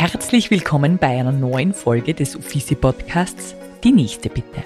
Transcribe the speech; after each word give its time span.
Herzlich 0.00 0.50
willkommen 0.50 0.96
bei 0.96 1.08
einer 1.08 1.30
neuen 1.30 1.74
Folge 1.74 2.14
des 2.14 2.34
Uffizi 2.34 2.74
Podcasts 2.74 3.54
Die 3.84 3.92
nächste 3.92 4.30
bitte. 4.30 4.64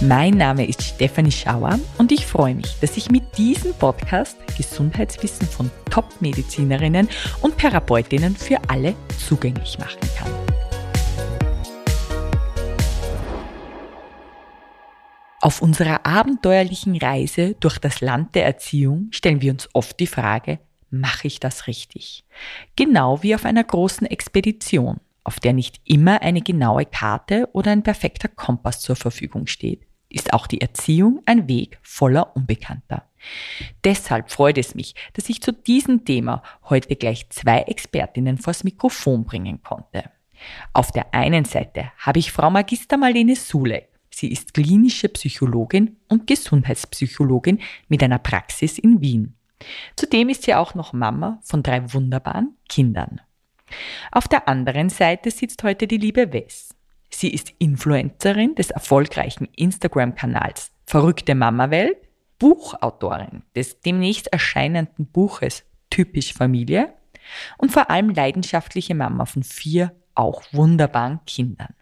Mein 0.00 0.38
Name 0.38 0.66
ist 0.66 0.82
Stefanie 0.82 1.30
Schauer 1.30 1.78
und 1.98 2.10
ich 2.10 2.24
freue 2.24 2.54
mich, 2.54 2.80
dass 2.80 2.96
ich 2.96 3.10
mit 3.10 3.36
diesem 3.36 3.74
Podcast 3.74 4.38
Gesundheitswissen 4.56 5.46
von 5.46 5.70
Top-Medizinerinnen 5.90 7.10
und 7.42 7.58
Therapeutinnen 7.58 8.34
für 8.34 8.56
alle 8.68 8.94
zugänglich 9.18 9.78
machen 9.78 10.00
kann. 10.16 10.32
Auf 15.42 15.60
unserer 15.60 16.06
abenteuerlichen 16.06 16.96
Reise 16.96 17.56
durch 17.60 17.76
das 17.76 18.00
Land 18.00 18.34
der 18.34 18.46
Erziehung 18.46 19.08
stellen 19.10 19.42
wir 19.42 19.52
uns 19.52 19.68
oft 19.74 20.00
die 20.00 20.06
Frage, 20.06 20.60
mache 20.90 21.26
ich 21.26 21.40
das 21.40 21.66
richtig? 21.66 22.24
Genau 22.76 23.22
wie 23.22 23.34
auf 23.34 23.44
einer 23.44 23.64
großen 23.64 24.06
Expedition, 24.06 25.00
auf 25.24 25.40
der 25.40 25.52
nicht 25.52 25.80
immer 25.84 26.22
eine 26.22 26.42
genaue 26.42 26.86
Karte 26.86 27.48
oder 27.52 27.70
ein 27.72 27.82
perfekter 27.82 28.28
Kompass 28.28 28.80
zur 28.80 28.96
Verfügung 28.96 29.46
steht 29.46 29.86
ist 30.10 30.32
auch 30.32 30.46
die 30.46 30.60
Erziehung 30.60 31.22
ein 31.24 31.48
Weg 31.48 31.78
voller 31.82 32.36
Unbekannter. 32.36 33.06
Deshalb 33.84 34.30
freut 34.30 34.58
es 34.58 34.74
mich, 34.74 34.94
dass 35.12 35.28
ich 35.28 35.40
zu 35.40 35.52
diesem 35.52 36.04
Thema 36.04 36.42
heute 36.68 36.96
gleich 36.96 37.28
zwei 37.30 37.62
Expertinnen 37.62 38.38
vors 38.38 38.64
Mikrofon 38.64 39.24
bringen 39.24 39.62
konnte. 39.62 40.10
Auf 40.72 40.90
der 40.90 41.14
einen 41.14 41.44
Seite 41.44 41.92
habe 41.98 42.18
ich 42.18 42.32
Frau 42.32 42.50
Magister 42.50 42.96
Marlene 42.96 43.36
Sulek. 43.36 43.88
Sie 44.10 44.32
ist 44.32 44.54
klinische 44.54 45.08
Psychologin 45.08 45.96
und 46.08 46.26
Gesundheitspsychologin 46.26 47.60
mit 47.88 48.02
einer 48.02 48.18
Praxis 48.18 48.78
in 48.78 49.00
Wien. 49.00 49.36
Zudem 49.96 50.28
ist 50.28 50.44
sie 50.44 50.54
auch 50.54 50.74
noch 50.74 50.92
Mama 50.92 51.38
von 51.42 51.62
drei 51.62 51.92
wunderbaren 51.92 52.56
Kindern. 52.68 53.20
Auf 54.10 54.28
der 54.28 54.48
anderen 54.48 54.88
Seite 54.88 55.30
sitzt 55.30 55.62
heute 55.62 55.86
die 55.86 55.98
liebe 55.98 56.32
Wes. 56.32 56.74
Sie 57.10 57.32
ist 57.32 57.52
Influencerin 57.58 58.54
des 58.54 58.70
erfolgreichen 58.70 59.48
Instagram-Kanals 59.56 60.72
Verrückte 60.86 61.34
Mama 61.34 61.70
Welt, 61.70 61.98
Buchautorin 62.38 63.42
des 63.54 63.80
demnächst 63.80 64.28
erscheinenden 64.28 65.06
Buches 65.06 65.64
Typisch 65.90 66.32
Familie 66.32 66.94
und 67.58 67.72
vor 67.72 67.90
allem 67.90 68.10
leidenschaftliche 68.10 68.94
Mama 68.94 69.26
von 69.26 69.42
vier 69.42 69.92
auch 70.14 70.42
wunderbaren 70.52 71.20
Kindern. 71.26 71.74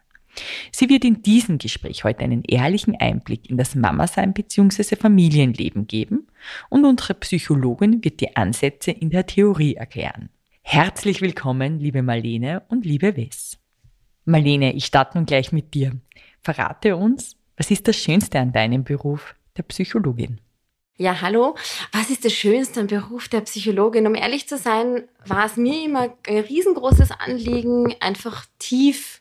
Sie 0.71 0.89
wird 0.89 1.05
in 1.05 1.21
diesem 1.21 1.57
Gespräch 1.57 2.03
heute 2.03 2.21
einen 2.21 2.43
ehrlichen 2.43 2.95
Einblick 2.95 3.49
in 3.49 3.57
das 3.57 3.75
Mama-Sein 3.75 4.33
bzw. 4.33 4.95
Familienleben 4.95 5.87
geben 5.87 6.27
und 6.69 6.85
unsere 6.85 7.13
Psychologin 7.15 8.03
wird 8.03 8.21
die 8.21 8.35
Ansätze 8.35 8.91
in 8.91 9.09
der 9.09 9.25
Theorie 9.25 9.75
erklären. 9.75 10.29
Herzlich 10.61 11.21
willkommen, 11.21 11.79
liebe 11.79 12.03
Marlene 12.03 12.63
und 12.69 12.85
liebe 12.85 13.17
Wes. 13.17 13.57
Marlene, 14.25 14.73
ich 14.73 14.85
starte 14.85 15.17
nun 15.17 15.25
gleich 15.25 15.51
mit 15.51 15.73
dir. 15.73 15.93
Verrate 16.41 16.95
uns, 16.95 17.35
was 17.57 17.71
ist 17.71 17.87
das 17.87 17.97
Schönste 17.97 18.39
an 18.39 18.51
deinem 18.51 18.83
Beruf 18.83 19.35
der 19.57 19.63
Psychologin? 19.63 20.39
Ja, 21.01 21.21
hallo. 21.21 21.55
Was 21.93 22.09
ist 22.09 22.25
das 22.25 22.33
Schönste 22.33 22.81
am 22.81 22.87
Beruf 22.87 23.29
der 23.29 23.39
Psychologin? 23.41 24.05
Um 24.05 24.15
ehrlich 24.15 24.49
zu 24.49 24.57
sein, 24.57 25.07
war 25.25 25.45
es 25.45 25.55
mir 25.55 25.85
immer 25.85 26.13
ein 26.27 26.39
riesengroßes 26.39 27.11
Anliegen, 27.11 27.95
einfach 28.01 28.45
tief 28.59 29.18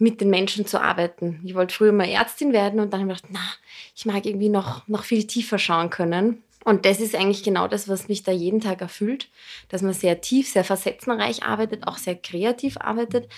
mit 0.00 0.20
den 0.20 0.30
Menschen 0.30 0.66
zu 0.66 0.80
arbeiten. 0.80 1.40
Ich 1.44 1.54
wollte 1.54 1.74
früher 1.74 1.92
mal 1.92 2.08
Ärztin 2.08 2.52
werden 2.52 2.80
und 2.80 2.92
dann 2.92 3.02
habe 3.02 3.12
ich 3.12 3.22
gedacht, 3.22 3.34
na, 3.34 3.52
ich 3.94 4.06
mag 4.06 4.24
irgendwie 4.24 4.48
noch, 4.48 4.88
noch 4.88 5.04
viel 5.04 5.26
tiefer 5.26 5.58
schauen 5.58 5.90
können. 5.90 6.42
Und 6.64 6.86
das 6.86 7.00
ist 7.00 7.14
eigentlich 7.14 7.42
genau 7.42 7.68
das, 7.68 7.86
was 7.86 8.08
mich 8.08 8.22
da 8.22 8.32
jeden 8.32 8.60
Tag 8.60 8.80
erfüllt, 8.80 9.28
dass 9.68 9.82
man 9.82 9.92
sehr 9.92 10.20
tief, 10.22 10.50
sehr 10.50 10.64
facettenreich 10.64 11.42
arbeitet, 11.42 11.86
auch 11.86 11.98
sehr 11.98 12.16
kreativ 12.16 12.78
arbeitet, 12.78 13.28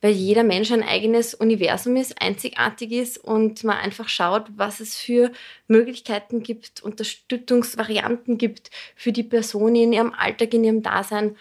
weil 0.00 0.12
jeder 0.12 0.42
Mensch 0.42 0.70
ein 0.72 0.82
eigenes 0.82 1.34
Universum 1.34 1.96
ist, 1.96 2.20
einzigartig 2.20 2.92
ist 2.92 3.18
und 3.18 3.62
man 3.64 3.76
einfach 3.76 4.08
schaut, 4.08 4.46
was 4.56 4.80
es 4.80 4.94
für 4.94 5.32
Möglichkeiten 5.68 6.42
gibt, 6.42 6.82
Unterstützungsvarianten 6.82 8.38
gibt 8.38 8.70
für 8.94 9.12
die 9.12 9.22
Person 9.22 9.74
in 9.74 9.92
ihrem 9.92 10.14
Alltag, 10.14 10.54
in 10.54 10.64
ihrem 10.64 10.82
Dasein, 10.82 11.36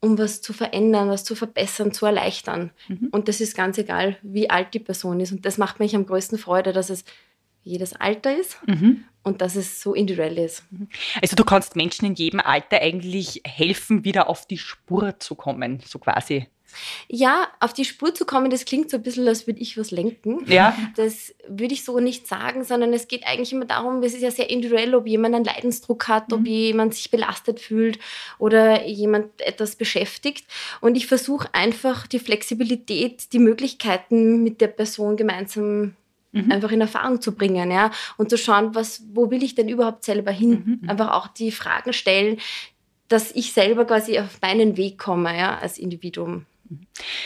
um 0.00 0.18
was 0.18 0.40
zu 0.40 0.52
verändern, 0.52 1.08
was 1.08 1.24
zu 1.24 1.34
verbessern, 1.34 1.92
zu 1.92 2.06
erleichtern. 2.06 2.70
Mhm. 2.88 3.08
Und 3.10 3.28
das 3.28 3.40
ist 3.40 3.56
ganz 3.56 3.78
egal, 3.78 4.16
wie 4.22 4.48
alt 4.48 4.72
die 4.74 4.78
Person 4.78 5.20
ist. 5.20 5.32
Und 5.32 5.44
das 5.44 5.58
macht 5.58 5.78
mich 5.78 5.94
am 5.94 6.06
größten 6.06 6.38
Freude, 6.38 6.72
dass 6.72 6.90
es 6.90 7.04
jedes 7.62 7.92
Alter 7.94 8.38
ist 8.38 8.58
mhm. 8.66 9.04
und 9.22 9.42
dass 9.42 9.56
es 9.56 9.82
so 9.82 9.94
individuell 9.94 10.38
ist. 10.38 10.64
Mhm. 10.72 10.88
Also 11.20 11.36
du 11.36 11.44
kannst 11.44 11.76
Menschen 11.76 12.06
in 12.06 12.14
jedem 12.14 12.40
Alter 12.40 12.80
eigentlich 12.80 13.42
helfen, 13.44 14.04
wieder 14.04 14.28
auf 14.28 14.46
die 14.46 14.58
Spur 14.58 15.18
zu 15.18 15.34
kommen, 15.34 15.80
so 15.84 15.98
quasi. 15.98 16.48
Ja, 17.08 17.48
auf 17.60 17.72
die 17.72 17.84
Spur 17.84 18.14
zu 18.14 18.24
kommen, 18.24 18.50
das 18.50 18.64
klingt 18.64 18.90
so 18.90 18.96
ein 18.96 19.02
bisschen, 19.02 19.26
als 19.28 19.46
würde 19.46 19.60
ich 19.60 19.76
was 19.78 19.90
lenken. 19.90 20.44
Ja. 20.46 20.76
Das 20.96 21.34
würde 21.48 21.74
ich 21.74 21.84
so 21.84 22.00
nicht 22.00 22.26
sagen, 22.26 22.64
sondern 22.64 22.92
es 22.92 23.08
geht 23.08 23.26
eigentlich 23.26 23.52
immer 23.52 23.64
darum, 23.64 24.02
es 24.02 24.14
ist 24.14 24.22
ja 24.22 24.30
sehr 24.30 24.50
individuell, 24.50 24.94
ob 24.94 25.06
jemand 25.06 25.34
einen 25.34 25.44
Leidensdruck 25.44 26.08
hat, 26.08 26.30
mhm. 26.30 26.34
ob 26.34 26.46
jemand 26.46 26.94
sich 26.94 27.10
belastet 27.10 27.60
fühlt 27.60 27.98
oder 28.38 28.86
jemand 28.86 29.40
etwas 29.40 29.76
beschäftigt. 29.76 30.46
Und 30.80 30.96
ich 30.96 31.06
versuche 31.06 31.48
einfach 31.52 32.06
die 32.06 32.18
Flexibilität, 32.18 33.32
die 33.32 33.38
Möglichkeiten 33.38 34.42
mit 34.42 34.60
der 34.60 34.68
Person 34.68 35.16
gemeinsam 35.16 35.94
Mhm. 36.32 36.52
einfach 36.52 36.70
in 36.70 36.80
Erfahrung 36.80 37.20
zu 37.20 37.32
bringen, 37.32 37.72
ja, 37.72 37.90
und 38.16 38.30
zu 38.30 38.38
schauen, 38.38 38.74
was, 38.74 39.02
wo 39.12 39.30
will 39.30 39.42
ich 39.42 39.56
denn 39.56 39.68
überhaupt 39.68 40.04
selber 40.04 40.30
hin? 40.30 40.80
Mhm. 40.80 40.88
Einfach 40.88 41.10
auch 41.10 41.26
die 41.26 41.50
Fragen 41.50 41.92
stellen, 41.92 42.38
dass 43.08 43.32
ich 43.32 43.52
selber 43.52 43.84
quasi 43.84 44.18
auf 44.20 44.40
meinen 44.40 44.76
Weg 44.76 44.98
komme, 44.98 45.36
ja, 45.36 45.58
als 45.58 45.78
Individuum. 45.78 46.46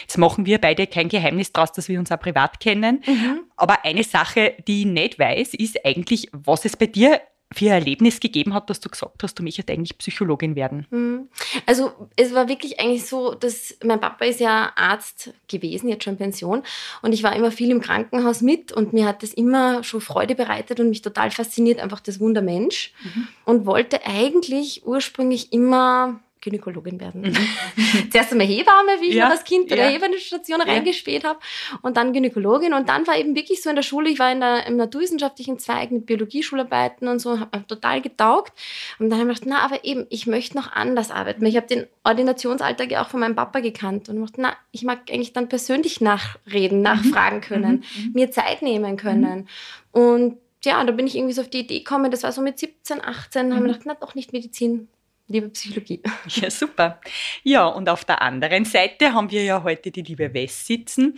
Jetzt 0.03 0.19
machen 0.19 0.47
wir 0.47 0.59
beide 0.59 0.87
kein 0.87 1.09
Geheimnis 1.09 1.53
daraus, 1.53 1.73
dass 1.73 1.89
wir 1.89 1.99
uns 1.99 2.11
auch 2.13 2.21
privat 2.21 2.61
kennen. 2.61 3.03
Mhm. 3.07 3.41
Aber 3.57 3.85
eine 3.85 4.05
Sache, 4.05 4.55
die 4.67 4.81
ich 4.81 4.87
nicht 4.87 5.19
weiß, 5.19 5.55
ist 5.55 5.85
eigentlich, 5.85 6.29
was 6.33 6.65
es 6.65 6.77
bei 6.77 6.87
dir 6.87 7.21
für 7.53 7.67
ein 7.67 7.73
Erlebnis 7.73 8.21
gegeben 8.21 8.53
hat, 8.53 8.69
dass 8.69 8.81
du 8.81 8.89
gesagt 8.89 9.23
hast, 9.23 9.39
du 9.39 9.43
möchtest 9.43 9.71
eigentlich 9.71 9.97
Psychologin 9.99 10.57
werden? 10.57 10.87
Mhm. 10.91 11.29
Also 11.67 11.93
es 12.17 12.35
war 12.35 12.49
wirklich 12.49 12.81
eigentlich 12.81 13.07
so, 13.07 13.35
dass 13.35 13.77
mein 13.85 14.01
Papa 14.01 14.25
ist 14.25 14.41
ja 14.41 14.73
Arzt 14.75 15.33
gewesen, 15.49 15.89
jetzt 15.89 16.05
schon 16.05 16.15
in 16.15 16.19
Pension, 16.19 16.63
und 17.03 17.13
ich 17.13 17.23
war 17.23 17.35
immer 17.37 17.51
viel 17.51 17.71
im 17.71 17.81
Krankenhaus 17.81 18.41
mit 18.41 18.73
und 18.73 18.93
mir 18.93 19.07
hat 19.07 19.23
das 19.23 19.33
immer 19.33 19.85
schon 19.85 20.01
Freude 20.01 20.35
bereitet 20.35 20.81
und 20.81 20.89
mich 20.89 21.03
total 21.03 21.31
fasziniert, 21.31 21.81
einfach 21.81 22.01
das 22.01 22.21
Wunder 22.21 22.43
Mensch 22.43 22.93
mhm. 23.03 23.29
und 23.45 23.67
wollte 23.67 24.05
eigentlich 24.05 24.85
ursprünglich 24.85 25.53
immer 25.53 26.21
Gynäkologin 26.45 27.01
werden. 27.01 27.23
Mhm. 27.23 28.11
Zuerst 28.11 28.33
einmal 28.33 28.47
Hebamme, 28.47 29.01
wie 29.01 29.09
ich 29.09 29.15
ja, 29.15 29.25
noch 29.25 29.33
als 29.33 29.45
Kind 29.45 29.69
bei 29.69 29.77
ja. 29.77 29.85
der 29.85 29.93
Hebammenstation 29.93 30.61
ja. 30.61 30.67
reingespäht 30.67 31.25
habe 31.25 31.39
und 31.83 31.97
dann 31.97 32.13
Gynäkologin 32.13 32.75
und 32.75 32.89
dann 32.89 33.07
war 33.07 33.17
eben 33.17 33.35
wirklich 33.35 33.63
so 33.63 33.71
in 33.71 33.77
der 33.77 33.83
Schule, 33.83 34.11
ich 34.11 34.19
war 34.19 34.31
in 34.31 34.41
der, 34.41 34.67
im 34.67 34.77
naturwissenschaftlichen 34.77 35.59
Zweig 35.59 35.91
mit 35.91 36.07
Biologie-Schularbeiten 36.07 37.09
und 37.09 37.19
so, 37.19 37.41
habe 37.41 37.67
total 37.67 38.03
getaugt 38.03 38.53
und 38.99 39.11
dann 39.11 39.19
habe 39.19 39.33
ich 39.33 39.41
gedacht, 39.41 39.59
na, 39.59 39.65
aber 39.65 39.85
eben, 39.85 40.07
ich 40.11 40.27
möchte 40.27 40.57
noch 40.57 40.71
anders 40.71 41.11
arbeiten. 41.11 41.45
Ich 41.47 41.57
habe 41.57 41.67
den 41.67 41.87
Ordinationsalltag 42.05 42.91
ja 42.91 43.03
auch 43.03 43.09
von 43.09 43.21
meinem 43.21 43.35
Papa 43.35 43.61
gekannt 43.61 44.09
und 44.09 44.21
dachte, 44.21 44.41
na, 44.41 44.57
ich 44.71 44.83
mag 44.83 45.01
eigentlich 45.11 45.33
dann 45.33 45.49
persönlich 45.49 46.01
nachreden, 46.01 46.79
mhm. 46.79 46.85
nachfragen 46.85 47.41
können, 47.41 47.85
mhm. 47.97 48.13
mir 48.13 48.31
Zeit 48.31 48.61
nehmen 48.61 48.97
können 48.97 49.49
mhm. 49.95 50.01
und 50.01 50.39
ja, 50.65 50.83
da 50.83 50.93
bin 50.93 51.07
ich 51.07 51.17
irgendwie 51.17 51.35
so 51.35 51.43
auf 51.43 51.51
die 51.51 51.61
Idee 51.61 51.81
gekommen, 51.81 52.11
das 52.11 52.23
war 52.23 52.33
so 52.33 52.41
mit 52.41 52.59
17, 52.59 53.03
18, 53.05 53.49
mhm. 53.49 53.55
habe 53.55 53.67
ich 53.67 53.73
gedacht, 53.73 53.87
na, 53.87 53.95
doch 53.95 54.15
nicht 54.15 54.33
Medizin, 54.33 54.89
liebe 55.29 55.49
Psychologie. 55.51 56.03
Ja, 56.29 56.51
super. 56.51 57.01
Ja, 57.43 57.67
und 57.67 57.89
auf 57.89 58.05
der 58.05 58.23
anderen 58.23 58.65
Seite 58.65 59.13
haben 59.13 59.31
wir 59.31 59.45
ja 59.45 59.63
heute 59.63 59.91
die 59.91 60.03
liebe 60.03 60.33
Wes 60.35 60.67
sitzen, 60.67 61.15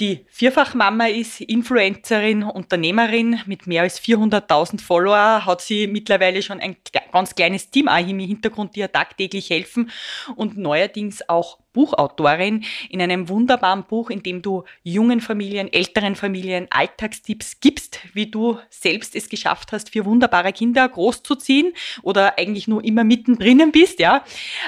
die 0.00 0.24
Vierfachmama 0.28 1.06
ist, 1.06 1.40
Influencerin, 1.40 2.42
Unternehmerin 2.42 3.40
mit 3.46 3.66
mehr 3.66 3.82
als 3.82 4.00
400.000 4.00 4.80
Follower, 4.80 5.44
hat 5.44 5.60
sie 5.60 5.86
mittlerweile 5.86 6.42
schon 6.42 6.60
ein 6.60 6.76
ganz 7.12 7.34
kleines 7.34 7.70
Team 7.70 7.88
auch 7.88 7.98
im 7.98 8.18
Hintergrund, 8.18 8.74
die 8.74 8.80
ihr 8.80 8.92
tagtäglich 8.92 9.50
helfen 9.50 9.90
und 10.36 10.56
neuerdings 10.56 11.28
auch 11.28 11.58
Buchautorin 11.78 12.64
in 12.90 13.00
einem 13.00 13.28
wunderbaren 13.28 13.84
Buch, 13.84 14.10
in 14.10 14.24
dem 14.24 14.42
du 14.42 14.64
jungen 14.82 15.20
Familien, 15.20 15.72
älteren 15.72 16.16
Familien 16.16 16.66
Alltagstipps 16.70 17.60
gibst, 17.60 18.00
wie 18.14 18.28
du 18.28 18.58
selbst 18.68 19.14
es 19.14 19.28
geschafft 19.28 19.70
hast, 19.70 19.90
vier 19.90 20.04
wunderbare 20.04 20.52
Kinder 20.52 20.88
großzuziehen 20.88 21.72
oder 22.02 22.36
eigentlich 22.36 22.66
nur 22.66 22.82
immer 22.82 23.04
mittendrin 23.04 23.70
bist, 23.70 24.00
ja. 24.00 24.24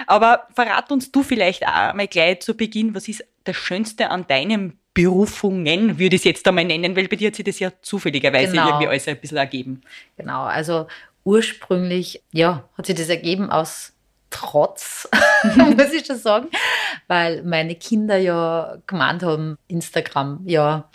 Aber 0.06 0.46
verrat 0.54 0.92
uns 0.92 1.10
du 1.10 1.24
vielleicht 1.24 1.66
auch 1.66 1.94
mal 1.94 2.06
gleich 2.06 2.42
zu 2.42 2.54
Beginn, 2.54 2.94
was 2.94 3.08
ist 3.08 3.24
das 3.42 3.56
Schönste 3.56 4.10
an 4.10 4.28
deinem 4.28 4.78
Berufungen, 4.94 5.98
würde 5.98 6.14
ich 6.14 6.20
es 6.20 6.24
jetzt 6.24 6.46
einmal 6.46 6.64
nennen, 6.64 6.94
weil 6.94 7.08
bei 7.08 7.16
dir 7.16 7.28
hat 7.28 7.34
sich 7.34 7.44
das 7.44 7.58
ja 7.58 7.72
zufälligerweise 7.82 8.52
genau. 8.52 8.68
irgendwie 8.68 8.86
alles 8.86 9.08
ein 9.08 9.20
bisschen 9.20 9.38
ergeben. 9.38 9.82
Genau, 10.16 10.44
also 10.44 10.86
ursprünglich, 11.24 12.22
ja, 12.32 12.68
hat 12.78 12.86
sich 12.86 12.94
das 12.94 13.08
ergeben 13.08 13.50
aus 13.50 13.94
Trotz, 14.30 15.08
muss 15.56 15.92
ich 15.92 16.06
schon 16.06 16.18
sagen, 16.18 16.48
weil 17.08 17.42
meine 17.42 17.74
Kinder 17.74 18.16
ja 18.16 18.78
gemeint 18.86 19.22
haben, 19.22 19.58
Instagram, 19.68 20.40
ja, 20.46 20.88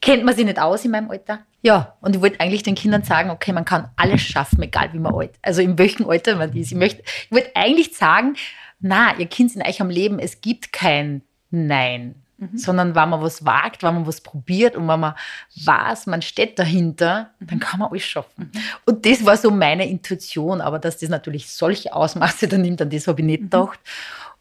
kennt 0.00 0.24
man 0.24 0.34
sich 0.34 0.44
nicht 0.44 0.60
aus 0.60 0.84
in 0.84 0.92
meinem 0.92 1.10
Alter. 1.10 1.40
Ja, 1.62 1.96
und 2.00 2.16
ich 2.16 2.22
wollte 2.22 2.40
eigentlich 2.40 2.62
den 2.62 2.74
Kindern 2.74 3.02
sagen, 3.02 3.30
okay, 3.30 3.52
man 3.52 3.66
kann 3.66 3.90
alles 3.96 4.22
schaffen, 4.22 4.62
egal 4.62 4.92
wie 4.92 4.98
man 4.98 5.14
alt, 5.14 5.32
also 5.42 5.60
in 5.60 5.76
welchem 5.78 6.08
Alter 6.08 6.36
man 6.36 6.54
ist. 6.56 6.72
Ich 6.72 6.78
möchte, 6.78 7.02
ich 7.02 7.32
wollte 7.32 7.54
eigentlich 7.54 7.96
sagen, 7.96 8.36
na, 8.80 9.14
ihr 9.18 9.26
Kind 9.26 9.54
in 9.54 9.62
euch 9.62 9.80
am 9.80 9.90
Leben, 9.90 10.18
es 10.18 10.40
gibt 10.40 10.72
kein 10.72 11.22
Nein. 11.50 12.14
Mhm. 12.40 12.56
Sondern 12.56 12.94
wenn 12.94 13.08
man 13.10 13.20
was 13.20 13.44
wagt, 13.44 13.82
wenn 13.82 13.94
man 13.94 14.06
was 14.06 14.20
probiert 14.20 14.74
und 14.74 14.88
wenn 14.88 14.98
man 14.98 15.14
weiß, 15.62 16.06
man 16.06 16.22
steht 16.22 16.58
dahinter, 16.58 17.30
mhm. 17.38 17.46
dann 17.46 17.60
kann 17.60 17.80
man 17.80 17.90
alles 17.90 18.04
schaffen. 18.04 18.50
Mhm. 18.52 18.60
Und 18.86 19.06
das 19.06 19.24
war 19.24 19.36
so 19.36 19.50
meine 19.50 19.88
Intuition, 19.88 20.60
aber 20.60 20.78
dass 20.78 20.96
das 20.96 21.10
natürlich 21.10 21.50
solche 21.50 21.92
Ausmaße 21.92 22.48
dann 22.48 22.62
nimmt, 22.62 22.80
an 22.80 22.90
das 22.90 23.06
habe 23.06 23.20
ich 23.20 23.26
nicht 23.26 23.40
mhm. 23.42 23.44
gedacht. 23.44 23.78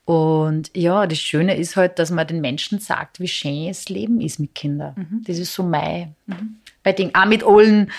Und 0.06 0.76
ja, 0.76 1.06
das 1.06 1.20
Schöne 1.20 1.56
ist 1.56 1.76
halt, 1.76 2.00
dass 2.00 2.10
man 2.10 2.26
den 2.26 2.42
Menschen 2.42 2.80
sagt, 2.80 3.20
wie 3.20 3.28
schön 3.28 3.68
das 3.68 3.90
Leben 3.90 4.22
ist 4.22 4.40
mit 4.40 4.56
Kindern. 4.56 4.94
Mhm. 4.96 5.24
Das 5.28 5.38
ist 5.38 5.54
so 5.54 5.62
mein, 5.62 6.16
bei 6.82 6.94
den, 6.94 7.14
auch 7.14 7.26
mit 7.26 7.44
allen 7.44 7.92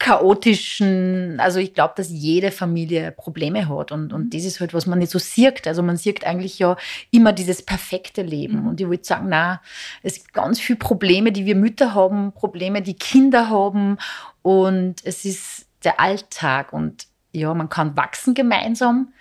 chaotischen, 0.00 1.38
also 1.40 1.60
ich 1.60 1.74
glaube, 1.74 1.92
dass 1.94 2.08
jede 2.08 2.50
Familie 2.50 3.12
Probleme 3.12 3.68
hat 3.68 3.92
und, 3.92 4.14
und 4.14 4.24
mhm. 4.24 4.30
das 4.30 4.44
ist 4.44 4.58
halt, 4.58 4.72
was 4.72 4.86
man 4.86 4.98
nicht 4.98 5.12
so 5.12 5.18
sieht. 5.18 5.68
Also 5.68 5.82
man 5.82 5.98
sieht 5.98 6.26
eigentlich 6.26 6.58
ja 6.58 6.76
immer 7.10 7.34
dieses 7.34 7.62
perfekte 7.62 8.22
Leben. 8.22 8.62
Mhm. 8.62 8.68
Und 8.68 8.80
ich 8.80 8.88
würde 8.88 9.04
sagen, 9.04 9.26
na, 9.28 9.60
es 10.02 10.14
gibt 10.14 10.32
ganz 10.32 10.58
viele 10.58 10.78
Probleme, 10.78 11.32
die 11.32 11.44
wir 11.44 11.54
Mütter 11.54 11.94
haben, 11.94 12.32
Probleme, 12.32 12.80
die 12.80 12.94
Kinder 12.94 13.50
haben 13.50 13.98
und 14.40 15.04
es 15.04 15.26
ist 15.26 15.66
der 15.84 16.00
Alltag 16.00 16.72
und 16.72 17.06
ja, 17.32 17.52
man 17.52 17.68
kann 17.68 17.94
wachsen 17.94 18.32
gemeinsam 18.32 19.12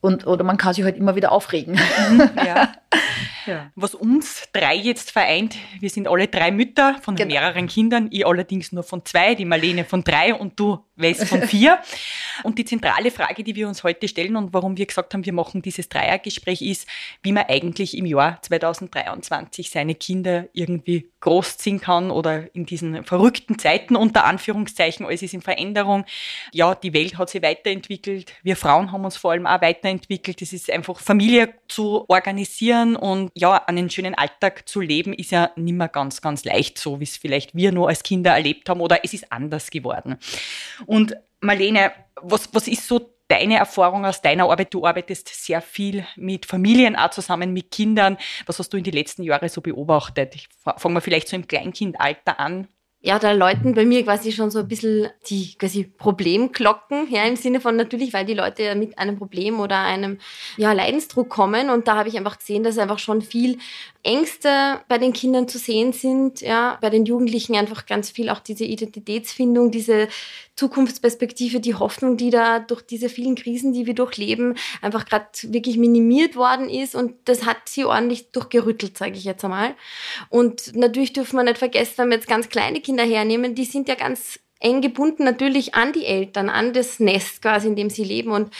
und, 0.00 0.26
oder 0.26 0.42
man 0.42 0.56
kann 0.56 0.74
sich 0.74 0.84
halt 0.84 0.96
immer 0.96 1.14
wieder 1.14 1.30
aufregen. 1.30 1.78
Mhm, 2.10 2.30
ja. 2.44 2.72
ja. 3.46 3.70
Was 3.74 3.94
uns 3.94 4.48
drei 4.52 4.74
jetzt 4.74 5.10
vereint, 5.10 5.56
wir 5.78 5.90
sind 5.90 6.08
alle 6.08 6.28
drei 6.28 6.50
Mütter 6.50 6.96
von 7.02 7.16
genau. 7.16 7.34
mehreren 7.34 7.66
Kindern, 7.66 8.08
ich 8.10 8.26
allerdings 8.26 8.72
nur 8.72 8.82
von 8.82 9.04
zwei, 9.04 9.34
die 9.34 9.44
Marlene 9.44 9.84
von 9.84 10.04
drei 10.04 10.34
und 10.34 10.58
du 10.58 10.78
Wes 10.96 11.28
von 11.28 11.42
vier. 11.42 11.78
und 12.42 12.58
die 12.58 12.64
zentrale 12.64 13.10
Frage, 13.10 13.42
die 13.42 13.54
wir 13.54 13.68
uns 13.68 13.82
heute 13.82 14.08
stellen 14.08 14.36
und 14.36 14.52
warum 14.52 14.76
wir 14.76 14.86
gesagt 14.86 15.14
haben, 15.14 15.24
wir 15.24 15.32
machen 15.32 15.62
dieses 15.62 15.88
Dreiergespräch, 15.88 16.62
ist, 16.62 16.86
wie 17.22 17.32
man 17.32 17.44
eigentlich 17.48 17.96
im 17.96 18.06
Jahr 18.06 18.40
2023 18.42 19.70
seine 19.70 19.94
Kinder 19.94 20.48
irgendwie 20.52 21.10
großziehen 21.20 21.80
kann 21.80 22.10
oder 22.10 22.54
in 22.54 22.66
diesen 22.66 23.04
verrückten 23.04 23.58
Zeiten 23.58 23.94
unter 23.94 24.24
Anführungszeichen, 24.24 25.04
alles 25.04 25.22
ist 25.22 25.34
in 25.34 25.42
Veränderung. 25.42 26.04
Ja, 26.52 26.74
die 26.74 26.94
Welt 26.94 27.18
hat 27.18 27.30
sich 27.30 27.42
weiterentwickelt. 27.42 28.32
Wir 28.42 28.56
Frauen 28.56 28.90
haben 28.90 29.04
uns 29.04 29.16
vor 29.16 29.32
allem 29.32 29.46
auch 29.46 29.60
weiterentwickelt. 29.60 30.40
Es 30.40 30.52
ist 30.52 30.70
einfach 30.70 30.98
Familie 30.98 31.54
zu 31.68 32.04
organisieren 32.08 32.96
und 32.96 33.29
ja, 33.34 33.56
einen 33.66 33.90
schönen 33.90 34.14
Alltag 34.14 34.68
zu 34.68 34.80
leben, 34.80 35.12
ist 35.12 35.30
ja 35.30 35.50
nicht 35.56 35.74
mehr 35.74 35.88
ganz, 35.88 36.20
ganz 36.20 36.44
leicht, 36.44 36.78
so 36.78 37.00
wie 37.00 37.04
es 37.04 37.16
vielleicht 37.16 37.54
wir 37.54 37.72
nur 37.72 37.88
als 37.88 38.02
Kinder 38.02 38.32
erlebt 38.32 38.68
haben 38.68 38.80
oder 38.80 39.04
es 39.04 39.12
ist 39.12 39.30
anders 39.32 39.70
geworden. 39.70 40.16
Und 40.86 41.16
Marlene, 41.40 41.92
was, 42.16 42.48
was 42.52 42.68
ist 42.68 42.86
so 42.86 43.14
deine 43.28 43.56
Erfahrung 43.58 44.04
aus 44.04 44.20
deiner 44.20 44.50
Arbeit? 44.50 44.74
Du 44.74 44.84
arbeitest 44.84 45.28
sehr 45.28 45.62
viel 45.62 46.04
mit 46.16 46.46
Familien 46.46 46.96
auch 46.96 47.10
zusammen, 47.10 47.52
mit 47.52 47.70
Kindern. 47.70 48.18
Was 48.46 48.58
hast 48.58 48.72
du 48.72 48.76
in 48.76 48.84
den 48.84 48.94
letzten 48.94 49.22
Jahren 49.22 49.48
so 49.48 49.60
beobachtet? 49.60 50.48
Fangen 50.76 50.94
wir 50.94 51.00
vielleicht 51.00 51.28
so 51.28 51.36
im 51.36 51.46
Kleinkindalter 51.46 52.38
an 52.40 52.68
ja, 53.02 53.18
da 53.18 53.32
läuten 53.32 53.74
bei 53.74 53.86
mir 53.86 54.04
quasi 54.04 54.30
schon 54.30 54.50
so 54.50 54.58
ein 54.58 54.68
bisschen 54.68 55.08
die 55.26 55.54
quasi 55.56 55.84
Problemglocken, 55.84 57.10
ja, 57.10 57.24
im 57.24 57.36
Sinne 57.36 57.60
von 57.60 57.74
natürlich, 57.74 58.12
weil 58.12 58.26
die 58.26 58.34
Leute 58.34 58.62
ja 58.62 58.74
mit 58.74 58.98
einem 58.98 59.16
Problem 59.16 59.58
oder 59.58 59.78
einem 59.78 60.18
ja, 60.58 60.72
Leidensdruck 60.72 61.30
kommen. 61.30 61.70
Und 61.70 61.88
da 61.88 61.96
habe 61.96 62.10
ich 62.10 62.18
einfach 62.18 62.38
gesehen, 62.38 62.62
dass 62.62 62.76
einfach 62.76 62.98
schon 62.98 63.22
viel 63.22 63.58
Ängste 64.02 64.80
bei 64.88 64.98
den 64.98 65.14
Kindern 65.14 65.48
zu 65.48 65.58
sehen 65.58 65.92
sind, 65.92 66.42
ja, 66.42 66.78
bei 66.82 66.90
den 66.90 67.06
Jugendlichen 67.06 67.54
einfach 67.56 67.86
ganz 67.86 68.10
viel 68.10 68.28
auch 68.28 68.40
diese 68.40 68.64
Identitätsfindung, 68.64 69.70
diese 69.70 70.08
Zukunftsperspektive, 70.56 71.58
die 71.60 71.74
Hoffnung, 71.74 72.18
die 72.18 72.28
da 72.28 72.58
durch 72.58 72.82
diese 72.82 73.08
vielen 73.08 73.34
Krisen, 73.34 73.72
die 73.72 73.86
wir 73.86 73.94
durchleben, 73.94 74.56
einfach 74.82 75.06
gerade 75.06 75.26
wirklich 75.44 75.78
minimiert 75.78 76.36
worden 76.36 76.68
ist 76.68 76.94
und 76.94 77.14
das 77.24 77.46
hat 77.46 77.56
sie 77.66 77.86
ordentlich 77.86 78.30
durchgerüttelt, 78.32 78.98
sage 78.98 79.12
ich 79.12 79.24
jetzt 79.24 79.42
einmal. 79.42 79.74
Und 80.28 80.76
natürlich 80.76 81.14
dürfen 81.14 81.36
wir 81.36 81.44
nicht 81.44 81.56
vergessen, 81.56 81.94
wenn 81.96 82.08
wir 82.10 82.16
jetzt 82.16 82.28
ganz 82.28 82.50
kleine 82.50 82.80
Kinder 82.80 82.89
hernehmen, 82.98 83.54
die 83.54 83.64
sind 83.64 83.88
ja 83.88 83.94
ganz 83.94 84.40
eng 84.60 84.80
gebunden 84.82 85.24
natürlich 85.24 85.74
an 85.74 85.92
die 85.92 86.04
Eltern, 86.04 86.48
an 86.48 86.72
das 86.72 87.00
Nest 87.00 87.42
quasi, 87.42 87.68
in 87.68 87.76
dem 87.76 87.90
sie 87.90 88.04
leben 88.04 88.30
und 88.30 88.52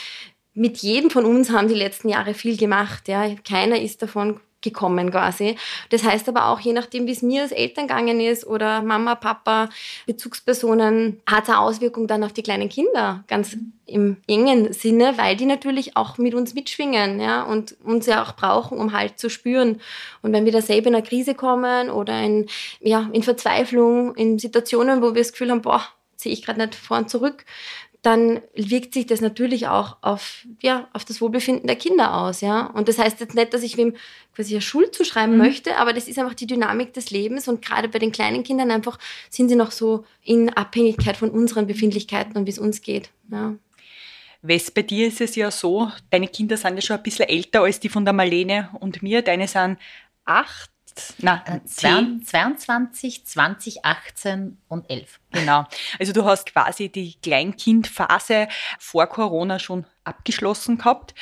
mit 0.53 0.77
jedem 0.79 1.09
von 1.09 1.25
uns 1.25 1.49
haben 1.49 1.67
die 1.67 1.75
letzten 1.75 2.09
Jahre 2.09 2.33
viel 2.33 2.57
gemacht. 2.57 3.07
Ja. 3.07 3.33
Keiner 3.47 3.79
ist 3.79 4.01
davon 4.01 4.39
gekommen 4.61 5.11
quasi. 5.11 5.55
Das 5.89 6.03
heißt 6.03 6.27
aber 6.29 6.47
auch, 6.47 6.59
je 6.59 6.73
nachdem, 6.73 7.07
wie 7.07 7.11
es 7.11 7.21
mir 7.21 7.43
als 7.43 7.51
Eltern 7.51 7.87
gegangen 7.87 8.19
ist 8.19 8.45
oder 8.45 8.81
Mama, 8.81 9.15
Papa, 9.15 9.69
Bezugspersonen, 10.05 11.21
hat 11.25 11.43
es 11.43 11.49
eine 11.49 11.59
Auswirkung 11.59 12.07
dann 12.07 12.23
auf 12.23 12.33
die 12.33 12.43
kleinen 12.43 12.69
Kinder, 12.69 13.23
ganz 13.27 13.57
im 13.85 14.17
engen 14.27 14.73
Sinne, 14.73 15.17
weil 15.17 15.35
die 15.35 15.45
natürlich 15.45 15.97
auch 15.97 16.17
mit 16.17 16.33
uns 16.33 16.53
mitschwingen 16.53 17.19
ja, 17.19 17.43
und 17.43 17.75
uns 17.83 18.05
ja 18.05 18.23
auch 18.23 18.33
brauchen, 18.33 18.77
um 18.77 18.93
Halt 18.93 19.19
zu 19.19 19.29
spüren. 19.29 19.81
Und 20.21 20.33
wenn 20.33 20.45
wir 20.45 20.51
da 20.51 20.61
selber 20.61 20.87
in 20.87 20.95
eine 20.95 21.03
Krise 21.03 21.35
kommen 21.35 21.89
oder 21.89 22.19
in, 22.21 22.47
ja, 22.79 23.09
in 23.11 23.23
Verzweiflung, 23.23 24.15
in 24.15 24.39
Situationen, 24.39 25.01
wo 25.01 25.13
wir 25.13 25.21
das 25.21 25.33
Gefühl 25.33 25.51
haben, 25.51 25.61
boah, 25.61 25.83
sehe 26.15 26.31
ich 26.31 26.43
gerade 26.43 26.59
nicht 26.59 26.75
vor 26.75 26.97
und 26.97 27.09
zurück, 27.09 27.45
dann 28.01 28.41
wirkt 28.55 28.95
sich 28.95 29.05
das 29.05 29.21
natürlich 29.21 29.67
auch 29.67 29.97
auf, 30.01 30.47
ja, 30.61 30.87
auf 30.91 31.05
das 31.05 31.21
Wohlbefinden 31.21 31.67
der 31.67 31.75
Kinder 31.75 32.15
aus. 32.15 32.41
Ja? 32.41 32.65
Und 32.67 32.87
das 32.87 32.97
heißt 32.97 33.19
jetzt 33.19 33.35
nicht, 33.35 33.53
dass 33.53 33.61
ich 33.61 33.77
wem 33.77 33.95
quasi 34.35 34.55
eine 34.55 34.61
Schuld 34.61 34.95
zuschreiben 34.95 35.35
mhm. 35.35 35.41
möchte, 35.41 35.77
aber 35.77 35.93
das 35.93 36.07
ist 36.07 36.17
einfach 36.17 36.33
die 36.33 36.47
Dynamik 36.47 36.93
des 36.93 37.11
Lebens 37.11 37.47
und 37.47 37.63
gerade 37.63 37.89
bei 37.89 37.99
den 37.99 38.11
kleinen 38.11 38.43
Kindern 38.43 38.71
einfach 38.71 38.97
sind 39.29 39.49
sie 39.49 39.55
noch 39.55 39.71
so 39.71 40.05
in 40.23 40.49
Abhängigkeit 40.49 41.15
von 41.15 41.29
unseren 41.29 41.67
Befindlichkeiten 41.67 42.35
und 42.37 42.47
wie 42.47 42.51
es 42.51 42.59
uns 42.59 42.81
geht. 42.81 43.11
Ja. 43.31 43.53
Wes, 44.41 44.71
bei 44.71 44.81
dir 44.81 45.07
ist 45.07 45.21
es 45.21 45.35
ja 45.35 45.51
so, 45.51 45.91
deine 46.09 46.27
Kinder 46.27 46.57
sind 46.57 46.75
ja 46.75 46.81
schon 46.81 46.97
ein 46.97 47.03
bisschen 47.03 47.29
älter 47.29 47.61
als 47.61 47.79
die 47.79 47.89
von 47.89 48.05
der 48.05 48.13
Marlene 48.13 48.69
und 48.79 49.03
mir. 49.03 49.21
Deine 49.21 49.47
sind 49.47 49.77
acht, 50.25 50.70
na, 51.19 51.43
äh, 51.45 51.59
22, 51.65 53.25
20, 53.25 53.85
18 53.85 54.57
und 54.67 54.89
11. 54.89 55.19
Genau. 55.31 55.65
Also 55.99 56.13
du 56.13 56.25
hast 56.25 56.51
quasi 56.51 56.89
die 56.89 57.15
Kleinkindphase 57.21 58.47
vor 58.79 59.07
Corona 59.07 59.59
schon 59.59 59.85
abgeschlossen 60.03 60.77
gehabt. 60.77 61.13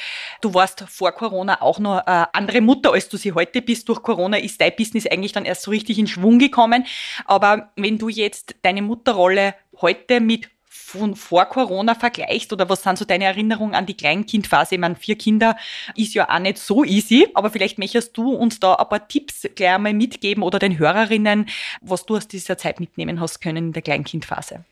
Du 0.42 0.54
warst 0.54 0.82
vor 0.88 1.12
Corona 1.12 1.62
auch 1.62 1.80
noch 1.80 2.00
eine 2.00 2.34
andere 2.34 2.62
Mutter, 2.62 2.94
als 2.94 3.10
du 3.10 3.18
sie 3.18 3.34
heute 3.34 3.62
bist. 3.62 3.90
Durch 3.90 4.02
Corona 4.02 4.38
ist 4.38 4.62
dein 4.62 4.76
Business 4.76 5.06
eigentlich 5.06 5.34
dann 5.34 5.46
erst 5.46 5.64
so 5.64 5.72
richtig 5.72 6.00
in 6.00 6.08
Schwung 6.08 6.40
gekommen. 6.40 6.86
Aber 7.26 7.72
wenn 7.76 7.98
du 7.98 8.10
jetzt 8.10 8.56
deine 8.62 8.82
Mutterrolle 8.82 9.56
heute 9.82 10.22
mit 10.22 10.50
von 10.90 11.16
vor 11.16 11.46
Corona 11.46 11.94
vergleichst 11.94 12.52
oder 12.52 12.68
was 12.68 12.82
sind 12.82 12.98
so 12.98 13.06
deine 13.06 13.26
Erinnerungen 13.26 13.76
an 13.76 13.86
die 13.86 13.96
Kleinkindphase? 13.96 14.76
Ich 14.76 14.82
meine, 14.82 14.96
vier 14.96 15.18
Kinder 15.18 15.56
ist 15.96 16.16
ja 16.16 16.28
auch 16.28 16.40
nicht 16.40 16.58
so 16.58 16.84
easy, 16.84 17.28
aber 17.36 17.52
vielleicht 17.52 17.78
möchtest 17.78 18.18
du 18.18 18.34
uns 18.34 18.60
da 18.60 18.74
ein 18.74 18.90
paar 18.90 19.08
Tipps 19.08 19.48
gleich 19.56 19.76
einmal 19.76 19.94
mitgeben 19.94 20.42
oder 20.42 20.58
den 20.58 20.80
Hörerinnen, 20.80 21.48
was 21.82 22.06
du 22.06 22.18
aus 22.18 22.28
dieser 22.28 22.58
Zeit 22.58 22.80
mitnehmen 22.80 23.22
hast 23.22 23.40
können 23.40 23.68
in 23.68 23.74
der 23.74 23.84
Kleinkindphase. 23.84 24.66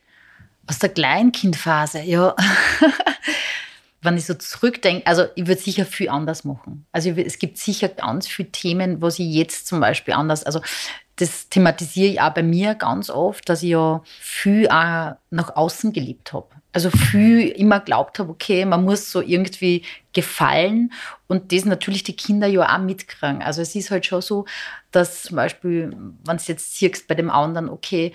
Aus 0.66 0.80
der 0.80 0.90
Kleinkindphase, 0.90 2.02
ja. 2.02 2.36
wenn 4.02 4.18
ich 4.18 4.26
so 4.26 4.34
zurückdenke, 4.34 5.06
also 5.08 5.26
ich 5.36 5.48
würde 5.48 5.62
sicher 5.62 5.86
viel 5.86 6.10
anders 6.10 6.44
machen. 6.44 6.86
Also 6.92 7.10
es 7.12 7.40
gibt 7.40 7.58
sicher 7.58 7.90
ganz 7.90 8.28
viele 8.28 8.52
Themen, 8.52 9.02
was 9.02 9.20
ich 9.20 9.34
jetzt 9.34 9.68
zum 9.68 9.80
Beispiel 9.80 10.14
anders, 10.14 10.44
also 10.44 10.62
das 11.18 11.50
thematisiere 11.50 12.12
ich 12.14 12.22
auch 12.22 12.34
bei 12.34 12.44
mir 12.44 12.76
ganz 12.76 13.10
oft, 13.10 13.50
dass 13.50 13.64
ich 13.64 13.72
ja 13.72 14.02
viel 14.20 14.68
auch 14.70 15.16
nach 15.32 15.56
außen 15.56 15.92
gelebt 15.92 16.32
habe. 16.32 16.48
Also 16.74 16.92
viel 16.92 17.48
immer 17.48 17.80
glaubt 17.80 18.20
habe, 18.20 18.30
okay, 18.30 18.64
man 18.66 18.84
muss 18.84 19.12
so 19.12 19.22
irgendwie 19.22 19.82
gefallen 20.14 20.94
und 21.26 21.52
das 21.52 21.66
natürlich 21.66 22.04
die 22.04 22.16
Kinder 22.16 22.46
ja 22.46 22.72
auch 22.72 22.80
mitkriegen. 22.80 23.42
Also 23.42 23.64
es 23.64 23.74
ist 23.74 23.90
halt 23.90 24.06
schon 24.06 24.22
so, 24.22 24.46
dass 24.92 25.24
zum 25.24 25.38
Beispiel, 25.38 25.92
wenn 26.24 26.38
du 26.38 26.44
jetzt 26.46 26.78
siehst 26.78 27.08
bei 27.08 27.16
dem 27.16 27.32
anderen, 27.32 27.70
okay, 27.70 28.14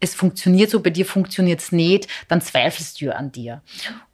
es 0.00 0.14
funktioniert 0.14 0.70
so, 0.70 0.80
bei 0.80 0.90
dir 0.90 1.06
funktioniert 1.06 1.60
es 1.60 1.72
nicht, 1.72 2.08
dann 2.28 2.40
zweifelst 2.40 3.00
du 3.00 3.14
an 3.14 3.32
dir. 3.32 3.62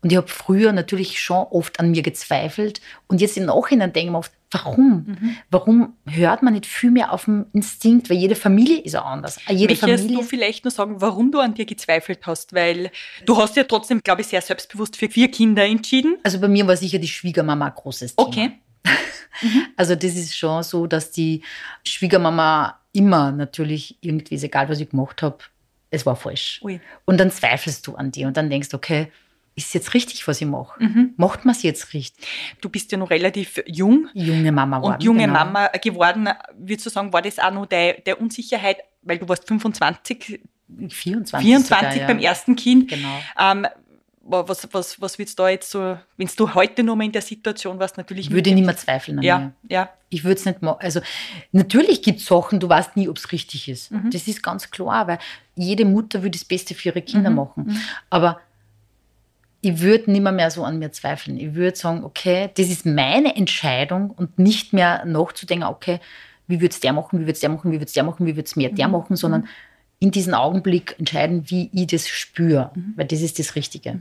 Und 0.03 0.13
ich 0.13 0.17
habe 0.17 0.29
früher 0.29 0.73
natürlich 0.73 1.21
schon 1.21 1.47
oft 1.51 1.81
an 1.81 1.91
mir 1.91 2.03
gezweifelt 2.03 2.81
und 3.09 3.21
jetzt 3.21 3.37
im 3.37 3.47
Nachhinein 3.47 3.93
denke 3.93 4.07
ich 4.07 4.13
mir 4.13 4.19
oft, 4.19 4.33
warum? 4.51 5.05
Mhm. 5.07 5.37
Warum 5.51 5.95
hört 6.07 6.43
man 6.43 6.55
nicht 6.55 6.67
viel 6.67 6.91
mehr 6.91 7.13
auf 7.13 7.25
den 7.25 7.47
Instinkt? 7.53 8.11
Weil 8.11 8.17
jede 8.17 8.35
Familie 8.35 8.79
ist 8.79 8.97
auch 8.97 9.07
anders. 9.07 9.39
Jede 9.49 9.73
Möchtest 9.73 9.81
Familie 9.81 10.17
du 10.19 10.23
vielleicht 10.23 10.65
nur 10.65 10.71
sagen, 10.71 11.01
warum 11.01 11.31
du 11.31 11.39
an 11.39 11.55
dir 11.55 11.67
gezweifelt 11.67 12.21
hast? 12.27 12.53
Weil 12.53 12.91
du 13.27 13.37
hast 13.37 13.57
ja 13.57 13.65
trotzdem, 13.65 14.01
glaube 14.03 14.23
ich, 14.23 14.29
sehr 14.29 14.43
selbstbewusst 14.43 14.97
für 14.97 15.09
vier 15.09 15.31
Kinder 15.31 15.65
entschieden. 15.65 16.19
Also 16.23 16.41
bei 16.41 16.49
mir 16.49 16.67
war 16.67 16.77
sicher 16.77 16.99
die 16.99 17.09
Schwiegermama 17.09 17.67
ein 17.67 17.75
großes 17.75 18.17
Thema. 18.17 18.29
Okay. 18.29 18.49
Mhm. 18.49 18.91
Also 19.77 19.95
das 19.95 20.17
ist 20.17 20.37
schon 20.37 20.63
so, 20.63 20.87
dass 20.87 21.13
die 21.13 21.43
Schwiegermama 21.85 22.79
immer 22.93 23.33
natürlich 23.33 23.97
irgendwie, 24.03 24.35
egal 24.35 24.69
was 24.69 24.81
ich 24.81 24.91
gemacht 24.91 25.23
habe, 25.23 25.39
es 25.91 26.07
war 26.07 26.17
falsch. 26.17 26.61
Ui. 26.63 26.81
Und 27.05 27.19
dann 27.19 27.31
zweifelst 27.31 27.87
du 27.87 27.97
an 27.97 28.11
dir 28.13 28.27
und 28.27 28.37
dann 28.37 28.51
denkst, 28.51 28.73
okay, 28.73 29.11
ist 29.57 29.67
es 29.69 29.73
jetzt 29.73 29.95
richtig, 29.95 30.27
was 30.27 30.41
ich 30.41 30.47
mache? 30.47 30.83
Mhm. 30.83 31.15
Macht 31.17 31.45
man 31.45 31.55
es 31.55 31.63
jetzt 31.63 31.93
richtig? 31.93 32.27
Du 32.61 32.69
bist 32.69 32.93
ja 32.93 32.99
noch 32.99 33.11
relativ 33.11 33.63
jung. 33.67 34.09
Junge 34.15 34.53
Mama 34.53 34.79
geworden. 34.79 34.95
Und 34.95 35.03
junge 35.03 35.27
genau. 35.27 35.33
Mama 35.33 35.67
geworden, 35.83 36.29
würdest 36.57 36.87
du 36.87 36.91
sagen, 36.91 37.13
war 37.13 37.23
das 37.23 37.39
auch 37.39 37.53
noch 37.53 37.67
der, 37.67 38.01
der 38.01 38.21
Unsicherheit, 38.21 38.79
weil 39.03 39.19
du 39.19 39.29
warst 39.29 39.47
25, 39.49 40.41
24, 40.89 41.41
24 41.41 41.67
sogar, 41.67 41.97
ja. 41.97 42.07
beim 42.07 42.19
ersten 42.21 42.57
Kind. 42.57 42.89
Genau. 42.89 43.19
Ähm, 43.39 43.67
was, 44.31 44.69
was, 44.73 45.01
was 45.01 45.19
würdest 45.19 45.39
du 45.39 45.43
da 45.43 45.49
jetzt 45.49 45.71
so, 45.71 45.99
wenn 46.17 46.29
du 46.37 46.55
heute 46.55 46.83
noch 46.83 46.97
mal 46.97 47.05
in 47.05 47.13
der 47.13 47.23
Situation 47.23 47.79
warst, 47.79 47.97
natürlich. 47.97 48.31
Würde 48.31 48.51
ich 48.51 48.55
nicht 48.57 48.65
mehr 48.67 48.77
zweifeln 48.77 49.19
an 49.19 49.25
ja, 49.25 49.39
mir. 49.39 49.53
ja. 49.69 49.89
Ich 50.09 50.25
würde 50.25 50.39
es 50.41 50.45
nicht 50.45 50.63
machen. 50.63 50.79
Also, 50.81 51.01
natürlich 51.53 52.03
gibt 52.03 52.21
es 52.21 52.27
Sachen, 52.27 52.59
du 52.61 52.69
weißt 52.69 52.97
nie, 52.97 53.09
ob 53.09 53.17
es 53.17 53.31
richtig 53.33 53.69
ist. 53.69 53.91
Mhm. 53.93 54.11
Das 54.11 54.27
ist 54.27 54.43
ganz 54.43 54.71
klar, 54.71 55.07
weil 55.07 55.19
jede 55.55 55.85
Mutter 55.85 56.23
will 56.23 56.31
das 56.31 56.45
Beste 56.45 56.75
für 56.75 56.89
ihre 56.89 57.03
Kinder 57.03 57.31
Mhm. 57.31 57.37
machen. 57.37 57.81
Aber 58.09 58.41
ich 59.63 59.81
würde 59.81 60.11
nicht 60.11 60.23
mehr, 60.23 60.33
mehr 60.33 60.51
so 60.51 60.65
an 60.65 60.79
mir 60.79 60.91
zweifeln. 60.91 61.39
Ich 61.39 61.55
würde 61.55 61.77
sagen, 61.77 62.03
okay, 62.05 62.51
das 62.57 62.69
ist 62.69 62.87
meine 62.87 63.37
Entscheidung 63.37 64.11
und 64.11 64.39
nicht 64.39 64.73
mehr 64.73 65.05
nachzudenken, 65.05 65.65
okay, 65.67 66.01
wie 66.47 66.61
würde 66.61 66.73
es 66.73 66.81
der 66.81 66.93
machen, 66.93 67.19
wie 67.19 67.23
würde 67.23 67.33
es 67.33 67.41
der 67.41 67.51
machen, 67.51 67.71
wie 67.71 67.77
würde 67.77 67.85
es 67.85 67.93
der 67.93 68.03
machen, 68.03 68.27
wie 68.27 68.35
würde 68.37 68.47
es 68.47 68.57
mehr 68.57 68.71
der 68.71 68.87
Mhm. 68.89 68.93
machen, 68.93 69.17
sondern 69.17 69.47
in 70.03 70.11
diesem 70.11 70.33
Augenblick 70.33 70.97
entscheiden, 70.99 71.45
wie 71.51 71.71
ich 71.75 71.87
das 71.87 72.09
spüre. 72.09 72.71
Mhm. 72.75 72.95
Weil 72.97 73.07
das 73.07 73.21
ist 73.21 73.39
das 73.39 73.55
Richtige. 73.55 74.01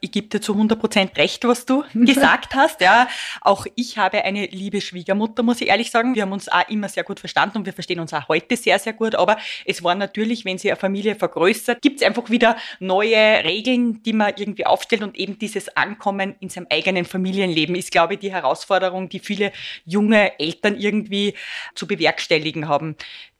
Ich 0.00 0.10
gebe 0.10 0.28
dir 0.28 0.40
zu 0.40 0.54
100% 0.54 1.18
recht, 1.18 1.44
was 1.44 1.66
du 1.66 1.84
gesagt 1.94 2.54
hast. 2.54 2.80
Ja, 2.80 3.08
auch 3.42 3.66
ich 3.74 3.98
habe 3.98 4.24
eine 4.24 4.46
liebe 4.46 4.80
Schwiegermutter, 4.80 5.42
muss 5.42 5.60
ich 5.60 5.68
ehrlich 5.68 5.90
sagen. 5.90 6.14
Wir 6.14 6.22
haben 6.22 6.32
uns 6.32 6.48
auch 6.48 6.66
immer 6.70 6.88
sehr 6.88 7.04
gut 7.04 7.20
verstanden 7.20 7.58
und 7.58 7.66
wir 7.66 7.74
verstehen 7.74 8.00
uns 8.00 8.14
auch 8.14 8.28
heute 8.28 8.56
sehr, 8.56 8.78
sehr 8.78 8.94
gut. 8.94 9.16
Aber 9.16 9.36
es 9.66 9.84
war 9.84 9.94
natürlich, 9.94 10.46
wenn 10.46 10.56
sie 10.56 10.70
eine 10.70 10.80
Familie 10.80 11.14
vergrößert, 11.14 11.82
gibt 11.82 12.00
es 12.00 12.06
einfach 12.06 12.30
wieder 12.30 12.56
neue 12.80 13.44
Regeln, 13.44 14.02
die 14.04 14.14
man 14.14 14.32
irgendwie 14.34 14.64
aufstellt 14.64 15.02
und 15.02 15.18
eben 15.18 15.38
dieses 15.38 15.76
Ankommen 15.76 16.36
in 16.40 16.48
seinem 16.48 16.68
eigenen 16.70 17.04
Familienleben 17.04 17.74
ist, 17.74 17.90
glaube 17.90 18.14
ich, 18.14 18.20
die 18.20 18.32
Herausforderung, 18.32 19.10
die 19.10 19.18
viele 19.18 19.52
junge 19.84 20.38
Eltern 20.40 20.76
irgendwie 20.78 21.34
zu 21.74 21.86
bewerkstelligen 21.86 22.66
haben. 22.66 22.96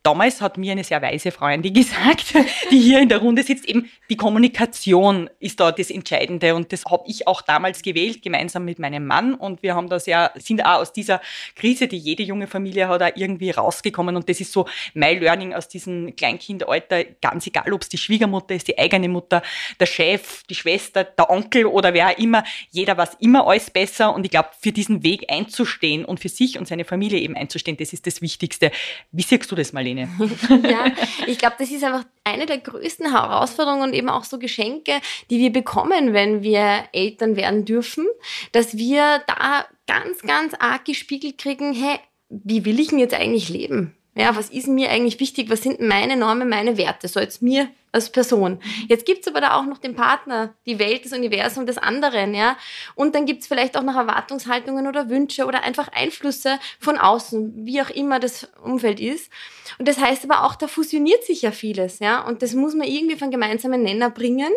Damals 0.08 0.40
hat 0.40 0.56
mir 0.56 0.72
eine 0.72 0.84
sehr 0.84 1.02
weise 1.02 1.30
Freundin 1.30 1.74
gesagt, 1.74 2.32
die 2.70 2.80
hier 2.80 3.00
in 3.00 3.10
der 3.10 3.18
Runde 3.18 3.42
sitzt, 3.42 3.66
eben 3.66 3.90
die 4.08 4.16
Kommunikation 4.16 5.28
ist 5.38 5.60
da 5.60 5.70
das 5.70 5.90
Entscheidende 5.90 6.54
und 6.54 6.72
das 6.72 6.86
habe 6.86 7.04
ich 7.06 7.26
auch 7.26 7.42
damals 7.42 7.82
gewählt, 7.82 8.22
gemeinsam 8.22 8.64
mit 8.64 8.78
meinem 8.78 9.06
Mann 9.06 9.34
und 9.34 9.62
wir 9.62 9.74
haben 9.74 9.90
das 9.90 10.06
ja, 10.06 10.30
sind 10.36 10.64
auch 10.64 10.78
aus 10.78 10.94
dieser 10.94 11.20
Krise, 11.56 11.88
die 11.88 11.98
jede 11.98 12.22
junge 12.22 12.46
Familie 12.46 12.88
hat, 12.88 13.02
auch 13.02 13.10
irgendwie 13.16 13.50
rausgekommen 13.50 14.16
und 14.16 14.30
das 14.30 14.40
ist 14.40 14.50
so 14.50 14.66
mein 14.94 15.20
Learning 15.20 15.52
aus 15.52 15.68
diesem 15.68 16.16
Kleinkindalter, 16.16 17.04
ganz 17.20 17.46
egal, 17.46 17.70
ob 17.74 17.82
es 17.82 17.90
die 17.90 17.98
Schwiegermutter 17.98 18.54
ist, 18.54 18.66
die 18.66 18.78
eigene 18.78 19.10
Mutter, 19.10 19.42
der 19.78 19.84
Chef, 19.84 20.42
die 20.44 20.54
Schwester, 20.54 21.04
der 21.04 21.28
Onkel 21.28 21.66
oder 21.66 21.92
wer 21.92 22.08
auch 22.08 22.18
immer, 22.18 22.44
jeder 22.70 22.96
weiß 22.96 23.18
immer 23.20 23.46
alles 23.46 23.68
besser 23.68 24.14
und 24.14 24.24
ich 24.24 24.30
glaube, 24.30 24.48
für 24.58 24.72
diesen 24.72 25.02
Weg 25.02 25.30
einzustehen 25.30 26.06
und 26.06 26.18
für 26.18 26.30
sich 26.30 26.58
und 26.58 26.66
seine 26.66 26.86
Familie 26.86 27.20
eben 27.20 27.36
einzustehen, 27.36 27.76
das 27.76 27.92
ist 27.92 28.06
das 28.06 28.22
Wichtigste. 28.22 28.70
Wie 29.12 29.20
siehst 29.20 29.52
du 29.52 29.54
das, 29.54 29.74
Marlene? 29.74 29.97
Ja, 30.62 30.86
ich 31.26 31.38
glaube, 31.38 31.56
das 31.58 31.70
ist 31.70 31.82
einfach 31.82 32.04
eine 32.24 32.46
der 32.46 32.58
größten 32.58 33.10
Herausforderungen 33.10 33.82
und 33.82 33.94
eben 33.94 34.08
auch 34.08 34.24
so 34.24 34.38
Geschenke, 34.38 35.00
die 35.30 35.38
wir 35.38 35.52
bekommen, 35.52 36.12
wenn 36.12 36.42
wir 36.42 36.84
Eltern 36.92 37.36
werden 37.36 37.64
dürfen, 37.64 38.06
dass 38.52 38.76
wir 38.76 39.22
da 39.26 39.64
ganz, 39.86 40.20
ganz 40.22 40.54
arg 40.58 40.84
gespiegelt 40.84 41.38
kriegen, 41.38 41.72
hey, 41.72 41.98
wie 42.28 42.64
will 42.64 42.78
ich 42.78 42.88
denn 42.88 42.98
jetzt 42.98 43.14
eigentlich 43.14 43.48
leben? 43.48 43.94
Ja, 44.14 44.34
was 44.34 44.50
ist 44.50 44.66
mir 44.66 44.90
eigentlich 44.90 45.20
wichtig? 45.20 45.48
Was 45.48 45.62
sind 45.62 45.80
meine 45.80 46.16
Normen, 46.16 46.48
meine 46.48 46.76
Werte? 46.76 47.06
So 47.08 47.20
jetzt 47.20 47.40
mir 47.40 47.68
als 47.92 48.10
Person. 48.10 48.60
Jetzt 48.88 49.06
gibt's 49.06 49.26
aber 49.26 49.40
da 49.40 49.56
auch 49.56 49.64
noch 49.64 49.78
den 49.78 49.94
Partner, 49.94 50.54
die 50.66 50.78
Welt, 50.78 51.04
das 51.04 51.12
Universum 51.12 51.66
des 51.66 51.78
anderen, 51.78 52.34
ja. 52.34 52.56
Und 52.94 53.14
dann 53.14 53.26
gibt's 53.26 53.46
vielleicht 53.46 53.76
auch 53.76 53.82
noch 53.82 53.96
Erwartungshaltungen 53.96 54.86
oder 54.86 55.08
Wünsche 55.08 55.46
oder 55.46 55.62
einfach 55.62 55.88
Einflüsse 55.88 56.58
von 56.78 56.98
außen, 56.98 57.66
wie 57.66 57.80
auch 57.80 57.90
immer 57.90 58.20
das 58.20 58.48
Umfeld 58.62 59.00
ist. 59.00 59.30
Und 59.78 59.88
das 59.88 59.98
heißt 59.98 60.24
aber 60.24 60.44
auch, 60.44 60.54
da 60.54 60.68
fusioniert 60.68 61.24
sich 61.24 61.42
ja 61.42 61.50
vieles, 61.50 61.98
ja. 61.98 62.24
Und 62.26 62.42
das 62.42 62.54
muss 62.54 62.74
man 62.74 62.86
irgendwie 62.86 63.16
von 63.16 63.30
gemeinsamen 63.30 63.82
Nenner 63.82 64.10
bringen, 64.10 64.52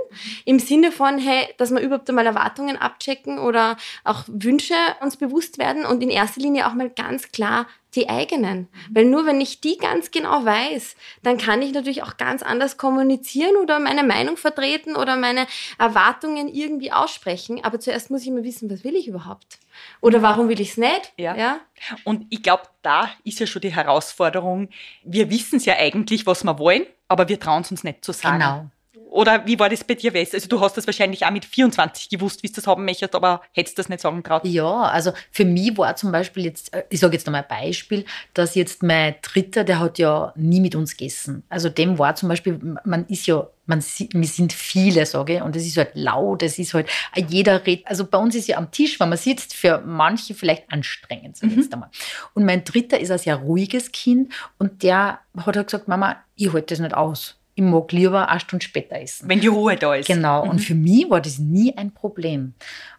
im 0.46 0.60
Sinne 0.60 0.92
von, 0.92 1.18
hey, 1.18 1.48
dass 1.58 1.72
wir 1.72 1.80
überhaupt 1.80 2.10
einmal 2.10 2.26
Erwartungen 2.26 2.78
abchecken 2.78 3.40
oder 3.40 3.78
auch 4.04 4.24
Wünsche 4.28 4.76
uns 5.02 5.18
bewusst 5.18 5.58
werden 5.58 5.86
und 5.86 6.04
in 6.04 6.10
erster 6.10 6.42
Linie 6.42 6.68
auch 6.68 6.74
mal 6.74 6.90
ganz 6.90 7.32
klar 7.32 7.68
die 7.96 8.10
eigenen. 8.10 8.70
Weil 8.90 9.06
nur 9.06 9.26
wenn 9.26 9.42
ich 9.42 9.60
die 9.60 9.78
ganz 9.78 10.12
genau 10.12 10.46
weiß, 10.46 10.96
dann 11.24 11.38
kann 11.38 11.62
ich 11.62 11.74
natürlich 11.74 12.04
auch 12.04 12.16
ganz 12.16 12.42
anders 12.42 12.78
kommunizieren 12.78 13.21
oder 13.62 13.80
meine 13.80 14.04
Meinung 14.04 14.38
vertreten 14.38 14.96
oder 14.96 15.16
meine 15.16 15.48
Erwartungen 15.78 16.48
irgendwie 16.48 16.92
aussprechen. 16.92 17.64
Aber 17.64 17.80
zuerst 17.80 18.12
muss 18.12 18.24
ich 18.24 18.32
mal 18.32 18.44
wissen, 18.44 18.70
was 18.70 18.84
will 18.84 18.96
ich 18.96 19.08
überhaupt? 19.08 19.60
Oder 20.02 20.22
warum 20.22 20.50
will 20.50 20.60
ich 20.60 20.72
es 20.72 20.78
nicht? 20.78 21.14
Ja. 21.18 21.36
ja? 21.36 21.60
Und 22.04 22.26
ich 22.30 22.44
glaube, 22.44 22.64
da 22.82 23.10
ist 23.24 23.40
ja 23.40 23.48
schon 23.48 23.62
die 23.62 23.74
Herausforderung. 23.74 24.70
Wir 25.04 25.30
wissen 25.30 25.58
es 25.58 25.66
ja 25.66 25.76
eigentlich, 25.78 26.26
was 26.26 26.44
wir 26.44 26.58
wollen, 26.60 26.86
aber 27.08 27.28
wir 27.28 27.40
trauen 27.40 27.62
es 27.62 27.72
uns 27.72 27.84
nicht 27.84 28.04
zu 28.04 28.12
sagen. 28.12 28.40
Genau. 28.40 28.72
Oder 29.12 29.46
wie 29.46 29.60
war 29.60 29.68
das 29.68 29.84
bei 29.84 29.96
dir, 29.96 30.14
Wes? 30.14 30.34
Also 30.34 30.48
du 30.48 30.62
hast 30.62 30.78
das 30.78 30.88
wahrscheinlich 30.88 31.26
auch 31.26 31.32
mit 31.32 31.44
24 31.44 32.08
gewusst, 32.08 32.44
wie 32.44 32.48
du 32.48 32.54
das 32.54 32.66
haben 32.66 32.86
möchtest, 32.86 33.14
aber 33.14 33.42
hättest 33.52 33.78
das 33.78 33.90
nicht 33.90 34.00
sagen 34.00 34.24
traut. 34.24 34.46
Ja, 34.46 34.84
also 34.84 35.12
für 35.32 35.44
mich 35.44 35.78
war 35.78 35.98
zum 35.98 36.14
Beispiel 36.14 36.46
jetzt, 36.46 36.74
äh, 36.74 36.86
ich 36.90 37.02
sage 37.02 37.14
jetzt 37.18 37.28
nochmal 37.28 37.42
ein 37.42 37.66
Beispiel, 37.66 38.06
dass 38.34 38.56
jetzt 38.56 38.84
mein 38.84 39.16
Dritter, 39.22 39.66
der 39.66 39.82
hat 39.82 40.00
ja 40.00 40.32
nie 40.38 40.62
mit 40.62 40.76
uns 40.76 40.96
gegessen. 40.96 41.44
Also 41.50 41.68
dem 41.68 42.00
war 42.00 42.16
zum 42.16 42.30
Beispiel, 42.30 42.58
man 42.86 43.06
ist 43.08 43.28
ja, 43.28 43.50
man, 43.66 43.84
wir 43.84 44.28
sind 44.28 44.54
viele, 44.54 45.06
sage 45.06 45.36
ich, 45.36 45.42
und 45.42 45.58
es 45.58 45.68
ist 45.68 45.76
halt 45.76 45.92
laut, 45.94 46.42
es 46.42 46.58
ist 46.58 46.74
halt, 46.74 46.88
äh, 47.14 47.22
jeder 47.28 47.66
redet, 47.66 47.88
also 47.88 48.06
bei 48.06 48.18
uns 48.18 48.34
ist 48.34 48.48
ja 48.48 48.58
am 48.58 48.72
Tisch, 48.72 48.98
wenn 49.02 49.10
man 49.10 49.18
sitzt, 49.18 49.54
für 49.54 49.84
manche 49.86 50.36
vielleicht 50.36 50.72
anstrengend, 50.72 51.36
sag 51.36 51.50
ich 51.50 51.58
jetzt 51.58 51.74
einmal. 51.74 51.90
Und 52.34 52.46
mein 52.46 52.64
Dritter 52.64 52.98
ist 52.98 53.12
ein 53.12 53.18
sehr 53.18 53.36
ruhiges 53.36 53.92
Kind 53.92 54.32
und 54.58 54.84
der 54.84 55.20
hat 55.36 55.58
halt 55.58 55.68
gesagt, 55.68 55.90
Mama, 55.90 56.16
ich 56.38 56.54
halte 56.54 56.68
das 56.68 56.80
nicht 56.80 56.94
aus. 56.94 57.41
Ich 57.56 57.64
mag 57.64 57.92
lieber 57.92 58.30
eine 58.30 58.40
Stunde 58.40 58.64
später 58.66 58.96
essen. 58.96 59.28
Wenn 59.28 59.42
die 59.42 59.48
Ruhe 59.48 59.76
da 59.76 59.94
ist. 59.94 60.08
Genau, 60.08 60.44
und 60.44 60.60
für 60.60 60.74
mich 60.76 61.10
war 61.10 61.20
das 61.22 61.38
nie 61.40 61.76
ein 61.78 61.92
Problem. 61.94 62.54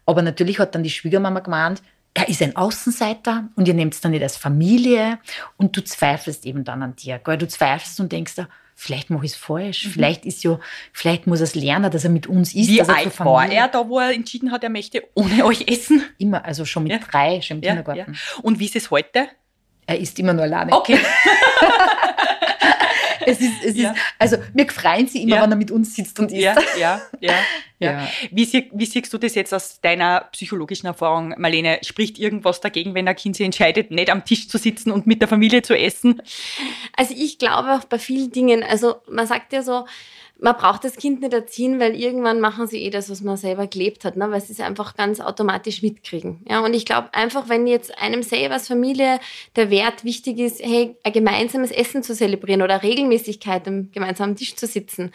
Aber 0.07 0.23
natürlich 0.23 0.59
hat 0.59 0.75
dann 0.75 0.83
die 0.83 0.91
Schwiegermama 0.91 1.41
gemeint, 1.41 1.83
er 2.15 2.29
ist 2.29 2.43
ein 2.43 2.55
Außenseiter 2.57 3.49
und 3.57 3.67
ihr 3.67 3.73
nehmt 3.75 3.95
es 3.95 4.03
dann 4.03 4.11
nicht 4.11 4.23
als 4.23 4.37
Familie 4.37 5.19
und 5.57 5.75
du 5.77 5.83
zweifelst 5.83 6.45
eben 6.45 6.63
dann 6.65 6.83
an 6.83 6.95
dir. 6.97 7.19
Gell? 7.19 7.39
Du 7.39 7.49
zweifelst 7.49 7.99
und 8.01 8.13
denkst, 8.13 8.35
vielleicht 8.75 9.09
mache 9.09 9.25
ich 9.25 9.33
es 9.33 9.39
falsch, 9.39 9.89
vielleicht 9.91 10.27
ist 10.27 10.45
ja, 10.45 10.59
vielleicht 10.93 11.27
muss 11.27 11.41
er 11.41 11.45
es 11.45 11.55
lernen, 11.55 11.91
dass 11.91 12.05
er 12.05 12.11
mit 12.11 12.27
uns 12.27 12.55
ist. 12.55 12.69
Wie 12.69 12.77
dass 12.77 12.89
er 12.89 12.97
alt 12.97 13.15
zur 13.15 13.25
war 13.25 13.51
er 13.51 13.69
da, 13.69 13.89
wo 13.89 13.99
er 13.99 14.13
entschieden 14.13 14.51
hat, 14.53 14.63
er 14.63 14.69
möchte 14.71 15.03
ohne 15.15 15.47
euch 15.47 15.65
essen? 15.69 16.03
Immer, 16.19 16.45
also 16.45 16.67
schon 16.67 16.83
mit 16.83 16.93
Ja. 16.93 16.99
drei, 16.99 17.41
schon 17.41 17.59
im 17.59 17.63
Ja, 17.63 17.71
Kindergarten. 17.71 18.13
ja. 18.13 18.19
Und 18.43 18.59
wie 18.59 18.67
ist 18.67 18.77
es 18.77 18.91
heute? 18.91 19.29
Er 19.87 19.99
isst 19.99 20.19
immer 20.19 20.35
nur 20.35 20.43
alleine. 20.45 20.73
Okay. 20.73 20.99
Es 23.27 23.41
ist, 23.41 23.53
es 23.65 23.77
Ja. 23.77 23.91
ist, 23.93 24.01
also 24.19 24.37
wir 24.55 24.69
freuen 24.69 25.07
sie 25.07 25.23
immer, 25.23 25.37
Ja. 25.37 25.43
wenn 25.43 25.51
er 25.53 25.57
mit 25.57 25.71
uns 25.71 25.95
sitzt 25.95 26.19
und 26.21 26.31
isst. 26.33 26.41
Ja, 26.43 26.55
ja, 26.79 27.01
ja. 27.21 27.31
ja. 27.31 27.93
Ja. 27.93 28.09
Wie, 28.31 28.45
sie, 28.45 28.71
wie 28.73 28.87
siehst 28.87 29.13
du 29.13 29.19
das 29.19 29.35
jetzt 29.35 29.53
aus 29.53 29.81
deiner 29.81 30.29
psychologischen 30.33 30.87
Erfahrung, 30.87 31.35
Marlene? 31.37 31.79
Spricht 31.83 32.19
irgendwas 32.19 32.61
dagegen, 32.61 32.95
wenn 32.95 33.09
ein 33.09 33.17
Kind 33.17 33.35
sich 33.37 33.45
entscheidet, 33.45 33.91
nicht 33.91 34.09
am 34.11 34.25
Tisch 34.25 34.49
zu 34.49 34.57
sitzen 34.57 34.93
und 34.93 35.07
mit 35.09 35.21
der 35.21 35.27
Familie 35.29 35.63
zu 35.63 35.77
essen? 35.77 36.23
Also 36.97 37.15
ich 37.17 37.39
glaube 37.39 37.73
auch 37.73 37.85
bei 37.85 37.99
vielen 37.99 38.31
Dingen, 38.31 38.63
also 38.63 38.97
man 39.11 39.27
sagt 39.27 39.53
ja 39.53 39.63
so, 39.63 39.85
man 40.43 40.57
braucht 40.57 40.83
das 40.83 40.97
Kind 40.97 41.21
nicht 41.21 41.33
erziehen, 41.33 41.79
weil 41.79 41.95
irgendwann 41.95 42.41
machen 42.41 42.67
sie 42.67 42.83
eh 42.83 42.91
das, 42.91 43.09
was 43.09 43.21
man 43.21 43.37
selber 43.37 43.69
gelebt 43.69 44.05
hat, 44.05 44.17
ne? 44.17 44.29
weil 44.33 44.41
sie 44.41 44.53
es 44.53 44.59
einfach 44.59 44.97
ganz 44.97 45.21
automatisch 45.21 45.83
mitkriegen. 45.83 46.41
Ja, 46.49 46.65
und 46.65 46.75
ich 46.75 46.85
glaube 46.85 47.15
einfach, 47.15 47.49
wenn 47.49 47.69
jetzt 47.69 47.97
einem 47.97 48.25
selber 48.25 48.55
als 48.55 48.67
Familie 48.67 49.21
der 49.55 49.71
Wert 49.71 50.03
wichtig 50.03 50.41
ist, 50.41 50.61
hey, 50.61 50.97
ein 51.05 51.13
gemeinsames 51.13 51.71
Essen 51.71 52.03
zu 52.03 52.13
zelebrieren 52.13 52.63
oder 52.63 52.83
Regelmäßigkeit 52.83 53.69
am 53.69 53.93
gemeinsamen 53.93 54.35
Tisch 54.35 54.57
zu 54.57 54.67
sitzen, 54.67 55.13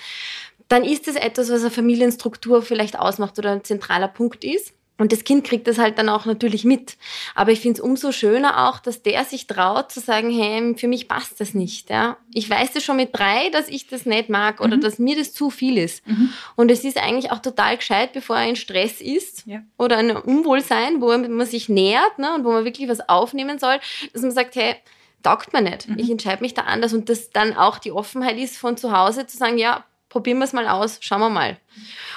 dann 0.69 0.85
ist 0.85 1.07
das 1.07 1.15
etwas, 1.17 1.49
was 1.49 1.61
eine 1.61 1.71
Familienstruktur 1.71 2.61
vielleicht 2.61 2.97
ausmacht 2.97 3.37
oder 3.37 3.51
ein 3.51 3.65
zentraler 3.65 4.07
Punkt 4.07 4.45
ist. 4.45 4.73
Und 4.97 5.11
das 5.11 5.23
Kind 5.23 5.43
kriegt 5.43 5.67
das 5.67 5.77
halt 5.77 5.97
dann 5.99 6.09
auch 6.09 6.25
natürlich 6.25 6.63
mit. 6.65 6.97
Aber 7.35 7.51
ich 7.51 7.59
finde 7.59 7.75
es 7.75 7.79
umso 7.81 8.11
schöner 8.11 8.67
auch, 8.67 8.79
dass 8.79 9.03
der 9.03 9.23
sich 9.25 9.45
traut 9.47 9.91
zu 9.91 9.99
sagen, 9.99 10.31
hey, 10.31 10.75
für 10.75 10.87
mich 10.87 11.07
passt 11.07 11.39
das 11.39 11.53
nicht. 11.53 11.89
Ja? 11.89 12.17
Ich 12.33 12.49
weiß 12.49 12.71
es 12.75 12.83
schon 12.83 12.97
mit 12.97 13.15
drei, 13.15 13.49
dass 13.51 13.69
ich 13.69 13.87
das 13.87 14.05
nicht 14.05 14.29
mag 14.29 14.59
oder 14.59 14.77
dass 14.77 14.97
mir 14.99 15.15
das 15.15 15.33
zu 15.33 15.49
viel 15.49 15.77
ist. 15.77 16.03
Und 16.55 16.71
es 16.71 16.83
ist 16.83 16.97
eigentlich 16.97 17.31
auch 17.31 17.39
total 17.39 17.77
gescheit, 17.77 18.13
bevor 18.13 18.37
er 18.37 18.49
in 18.49 18.55
Stress 18.55 19.01
ist 19.01 19.45
Ja. 19.45 19.61
oder 19.77 19.97
ein 19.97 20.15
Unwohlsein, 20.15 21.01
wo 21.01 21.15
man 21.15 21.45
sich 21.45 21.69
nähert 21.69 22.17
ne, 22.17 22.33
und 22.33 22.43
wo 22.43 22.51
man 22.51 22.65
wirklich 22.65 22.89
was 22.89 23.07
aufnehmen 23.07 23.59
soll, 23.59 23.79
dass 24.13 24.21
man 24.23 24.31
sagt, 24.31 24.55
hey, 24.55 24.75
taugt 25.23 25.53
mir 25.53 25.61
nicht. 25.61 25.87
Ich 25.97 26.09
entscheide 26.09 26.41
mich 26.41 26.53
da 26.53 26.63
anders 26.63 26.93
und 26.93 27.09
dass 27.09 27.31
dann 27.31 27.55
auch 27.55 27.77
die 27.79 27.91
Offenheit 27.91 28.37
ist 28.37 28.57
von 28.57 28.77
zu 28.77 28.91
Hause 28.97 29.27
zu 29.27 29.37
sagen, 29.37 29.57
ja, 29.57 29.83
probieren 30.17 30.39
wir 30.39 30.45
es 30.45 30.53
mal 30.53 30.67
aus, 30.67 30.97
schauen 31.01 31.19
wir 31.19 31.29
mal. 31.29 31.57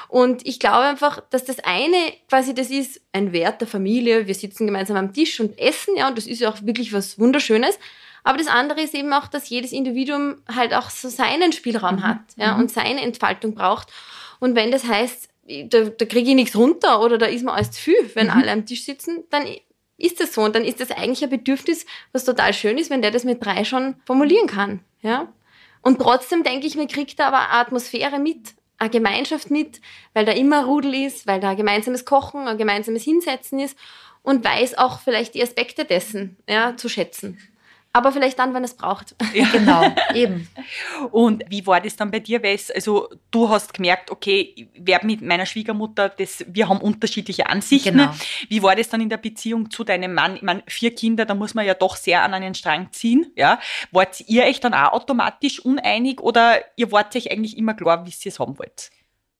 Und 0.08 0.46
ich 0.46 0.58
glaube 0.58 0.86
einfach, 0.86 1.22
dass 1.28 1.44
das 1.44 1.58
eine 1.60 2.14
quasi 2.30 2.54
das 2.54 2.70
ist 2.70 3.02
ein 3.12 3.34
Wert 3.34 3.60
der 3.60 3.68
Familie. 3.68 4.26
Wir 4.26 4.34
sitzen 4.34 4.64
gemeinsam 4.64 4.96
am 4.96 5.12
Tisch 5.12 5.38
und 5.38 5.58
essen, 5.58 5.96
ja, 5.98 6.08
und 6.08 6.16
das 6.16 6.26
ist 6.26 6.40
ja 6.40 6.50
auch 6.50 6.56
wirklich 6.62 6.94
was 6.94 7.18
Wunderschönes. 7.18 7.78
Aber 8.24 8.38
das 8.38 8.46
andere 8.46 8.80
ist 8.80 8.94
eben 8.94 9.12
auch, 9.12 9.26
dass 9.26 9.50
jedes 9.50 9.72
Individuum 9.72 10.36
halt 10.50 10.72
auch 10.72 10.88
so 10.88 11.10
seinen 11.10 11.52
Spielraum 11.52 12.02
hat, 12.02 12.20
ja, 12.36 12.56
und 12.56 12.70
seine 12.70 13.02
Entfaltung 13.02 13.54
braucht. 13.54 13.88
Und 14.38 14.54
wenn 14.54 14.70
das 14.70 14.84
heißt, 14.84 15.28
da, 15.68 15.84
da 15.84 16.04
kriege 16.06 16.30
ich 16.30 16.34
nichts 16.34 16.56
runter 16.56 17.02
oder 17.02 17.18
da 17.18 17.26
ist 17.26 17.44
mir 17.44 17.52
alles 17.52 17.72
zu 17.72 17.82
viel, 17.82 18.10
wenn 18.14 18.30
alle 18.30 18.50
am 18.50 18.64
Tisch 18.64 18.86
sitzen, 18.86 19.24
dann 19.28 19.44
ist 19.98 20.20
das 20.20 20.32
so. 20.32 20.40
Und 20.40 20.54
dann 20.54 20.64
ist 20.64 20.80
das 20.80 20.90
eigentlich 20.90 21.22
ein 21.22 21.28
Bedürfnis, 21.28 21.84
was 22.12 22.24
total 22.24 22.54
schön 22.54 22.78
ist, 22.78 22.88
wenn 22.88 23.02
der 23.02 23.10
das 23.10 23.24
mit 23.24 23.44
drei 23.44 23.64
schon 23.64 23.96
formulieren 24.06 24.46
kann. 24.46 24.80
Ja? 25.02 25.28
Und 25.82 26.00
trotzdem 26.00 26.42
denke 26.42 26.66
ich 26.66 26.76
mir, 26.76 26.86
kriegt 26.86 27.18
er 27.20 27.28
aber 27.28 27.38
eine 27.38 27.52
Atmosphäre 27.52 28.18
mit. 28.18 28.54
eine 28.78 28.90
Gemeinschaft 28.90 29.50
mit, 29.50 29.80
weil 30.14 30.24
da 30.24 30.32
immer 30.32 30.64
Rudel 30.64 30.94
ist, 30.94 31.26
weil 31.26 31.40
da 31.40 31.50
ein 31.50 31.56
gemeinsames 31.56 32.04
Kochen, 32.06 32.48
ein 32.48 32.56
gemeinsames 32.56 33.02
Hinsetzen 33.02 33.58
ist 33.58 33.76
und 34.22 34.44
weiß 34.44 34.78
auch 34.78 35.00
vielleicht 35.00 35.34
die 35.34 35.42
Aspekte 35.42 35.84
dessen 35.84 36.36
ja, 36.48 36.76
zu 36.76 36.88
schätzen 36.88 37.38
aber 37.92 38.12
vielleicht 38.12 38.38
dann, 38.38 38.54
wenn 38.54 38.62
es 38.62 38.74
braucht. 38.74 39.16
Ja, 39.34 39.46
genau, 39.52 39.82
eben. 40.14 40.48
Und 41.10 41.42
wie 41.48 41.66
war 41.66 41.80
das 41.80 41.96
dann 41.96 42.10
bei 42.10 42.20
dir? 42.20 42.42
Weil 42.42 42.58
also 42.74 43.08
du 43.30 43.48
hast 43.48 43.74
gemerkt, 43.74 44.10
okay, 44.10 44.52
ich 44.54 44.68
werde 44.74 45.06
mit 45.06 45.22
meiner 45.22 45.44
Schwiegermutter, 45.44 46.08
das, 46.08 46.44
wir 46.46 46.68
haben 46.68 46.80
unterschiedliche 46.80 47.48
Ansichten. 47.48 47.98
Genau. 47.98 48.14
Wie 48.48 48.62
war 48.62 48.76
das 48.76 48.88
dann 48.88 49.00
in 49.00 49.08
der 49.08 49.16
Beziehung 49.16 49.70
zu 49.70 49.82
deinem 49.82 50.14
Mann? 50.14 50.36
Ich 50.36 50.42
meine, 50.42 50.62
vier 50.68 50.94
Kinder, 50.94 51.24
da 51.24 51.34
muss 51.34 51.54
man 51.54 51.66
ja 51.66 51.74
doch 51.74 51.96
sehr 51.96 52.22
an 52.22 52.32
einen 52.32 52.54
Strang 52.54 52.92
ziehen. 52.92 53.32
Ja? 53.34 53.58
Wart 53.90 54.20
ihr 54.28 54.44
euch 54.44 54.60
dann 54.60 54.74
auch 54.74 54.92
automatisch 54.92 55.58
uneinig 55.58 56.20
oder 56.20 56.60
ihr 56.76 56.92
wart 56.92 57.16
euch 57.16 57.30
eigentlich 57.30 57.58
immer 57.58 57.74
klar, 57.74 58.06
wie 58.06 58.10
ihr 58.10 58.26
es 58.26 58.38
haben 58.38 58.58
wollt? 58.58 58.90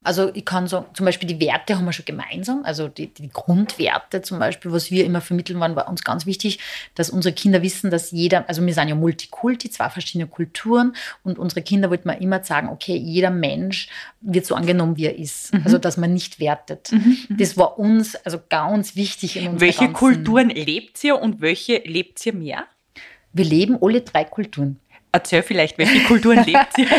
Also 0.03 0.31
ich 0.33 0.47
kann 0.47 0.67
sagen, 0.67 0.87
zum 0.95 1.05
Beispiel 1.05 1.29
die 1.29 1.41
Werte 1.41 1.77
haben 1.77 1.85
wir 1.85 1.93
schon 1.93 2.07
gemeinsam, 2.07 2.63
also 2.65 2.89
die, 2.89 3.13
die, 3.13 3.29
Grundwerte 3.29 4.23
zum 4.23 4.39
Beispiel, 4.39 4.73
was 4.73 4.91
wir 4.91 5.05
immer 5.05 5.21
vermitteln 5.21 5.61
waren, 5.61 5.77
war 5.77 5.89
uns 5.89 6.05
ganz 6.05 6.25
wichtig, 6.25 6.59
dass 6.95 7.11
unsere 7.11 7.35
Kinder 7.35 7.61
wissen, 7.61 7.91
dass 7.91 8.11
jeder, 8.11 8.49
also 8.49 8.65
wir 8.65 8.73
sind 8.73 8.89
ja 8.89 8.95
Multikulti, 8.95 9.69
zwei 9.69 9.91
verschiedene 9.91 10.27
Kulturen 10.27 10.95
und 11.23 11.39
unsere 11.39 11.61
Kinder 11.61 11.91
wollten 11.91 12.09
wir 12.09 12.19
immer 12.19 12.43
sagen, 12.43 12.71
okay, 12.71 12.97
jeder 12.97 13.29
Mensch 13.29 13.91
wird 14.23 14.47
so 14.47 14.55
angenommen, 14.55 14.97
wie 14.97 15.05
er 15.05 15.19
ist, 15.19 15.53
mhm. 15.53 15.63
also 15.65 15.77
dass 15.77 15.99
man 15.99 16.15
nicht 16.15 16.41
wertet. 16.41 16.93
Mhm, 16.93 17.19
mhm. 17.29 17.37
das 17.37 17.59
war 17.59 17.79
uns 17.79 18.17
also 18.17 18.39
ganz 18.49 18.97
wichtig 18.97 19.37
in 19.37 19.61
Welche 19.61 19.93
Kulturen 19.93 20.49
lebt 20.49 21.05
ihr 21.05 21.21
und 21.21 21.43
welche 21.43 21.77
lebt 21.85 22.25
ihr 22.25 22.33
mehr? 22.33 22.65
Wir 23.35 23.45
leben 23.45 23.77
alle 23.81 24.01
drei 24.01 24.25
Kulturen. 24.25 24.81
Erzähl 25.13 25.43
vielleicht, 25.43 25.77
welche 25.79 26.05
Kulturen 26.05 26.45
lebt 26.45 26.79
ihr? 26.79 26.87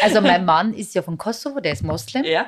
Also, 0.00 0.18
also, 0.18 0.20
mein 0.20 0.44
Mann 0.44 0.74
ist 0.74 0.94
ja 0.94 1.02
von 1.02 1.18
Kosovo, 1.18 1.60
der 1.60 1.72
ist 1.72 1.82
Moslem. 1.82 2.24
Ja. 2.24 2.46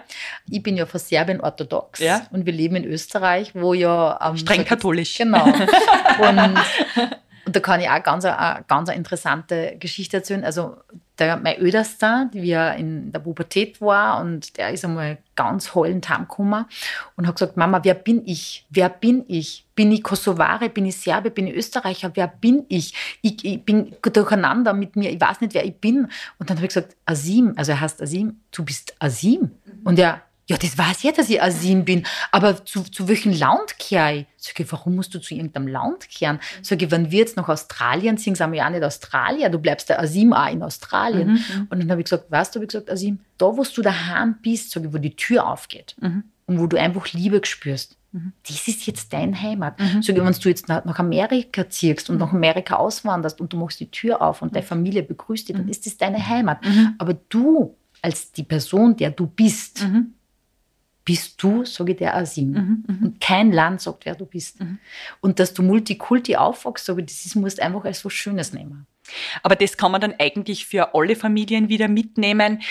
Ich 0.49 0.63
bin 0.63 0.77
ja 0.77 0.87
von 0.87 1.01
Serbien 1.01 1.41
orthodox. 1.41 1.99
Ja. 2.01 2.27
Und 2.31 2.47
wir 2.47 2.53
leben 2.53 2.77
in 2.77 2.85
Österreich, 2.85 3.55
wo 3.55 3.75
ja... 3.75 4.19
Ähm, 4.23 4.37
Streng 4.37 4.65
katholisch. 4.65 5.17
Genau. 5.17 5.45
Und, 6.21 6.39
und 7.47 7.57
da 7.57 7.61
kann 7.61 7.81
ich 7.81 7.89
auch 7.89 8.03
ganz, 8.03 8.25
eine, 8.25 8.65
ganz 8.69 8.89
eine 8.89 8.99
interessante 8.99 9.77
Geschichte 9.79 10.19
erzählen. 10.19 10.45
Also 10.45 10.77
der, 11.21 11.37
mein 11.37 11.61
Öderster, 11.61 12.29
wie 12.33 12.51
er 12.51 12.77
in 12.77 13.13
der 13.13 13.21
Pubertät 13.21 13.81
war 13.81 14.21
und 14.21 14.57
der 14.57 14.71
ist 14.71 14.85
einmal 14.85 15.19
ganz 15.37 15.75
heulend 15.75 16.09
heimgekommen 16.09 16.65
und 17.17 17.27
hat 17.27 17.37
gesagt, 17.37 17.57
Mama, 17.57 17.81
wer 17.83 17.95
bin 17.95 18.23
ich? 18.27 18.67
Wer 18.71 18.89
bin 18.89 19.25
ich? 19.29 19.67
Bin 19.75 19.93
ich 19.93 20.03
Kosovare? 20.03 20.69
Bin 20.69 20.87
ich 20.87 20.97
Serbe? 20.97 21.31
Bin 21.31 21.47
ich 21.47 21.55
Österreicher? 21.55 22.11
Wer 22.15 22.27
bin 22.29 22.65
ich? 22.69 22.95
Ich, 23.23 23.45
ich 23.45 23.65
bin 23.65 23.95
durcheinander 24.03 24.73
mit 24.73 24.97
mir. 24.97 25.11
Ich 25.11 25.21
weiß 25.21 25.41
nicht, 25.41 25.55
wer 25.55 25.65
ich 25.65 25.77
bin. 25.77 26.09
Und 26.39 26.51
dann 26.51 26.57
habe 26.57 26.67
ich 26.67 26.75
gesagt, 26.75 26.97
Asim, 27.05 27.53
also 27.57 27.73
er 27.73 27.81
heißt 27.81 28.03
Asim, 28.03 28.41
du 28.51 28.65
bist 28.65 28.95
Asim. 28.99 29.51
Und 29.85 29.99
er, 29.99 30.23
ja, 30.51 30.57
das 30.57 30.77
weiß 30.77 31.05
ja, 31.05 31.13
dass 31.13 31.31
ich 31.31 31.41
Asim 31.41 31.85
bin, 31.85 32.03
aber 32.33 32.65
zu, 32.65 32.83
zu 32.83 33.07
welchem 33.07 33.33
Land 33.33 33.79
kehre 33.79 34.17
ich? 34.17 34.27
Sag 34.37 34.59
ich, 34.59 34.73
warum 34.73 34.97
musst 34.97 35.15
du 35.15 35.21
zu 35.21 35.33
irgendeinem 35.33 35.69
Land 35.69 36.09
kehren? 36.09 36.41
Sag 36.61 36.83
ich, 36.83 36.91
wenn 36.91 37.13
wir 37.13 37.21
jetzt 37.21 37.37
nach 37.37 37.49
Australien 37.49 38.17
sind, 38.17 38.37
sind 38.37 38.51
wir 38.51 38.59
ja 38.59 38.69
nicht 38.69 38.83
Australier, 38.83 39.49
du 39.49 39.61
bleibst 39.61 39.89
der 39.89 40.01
Asim 40.01 40.33
auch 40.33 40.51
in 40.51 40.65
Australien. 40.65 41.29
Mhm, 41.29 41.35
mhm. 41.35 41.67
und 41.71 41.81
dann 41.81 41.91
habe 41.91 42.01
ich 42.01 42.07
gesagt, 42.07 42.33
weißt 42.33 42.53
du, 42.53 42.57
habe 42.59 42.65
ich 42.65 42.71
gesagt, 42.71 42.91
Asim, 42.91 43.21
da, 43.39 43.47
wo 43.47 43.63
du 43.63 43.81
daheim 43.81 44.39
bist, 44.43 44.73
sag 44.73 44.85
ich, 44.85 44.93
wo 44.93 44.99
die 44.99 45.15
Tür 45.15 45.47
aufgeht 45.47 45.95
mhm. 46.01 46.25
und 46.47 46.59
wo 46.59 46.67
du 46.67 46.77
einfach 46.77 47.13
Liebe 47.13 47.41
spürst, 47.45 47.97
mhm. 48.11 48.33
das 48.49 48.67
ist 48.67 48.87
jetzt 48.87 49.13
deine 49.13 49.41
Heimat. 49.41 49.79
Mhm. 49.79 50.03
Sag 50.03 50.17
ich, 50.17 50.25
wenn 50.25 50.33
du 50.33 50.49
jetzt 50.49 50.69
nach, 50.69 50.85
nach 50.85 50.99
Amerika 50.99 51.69
ziehst 51.69 52.11
und 52.11 52.19
nach 52.19 52.33
Amerika 52.33 52.75
auswanderst 52.75 53.41
und 53.41 53.53
du 53.53 53.57
machst 53.57 53.79
die 53.79 53.91
Tür 53.93 54.21
auf 54.21 54.43
und 54.43 54.57
deine 54.57 54.67
Familie 54.67 55.05
begrüßt 55.05 55.49
dich, 55.49 55.57
dann 55.57 55.69
ist 55.69 55.87
das 55.87 55.97
deine 55.97 56.27
Heimat. 56.27 56.59
Aber 56.99 57.15
du 57.15 57.77
als 58.03 58.33
die 58.33 58.43
Person, 58.43 58.97
der 58.97 59.11
du 59.11 59.27
bist, 59.27 59.87
bist 61.11 61.43
du, 61.43 61.65
sage 61.65 61.91
ich 61.91 61.99
der 61.99 62.15
Asim. 62.15 62.53
Mhm, 62.53 62.85
mhm, 62.87 63.05
und 63.05 63.21
kein 63.21 63.51
Land 63.51 63.81
sagt, 63.81 64.07
wer 64.07 64.15
du 64.15 64.27
bist. 64.27 64.61
Mhm. 64.61 64.79
Und 65.21 65.41
dass 65.41 65.53
du 65.53 65.61
Multikulti 65.61 66.37
aufwachst, 66.37 66.85
sage 66.85 67.01
ich, 67.01 67.07
das 67.09 67.27
ist, 67.27 67.35
musst 67.35 67.59
du 67.59 67.65
einfach 67.65 67.85
als 67.85 68.05
was 68.05 68.13
Schönes 68.13 68.53
nehmen. 68.53 68.87
Aber 69.43 69.57
das 69.57 69.77
kann 69.77 69.91
man 69.91 70.01
dann 70.01 70.15
eigentlich 70.21 70.67
für 70.67 70.95
alle 70.95 71.17
Familien 71.17 71.69
wieder 71.69 71.89
mitnehmen. 71.89 72.63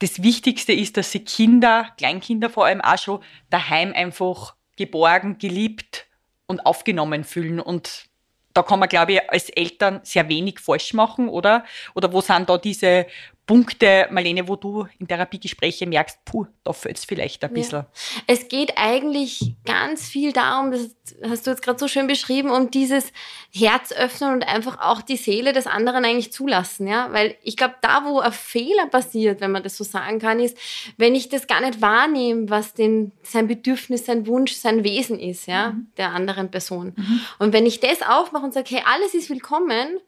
Das 0.00 0.22
Wichtigste 0.22 0.74
ist, 0.74 0.98
dass 0.98 1.10
sie 1.10 1.20
Kinder, 1.20 1.88
Kleinkinder 1.96 2.50
vor 2.50 2.66
allem 2.66 2.82
auch 2.82 2.98
schon 2.98 3.20
daheim 3.48 3.94
einfach 3.94 4.56
geborgen, 4.76 5.38
geliebt 5.38 6.04
und 6.46 6.66
aufgenommen 6.66 7.24
fühlen. 7.24 7.60
Und 7.60 8.10
da 8.52 8.62
kann 8.62 8.78
man, 8.78 8.90
glaube 8.90 9.14
ich, 9.14 9.30
als 9.30 9.48
Eltern 9.48 10.00
sehr 10.02 10.28
wenig 10.28 10.60
falsch 10.60 10.92
machen, 10.92 11.30
oder? 11.30 11.64
Oder 11.94 12.12
wo 12.12 12.20
sind 12.20 12.50
da 12.50 12.58
diese 12.58 13.06
Punkte, 13.46 14.08
Marlene, 14.10 14.48
wo 14.48 14.56
du 14.56 14.88
in 14.98 15.06
Therapiegespräche 15.06 15.86
merkst, 15.86 16.24
puh, 16.24 16.46
da 16.64 16.72
fällt 16.72 16.98
es 16.98 17.04
vielleicht 17.04 17.44
ein 17.44 17.52
bisschen? 17.52 17.78
Ja. 17.78 17.86
Es 18.26 18.48
geht 18.48 18.72
eigentlich 18.76 19.54
ganz 19.64 20.08
viel 20.08 20.32
darum, 20.32 20.72
das 20.72 20.96
hast 21.22 21.46
du 21.46 21.52
jetzt 21.52 21.62
gerade 21.62 21.78
so 21.78 21.86
schön 21.86 22.08
beschrieben, 22.08 22.50
um 22.50 22.72
dieses 22.72 23.12
Herz 23.54 23.92
öffnen 23.92 24.32
und 24.32 24.42
einfach 24.42 24.80
auch 24.80 25.00
die 25.00 25.16
Seele 25.16 25.52
des 25.52 25.68
anderen 25.68 26.04
eigentlich 26.04 26.32
zulassen, 26.32 26.88
ja, 26.88 27.12
weil 27.12 27.36
ich 27.44 27.56
glaube, 27.56 27.76
da, 27.82 28.04
wo 28.04 28.18
ein 28.18 28.32
Fehler 28.32 28.86
passiert, 28.86 29.40
wenn 29.40 29.52
man 29.52 29.62
das 29.62 29.76
so 29.76 29.84
sagen 29.84 30.18
kann, 30.18 30.40
ist, 30.40 30.58
wenn 30.96 31.14
ich 31.14 31.28
das 31.28 31.46
gar 31.46 31.60
nicht 31.60 31.80
wahrnehme, 31.80 32.50
was 32.50 32.74
denn 32.74 33.12
sein 33.22 33.46
Bedürfnis, 33.46 34.06
sein 34.06 34.26
Wunsch, 34.26 34.54
sein 34.54 34.82
Wesen 34.82 35.20
ist, 35.20 35.46
ja, 35.46 35.70
mhm. 35.70 35.86
der 35.96 36.10
anderen 36.10 36.50
Person. 36.50 36.94
Mhm. 36.96 37.20
Und 37.38 37.52
wenn 37.52 37.64
ich 37.64 37.78
das 37.78 38.02
aufmache 38.02 38.44
und 38.44 38.54
sage, 38.54 38.70
hey, 38.70 38.82
alles 38.84 39.14
ist 39.14 39.30
willkommen, 39.30 40.00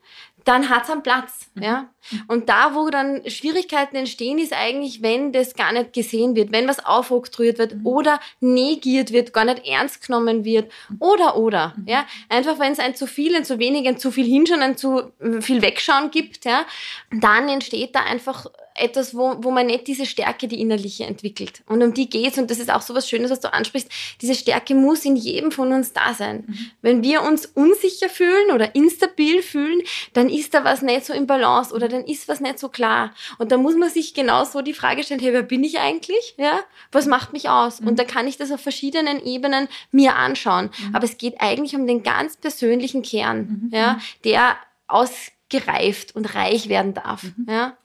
dann 0.48 0.70
hat 0.70 0.84
es 0.84 0.90
einen 0.90 1.02
Platz. 1.02 1.50
Mhm. 1.54 1.62
Ja? 1.62 1.90
Und 2.26 2.48
da, 2.48 2.74
wo 2.74 2.88
dann 2.88 3.28
Schwierigkeiten 3.28 3.96
entstehen, 3.96 4.38
ist 4.38 4.54
eigentlich, 4.54 5.02
wenn 5.02 5.30
das 5.30 5.54
gar 5.54 5.72
nicht 5.72 5.92
gesehen 5.92 6.34
wird, 6.36 6.52
wenn 6.52 6.66
was 6.66 6.84
aufoktroyiert 6.84 7.58
wird 7.58 7.74
mhm. 7.74 7.86
oder 7.86 8.18
negiert 8.40 9.12
wird, 9.12 9.34
gar 9.34 9.44
nicht 9.44 9.66
ernst 9.66 10.06
genommen 10.06 10.46
wird 10.46 10.72
oder, 11.00 11.36
oder. 11.36 11.74
Mhm. 11.76 11.88
Ja? 11.88 12.06
Einfach, 12.30 12.58
wenn 12.58 12.72
es 12.72 12.78
ein 12.78 12.94
zu 12.94 13.06
viel, 13.06 13.36
ein 13.36 13.44
zu 13.44 13.58
wenig, 13.58 13.86
ein 13.86 13.98
zu 13.98 14.10
viel 14.10 14.24
Hinschauen, 14.24 14.62
ein 14.62 14.78
zu 14.78 15.12
viel 15.40 15.60
Wegschauen 15.60 16.10
gibt, 16.10 16.46
ja? 16.46 16.64
dann 17.10 17.48
entsteht 17.50 17.94
da 17.94 18.00
einfach 18.04 18.46
etwas, 18.78 19.14
wo, 19.14 19.36
wo 19.40 19.50
man 19.50 19.66
nicht 19.66 19.86
diese 19.86 20.06
Stärke, 20.06 20.48
die 20.48 20.60
innerliche 20.60 21.04
entwickelt. 21.04 21.62
Und 21.66 21.82
um 21.82 21.94
die 21.94 22.08
geht's 22.08 22.38
und 22.38 22.50
das 22.50 22.58
ist 22.58 22.70
auch 22.70 22.82
so 22.82 22.94
was 22.94 23.08
Schönes, 23.08 23.30
was 23.30 23.40
du 23.40 23.52
ansprichst. 23.52 23.90
Diese 24.20 24.34
Stärke 24.34 24.74
muss 24.74 25.04
in 25.04 25.16
jedem 25.16 25.52
von 25.52 25.72
uns 25.72 25.92
da 25.92 26.14
sein. 26.14 26.44
Mhm. 26.46 26.70
Wenn 26.82 27.02
wir 27.02 27.22
uns 27.22 27.46
unsicher 27.46 28.08
fühlen 28.08 28.50
oder 28.52 28.74
instabil 28.74 29.42
fühlen, 29.42 29.82
dann 30.12 30.28
ist 30.28 30.54
da 30.54 30.64
was 30.64 30.82
nicht 30.82 31.04
so 31.04 31.12
im 31.12 31.26
Balance 31.26 31.74
oder 31.74 31.88
dann 31.88 32.04
ist 32.04 32.28
was 32.28 32.40
nicht 32.40 32.58
so 32.58 32.68
klar. 32.68 33.12
Und 33.38 33.52
da 33.52 33.56
muss 33.56 33.76
man 33.76 33.90
sich 33.90 34.14
genau 34.14 34.44
so 34.44 34.62
die 34.62 34.74
Frage 34.74 35.02
stellen, 35.02 35.20
hey, 35.20 35.32
wer 35.32 35.42
bin 35.42 35.64
ich 35.64 35.78
eigentlich? 35.78 36.34
Ja? 36.36 36.60
Was 36.92 37.06
macht 37.06 37.32
mich 37.32 37.48
aus? 37.48 37.80
Mhm. 37.80 37.88
Und 37.88 37.98
da 37.98 38.04
kann 38.04 38.26
ich 38.26 38.36
das 38.36 38.52
auf 38.52 38.60
verschiedenen 38.60 39.24
Ebenen 39.24 39.68
mir 39.90 40.16
anschauen. 40.16 40.70
Mhm. 40.78 40.94
Aber 40.94 41.04
es 41.04 41.18
geht 41.18 41.40
eigentlich 41.40 41.74
um 41.74 41.86
den 41.86 42.02
ganz 42.02 42.36
persönlichen 42.36 43.02
Kern, 43.02 43.68
mhm. 43.70 43.76
ja, 43.76 43.98
der 44.24 44.56
ausgereift 44.86 46.16
und 46.16 46.34
reich 46.34 46.68
werden 46.68 46.94
darf. 46.94 47.22
Mhm. 47.22 47.46
Ja? 47.48 47.76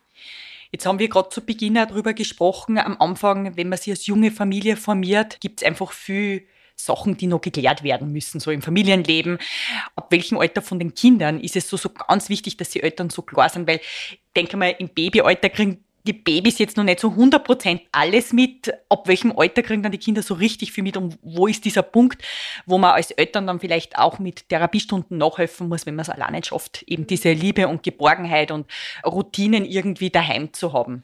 Jetzt 0.74 0.88
haben 0.88 0.98
wir 0.98 1.08
gerade 1.08 1.30
zu 1.30 1.46
Beginn 1.46 1.78
auch 1.78 1.86
darüber 1.86 2.14
gesprochen, 2.16 2.80
am 2.80 2.98
Anfang, 3.00 3.56
wenn 3.56 3.70
man 3.70 3.78
sich 3.78 3.92
als 3.92 4.08
junge 4.08 4.32
Familie 4.32 4.76
formiert, 4.76 5.40
gibt 5.40 5.62
es 5.62 5.68
einfach 5.68 5.92
viel 5.92 6.48
Sachen, 6.76 7.16
die 7.16 7.28
noch 7.28 7.42
geklärt 7.42 7.84
werden 7.84 8.12
müssen, 8.12 8.40
so 8.40 8.50
im 8.50 8.64
Familienleben. 8.64 9.38
Ab 9.96 10.08
welchem 10.10 10.40
Alter 10.40 10.64
von 10.64 10.80
den 10.80 10.96
Kindern 10.96 11.40
ist 11.40 11.56
es 11.56 11.70
so, 11.70 11.78
so 11.78 11.90
ganz 11.90 12.28
wichtig, 12.28 12.58
dass 12.58 12.72
die 12.72 12.82
Eltern 12.82 13.12
so 13.12 13.22
klar 13.22 13.50
sind, 13.50 13.68
weil 13.68 13.82
denke 14.36 14.58
mal, 14.58 14.74
im 14.80 14.90
Babyalter 14.90 15.50
kriegen 15.50 15.84
die 16.06 16.14
Babys 16.14 16.60
jetzt 16.60 16.78
noch 16.78 16.84
nicht 16.84 17.00
so 17.00 17.10
100% 17.10 17.82
alles 17.92 18.34
mit. 18.34 18.74
Ab 18.90 19.08
welchem 19.08 19.32
Alter 19.38 19.64
kriegen 19.64 19.84
dann 19.84 19.92
die 19.92 19.98
Kinder 19.98 20.22
so 20.22 20.34
richtig 20.34 20.72
viel 20.72 20.84
mit? 20.84 20.98
Und 20.98 21.18
wo 21.22 21.48
ist 21.48 21.66
dieser 21.66 21.84
Punkt, 21.84 22.22
wo 22.66 22.78
man 22.78 22.92
als 22.92 23.12
Eltern 23.12 23.48
dann 23.48 23.60
vielleicht 23.60 23.98
auch 23.98 24.20
mit 24.20 24.50
Therapiestunden 24.50 25.18
nachhelfen 25.18 25.70
muss, 25.70 25.86
wenn 25.86 25.96
man 25.96 26.04
es 26.04 26.10
allein 26.10 26.34
nicht 26.34 26.48
schafft, 26.48 26.84
eben 26.84 27.08
diese 27.08 27.32
Liebe 27.32 27.68
und 27.68 27.84
Geborgenheit 27.84 28.52
und 28.52 28.68
Routinen 29.06 29.66
irgendwie 29.66 30.10
daheim 30.10 30.54
zu 30.54 30.74
haben? 30.74 31.04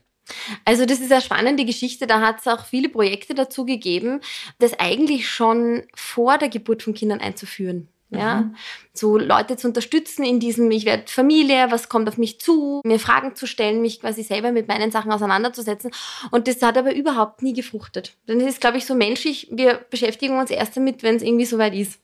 Also 0.65 0.85
das 0.85 0.99
ist 0.99 1.11
eine 1.11 1.21
spannende 1.21 1.65
Geschichte. 1.65 2.05
Da 2.05 2.21
hat 2.21 2.39
es 2.39 2.47
auch 2.47 2.65
viele 2.65 2.89
Projekte 2.89 3.33
dazu 3.33 3.65
gegeben, 3.65 4.21
das 4.59 4.79
eigentlich 4.79 5.29
schon 5.29 5.83
vor 5.95 6.37
der 6.37 6.49
Geburt 6.49 6.83
von 6.83 6.93
Kindern 6.93 7.19
einzuführen. 7.19 7.87
Ja, 8.11 8.41
mhm. 8.41 8.55
so 8.91 9.19
Leute 9.19 9.55
zu 9.55 9.67
unterstützen 9.67 10.23
in 10.23 10.39
diesem, 10.39 10.71
ich 10.71 10.85
werde 10.85 11.03
Familie, 11.05 11.67
was 11.69 11.89
kommt 11.89 12.09
auf 12.09 12.17
mich 12.17 12.39
zu, 12.39 12.81
mir 12.83 12.99
Fragen 12.99 13.35
zu 13.35 13.45
stellen, 13.45 13.83
mich 13.83 14.01
quasi 14.01 14.23
selber 14.23 14.51
mit 14.51 14.67
meinen 14.67 14.89
Sachen 14.89 15.11
auseinanderzusetzen. 15.11 15.91
Und 16.31 16.47
das 16.47 16.59
hat 16.63 16.75
aber 16.75 16.95
überhaupt 16.95 17.43
nie 17.43 17.53
gefruchtet. 17.53 18.15
Denn 18.27 18.41
es 18.41 18.47
ist, 18.47 18.61
glaube 18.61 18.77
ich, 18.77 18.85
so 18.87 18.95
menschlich, 18.95 19.47
wir 19.51 19.85
beschäftigen 19.91 20.39
uns 20.39 20.49
erst 20.49 20.75
damit, 20.75 21.03
wenn 21.03 21.17
es 21.17 21.21
irgendwie 21.21 21.45
soweit 21.45 21.75
ist. 21.75 22.01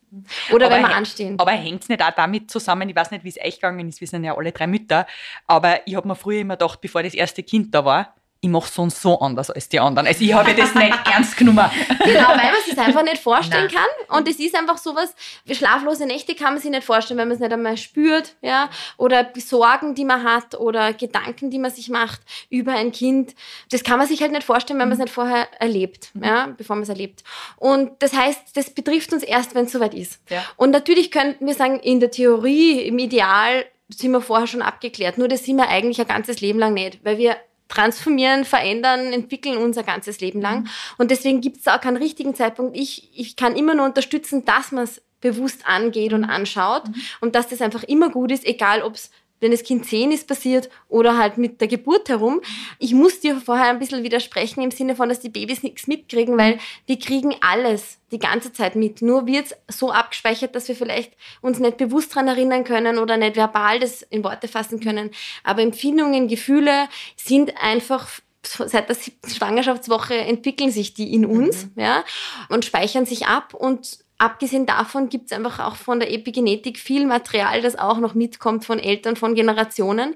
Oder 0.51 0.67
aber 0.67 0.75
wenn 0.75 0.83
wir 0.83 0.95
anstehen. 0.95 1.39
Aber 1.39 1.51
hängt 1.51 1.81
es 1.81 1.89
nicht 1.89 2.03
auch 2.03 2.11
damit 2.11 2.51
zusammen, 2.51 2.87
ich 2.87 2.95
weiß 2.95 3.09
nicht, 3.09 3.23
wie 3.23 3.29
es 3.29 3.37
euch 3.43 3.55
gegangen 3.55 3.89
ist, 3.89 3.99
wir 3.99 4.07
sind 4.07 4.23
ja 4.23 4.37
alle 4.37 4.51
drei 4.51 4.67
Mütter, 4.67 5.07
aber 5.47 5.79
ich 5.87 5.95
habe 5.95 6.07
mir 6.07 6.15
früher 6.15 6.41
immer 6.41 6.55
gedacht, 6.55 6.79
bevor 6.81 7.01
das 7.01 7.15
erste 7.15 7.41
Kind 7.41 7.73
da 7.73 7.83
war, 7.83 8.15
ich 8.45 8.51
mache 8.51 8.71
sonst 8.71 9.01
so 9.01 9.19
anders 9.19 9.49
als 9.49 9.69
die 9.69 9.79
anderen. 9.79 10.07
Also 10.07 10.23
ich 10.23 10.33
habe 10.33 10.53
das 10.53 10.75
nicht 10.75 10.95
ernst 11.11 11.35
genommen. 11.35 11.65
Genau, 12.03 12.29
weil 12.29 12.51
man 12.51 12.61
sich 12.63 12.77
einfach 12.77 13.03
nicht 13.03 13.17
vorstellen 13.17 13.69
Nein. 13.73 13.75
kann. 14.07 14.17
Und 14.17 14.27
es 14.27 14.39
ist 14.39 14.55
einfach 14.55 14.77
sowas, 14.77 15.15
schlaflose 15.51 16.05
Nächte 16.05 16.35
kann 16.35 16.53
man 16.53 16.61
sich 16.61 16.69
nicht 16.69 16.83
vorstellen, 16.83 17.17
wenn 17.17 17.27
man 17.27 17.35
es 17.35 17.41
nicht 17.41 17.51
einmal 17.51 17.75
spürt, 17.75 18.35
ja, 18.41 18.69
oder 18.97 19.31
Sorgen, 19.35 19.95
die 19.95 20.05
man 20.05 20.23
hat, 20.23 20.53
oder 20.55 20.93
Gedanken, 20.93 21.49
die 21.49 21.57
man 21.57 21.71
sich 21.71 21.89
macht 21.89 22.21
über 22.51 22.73
ein 22.73 22.91
Kind. 22.91 23.33
Das 23.71 23.83
kann 23.83 23.97
man 23.97 24.07
sich 24.07 24.21
halt 24.21 24.31
nicht 24.31 24.43
vorstellen, 24.43 24.79
wenn 24.79 24.89
man 24.89 24.97
es 24.97 25.03
nicht 25.03 25.13
vorher 25.13 25.47
erlebt, 25.59 26.11
ja, 26.13 26.53
bevor 26.55 26.75
man 26.75 26.83
es 26.83 26.89
erlebt. 26.89 27.23
Und 27.57 27.91
das 27.99 28.13
heißt, 28.13 28.55
das 28.55 28.69
betrifft 28.69 29.11
uns 29.11 29.23
erst, 29.23 29.55
wenn 29.55 29.65
es 29.65 29.71
soweit 29.71 29.95
ist. 29.95 30.21
Ja. 30.29 30.43
Und 30.55 30.69
natürlich 30.69 31.09
könnten 31.09 31.47
wir 31.47 31.55
sagen, 31.55 31.79
in 31.79 31.99
der 31.99 32.11
Theorie, 32.11 32.81
im 32.81 32.99
Ideal, 32.99 33.65
sind 33.89 34.11
wir 34.11 34.21
vorher 34.21 34.47
schon 34.47 34.61
abgeklärt. 34.61 35.17
Nur 35.17 35.27
das 35.27 35.45
sind 35.45 35.57
wir 35.57 35.67
eigentlich 35.67 35.99
ein 35.99 36.07
ganzes 36.07 36.41
Leben 36.41 36.59
lang 36.59 36.73
nicht, 36.73 37.03
weil 37.03 37.17
wir 37.17 37.37
transformieren, 37.67 38.45
verändern, 38.45 39.11
entwickeln 39.11 39.57
unser 39.57 39.83
ganzes 39.83 40.19
Leben 40.19 40.41
lang. 40.41 40.61
Mhm. 40.61 40.69
Und 40.97 41.11
deswegen 41.11 41.41
gibt 41.41 41.57
es 41.57 41.67
auch 41.67 41.81
keinen 41.81 41.97
richtigen 41.97 42.35
Zeitpunkt. 42.35 42.77
Ich, 42.77 43.09
ich 43.17 43.35
kann 43.35 43.55
immer 43.55 43.73
nur 43.73 43.85
unterstützen, 43.85 44.45
dass 44.45 44.71
man 44.71 44.83
es 44.83 45.01
bewusst 45.21 45.65
angeht 45.65 46.13
und 46.13 46.25
anschaut 46.25 46.87
mhm. 46.87 46.95
und 47.21 47.35
dass 47.35 47.47
das 47.47 47.61
einfach 47.61 47.83
immer 47.83 48.09
gut 48.09 48.31
ist, 48.31 48.45
egal 48.45 48.83
ob 48.83 48.93
es 48.93 49.09
wenn 49.45 49.51
das 49.51 49.63
Kind 49.63 49.85
zehn 49.85 50.11
ist 50.11 50.27
passiert 50.27 50.69
oder 50.89 51.19
halt 51.19 51.37
mit 51.37 51.61
der 51.61 51.67
Geburt 51.67 52.09
herum. 52.09 52.41
Ich 52.79 52.95
muss 52.95 53.19
dir 53.19 53.39
vorher 53.39 53.69
ein 53.69 53.77
bisschen 53.77 54.01
widersprechen 54.01 54.63
im 54.63 54.71
Sinne 54.71 54.95
von, 54.95 55.07
dass 55.07 55.19
die 55.19 55.29
Babys 55.29 55.61
nichts 55.61 55.85
mitkriegen, 55.85 56.35
weil 56.35 56.57
die 56.87 56.97
kriegen 56.97 57.35
alles 57.41 57.99
die 58.11 58.17
ganze 58.17 58.51
Zeit 58.53 58.75
mit. 58.75 59.03
Nur 59.03 59.27
wird 59.27 59.55
es 59.67 59.77
so 59.77 59.91
abgespeichert, 59.91 60.55
dass 60.55 60.67
wir 60.67 60.75
vielleicht 60.75 61.13
uns 61.41 61.59
nicht 61.59 61.77
bewusst 61.77 62.11
daran 62.11 62.27
erinnern 62.27 62.63
können 62.63 62.97
oder 62.97 63.17
nicht 63.17 63.35
verbal 63.35 63.79
das 63.79 64.01
in 64.01 64.23
Worte 64.23 64.47
fassen 64.47 64.79
können. 64.79 65.11
Aber 65.43 65.61
Empfindungen, 65.61 66.27
Gefühle 66.27 66.89
sind 67.15 67.53
einfach 67.61 68.07
seit 68.41 68.89
der 68.89 68.95
siebten 68.95 69.29
Schwangerschaftswoche 69.29 70.15
entwickeln 70.15 70.71
sich 70.71 70.93
die 70.93 71.13
in 71.13 71.25
uns, 71.25 71.65
mhm. 71.65 71.81
ja, 71.81 72.03
und 72.49 72.65
speichern 72.65 73.05
sich 73.05 73.27
ab 73.27 73.53
und 73.53 74.04
Abgesehen 74.17 74.65
davon 74.65 75.09
gibt 75.09 75.25
es 75.25 75.33
einfach 75.33 75.59
auch 75.59 75.75
von 75.75 75.99
der 75.99 76.09
Epigenetik 76.09 76.79
viel 76.79 77.05
Material, 77.05 77.61
das 77.61 77.77
auch 77.77 77.99
noch 77.99 78.13
mitkommt 78.13 78.63
von 78.63 78.79
Eltern, 78.79 79.17
von 79.17 79.35
Generationen. 79.35 80.15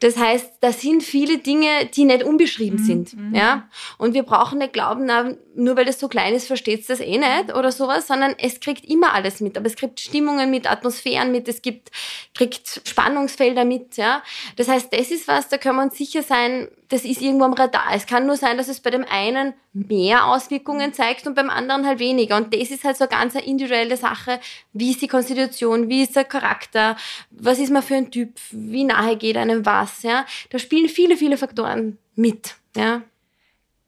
Das 0.00 0.18
heißt, 0.18 0.58
da 0.60 0.70
sind 0.70 1.02
viele 1.02 1.38
Dinge, 1.38 1.86
die 1.86 2.04
nicht 2.04 2.24
unbeschrieben 2.24 2.80
mhm. 2.80 2.84
sind. 2.84 3.16
Mhm. 3.16 3.34
Ja? 3.34 3.68
Und 3.96 4.12
wir 4.12 4.24
brauchen 4.24 4.58
nicht 4.58 4.74
glauben, 4.74 5.06
na, 5.06 5.34
nur 5.54 5.76
weil 5.76 5.86
das 5.86 5.98
so 5.98 6.08
klein 6.08 6.34
ist, 6.34 6.46
versteht 6.46 6.80
es 6.80 6.88
das 6.88 7.00
eh 7.00 7.16
nicht 7.16 7.54
oder 7.54 7.72
sowas, 7.72 8.06
sondern 8.06 8.34
es 8.36 8.60
kriegt 8.60 8.84
immer 8.84 9.14
alles 9.14 9.40
mit. 9.40 9.56
Aber 9.56 9.66
es 9.66 9.76
kriegt 9.76 10.00
Stimmungen 10.00 10.50
mit, 10.50 10.70
Atmosphären 10.70 11.32
mit, 11.32 11.48
es 11.48 11.62
gibt, 11.62 11.90
kriegt 12.34 12.82
Spannungsfelder 12.84 13.64
mit. 13.64 13.96
Ja? 13.96 14.22
Das 14.56 14.68
heißt, 14.68 14.92
das 14.92 15.10
ist 15.10 15.26
was, 15.26 15.48
da 15.48 15.56
können 15.56 15.76
wir 15.76 15.84
uns 15.84 15.96
sicher 15.96 16.22
sein, 16.22 16.68
das 16.92 17.06
ist 17.06 17.22
irgendwo 17.22 17.44
am 17.44 17.54
Radar. 17.54 17.86
Es 17.94 18.06
kann 18.06 18.26
nur 18.26 18.36
sein, 18.36 18.58
dass 18.58 18.68
es 18.68 18.80
bei 18.80 18.90
dem 18.90 19.06
einen 19.08 19.54
mehr 19.72 20.26
Auswirkungen 20.26 20.92
zeigt 20.92 21.26
und 21.26 21.34
beim 21.34 21.48
anderen 21.48 21.86
halt 21.86 21.98
weniger. 21.98 22.36
Und 22.36 22.54
das 22.54 22.70
ist 22.70 22.84
halt 22.84 22.98
so 22.98 23.04
eine 23.04 23.10
ganz 23.10 23.34
individuelle 23.34 23.96
Sache. 23.96 24.40
Wie 24.74 24.90
ist 24.90 25.00
die 25.00 25.08
Konstitution? 25.08 25.88
Wie 25.88 26.02
ist 26.02 26.16
der 26.16 26.24
Charakter? 26.24 26.96
Was 27.30 27.58
ist 27.58 27.70
man 27.70 27.82
für 27.82 27.94
ein 27.94 28.10
Typ? 28.10 28.34
Wie 28.50 28.84
nahe 28.84 29.16
geht 29.16 29.38
einem 29.38 29.64
was? 29.64 30.02
Ja? 30.02 30.26
Da 30.50 30.58
spielen 30.58 30.90
viele, 30.90 31.16
viele 31.16 31.38
Faktoren 31.38 31.96
mit. 32.14 32.56
Ja? 32.76 33.00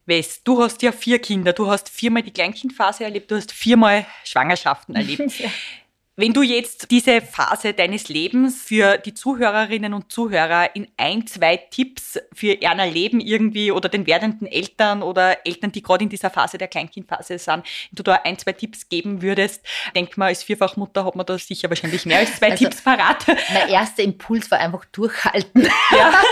Wes, 0.07 0.43
du 0.43 0.63
hast 0.63 0.81
ja 0.81 0.91
vier 0.91 1.19
Kinder, 1.19 1.53
du 1.53 1.67
hast 1.67 1.91
viermal 1.91 2.23
die 2.23 2.31
Kleinkindphase 2.31 3.05
erlebt, 3.05 3.31
du 3.31 3.37
hast 3.37 3.53
viermal 3.53 4.07
Schwangerschaften 4.25 4.95
erlebt. 4.95 5.39
ja. 5.39 5.51
Wenn 6.17 6.33
du 6.33 6.43
jetzt 6.43 6.93
diese 6.93 7.21
Phase 7.21 7.73
deines 7.73 8.09
Lebens 8.09 8.63
für 8.63 8.99
die 8.99 9.15
Zuhörerinnen 9.15 9.95
und 9.95 10.13
Zuhörer 10.13 10.77
in 10.77 10.87
ein, 10.97 11.27
zwei 11.27 11.57
Tipps 11.57 12.21
für 12.33 12.53
ihr 12.53 12.85
Leben 12.85 13.19
irgendwie 13.19 13.73
oder 13.73 13.89
den 13.89 14.07
werdenden 14.07 14.47
Eltern 14.47 15.03
oder 15.03 15.45
Eltern, 15.45 15.73
die 15.73 15.83
gerade 15.83 16.05
in 16.05 16.11
dieser 16.11 16.31
Phase 16.31 16.57
der 16.57 16.69
Kleinkindphase 16.69 17.37
sind, 17.39 17.65
wenn 17.65 17.95
du 17.95 18.05
da 18.05 18.21
ein, 18.23 18.39
zwei 18.39 18.53
Tipps 18.53 18.89
geben 18.89 19.23
würdest, 19.23 19.67
denk 19.97 20.17
mal, 20.17 20.27
als 20.27 20.45
Vierfachmutter 20.45 21.05
hat 21.05 21.17
man 21.17 21.27
da 21.27 21.37
sicher 21.37 21.69
wahrscheinlich 21.69 22.07
mehr 22.07 22.19
als 22.19 22.37
zwei 22.37 22.53
also, 22.53 22.65
Tipps 22.65 22.83
parat. 22.83 23.27
Mein 23.53 23.71
erster 23.71 24.05
Impuls 24.05 24.49
war 24.53 24.59
einfach 24.59 24.85
durchhalten. 24.87 25.69
Ja. 25.91 26.13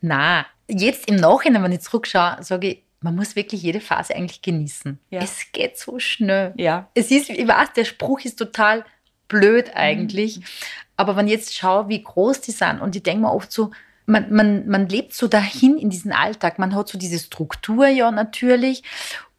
Na, 0.00 0.46
jetzt 0.68 1.08
im 1.08 1.16
Nachhinein, 1.16 1.62
wenn 1.62 1.72
ich 1.72 1.80
zurückschaue, 1.80 2.38
sage 2.40 2.68
ich, 2.68 2.82
man 3.00 3.14
muss 3.14 3.36
wirklich 3.36 3.62
jede 3.62 3.80
Phase 3.80 4.14
eigentlich 4.14 4.42
genießen. 4.42 4.98
Ja. 5.10 5.20
Es 5.20 5.52
geht 5.52 5.78
so 5.78 5.98
schnell. 5.98 6.52
Ja. 6.56 6.88
Es 6.94 7.10
ist, 7.10 7.30
ich 7.30 7.46
weiß, 7.46 7.72
der 7.74 7.84
Spruch 7.84 8.20
ist 8.20 8.38
total 8.38 8.84
blöd 9.28 9.70
eigentlich. 9.74 10.38
Mhm. 10.38 10.44
Aber 10.96 11.16
wenn 11.16 11.26
ich 11.26 11.34
jetzt 11.34 11.54
schaue, 11.54 11.88
wie 11.88 12.02
groß 12.02 12.40
die 12.40 12.50
sind, 12.50 12.80
und 12.80 12.96
ich 12.96 13.02
denke 13.02 13.22
mir 13.22 13.32
oft 13.32 13.52
so, 13.52 13.70
man, 14.06 14.32
man, 14.32 14.66
man 14.66 14.88
lebt 14.88 15.12
so 15.12 15.28
dahin 15.28 15.76
in 15.76 15.90
diesen 15.90 16.12
Alltag. 16.12 16.58
Man 16.58 16.74
hat 16.74 16.88
so 16.88 16.98
diese 16.98 17.18
Struktur 17.18 17.86
ja 17.86 18.10
natürlich. 18.10 18.82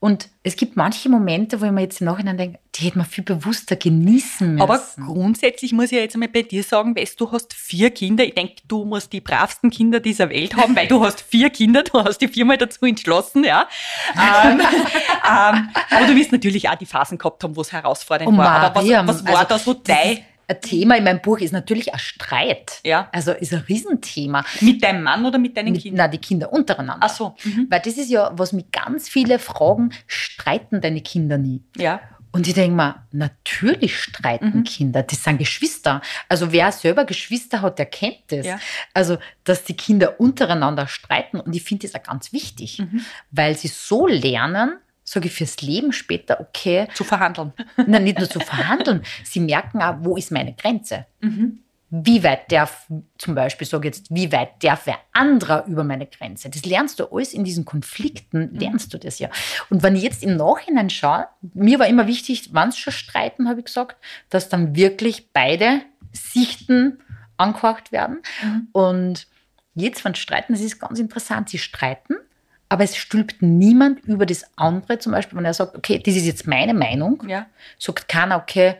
Und 0.01 0.29
es 0.43 0.55
gibt 0.55 0.77
manche 0.77 1.09
Momente, 1.09 1.59
wo 1.59 1.65
ich 1.65 1.71
mir 1.71 1.81
jetzt 1.81 1.99
im 1.99 2.05
Nachhinein 2.05 2.37
denke, 2.37 2.59
die 2.75 2.85
hätte 2.85 2.97
man 2.97 3.05
viel 3.05 3.25
bewusster 3.25 3.75
genießen 3.75 4.55
müssen. 4.55 4.61
Aber 4.61 4.81
grundsätzlich 5.05 5.73
muss 5.73 5.87
ich 5.87 5.91
ja 5.91 5.99
jetzt 5.99 6.15
einmal 6.15 6.29
bei 6.29 6.43
dir 6.43 6.63
sagen, 6.63 6.95
weißt 6.95 7.19
du, 7.19 7.29
hast 7.33 7.53
vier 7.53 7.89
Kinder. 7.89 8.23
Ich 8.23 8.33
denke, 8.33 8.55
du 8.65 8.85
musst 8.85 9.11
die 9.11 9.19
bravsten 9.19 9.69
Kinder 9.69 9.99
dieser 9.99 10.29
Welt 10.29 10.55
haben, 10.55 10.73
weil 10.73 10.87
du 10.87 11.03
hast 11.03 11.19
vier 11.19 11.49
Kinder, 11.49 11.83
du 11.83 11.99
hast 12.01 12.19
dich 12.19 12.31
viermal 12.31 12.57
dazu 12.57 12.85
entschlossen, 12.85 13.43
ja. 13.43 13.67
ähm, 14.15 14.61
ähm, 15.29 15.69
aber 15.89 16.05
du 16.07 16.15
wirst 16.15 16.31
natürlich 16.31 16.69
auch 16.69 16.75
die 16.75 16.85
Phasen 16.85 17.17
gehabt 17.17 17.43
haben, 17.43 17.57
wo 17.57 17.61
es 17.61 17.73
herausfordernd 17.73 18.31
oh, 18.33 18.37
war. 18.37 18.47
Aber 18.47 18.81
was, 18.81 18.87
was 18.87 19.25
war 19.25 19.39
also, 19.39 19.47
da 19.49 19.59
so 19.59 19.73
dein 19.73 20.19
ein 20.49 20.61
Thema 20.61 20.97
in 20.97 21.03
meinem 21.03 21.21
Buch 21.21 21.39
ist 21.39 21.53
natürlich 21.53 21.93
ein 21.93 21.99
Streit. 21.99 22.79
Ja. 22.83 23.07
Also 23.11 23.31
ist 23.31 23.53
ein 23.53 23.59
Riesenthema. 23.61 24.43
Mit 24.61 24.83
deinem 24.83 25.03
Mann 25.03 25.25
oder 25.25 25.37
mit 25.37 25.55
deinen 25.55 25.73
mit, 25.73 25.81
Kindern? 25.81 25.97
Nein, 26.05 26.11
die 26.11 26.17
Kinder 26.17 26.51
untereinander. 26.51 27.05
Ach 27.07 27.13
so. 27.13 27.35
Mhm. 27.43 27.67
Weil 27.69 27.81
das 27.81 27.97
ist 27.97 28.09
ja, 28.09 28.31
was 28.33 28.51
mich 28.51 28.71
ganz 28.71 29.07
viele 29.07 29.37
fragen, 29.37 29.91
streiten 30.07 30.81
deine 30.81 31.01
Kinder 31.01 31.37
nie? 31.37 31.61
Ja. 31.77 32.01
Und 32.31 32.47
ich 32.47 32.53
denke 32.53 32.75
mir, 32.75 33.07
natürlich 33.11 33.99
streiten 33.99 34.59
mhm. 34.59 34.63
Kinder, 34.63 35.01
das 35.01 35.23
sind 35.23 35.39
Geschwister. 35.39 36.01
Also 36.27 36.51
wer 36.51 36.71
selber 36.71 37.05
Geschwister 37.05 37.61
hat, 37.61 37.79
der 37.79 37.87
kennt 37.87 38.19
das. 38.27 38.45
Ja. 38.45 38.59
Also, 38.93 39.17
dass 39.43 39.63
die 39.63 39.75
Kinder 39.75 40.19
untereinander 40.19 40.87
streiten 40.87 41.39
und 41.39 41.55
ich 41.55 41.63
finde 41.63 41.87
das 41.87 41.99
auch 41.99 42.03
ganz 42.03 42.31
wichtig, 42.31 42.79
mhm. 42.79 43.03
weil 43.31 43.57
sie 43.57 43.67
so 43.67 44.05
lernen, 44.05 44.77
sage 45.09 45.27
ich, 45.27 45.33
fürs 45.33 45.59
Leben 45.61 45.91
später, 45.91 46.39
okay. 46.39 46.87
Zu 46.93 47.03
verhandeln. 47.03 47.51
Nein, 47.87 48.03
nicht 48.03 48.19
nur 48.19 48.29
zu 48.29 48.39
verhandeln. 48.39 49.01
Sie 49.23 49.39
merken 49.39 49.81
auch, 49.81 49.95
wo 50.01 50.15
ist 50.17 50.31
meine 50.31 50.53
Grenze? 50.53 51.07
Mhm. 51.21 51.63
Wie 51.89 52.23
weit 52.23 52.51
darf, 52.51 52.85
zum 53.17 53.33
Beispiel, 53.33 53.65
sage 53.65 53.87
jetzt, 53.87 54.13
wie 54.13 54.31
weit 54.31 54.63
darf 54.63 54.85
wer 54.85 54.99
anderer 55.11 55.65
über 55.65 55.83
meine 55.83 56.05
Grenze? 56.05 56.51
Das 56.51 56.63
lernst 56.63 56.99
du 56.99 57.05
alles 57.11 57.33
in 57.33 57.43
diesen 57.43 57.65
Konflikten, 57.65 58.51
mhm. 58.51 58.59
lernst 58.59 58.93
du 58.93 58.99
das 58.99 59.17
ja. 59.17 59.29
Und 59.71 59.81
wenn 59.81 59.95
ich 59.95 60.03
jetzt 60.03 60.21
im 60.21 60.35
Nachhinein 60.35 60.91
schaue, 60.91 61.27
mir 61.55 61.79
war 61.79 61.87
immer 61.87 62.05
wichtig, 62.05 62.49
wann 62.51 62.69
es 62.69 62.77
schon 62.77 62.93
streiten, 62.93 63.49
habe 63.49 63.61
ich 63.61 63.65
gesagt, 63.65 63.97
dass 64.29 64.49
dann 64.49 64.75
wirklich 64.75 65.33
beide 65.33 65.81
Sichten 66.11 66.99
angehakt 67.37 67.91
werden. 67.91 68.19
Mhm. 68.43 68.67
Und 68.73 69.27
jetzt, 69.73 70.05
wenn 70.05 70.13
streiten, 70.13 70.53
das 70.53 70.61
ist 70.61 70.79
ganz 70.79 70.99
interessant, 70.99 71.49
sie 71.49 71.57
streiten, 71.57 72.15
aber 72.69 72.83
es 72.83 72.95
stülpt 72.95 73.41
niemand 73.41 74.03
über 74.05 74.27
das 74.27 74.45
andere. 74.55 74.99
Zum 74.99 75.11
Beispiel, 75.11 75.37
wenn 75.37 75.45
er 75.45 75.53
sagt, 75.53 75.75
okay, 75.75 75.99
das 76.03 76.15
ist 76.15 76.25
jetzt 76.25 76.47
meine 76.47 76.75
Meinung, 76.75 77.23
ja. 77.27 77.47
sagt 77.79 78.07
keiner, 78.07 78.37
okay, 78.37 78.75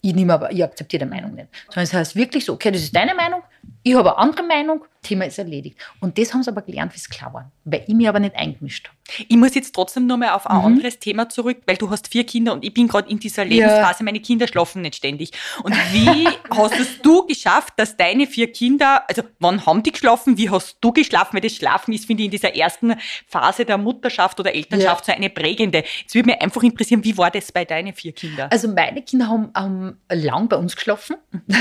ich 0.00 0.14
nehme 0.14 0.34
aber, 0.34 0.50
ich 0.50 0.62
akzeptiere 0.62 1.04
die 1.04 1.10
Meinung 1.10 1.34
nicht. 1.34 1.46
Sondern 1.66 1.84
es 1.84 1.94
heißt 1.94 2.16
wirklich 2.16 2.44
so, 2.44 2.52
okay, 2.54 2.72
das 2.72 2.82
ist 2.82 2.94
deine 2.94 3.14
Meinung, 3.14 3.42
ich 3.84 3.94
habe 3.94 4.10
eine 4.10 4.18
andere 4.18 4.42
Meinung, 4.44 4.84
Thema 5.02 5.26
ist 5.26 5.38
erledigt. 5.38 5.76
Und 6.00 6.16
das 6.16 6.32
haben 6.32 6.42
sie 6.42 6.50
aber 6.50 6.62
gelernt, 6.62 6.92
wie 6.94 6.98
es 6.98 7.08
klar 7.08 7.34
war, 7.34 7.50
weil 7.64 7.84
ich 7.86 7.94
mich 7.94 8.08
aber 8.08 8.20
nicht 8.20 8.36
eingemischt 8.36 8.88
habe. 8.88 8.96
Ich 9.28 9.36
muss 9.36 9.54
jetzt 9.54 9.74
trotzdem 9.74 10.06
noch 10.06 10.16
mal 10.16 10.30
auf 10.30 10.46
ein 10.46 10.58
mhm. 10.58 10.64
anderes 10.64 10.98
Thema 11.00 11.28
zurück, 11.28 11.58
weil 11.66 11.76
du 11.76 11.90
hast 11.90 12.08
vier 12.08 12.24
Kinder 12.24 12.52
und 12.52 12.64
ich 12.64 12.72
bin 12.72 12.86
gerade 12.86 13.10
in 13.10 13.18
dieser 13.18 13.44
Lebensphase, 13.44 14.00
ja. 14.00 14.04
meine 14.04 14.20
Kinder 14.20 14.46
schlafen 14.46 14.82
nicht 14.82 14.94
ständig. 14.94 15.32
Und 15.64 15.74
wie 15.92 16.28
hast 16.50 16.78
es 16.78 17.02
du 17.02 17.26
geschafft, 17.26 17.74
dass 17.76 17.96
deine 17.96 18.28
vier 18.28 18.52
Kinder, 18.52 19.02
also 19.08 19.22
wann 19.40 19.66
haben 19.66 19.82
die 19.82 19.90
geschlafen, 19.90 20.38
wie 20.38 20.50
hast 20.50 20.78
du 20.80 20.92
geschlafen? 20.92 21.34
Weil 21.34 21.40
das 21.40 21.56
Schlafen 21.56 21.92
ist, 21.92 22.06
finde 22.06 22.22
ich, 22.22 22.26
in 22.26 22.30
dieser 22.30 22.54
ersten 22.54 22.94
Phase 23.26 23.64
der 23.64 23.78
Mutterschaft 23.78 24.38
oder 24.38 24.54
Elternschaft 24.54 25.08
ja. 25.08 25.14
so 25.14 25.16
eine 25.16 25.30
prägende. 25.30 25.84
Jetzt 26.00 26.14
würde 26.14 26.30
mich 26.30 26.40
einfach 26.40 26.62
interessieren, 26.62 27.02
wie 27.04 27.18
war 27.18 27.30
das 27.30 27.50
bei 27.50 27.64
deinen 27.64 27.92
vier 27.92 28.12
Kindern? 28.12 28.50
Also 28.50 28.68
meine 28.68 29.02
Kinder 29.02 29.28
haben, 29.28 29.50
haben 29.54 30.00
lang 30.08 30.48
bei 30.48 30.56
uns 30.56 30.76
geschlafen. 30.76 31.16
Mhm. 31.30 31.42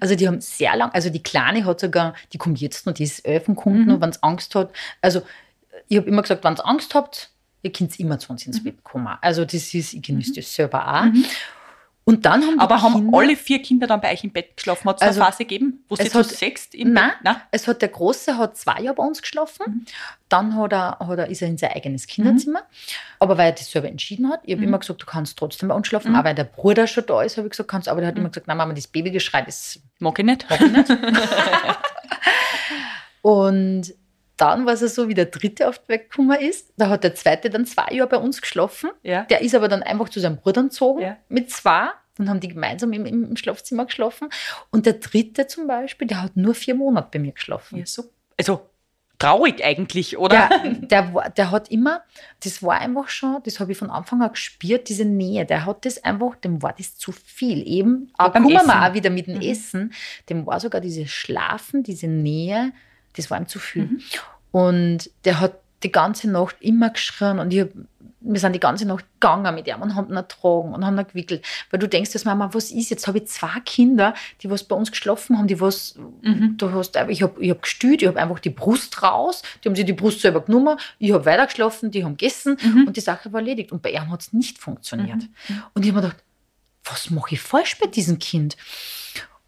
Also 0.00 0.14
die 0.14 0.26
haben 0.26 0.40
sehr 0.40 0.74
lang, 0.76 0.90
also 0.92 1.10
die 1.10 1.22
Kleine 1.22 1.64
hat 1.64 1.80
sogar, 1.80 2.14
die 2.32 2.38
kommt 2.38 2.60
jetzt 2.70 2.86
noch, 2.86 2.92
die 2.92 3.04
ist 3.04 3.20
elf 3.20 3.48
und 3.48 3.56
kommt 3.56 3.86
mhm. 3.86 4.00
wenn 4.00 4.10
es 4.10 4.22
Angst 4.22 4.54
hat. 4.54 4.72
Also 5.00 5.22
ich 5.88 5.96
habe 5.98 6.08
immer 6.08 6.22
gesagt, 6.22 6.44
wenn 6.44 6.54
ihr 6.54 6.66
Angst 6.66 6.94
habt, 6.94 7.30
ihr 7.62 7.72
könnt 7.72 7.98
immer 8.00 8.18
zu 8.18 8.30
uns 8.30 8.46
ins 8.46 8.60
mhm. 8.60 8.64
Bett 8.64 8.84
kommen. 8.84 9.18
Also 9.20 9.44
das 9.44 9.74
ist, 9.74 9.92
ich 9.92 10.02
genieße 10.02 10.30
mhm. 10.30 10.34
das 10.36 10.54
selber 10.54 10.86
auch. 10.86 11.04
Mhm. 11.04 11.24
Und 12.10 12.26
dann 12.26 12.42
haben 12.42 12.58
Aber 12.58 12.82
haben 12.82 12.94
Kinder, 12.94 13.18
alle 13.18 13.36
vier 13.36 13.62
Kinder 13.62 13.86
dann 13.86 14.00
bei 14.00 14.12
euch 14.12 14.24
im 14.24 14.32
Bett 14.32 14.56
geschlafen? 14.56 14.88
Hat 14.88 14.96
es 14.96 15.02
also, 15.02 15.20
eine 15.20 15.30
Phase 15.30 15.44
gegeben, 15.44 15.84
wo 15.88 15.94
sie 15.94 16.10
zu 16.10 16.24
sechst 16.24 16.74
im 16.74 16.92
nein, 16.92 17.10
Bett? 17.10 17.18
Nein, 17.22 17.36
es 17.52 17.68
hat 17.68 17.82
der 17.82 17.88
Große 17.88 18.36
hat 18.36 18.56
zwei 18.56 18.80
Jahre 18.80 18.96
bei 18.96 19.04
uns 19.04 19.22
geschlafen. 19.22 19.64
Mhm. 19.66 19.86
Dann 20.28 20.56
hat 20.56 20.72
er, 20.72 20.98
hat 20.98 21.18
er, 21.18 21.28
ist 21.28 21.40
er 21.40 21.48
in 21.48 21.56
sein 21.56 21.70
eigenes 21.70 22.08
Kinderzimmer. 22.08 22.60
Mhm. 22.60 22.94
Aber 23.20 23.38
weil 23.38 23.46
er 23.46 23.52
das 23.52 23.70
selber 23.70 23.88
entschieden 23.88 24.28
hat, 24.28 24.40
ich 24.44 24.52
habe 24.52 24.62
mhm. 24.62 24.68
immer 24.68 24.78
gesagt, 24.80 25.00
du 25.00 25.06
kannst 25.06 25.38
trotzdem 25.38 25.68
bei 25.68 25.74
uns 25.74 25.86
schlafen. 25.86 26.10
Mhm. 26.10 26.16
Aber 26.16 26.28
weil 26.28 26.34
der 26.34 26.44
Bruder 26.44 26.88
schon 26.88 27.06
da 27.06 27.22
ist, 27.22 27.36
habe 27.36 27.46
ich 27.46 27.52
gesagt, 27.52 27.70
kannst 27.70 27.88
Aber 27.88 28.00
der 28.00 28.08
hat 28.08 28.16
mhm. 28.16 28.22
immer 28.22 28.30
gesagt, 28.30 28.48
nein, 28.48 28.56
Mama, 28.56 28.74
das 28.74 28.88
Babygeschrei, 28.88 29.42
das 29.42 29.78
mag 30.00 30.18
ich 30.18 30.24
nicht. 30.24 30.50
Mag 30.50 30.60
ich 30.60 30.72
nicht. 30.72 30.90
Und 33.22 33.94
dann 34.40 34.66
war 34.66 34.72
es 34.74 34.80
so, 34.94 35.08
wie 35.08 35.14
der 35.14 35.26
dritte 35.26 35.68
auf 35.68 35.78
die 35.78 35.88
Welt 35.88 36.10
gekommen 36.10 36.38
ist. 36.40 36.72
Da 36.76 36.88
hat 36.88 37.04
der 37.04 37.14
zweite 37.14 37.50
dann 37.50 37.66
zwei 37.66 37.92
Jahre 37.94 38.08
bei 38.08 38.16
uns 38.16 38.40
geschlafen. 38.40 38.90
Ja. 39.02 39.22
Der 39.24 39.42
ist 39.42 39.54
aber 39.54 39.68
dann 39.68 39.82
einfach 39.82 40.08
zu 40.08 40.20
seinem 40.20 40.36
Bruder 40.38 40.62
gezogen 40.64 41.02
Ja. 41.02 41.16
mit 41.28 41.50
zwei. 41.50 41.88
Dann 42.16 42.28
haben 42.28 42.40
die 42.40 42.48
gemeinsam 42.48 42.92
im, 42.92 43.06
im 43.06 43.36
Schlafzimmer 43.36 43.86
geschlafen. 43.86 44.28
Und 44.70 44.84
der 44.86 44.94
dritte 44.94 45.46
zum 45.46 45.66
Beispiel, 45.66 46.06
der 46.08 46.22
hat 46.22 46.36
nur 46.36 46.54
vier 46.54 46.74
Monate 46.74 47.08
bei 47.12 47.18
mir 47.18 47.32
geschlafen. 47.32 47.78
Ja, 47.78 47.86
so. 47.86 48.04
Also 48.38 48.66
traurig 49.18 49.62
eigentlich, 49.64 50.16
oder? 50.18 50.48
Der, 50.80 51.12
war- 51.14 51.30
der 51.30 51.50
hat 51.50 51.70
immer, 51.70 52.02
das 52.42 52.62
war 52.62 52.78
einfach 52.78 53.08
schon, 53.08 53.38
das 53.44 53.60
habe 53.60 53.72
ich 53.72 53.78
von 53.78 53.90
Anfang 53.90 54.22
an 54.22 54.32
gespürt, 54.32 54.88
diese 54.88 55.04
Nähe. 55.04 55.44
Der 55.46 55.66
hat 55.66 55.84
das 55.84 56.02
einfach, 56.04 56.36
dem 56.36 56.62
war 56.62 56.74
das 56.76 56.96
zu 56.96 57.12
viel. 57.12 57.66
Eben, 57.66 58.10
da 58.18 58.30
kommen 58.30 58.48
wir 58.48 58.60
auch 58.88 58.94
wieder 58.94 59.10
mit 59.10 59.26
dem 59.26 59.36
Mhm. 59.36 59.42
Essen. 59.42 59.92
Dem 60.28 60.46
war 60.46 60.60
sogar 60.60 60.80
dieses 60.80 61.10
Schlafen, 61.10 61.82
diese 61.82 62.06
Nähe, 62.08 62.72
das 63.16 63.30
war 63.30 63.38
ihm 63.38 63.48
zu 63.48 63.58
viel. 63.58 63.84
Mhm. 63.84 64.02
Und 64.52 65.10
der 65.24 65.40
hat 65.40 65.54
die 65.82 65.92
ganze 65.92 66.30
Nacht 66.30 66.56
immer 66.60 66.90
geschrien 66.90 67.38
und 67.38 67.52
ich 67.54 67.60
hab, 67.60 67.68
wir 68.22 68.38
sind 68.38 68.52
die 68.52 68.60
ganze 68.60 68.84
Nacht 68.84 69.06
gegangen 69.18 69.54
mit 69.54 69.66
ihm 69.66 69.80
und 69.80 69.94
haben 69.94 70.10
ihn 70.10 70.16
ertragen 70.16 70.74
und 70.74 70.84
haben 70.84 70.98
ihn 70.98 71.06
gewickelt. 71.06 71.42
Weil 71.70 71.80
du 71.80 71.88
denkst, 71.88 72.12
dass 72.12 72.26
Mama, 72.26 72.50
was 72.52 72.70
ist 72.70 72.90
jetzt? 72.90 73.06
Habe 73.06 73.16
ich 73.18 73.28
zwei 73.28 73.60
Kinder, 73.64 74.12
die 74.42 74.50
was 74.50 74.62
bei 74.64 74.76
uns 74.76 74.90
geschlafen 74.90 75.38
haben, 75.38 75.46
die 75.46 75.58
was, 75.58 75.94
Mhm. 76.20 76.56
du 76.58 76.70
hast, 76.72 76.96
ich 77.08 77.22
habe 77.22 77.40
ich 77.42 77.50
hab 77.50 77.62
gestüt, 77.62 78.02
ich 78.02 78.08
habe 78.08 78.20
einfach 78.20 78.38
die 78.40 78.50
Brust 78.50 79.02
raus, 79.02 79.40
die 79.64 79.68
haben 79.68 79.76
sich 79.76 79.86
die 79.86 79.94
Brust 79.94 80.20
selber 80.20 80.42
genommen, 80.42 80.78
ich 80.98 81.12
habe 81.12 81.24
weiter 81.24 81.46
geschlafen, 81.46 81.90
die 81.90 82.04
haben 82.04 82.18
gegessen 82.18 82.58
Mhm. 82.62 82.88
und 82.88 82.96
die 82.98 83.00
Sache 83.00 83.32
war 83.32 83.40
erledigt. 83.40 83.72
Und 83.72 83.80
bei 83.80 83.92
ihm 83.92 84.10
hat 84.10 84.20
es 84.20 84.34
nicht 84.34 84.58
funktioniert. 84.58 85.22
Mhm. 85.48 85.62
Und 85.72 85.84
ich 85.86 85.90
habe 85.92 86.02
mir 86.02 86.08
gedacht, 86.08 86.22
was 86.84 87.08
mache 87.08 87.34
ich 87.36 87.40
falsch 87.40 87.78
bei 87.78 87.86
diesem 87.86 88.18
Kind? 88.18 88.58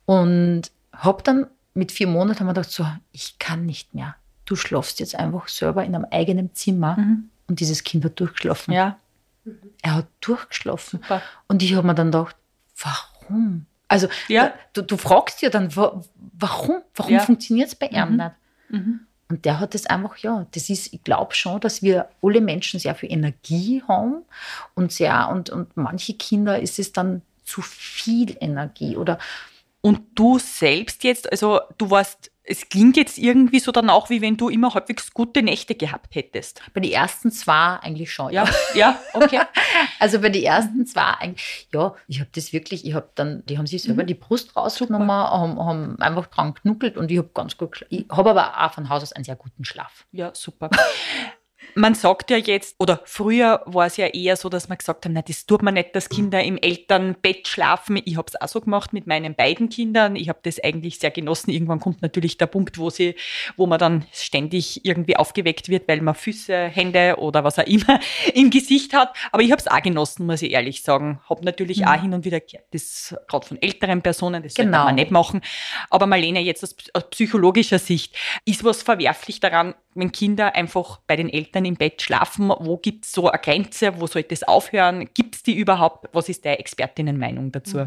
Und 0.07 0.63
habe 0.95 1.23
dann 1.23 1.47
mit 1.75 1.93
vier 1.93 2.07
Monaten 2.07 2.41
haben 2.41 2.47
wir 2.47 2.55
gedacht, 2.55 2.71
so, 2.71 2.87
ich 3.13 3.39
kann 3.39 3.65
nicht 3.67 3.95
mehr. 3.95 4.17
Du 4.45 4.57
schlafst 4.57 5.01
jetzt 5.01 5.15
einfach 5.15 5.49
selber 5.49 5.85
in 5.85 5.95
einem 5.95 6.07
eigenen 6.11 6.55
Zimmer. 6.55 6.97
Mhm. 6.99 7.31
Und 7.49 7.61
dieses 7.61 7.85
Kind 7.85 8.05
hat 8.05 8.19
durchgeschlafen. 8.21 8.73
Ja, 8.75 8.99
Er 9.83 9.95
hat 9.97 10.07
durchgeschlafen. 10.21 11.01
super. 11.03 11.23
Und 11.49 11.63
ich 11.63 11.75
habe 11.75 11.87
mir 11.87 11.95
dann 11.95 12.11
gedacht, 12.13 12.37
warum? 12.79 13.67
Also 13.89 14.09
Ja. 14.29 14.53
du, 14.73 14.83
du 14.83 14.97
fragst 14.97 15.43
ja 15.43 15.51
dann, 15.51 15.75
wa- 15.77 16.03
warum? 16.39 16.77
Warum 16.95 17.13
Ja. 17.13 17.21
funktioniert 17.21 17.69
es 17.69 17.75
bei 17.75 17.87
ihm 17.89 18.11
Mhm. 18.11 18.17
nicht? 18.17 18.31
Mhm. 18.71 19.01
Und 19.29 19.45
der 19.47 19.61
hat 19.61 19.75
das 19.75 19.87
einfach, 19.87 20.17
ja, 20.19 20.47
das 20.53 20.69
ist, 20.69 20.93
ich 20.93 21.03
glaube 21.05 21.35
schon, 21.35 21.59
dass 21.61 21.83
wir 21.83 22.09
alle 22.23 22.41
Menschen 22.43 22.79
sehr 22.81 22.95
viel 22.95 23.11
Energie 23.11 23.83
haben 23.89 24.23
und 24.75 24.93
sehr, 24.93 25.29
und, 25.31 25.49
und 25.51 25.75
manche 25.77 26.15
Kinder 26.15 26.59
ist 26.61 26.79
es 26.79 26.93
dann 26.93 27.23
zu 27.45 27.63
viel 27.63 28.37
Energie 28.41 28.97
oder 28.97 29.19
Und 29.85 30.01
du 30.15 30.39
selbst 30.39 31.03
jetzt, 31.05 31.31
also 31.31 31.61
du 31.77 31.91
warst, 31.91 32.31
es 32.45 32.69
klingt 32.69 32.97
jetzt 32.97 33.19
irgendwie 33.19 33.59
so 33.61 33.73
danach, 33.73 34.11
wie 34.11 34.21
wenn 34.21 34.37
du 34.37 34.49
immer 34.49 34.75
halbwegs 34.75 35.13
gute 35.13 35.43
Nächte 35.43 35.75
gehabt 35.75 36.15
hättest. 36.15 36.61
bei 36.73 36.81
den 36.81 36.93
ersten 36.93 37.31
zwei 37.33 37.77
eigentlich 37.81 38.13
schon. 38.13 38.33
Ja, 38.33 38.49
ja, 38.75 39.01
okay. 39.13 39.41
Also 39.99 40.21
bei 40.21 40.29
den 40.29 40.43
ersten 40.45 40.87
zwei, 40.87 41.03
eigentlich, 41.21 41.69
ja, 41.73 41.95
ich 42.09 42.21
habe 42.21 42.31
das 42.35 42.53
wirklich, 42.53 42.85
ich 42.87 42.95
habe 42.95 43.11
dann, 43.17 43.45
die 43.47 43.59
haben 43.59 43.67
sich 43.67 43.83
selber 43.83 44.03
Mhm. 44.05 44.07
die 44.09 44.15
Brust 44.15 44.57
rausgenommen, 44.57 45.11
haben, 45.11 45.59
haben 45.59 46.01
einfach 46.01 46.27
dran 46.29 46.55
geknuckelt 46.55 46.97
und 46.97 47.11
ich 47.11 47.19
habe 47.19 47.31
ganz 47.35 47.57
gut, 47.57 47.85
ich 47.91 48.07
habe 48.11 48.31
aber 48.31 48.65
auch 48.65 48.73
von 48.73 48.89
Haus 48.89 49.03
aus 49.03 49.13
einen 49.13 49.25
sehr 49.25 49.37
guten 49.37 49.65
Schlaf. 49.65 50.07
Ja, 50.13 50.31
super. 50.35 50.71
Man 51.75 51.95
sagt 51.95 52.31
ja 52.31 52.37
jetzt, 52.37 52.77
oder 52.79 53.01
früher 53.05 53.63
war 53.67 53.87
es 53.87 53.97
ja 53.97 54.07
eher 54.07 54.37
so, 54.37 54.49
dass 54.49 54.69
man 54.69 54.79
gesagt 54.79 55.05
haben, 55.05 55.13
na, 55.13 55.23
das 55.23 55.47
tut 55.47 55.63
man 55.63 55.75
nicht, 55.75 55.95
dass 55.97 56.09
Kinder 56.09 56.43
im 56.43 56.59
Elternbett 56.59 57.49
schlafen. 57.49 58.01
Ich 58.05 58.17
habe 58.17 58.27
es 58.29 58.41
auch 58.41 58.49
so 58.49 58.61
gemacht 58.61 58.93
mit 58.93 59.07
meinen 59.07 59.35
beiden 59.35 59.69
Kindern. 59.69 60.17
Ich 60.17 60.29
habe 60.29 60.39
das 60.43 60.63
eigentlich 60.63 60.99
sehr 60.99 61.11
genossen. 61.11 61.51
Irgendwann 61.51 61.81
kommt 61.81 62.03
natürlich 62.03 62.37
der 62.39 62.47
Punkt, 62.47 62.79
wo 62.79 62.91
sie, 62.91 63.15
wo 63.57 63.67
man 63.67 63.79
dann 63.79 64.05
ständig 64.13 64.85
irgendwie 64.85 65.17
aufgeweckt 65.17 65.69
wird, 65.69 65.89
weil 65.89 66.01
man 66.01 66.15
Füße, 66.15 66.55
Hände 66.69 67.17
oder 67.19 67.45
was 67.45 67.59
auch 67.59 67.67
immer 67.67 68.01
im 68.35 68.51
Gesicht 68.51 68.93
hat. 68.93 69.15
Aber 69.31 69.43
ich 69.43 69.51
habe 69.53 69.61
es 69.61 69.69
auch 69.69 69.83
genossen, 69.83 70.27
muss 70.27 70.43
ich 70.43 70.53
ehrlich 70.53 70.83
sagen. 70.83 71.21
Habe 71.29 71.45
natürlich 71.45 71.79
Mhm. 71.81 71.85
auch 71.89 72.01
hin 72.03 72.15
und 72.15 72.25
wieder 72.25 72.41
das 72.73 73.15
gerade 73.29 73.47
von 73.47 73.61
älteren 73.63 74.03
Personen, 74.03 74.43
das 74.43 74.55
sollte 74.55 74.71
Genau. 74.71 74.85
man 74.85 74.95
nicht 74.97 75.11
machen. 75.11 75.41
Aber 75.91 76.07
Marlene, 76.07 76.41
jetzt 76.41 76.63
aus, 76.63 76.75
aus 76.93 77.09
psychologischer 77.11 77.79
Sicht, 77.79 78.15
ist 78.45 78.63
was 78.65 78.83
verwerflich 78.83 79.41
daran, 79.41 79.75
wenn 79.95 80.13
Kinder 80.13 80.55
einfach 80.55 81.01
bei 81.07 81.17
den 81.17 81.29
Eltern 81.29 81.65
im 81.65 81.77
Bett 81.77 82.03
schlafen? 82.03 82.49
Wo 82.49 82.77
gibt 82.77 83.05
es 83.05 83.13
so 83.13 83.29
eine 83.29 83.41
Grenze? 83.41 84.01
Wo 84.01 84.07
sollte 84.07 84.35
es 84.35 84.43
aufhören? 84.43 85.09
Gibt 85.15 85.37
es 85.37 85.43
die 85.43 85.57
überhaupt? 85.57 86.09
Was 86.13 86.29
ist 86.29 86.45
deine 86.45 86.59
Expertinnenmeinung 86.59 87.53
dazu? 87.53 87.87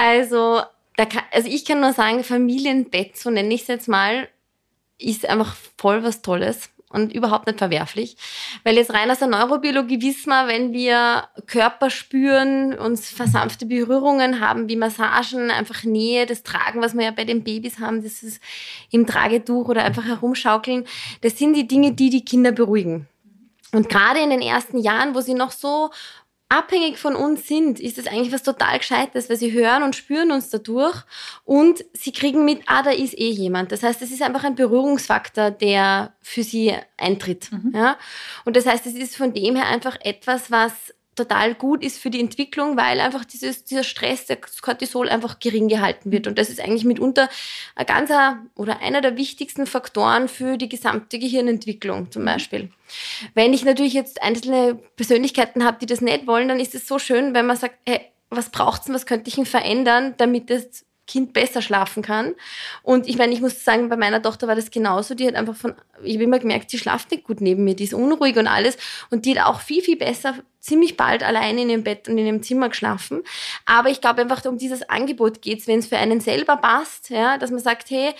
Also, 0.00 0.62
kann, 0.96 1.22
also 1.32 1.48
ich 1.48 1.64
kann 1.64 1.80
nur 1.80 1.92
sagen, 1.92 2.22
Familienbett, 2.22 3.16
so 3.16 3.30
nenne 3.30 3.52
ich 3.52 3.62
es 3.62 3.66
jetzt 3.66 3.88
mal, 3.88 4.28
ist 4.96 5.28
einfach 5.28 5.56
voll 5.76 6.04
was 6.04 6.22
Tolles 6.22 6.70
und 6.90 7.12
überhaupt 7.12 7.46
nicht 7.46 7.58
verwerflich. 7.58 8.16
Weil 8.64 8.76
jetzt 8.76 8.92
rein 8.92 9.10
aus 9.10 9.18
der 9.18 9.28
Neurobiologie 9.28 10.00
wissen 10.00 10.30
wir, 10.30 10.48
wenn 10.48 10.72
wir 10.72 11.28
Körper 11.46 11.90
spüren, 11.90 12.74
uns 12.78 13.10
versanfte 13.10 13.66
Berührungen 13.66 14.40
haben, 14.40 14.68
wie 14.68 14.76
Massagen, 14.76 15.50
einfach 15.50 15.84
Nähe, 15.84 16.26
das 16.26 16.42
Tragen, 16.42 16.80
was 16.80 16.94
wir 16.94 17.04
ja 17.04 17.10
bei 17.10 17.24
den 17.24 17.44
Babys 17.44 17.78
haben, 17.78 18.02
das 18.02 18.22
ist 18.22 18.42
im 18.90 19.06
Tragetuch 19.06 19.68
oder 19.68 19.84
einfach 19.84 20.04
herumschaukeln, 20.04 20.86
das 21.20 21.38
sind 21.38 21.54
die 21.54 21.68
Dinge, 21.68 21.92
die 21.92 22.10
die 22.10 22.24
Kinder 22.24 22.52
beruhigen. 22.52 23.06
Und 23.72 23.88
gerade 23.88 24.20
in 24.20 24.30
den 24.30 24.40
ersten 24.40 24.78
Jahren, 24.78 25.14
wo 25.14 25.20
sie 25.20 25.34
noch 25.34 25.50
so 25.50 25.90
abhängig 26.48 26.98
von 26.98 27.14
uns 27.14 27.46
sind, 27.46 27.78
ist 27.78 27.98
es 27.98 28.06
eigentlich 28.06 28.32
was 28.32 28.42
total 28.42 28.78
Gescheites, 28.78 29.28
weil 29.28 29.36
sie 29.36 29.52
hören 29.52 29.82
und 29.82 29.96
spüren 29.96 30.30
uns 30.30 30.48
dadurch 30.48 31.02
und 31.44 31.84
sie 31.92 32.12
kriegen 32.12 32.44
mit, 32.44 32.62
ah, 32.66 32.82
da 32.82 32.90
ist 32.90 33.18
eh 33.18 33.30
jemand. 33.30 33.72
Das 33.72 33.82
heißt, 33.82 34.00
es 34.00 34.10
ist 34.10 34.22
einfach 34.22 34.44
ein 34.44 34.54
Berührungsfaktor, 34.54 35.50
der 35.50 36.14
für 36.22 36.42
sie 36.42 36.74
eintritt. 36.96 37.50
Ja? 37.72 37.98
Und 38.44 38.56
das 38.56 38.66
heißt, 38.66 38.86
es 38.86 38.94
ist 38.94 39.16
von 39.16 39.34
dem 39.34 39.56
her 39.56 39.66
einfach 39.66 39.98
etwas, 40.00 40.50
was 40.50 40.94
total 41.18 41.54
gut 41.54 41.84
ist 41.84 41.98
für 41.98 42.10
die 42.10 42.20
Entwicklung, 42.20 42.76
weil 42.76 43.00
einfach 43.00 43.24
dieses, 43.24 43.64
dieser 43.64 43.84
Stress, 43.84 44.26
das 44.26 44.62
Cortisol 44.62 45.08
einfach 45.08 45.38
gering 45.38 45.68
gehalten 45.68 46.10
wird. 46.10 46.26
Und 46.26 46.38
das 46.38 46.48
ist 46.48 46.60
eigentlich 46.60 46.84
mitunter 46.84 47.28
ein 47.74 47.86
ganzer 47.86 48.38
oder 48.54 48.80
einer 48.80 49.00
der 49.00 49.16
wichtigsten 49.16 49.66
Faktoren 49.66 50.28
für 50.28 50.56
die 50.56 50.68
gesamte 50.68 51.18
Gehirnentwicklung 51.18 52.10
zum 52.10 52.24
Beispiel. 52.24 52.70
Wenn 53.34 53.52
ich 53.52 53.64
natürlich 53.64 53.92
jetzt 53.92 54.22
einzelne 54.22 54.76
Persönlichkeiten 54.96 55.64
habe, 55.64 55.78
die 55.80 55.86
das 55.86 56.00
nicht 56.00 56.26
wollen, 56.26 56.48
dann 56.48 56.60
ist 56.60 56.74
es 56.74 56.88
so 56.88 56.98
schön, 56.98 57.34
wenn 57.34 57.46
man 57.46 57.56
sagt, 57.56 57.74
hey, 57.86 58.00
was 58.30 58.50
braucht's 58.50 58.86
denn, 58.86 58.94
was 58.94 59.06
könnte 59.06 59.28
ich 59.28 59.34
denn 59.34 59.46
verändern, 59.46 60.14
damit 60.16 60.50
das 60.50 60.84
Kind 61.08 61.32
besser 61.32 61.62
schlafen 61.62 62.02
kann. 62.02 62.34
Und 62.82 63.08
ich 63.08 63.18
meine, 63.18 63.32
ich 63.32 63.40
muss 63.40 63.64
sagen, 63.64 63.88
bei 63.88 63.96
meiner 63.96 64.22
Tochter 64.22 64.46
war 64.46 64.54
das 64.54 64.70
genauso. 64.70 65.14
Die 65.14 65.26
hat 65.26 65.34
einfach 65.34 65.56
von, 65.56 65.74
ich 66.04 66.14
habe 66.14 66.24
immer 66.24 66.38
gemerkt, 66.38 66.70
sie 66.70 66.78
schlaft 66.78 67.10
nicht 67.10 67.24
gut 67.24 67.40
neben 67.40 67.64
mir, 67.64 67.74
die 67.74 67.84
ist 67.84 67.94
unruhig 67.94 68.36
und 68.36 68.46
alles. 68.46 68.76
Und 69.10 69.24
die 69.24 69.36
hat 69.36 69.46
auch 69.46 69.60
viel, 69.60 69.82
viel 69.82 69.96
besser 69.96 70.34
ziemlich 70.60 70.96
bald 70.96 71.22
alleine 71.22 71.62
in 71.62 71.70
ihrem 71.70 71.82
Bett 71.82 72.08
und 72.08 72.18
in 72.18 72.26
ihrem 72.26 72.42
Zimmer 72.42 72.68
geschlafen. 72.68 73.22
Aber 73.64 73.88
ich 73.88 74.00
glaube 74.00 74.20
einfach, 74.20 74.44
um 74.44 74.58
dieses 74.58 74.88
Angebot 74.88 75.40
geht's, 75.40 75.66
wenn 75.66 75.78
es 75.78 75.86
für 75.86 75.96
einen 75.96 76.20
selber 76.20 76.56
passt, 76.56 77.10
ja, 77.10 77.38
dass 77.38 77.50
man 77.50 77.60
sagt, 77.60 77.90
hey, 77.90 78.14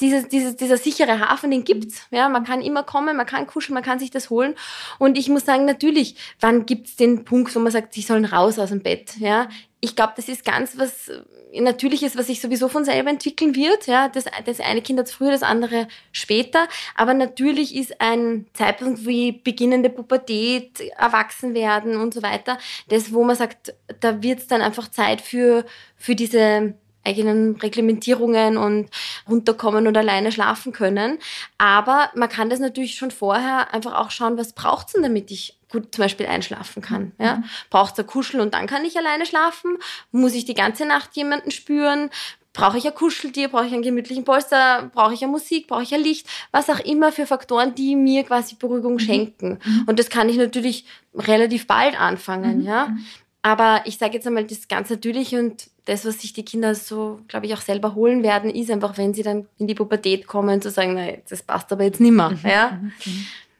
dieses, 0.00 0.28
dieses, 0.28 0.56
dieser 0.56 0.76
sichere 0.76 1.20
Hafen, 1.20 1.50
den 1.50 1.64
gibt's. 1.64 2.02
Ja, 2.10 2.28
man 2.28 2.44
kann 2.44 2.60
immer 2.60 2.82
kommen, 2.82 3.16
man 3.16 3.26
kann 3.26 3.46
kuscheln, 3.46 3.74
man 3.74 3.82
kann 3.82 3.98
sich 3.98 4.10
das 4.10 4.30
holen. 4.30 4.54
Und 4.98 5.16
ich 5.16 5.28
muss 5.28 5.44
sagen, 5.44 5.64
natürlich, 5.64 6.16
wann 6.40 6.66
gibt's 6.66 6.96
den 6.96 7.24
Punkt, 7.24 7.54
wo 7.54 7.60
man 7.60 7.72
sagt, 7.72 7.94
sie 7.94 8.02
sollen 8.02 8.24
raus 8.24 8.58
aus 8.58 8.70
dem 8.70 8.82
Bett? 8.82 9.16
Ja, 9.18 9.48
ich 9.86 9.94
glaube, 9.94 10.14
das 10.16 10.28
ist 10.28 10.44
ganz 10.44 10.76
was 10.76 11.08
äh, 11.08 11.60
Natürliches, 11.60 12.16
was 12.18 12.26
sich 12.26 12.40
sowieso 12.40 12.68
von 12.68 12.84
selber 12.84 13.08
entwickeln 13.08 13.54
wird. 13.54 13.86
Ja, 13.86 14.08
das, 14.08 14.24
das 14.44 14.60
eine 14.60 14.82
Kind 14.82 14.98
hat 14.98 15.08
früher, 15.08 15.30
das 15.30 15.44
andere 15.44 15.86
später. 16.10 16.66
Aber 16.96 17.14
natürlich 17.14 17.74
ist 17.74 18.00
ein 18.00 18.46
Zeitpunkt 18.52 19.06
wie 19.06 19.32
beginnende 19.32 19.88
Pubertät, 19.88 20.80
Erwachsenwerden 20.98 21.96
und 21.96 22.12
so 22.12 22.22
weiter, 22.22 22.58
das, 22.88 23.12
wo 23.12 23.22
man 23.24 23.36
sagt, 23.36 23.74
da 24.00 24.22
wird's 24.22 24.48
dann 24.48 24.60
einfach 24.60 24.90
Zeit 24.90 25.20
für, 25.20 25.64
für 25.96 26.16
diese 26.16 26.74
eigenen 27.04 27.54
Reglementierungen 27.56 28.56
und 28.56 28.90
runterkommen 29.28 29.86
und 29.86 29.96
alleine 29.96 30.32
schlafen 30.32 30.72
können. 30.72 31.18
Aber 31.56 32.10
man 32.16 32.28
kann 32.28 32.50
das 32.50 32.58
natürlich 32.58 32.96
schon 32.96 33.12
vorher 33.12 33.72
einfach 33.72 33.94
auch 33.94 34.10
schauen, 34.10 34.36
was 34.36 34.52
braucht's 34.52 34.94
denn, 34.94 35.04
damit 35.04 35.30
ich 35.30 35.55
gut 35.70 35.94
zum 35.94 36.02
Beispiel 36.02 36.26
einschlafen 36.26 36.82
kann. 36.82 37.12
Ja? 37.18 37.42
Braucht's 37.70 37.98
ein 37.98 38.06
Kuschel 38.06 38.40
und 38.40 38.54
dann 38.54 38.66
kann 38.66 38.84
ich 38.84 38.96
alleine 38.96 39.26
schlafen? 39.26 39.78
Muss 40.12 40.34
ich 40.34 40.44
die 40.44 40.54
ganze 40.54 40.86
Nacht 40.86 41.16
jemanden 41.16 41.50
spüren? 41.50 42.10
Brauche 42.52 42.78
ich 42.78 42.86
ein 42.86 42.94
Kuscheltier? 42.94 43.48
Brauche 43.48 43.66
ich 43.66 43.72
einen 43.74 43.82
gemütlichen 43.82 44.24
Polster? 44.24 44.90
Brauche 44.94 45.12
ich 45.12 45.22
eine 45.22 45.30
Musik? 45.30 45.66
Brauche 45.66 45.82
ich 45.82 45.94
ein 45.94 46.02
Licht? 46.02 46.26
Was 46.52 46.70
auch 46.70 46.80
immer 46.80 47.12
für 47.12 47.26
Faktoren, 47.26 47.74
die 47.74 47.96
mir 47.96 48.24
quasi 48.24 48.54
Beruhigung 48.54 48.98
schenken. 48.98 49.58
Und 49.86 49.98
das 49.98 50.08
kann 50.08 50.28
ich 50.28 50.36
natürlich 50.36 50.86
relativ 51.14 51.66
bald 51.66 52.00
anfangen. 52.00 52.62
Ja? 52.62 52.96
Aber 53.42 53.82
ich 53.84 53.98
sage 53.98 54.14
jetzt 54.14 54.26
einmal, 54.26 54.44
das 54.44 54.58
ist 54.58 54.68
ganz 54.68 54.88
natürlich 54.88 55.34
und 55.34 55.68
das, 55.84 56.04
was 56.04 56.20
sich 56.20 56.32
die 56.32 56.44
Kinder 56.44 56.74
so, 56.74 57.20
glaube 57.28 57.46
ich, 57.46 57.54
auch 57.54 57.60
selber 57.60 57.94
holen 57.94 58.22
werden, 58.22 58.50
ist 58.50 58.70
einfach, 58.70 58.98
wenn 58.98 59.14
sie 59.14 59.22
dann 59.22 59.46
in 59.58 59.68
die 59.68 59.74
Pubertät 59.74 60.26
kommen, 60.26 60.60
zu 60.60 60.70
sagen, 60.70 60.94
nein, 60.94 61.22
das 61.28 61.42
passt 61.42 61.70
aber 61.70 61.84
jetzt 61.84 62.00
nimmer. 62.00 62.32
Ja? 62.42 62.80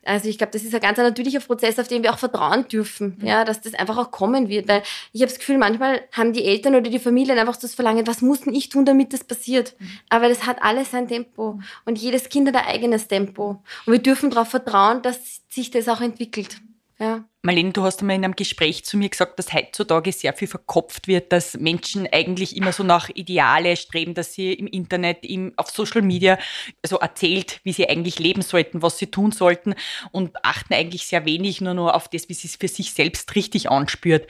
Also 0.06 0.28
ich 0.28 0.38
glaube, 0.38 0.52
das 0.52 0.62
ist 0.62 0.74
ein 0.74 0.80
ganz 0.80 0.98
natürlicher 0.98 1.40
Prozess, 1.40 1.78
auf 1.78 1.88
den 1.88 2.02
wir 2.02 2.12
auch 2.12 2.18
vertrauen 2.18 2.68
dürfen, 2.68 3.16
mhm. 3.18 3.26
ja, 3.26 3.44
dass 3.44 3.60
das 3.60 3.74
einfach 3.74 3.98
auch 3.98 4.10
kommen 4.10 4.48
wird. 4.48 4.68
Weil 4.68 4.82
ich 5.12 5.20
habe 5.20 5.30
das 5.30 5.38
Gefühl, 5.38 5.58
manchmal 5.58 6.02
haben 6.12 6.32
die 6.32 6.44
Eltern 6.44 6.74
oder 6.74 6.88
die 6.88 6.98
Familien 6.98 7.38
einfach 7.38 7.56
das 7.56 7.74
Verlangen, 7.74 8.06
was 8.06 8.22
muss 8.22 8.42
denn 8.42 8.54
ich 8.54 8.68
tun, 8.68 8.84
damit 8.84 9.12
das 9.12 9.24
passiert? 9.24 9.74
Mhm. 9.78 9.90
Aber 10.08 10.28
das 10.28 10.46
hat 10.46 10.62
alles 10.62 10.92
sein 10.92 11.08
Tempo. 11.08 11.58
Und 11.84 11.98
jedes 11.98 12.28
Kind 12.28 12.48
hat 12.48 12.56
ein 12.56 12.74
eigenes 12.74 13.08
Tempo. 13.08 13.62
Und 13.86 13.92
wir 13.92 14.00
dürfen 14.00 14.30
darauf 14.30 14.48
vertrauen, 14.48 15.02
dass 15.02 15.42
sich 15.48 15.70
das 15.70 15.88
auch 15.88 16.00
entwickelt. 16.00 16.58
Ja. 16.98 17.24
Marlene, 17.46 17.70
du 17.70 17.84
hast 17.84 18.00
einmal 18.00 18.16
in 18.16 18.24
einem 18.24 18.34
Gespräch 18.34 18.84
zu 18.84 18.96
mir 18.96 19.08
gesagt, 19.08 19.38
dass 19.38 19.52
heutzutage 19.52 20.10
sehr 20.10 20.32
viel 20.32 20.48
verkopft 20.48 21.06
wird, 21.06 21.32
dass 21.32 21.56
Menschen 21.56 22.08
eigentlich 22.10 22.56
immer 22.56 22.72
so 22.72 22.82
nach 22.82 23.08
Ideale 23.08 23.76
streben, 23.76 24.14
dass 24.14 24.34
sie 24.34 24.52
im 24.52 24.66
Internet, 24.66 25.24
im, 25.24 25.52
auf 25.56 25.70
Social 25.70 26.02
Media 26.02 26.38
so 26.84 26.96
erzählt, 26.98 27.60
wie 27.62 27.72
sie 27.72 27.88
eigentlich 27.88 28.18
leben 28.18 28.42
sollten, 28.42 28.82
was 28.82 28.98
sie 28.98 29.06
tun 29.06 29.30
sollten 29.30 29.76
und 30.10 30.44
achten 30.44 30.74
eigentlich 30.74 31.06
sehr 31.06 31.24
wenig 31.24 31.60
nur 31.60 31.74
nur 31.74 31.94
auf 31.94 32.08
das, 32.08 32.28
wie 32.28 32.34
sie 32.34 32.48
es 32.48 32.56
für 32.56 32.68
sich 32.68 32.92
selbst 32.92 33.34
richtig 33.36 33.70
anspürt. 33.70 34.28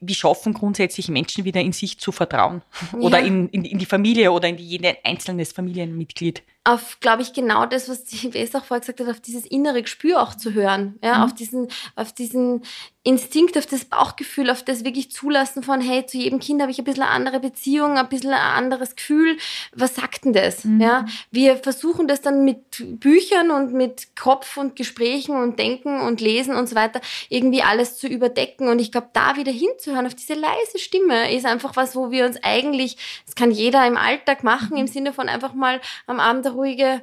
Wie 0.00 0.14
schaffen 0.14 0.52
grundsätzlich 0.52 1.08
Menschen 1.08 1.44
wieder 1.44 1.60
in 1.60 1.72
sich 1.72 2.00
zu 2.00 2.10
vertrauen? 2.10 2.62
Oder 2.92 3.20
ja. 3.20 3.26
in, 3.26 3.48
in, 3.50 3.64
in 3.64 3.78
die 3.78 3.86
Familie 3.86 4.32
oder 4.32 4.48
in 4.48 4.58
jede 4.58 4.96
einzelnes 5.04 5.52
Familienmitglied? 5.52 6.42
Auf, 6.66 6.98
glaube 7.00 7.22
ich, 7.22 7.32
genau 7.32 7.64
das, 7.64 7.88
was 7.88 8.04
die 8.04 8.34
Wes 8.34 8.54
auch 8.54 8.64
vorher 8.64 8.80
gesagt 8.80 9.00
hat, 9.00 9.08
auf 9.08 9.20
dieses 9.20 9.46
innere 9.46 9.82
Gespür 9.82 10.20
auch 10.20 10.34
zu 10.34 10.52
hören, 10.52 10.98
ja, 11.02 11.18
mhm. 11.18 11.24
auf 11.24 11.34
diesen, 11.34 11.68
auf 11.94 12.12
diesen 12.12 12.62
Instinkt, 13.06 13.56
auf 13.56 13.66
das 13.66 13.84
Bauchgefühl, 13.84 14.50
auf 14.50 14.64
das 14.64 14.84
wirklich 14.84 15.12
Zulassen 15.12 15.62
von, 15.62 15.80
hey, 15.80 16.04
zu 16.06 16.18
jedem 16.18 16.40
Kind 16.40 16.60
habe 16.60 16.72
ich 16.72 16.78
ein 16.80 16.84
bisschen 16.84 17.04
eine 17.04 17.12
andere 17.12 17.38
Beziehung, 17.38 17.98
ein 17.98 18.08
bisschen 18.08 18.32
ein 18.32 18.40
anderes 18.40 18.96
Gefühl. 18.96 19.36
Was 19.72 19.94
sagt 19.94 20.24
denn 20.24 20.32
das? 20.32 20.64
Mhm. 20.64 20.80
Ja, 20.80 21.06
wir 21.30 21.56
versuchen 21.58 22.08
das 22.08 22.20
dann 22.20 22.44
mit 22.44 22.98
Büchern 22.98 23.52
und 23.52 23.72
mit 23.72 24.16
Kopf 24.16 24.56
und 24.56 24.74
Gesprächen 24.74 25.36
und 25.36 25.56
Denken 25.60 26.00
und 26.00 26.20
Lesen 26.20 26.56
und 26.56 26.68
so 26.68 26.74
weiter 26.74 27.00
irgendwie 27.28 27.62
alles 27.62 27.96
zu 27.96 28.08
überdecken. 28.08 28.66
Und 28.66 28.80
ich 28.80 28.90
glaube, 28.90 29.10
da 29.12 29.36
wieder 29.36 29.52
hinzuhören 29.52 30.06
auf 30.06 30.16
diese 30.16 30.34
leise 30.34 30.80
Stimme 30.80 31.32
ist 31.32 31.46
einfach 31.46 31.76
was, 31.76 31.94
wo 31.94 32.10
wir 32.10 32.26
uns 32.26 32.42
eigentlich, 32.42 32.96
das 33.24 33.36
kann 33.36 33.52
jeder 33.52 33.86
im 33.86 33.96
Alltag 33.96 34.42
machen, 34.42 34.70
mhm. 34.72 34.78
im 34.78 34.86
Sinne 34.88 35.12
von 35.12 35.28
einfach 35.28 35.54
mal 35.54 35.80
am 36.08 36.18
Abend 36.18 36.44
eine 36.44 36.56
ruhige 36.56 37.02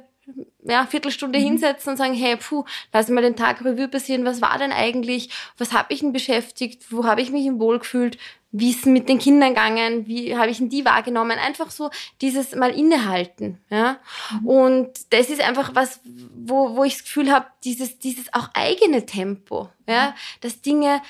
ja, 0.64 0.86
Viertelstunde 0.86 1.38
mhm. 1.38 1.44
hinsetzen 1.44 1.90
und 1.90 1.96
sagen, 1.96 2.14
hey, 2.14 2.36
puh, 2.36 2.64
lass 2.92 3.08
mal 3.08 3.22
den 3.22 3.36
Tag 3.36 3.64
Revue 3.64 3.88
passieren, 3.88 4.24
was 4.24 4.40
war 4.40 4.58
denn 4.58 4.72
eigentlich, 4.72 5.30
was 5.58 5.72
habe 5.72 5.92
ich 5.92 6.00
denn 6.00 6.12
beschäftigt, 6.12 6.90
wo 6.90 7.04
habe 7.04 7.20
ich 7.20 7.30
mich 7.30 7.46
im 7.46 7.60
Wohl 7.60 7.78
gefühlt, 7.78 8.18
wie 8.50 8.70
ist 8.70 8.80
es 8.80 8.86
mit 8.86 9.08
den 9.08 9.18
Kindern 9.18 9.50
gegangen, 9.50 10.06
wie 10.06 10.36
habe 10.36 10.50
ich 10.50 10.58
denn 10.58 10.68
die 10.68 10.84
wahrgenommen, 10.84 11.38
einfach 11.38 11.70
so 11.70 11.90
dieses 12.20 12.54
mal 12.54 12.70
innehalten, 12.70 13.58
ja. 13.68 13.98
Mhm. 14.30 14.46
Und 14.46 15.12
das 15.12 15.28
ist 15.28 15.42
einfach 15.42 15.74
was, 15.74 16.00
wo, 16.04 16.76
wo 16.76 16.84
ich 16.84 16.94
das 16.94 17.02
Gefühl 17.04 17.32
habe, 17.32 17.46
dieses, 17.64 17.98
dieses 17.98 18.32
auch 18.32 18.48
eigene 18.54 19.06
Tempo, 19.06 19.68
ja, 19.86 20.10
mhm. 20.10 20.12
dass 20.40 20.62
Dinge 20.62 21.02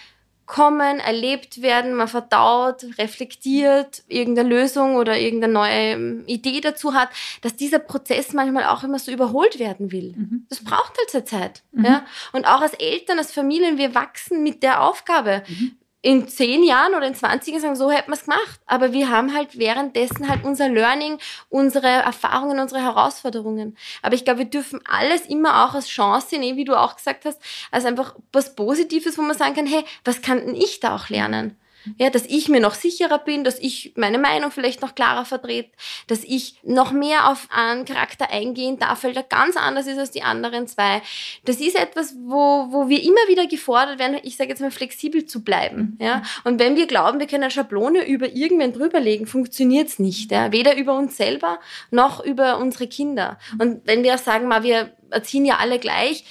kommen, 0.47 1.01
erlebt 1.01 1.63
werden, 1.63 1.95
man 1.95 2.09
verdaut, 2.09 2.85
reflektiert, 2.99 4.03
irgendeine 4.09 4.49
Lösung 4.49 4.97
oder 4.97 5.19
irgendeine 5.19 5.53
neue 5.53 5.73
ähm, 5.73 6.25
Idee 6.27 6.61
dazu 6.61 6.95
hat, 6.95 7.09
dass 7.41 7.57
dieser 7.57 7.79
Prozess 7.79 8.33
manchmal 8.33 8.65
auch 8.65 8.83
immer 8.83 8.99
so 8.99 9.11
überholt 9.11 9.59
werden 9.59 9.91
will. 9.91 10.15
Mhm. 10.17 10.47
Das 10.49 10.63
braucht 10.63 10.99
halt 10.99 11.11
seine 11.11 11.25
Zeit. 11.25 11.63
Mhm. 11.73 11.85
Ja? 11.85 12.07
Und 12.33 12.47
auch 12.47 12.61
als 12.61 12.75
Eltern, 12.75 13.19
als 13.19 13.33
Familien, 13.33 13.79
wir 13.79 13.95
wachsen 13.95 14.43
mit 14.43 14.63
der 14.63 14.83
Aufgabe. 14.83 15.43
Mhm 15.49 15.77
in 16.05 16.29
zehn 16.29 16.63
Jahren 16.63 16.95
oder 16.95 17.07
in 17.07 17.15
20 17.15 17.55
Jahren 17.55 17.63
sagen, 17.63 17.77
so 17.77 17.91
hätten 17.91 18.11
wir 18.11 18.15
es 18.17 18.25
gemacht. 18.25 18.61
Aber 18.67 18.93
wir 18.93 19.09
haben 19.09 19.35
halt 19.35 19.59
währenddessen 19.59 20.29
halt 20.29 20.45
unser 20.45 20.69
Learning, 20.69 21.19
unsere 21.49 21.89
Erfahrungen, 21.89 22.61
unsere 22.61 22.83
Herausforderungen. 22.83 23.75
Aber 24.03 24.15
ich 24.15 24.27
glaube, 24.27 24.41
wir 24.41 24.45
dürfen 24.45 24.81
alles 24.87 25.23
immer 25.23 25.65
auch 25.65 25.75
als 25.75 25.89
Chance 25.89 26.29
sehen, 26.29 26.57
wie 26.59 26.65
du 26.67 26.79
auch 26.79 26.97
gesagt 26.97 27.25
hast, 27.25 27.41
als 27.71 27.87
einfach 27.87 28.17
was 28.35 28.55
Positives, 28.55 29.17
wo 29.17 29.23
man 29.23 29.35
sagen 29.35 29.55
kann, 29.55 29.67
hey, 29.67 29.83
was 30.05 30.21
kann 30.21 30.41
denn 30.45 30.55
ich 30.55 30.79
da 30.79 30.95
auch 30.95 31.09
lernen? 31.09 31.57
Ja, 31.99 32.11
dass 32.11 32.25
ich 32.27 32.49
mir 32.49 32.61
noch 32.61 32.75
sicherer 32.75 33.19
bin, 33.19 33.45
dass 33.45 33.59
ich 33.59 33.93
meine 33.97 34.19
Meinung 34.19 34.51
vielleicht 34.51 34.83
noch 34.83 34.95
klarer 34.95 35.25
vertrete, 35.25 35.71
dass 36.07 36.25
ich 36.25 36.57
noch 36.63 36.93
mehr 36.93 37.29
auf 37.29 37.49
einen 37.51 37.85
Charakter 37.85 38.31
eingehen 38.31 38.79
darf, 38.79 39.05
weil 39.05 39.13
der 39.13 39.23
ganz 39.23 39.57
anders 39.57 39.87
ist 39.87 39.99
als 39.99 40.11
die 40.11 40.23
anderen 40.23 40.67
zwei. 40.67 41.03
Das 41.45 41.57
ist 41.57 41.79
etwas, 41.79 42.15
wo, 42.19 42.69
wo 42.71 42.89
wir 42.89 43.03
immer 43.03 43.21
wieder 43.29 43.47
gefordert 43.47 43.99
werden, 43.99 44.19
ich 44.23 44.37
sage 44.37 44.51
jetzt 44.51 44.61
mal 44.61 44.71
flexibel 44.71 45.27
zu 45.27 45.45
bleiben. 45.45 45.97
Mhm. 45.99 46.05
Ja? 46.05 46.23
Und 46.45 46.59
wenn 46.59 46.77
wir 46.77 46.87
glauben, 46.87 47.21
wir 47.21 47.27
können 47.27 47.45
eine 47.45 47.51
Schablone 47.51 48.07
über 48.07 48.29
irgendwen 48.29 48.73
drüberlegen, 48.73 49.27
funktioniert 49.27 49.89
es 49.89 49.99
nicht. 49.99 50.31
Ja? 50.31 50.53
Weder 50.53 50.77
über 50.77 50.97
uns 50.97 51.17
selber 51.17 51.59
noch 51.91 52.25
über 52.25 52.59
unsere 52.59 52.87
Kinder. 52.87 53.39
Und 53.59 53.83
wenn 53.85 54.03
wir 54.03 54.19
sagen, 54.19 54.49
mal, 54.49 54.63
wir 54.63 54.95
erziehen 55.11 55.45
ja 55.45 55.57
alle 55.59 55.79
gleich, 55.79 56.25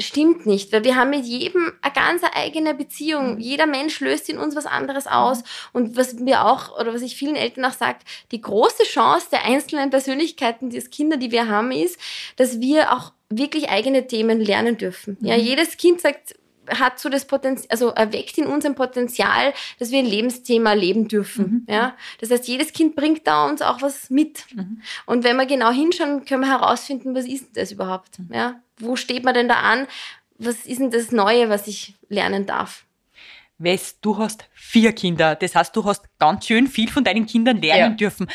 stimmt 0.00 0.46
nicht, 0.46 0.72
weil 0.72 0.84
wir 0.84 0.96
haben 0.96 1.10
mit 1.10 1.24
jedem 1.24 1.72
eine 1.82 1.92
ganz 1.92 2.22
eigene 2.34 2.74
Beziehung. 2.74 3.34
Mhm. 3.34 3.40
Jeder 3.40 3.66
Mensch 3.66 4.00
löst 4.00 4.28
in 4.28 4.38
uns 4.38 4.56
was 4.56 4.66
anderes 4.66 5.06
aus. 5.06 5.38
Mhm. 5.38 5.44
Und 5.72 5.96
was 5.96 6.14
mir 6.14 6.44
auch, 6.46 6.78
oder 6.78 6.94
was 6.94 7.02
ich 7.02 7.16
vielen 7.16 7.36
Eltern 7.36 7.64
auch 7.64 7.72
sage, 7.72 7.98
die 8.32 8.40
große 8.40 8.84
Chance 8.84 9.28
der 9.32 9.44
einzelnen 9.44 9.90
Persönlichkeiten, 9.90 10.70
die 10.70 10.80
Kinder, 10.80 11.16
die 11.16 11.30
wir 11.30 11.48
haben, 11.48 11.72
ist, 11.72 11.98
dass 12.36 12.60
wir 12.60 12.92
auch 12.92 13.12
wirklich 13.28 13.68
eigene 13.70 14.06
Themen 14.06 14.40
lernen 14.40 14.76
dürfen. 14.76 15.16
Ja, 15.20 15.36
mhm. 15.36 15.42
jedes 15.42 15.76
Kind 15.76 16.00
sagt, 16.00 16.34
hat 16.78 16.98
so 16.98 17.08
das 17.08 17.24
Potenzial, 17.24 17.68
also 17.70 17.88
erweckt 17.88 18.38
in 18.38 18.46
uns 18.46 18.64
ein 18.64 18.74
Potenzial, 18.74 19.52
dass 19.78 19.90
wir 19.90 19.98
ein 19.98 20.06
Lebensthema 20.06 20.72
leben 20.72 21.08
dürfen. 21.08 21.64
Mhm. 21.66 21.72
Ja, 21.72 21.96
das 22.20 22.30
heißt, 22.30 22.46
jedes 22.48 22.72
Kind 22.72 22.96
bringt 22.96 23.26
da 23.26 23.46
uns 23.46 23.62
auch 23.62 23.82
was 23.82 24.10
mit. 24.10 24.44
Mhm. 24.54 24.82
Und 25.06 25.24
wenn 25.24 25.36
wir 25.36 25.46
genau 25.46 25.70
hinschauen, 25.70 26.24
können 26.24 26.42
wir 26.42 26.50
herausfinden, 26.50 27.14
was 27.14 27.26
ist 27.26 27.56
das 27.56 27.72
überhaupt? 27.72 28.18
Ja, 28.32 28.60
wo 28.80 28.96
steht 28.96 29.24
man 29.24 29.34
denn 29.34 29.48
da 29.48 29.60
an? 29.60 29.86
Was 30.38 30.66
ist 30.66 30.80
denn 30.80 30.90
das 30.90 31.12
Neue, 31.12 31.48
was 31.48 31.66
ich 31.66 31.94
lernen 32.08 32.46
darf? 32.46 32.84
Wes, 33.58 34.00
du 34.00 34.16
hast 34.16 34.48
vier 34.52 34.92
Kinder. 34.92 35.34
Das 35.34 35.54
heißt, 35.54 35.76
du 35.76 35.84
hast 35.84 36.09
ganz 36.20 36.46
schön 36.46 36.68
viel 36.68 36.88
von 36.88 37.02
deinen 37.02 37.26
Kindern 37.26 37.60
lernen 37.60 37.92
ja. 37.92 37.96
dürfen. 37.96 38.28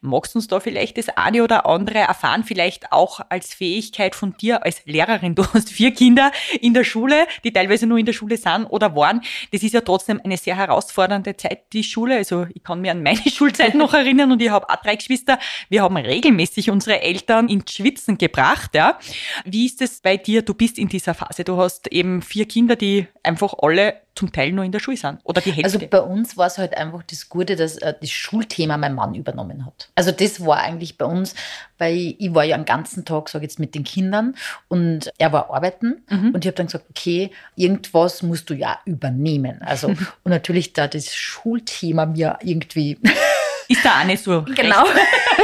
Magst 0.00 0.34
du 0.34 0.38
uns 0.38 0.48
da 0.48 0.60
vielleicht 0.60 0.96
das 0.96 1.10
eine 1.10 1.42
oder 1.42 1.66
andere 1.66 1.98
erfahren? 1.98 2.44
Vielleicht 2.44 2.92
auch 2.92 3.20
als 3.28 3.52
Fähigkeit 3.52 4.14
von 4.14 4.34
dir 4.38 4.64
als 4.64 4.86
Lehrerin. 4.86 5.34
Du 5.34 5.44
hast 5.52 5.70
vier 5.70 5.92
Kinder 5.92 6.32
in 6.60 6.72
der 6.72 6.84
Schule, 6.84 7.26
die 7.44 7.52
teilweise 7.52 7.86
nur 7.86 7.98
in 7.98 8.06
der 8.06 8.12
Schule 8.12 8.36
sind 8.38 8.66
oder 8.66 8.96
waren. 8.96 9.20
Das 9.52 9.62
ist 9.62 9.74
ja 9.74 9.80
trotzdem 9.82 10.20
eine 10.24 10.36
sehr 10.36 10.56
herausfordernde 10.56 11.36
Zeit, 11.36 11.64
die 11.72 11.84
Schule. 11.84 12.16
Also 12.16 12.46
ich 12.54 12.62
kann 12.62 12.80
mich 12.80 12.90
an 12.90 13.02
meine 13.02 13.18
Schulzeit 13.30 13.74
noch 13.74 13.92
erinnern 13.92 14.32
und 14.32 14.40
ich 14.40 14.50
habe 14.50 14.68
auch 14.68 14.76
drei 14.76 14.96
Geschwister. 14.96 15.38
Wir 15.68 15.82
haben 15.82 15.96
regelmäßig 15.96 16.70
unsere 16.70 17.02
Eltern 17.02 17.48
ins 17.48 17.72
Schwitzen 17.72 18.16
gebracht. 18.16 18.74
Ja. 18.74 18.98
Wie 19.44 19.66
ist 19.66 19.82
es 19.82 20.00
bei 20.00 20.16
dir? 20.16 20.42
Du 20.42 20.54
bist 20.54 20.78
in 20.78 20.88
dieser 20.88 21.14
Phase. 21.14 21.44
Du 21.44 21.56
hast 21.56 21.88
eben 21.88 22.22
vier 22.22 22.46
Kinder, 22.46 22.76
die 22.76 23.08
einfach 23.22 23.54
alle 23.60 24.02
zum 24.14 24.30
Teil 24.32 24.52
nur 24.52 24.64
in 24.64 24.72
der 24.72 24.78
Schule 24.78 24.96
sind 24.96 25.20
oder 25.24 25.40
die 25.40 25.52
Hälfte. 25.52 25.78
Also 25.78 25.86
bei 25.88 26.00
uns 26.00 26.36
war 26.36 26.46
es 26.46 26.58
halt 26.58 26.76
einfach 26.76 27.02
das 27.02 27.28
Gute, 27.32 27.56
dass 27.56 27.78
äh, 27.78 27.94
das 27.98 28.10
Schulthema 28.10 28.76
mein 28.76 28.94
Mann 28.94 29.14
übernommen 29.14 29.64
hat. 29.64 29.88
Also 29.94 30.12
das 30.12 30.44
war 30.44 30.58
eigentlich 30.58 30.98
bei 30.98 31.06
uns, 31.06 31.34
weil 31.78 32.14
ich, 32.18 32.34
war 32.34 32.44
ja 32.44 32.58
den 32.58 32.66
ganzen 32.66 33.06
Tag, 33.06 33.30
sage 33.30 33.44
jetzt, 33.44 33.58
mit 33.58 33.74
den 33.74 33.84
Kindern 33.84 34.36
und 34.68 35.10
er 35.16 35.32
war 35.32 35.48
arbeiten 35.48 36.02
mhm. 36.10 36.34
und 36.34 36.44
ich 36.44 36.46
habe 36.46 36.56
dann 36.56 36.66
gesagt, 36.66 36.84
okay, 36.90 37.30
irgendwas 37.56 38.22
musst 38.22 38.50
du 38.50 38.54
ja 38.54 38.78
übernehmen. 38.84 39.62
Also 39.62 39.88
und 40.24 40.26
natürlich 40.26 40.74
da 40.74 40.88
das 40.88 41.14
Schulthema 41.14 42.04
mir 42.04 42.38
irgendwie 42.42 42.98
ist 43.68 43.82
da 43.82 44.00
auch 44.00 44.04
nicht 44.04 44.22
so. 44.22 44.42
Genau. 44.54 44.84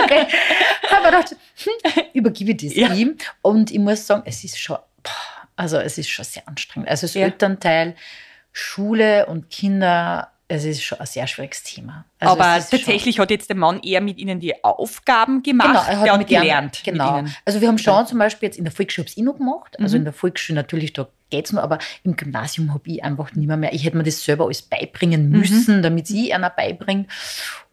okay. 0.05 0.27
habe 0.90 1.05
mir 1.05 1.11
gedacht, 1.11 1.37
hm, 1.64 2.05
übergebe 2.12 2.51
ich 2.51 2.57
das 2.59 2.74
ja. 2.74 2.92
ihm 2.92 3.16
und 3.40 3.70
ich 3.70 3.79
muss 3.79 4.07
sagen, 4.07 4.24
es 4.27 4.44
ist 4.44 4.59
schon, 4.59 4.77
also 5.57 5.79
es 5.79 5.96
ist 5.96 6.11
schon 6.11 6.27
sehr 6.27 6.46
anstrengend. 6.46 6.90
Also 6.90 7.07
das 7.07 7.14
ja. 7.14 7.22
Elternteil 7.22 7.94
Schule 8.53 9.24
und 9.24 9.48
Kinder, 9.48 10.33
es 10.48 10.64
ist 10.64 10.82
schon 10.82 10.98
ein 10.98 11.06
sehr 11.06 11.26
schwieriges 11.26 11.62
Thema. 11.62 12.06
Also 12.18 12.32
Aber 12.32 12.54
tatsächlich 12.58 13.18
hat 13.18 13.30
jetzt 13.30 13.50
der 13.50 13.56
Mann 13.56 13.80
eher 13.80 14.00
mit 14.00 14.16
Ihnen 14.18 14.40
die 14.40 14.64
Aufgaben 14.64 15.42
gemacht, 15.42 15.68
genau, 15.68 15.80
er 15.80 15.98
hat, 16.00 16.06
er 16.06 16.12
hat 16.14 16.26
gelernt. 16.26 16.80
Genau. 16.84 17.24
Also 17.44 17.61
wir 17.61 17.68
haben 17.68 17.76
schon 17.76 18.06
zum 18.06 18.18
Beispiel 18.18 18.46
jetzt 18.46 18.56
in 18.56 18.64
der 18.64 18.72
Volksschule 18.72 19.06
ich 19.08 19.22
noch 19.22 19.37
gemacht. 19.37 19.78
Also 19.78 19.96
mhm. 19.96 20.00
in 20.00 20.04
der 20.04 20.14
Volksschule 20.14 20.56
natürlich, 20.56 20.94
da 20.94 21.08
geht 21.28 21.46
es 21.46 21.52
noch, 21.52 21.62
aber 21.62 21.78
im 22.02 22.16
Gymnasium 22.16 22.72
habe 22.72 22.90
ich 22.90 23.04
einfach 23.04 23.32
nicht 23.34 23.46
mehr, 23.46 23.58
mehr. 23.58 23.74
Ich 23.74 23.84
hätte 23.84 23.98
mir 23.98 24.04
das 24.04 24.24
selber 24.24 24.46
alles 24.46 24.62
beibringen 24.62 25.28
mhm. 25.28 25.38
müssen, 25.38 25.78
mhm. 25.78 25.82
damit 25.82 26.06
sie 26.06 26.32
einer 26.32 26.50
beibringt. 26.50 27.11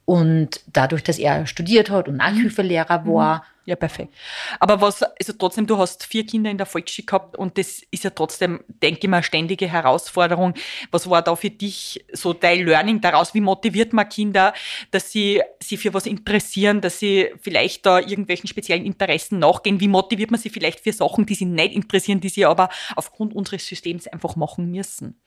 Und 0.04 0.62
dadurch, 0.68 1.02
dass 1.02 1.18
er 1.18 1.48
studiert 1.48 1.90
hat 1.90 2.10
und 2.10 2.18
Nachhilfelehrer 2.18 3.02
mhm. 3.02 3.14
war, 3.14 3.46
ja, 3.66 3.76
perfekt. 3.76 4.14
Aber 4.60 4.80
was, 4.80 5.02
also 5.02 5.34
trotzdem, 5.34 5.66
du 5.66 5.78
hast 5.80 6.06
vier 6.06 6.24
Kinder 6.24 6.52
in 6.52 6.58
der 6.58 6.68
Volksschule 6.68 7.06
gehabt 7.08 7.36
und 7.36 7.58
das 7.58 7.82
ist 7.90 8.04
ja 8.04 8.12
trotzdem, 8.12 8.64
denke 8.68 9.00
ich 9.02 9.10
mal, 9.10 9.24
ständige 9.24 9.68
Herausforderung. 9.68 10.54
Was 10.92 11.10
war 11.10 11.24
da 11.24 11.36
für 11.36 11.50
dich 11.50 12.06
so 12.14 12.34
dein 12.34 12.64
Learning 12.64 13.02
daraus? 13.02 13.34
Wie 13.34 13.42
motiviert 13.42 13.92
man 13.92 14.08
Kinder, 14.08 14.54
dass 14.92 15.12
sie 15.12 15.42
sich 15.60 15.80
für 15.80 15.96
was 15.96 16.06
interessieren, 16.06 16.80
dass 16.80 17.00
sie 17.00 17.32
vielleicht 17.42 17.88
da 17.88 17.98
irgendwelchen 18.00 18.48
speziellen 18.48 18.86
Interessen 18.86 19.40
nachgehen? 19.40 19.80
Wie 19.80 19.88
motiviert 19.88 20.30
man 20.30 20.40
sie 20.40 20.52
vielleicht 20.52 20.82
für 20.82 20.94
Sachen, 20.94 21.26
die 21.26 21.34
sie 21.34 21.46
nicht 21.46 21.74
interessieren, 21.74 22.20
die 22.20 22.30
sie 22.30 22.46
aber 22.46 22.70
aufgrund 22.96 23.34
unseres 23.34 23.66
Systems 23.66 24.06
einfach 24.06 24.36
machen 24.36 24.70
müssen? 24.70 25.20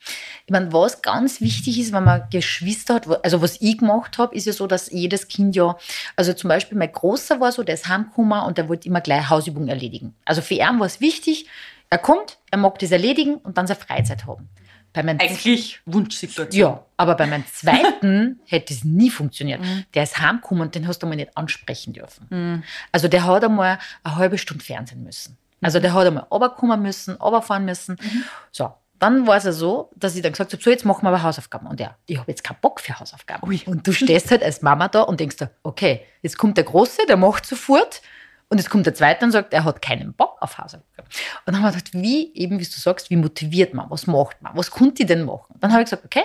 Ich 0.46 0.52
meine, 0.52 0.72
was 0.72 1.02
ganz 1.02 1.40
wichtig 1.40 1.80
ist, 1.80 1.92
wenn 1.92 2.04
man 2.04 2.22
Geschwister 2.30 2.94
hat, 2.94 3.24
also 3.24 3.42
was 3.42 3.60
ich 3.60 3.78
gemacht 3.78 4.16
habe, 4.16 4.36
ist 4.36 4.46
ja 4.46 4.52
so, 4.52 4.68
dass 4.68 4.92
jedes 4.92 5.26
Kind 5.26 5.56
ja, 5.56 5.76
also 6.14 6.32
zum 6.34 6.46
Beispiel 6.46 6.78
mein 6.78 6.92
Großer 6.92 7.40
war 7.40 7.50
so, 7.50 7.64
der 7.64 7.74
ist 7.74 7.88
heimgekommen 7.88 8.27
und 8.36 8.58
der 8.58 8.68
wollte 8.68 8.88
immer 8.88 9.00
gleich 9.00 9.28
Hausübungen 9.30 9.68
erledigen. 9.68 10.14
Also 10.24 10.42
für 10.42 10.54
ihn 10.54 10.78
war 10.78 10.86
es 10.86 11.00
wichtig, 11.00 11.46
Er 11.90 11.98
kommt, 11.98 12.38
er 12.50 12.58
mag 12.58 12.78
das 12.78 12.90
erledigen 12.90 13.36
und 13.36 13.56
dann 13.56 13.66
seine 13.66 13.80
Freizeit 13.80 14.26
haben. 14.26 14.48
Eigentlich 14.94 15.80
Wunschsituation. 15.86 16.60
Ja, 16.60 16.84
aber 16.96 17.14
bei 17.14 17.26
meinem 17.26 17.46
zweiten 17.52 18.40
hätte 18.46 18.74
es 18.74 18.84
nie 18.84 19.10
funktioniert. 19.10 19.60
Mhm. 19.60 19.84
Der 19.94 20.02
ist 20.02 20.18
heimgekommen 20.18 20.62
und 20.62 20.74
den 20.74 20.88
hast 20.88 20.98
du 21.02 21.06
mal 21.06 21.16
nicht 21.16 21.36
ansprechen 21.36 21.92
dürfen. 21.92 22.26
Mhm. 22.30 22.64
Also 22.90 23.08
der 23.08 23.24
hat 23.24 23.44
einmal 23.44 23.78
eine 24.02 24.16
halbe 24.16 24.38
Stunde 24.38 24.64
Fernsehen 24.64 25.02
müssen. 25.02 25.36
Also 25.60 25.78
mhm. 25.78 25.82
der 25.82 25.94
hat 25.94 26.06
einmal 26.06 26.24
runterkommen 26.24 26.82
müssen, 26.82 27.14
runterfahren 27.16 27.64
müssen. 27.64 27.96
Mhm. 28.00 28.24
So, 28.50 28.72
dann 28.98 29.26
war 29.26 29.36
es 29.36 29.44
ja 29.44 29.52
so, 29.52 29.90
dass 29.94 30.16
ich 30.16 30.22
dann 30.22 30.32
gesagt 30.32 30.52
habe, 30.52 30.62
so 30.62 30.70
jetzt 30.70 30.84
machen 30.84 31.04
wir 31.04 31.10
aber 31.10 31.22
Hausaufgaben. 31.22 31.68
Und 31.68 31.80
er, 31.80 31.96
ich 32.06 32.18
habe 32.18 32.30
jetzt 32.30 32.42
keinen 32.42 32.58
Bock 32.60 32.80
für 32.80 32.98
Hausaufgaben. 32.98 33.48
Ui. 33.48 33.60
Und 33.66 33.86
du 33.86 33.92
stehst 33.92 34.30
halt 34.30 34.42
als 34.42 34.62
Mama 34.62 34.88
da 34.88 35.02
und 35.02 35.20
denkst 35.20 35.36
okay, 35.62 36.02
jetzt 36.22 36.38
kommt 36.38 36.56
der 36.56 36.64
Große, 36.64 37.02
der 37.08 37.16
macht 37.16 37.46
sofort. 37.46 38.02
Und 38.50 38.58
jetzt 38.58 38.70
kommt 38.70 38.86
der 38.86 38.94
Zweite 38.94 39.24
und 39.24 39.32
sagt, 39.32 39.52
er 39.52 39.64
hat 39.64 39.82
keinen 39.82 40.14
Bock 40.14 40.36
auf 40.40 40.56
Hausaufgaben. 40.56 41.08
Und 41.44 41.46
dann 41.46 41.56
haben 41.56 41.64
wir 41.64 41.72
gedacht, 41.72 41.92
wie, 41.92 42.34
eben 42.34 42.58
wie 42.58 42.64
du 42.64 42.70
sagst, 42.70 43.10
wie 43.10 43.16
motiviert 43.16 43.74
man, 43.74 43.90
was 43.90 44.06
macht 44.06 44.40
man, 44.40 44.56
was 44.56 44.70
konnte 44.70 45.02
ich 45.02 45.08
denn 45.08 45.24
machen? 45.24 45.54
Dann 45.60 45.72
habe 45.72 45.82
ich 45.82 45.86
gesagt, 45.86 46.04
okay, 46.04 46.24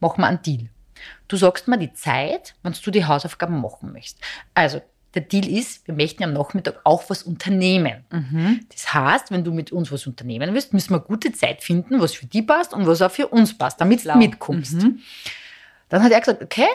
machen 0.00 0.22
wir 0.22 0.26
einen 0.26 0.40
Deal. 0.42 0.70
Du 1.28 1.36
sagst 1.36 1.68
mir 1.68 1.78
die 1.78 1.92
Zeit, 1.92 2.54
wenn 2.62 2.72
du 2.72 2.90
die 2.90 3.04
Hausaufgaben 3.04 3.60
machen 3.60 3.92
möchtest. 3.92 4.18
Also 4.54 4.80
der 5.14 5.22
Deal 5.22 5.48
ist, 5.48 5.86
wir 5.86 5.94
möchten 5.94 6.24
am 6.24 6.32
Nachmittag 6.32 6.80
auch 6.84 7.08
was 7.08 7.22
unternehmen. 7.22 8.04
Mhm. 8.10 8.66
Das 8.70 8.92
heißt, 8.92 9.30
wenn 9.30 9.44
du 9.44 9.52
mit 9.52 9.72
uns 9.72 9.90
was 9.92 10.06
unternehmen 10.06 10.54
willst, 10.54 10.72
müssen 10.72 10.90
wir 10.90 11.00
gute 11.00 11.32
Zeit 11.32 11.62
finden, 11.62 12.00
was 12.00 12.14
für 12.14 12.26
die 12.26 12.42
passt 12.42 12.72
und 12.72 12.86
was 12.86 13.02
auch 13.02 13.10
für 13.10 13.28
uns 13.28 13.56
passt, 13.56 13.80
damit 13.80 14.04
du 14.04 14.16
mitkommst. 14.16 14.74
Mhm. 14.74 15.00
Dann 15.88 16.02
hat 16.02 16.12
er 16.12 16.20
gesagt, 16.20 16.42
okay, 16.42 16.66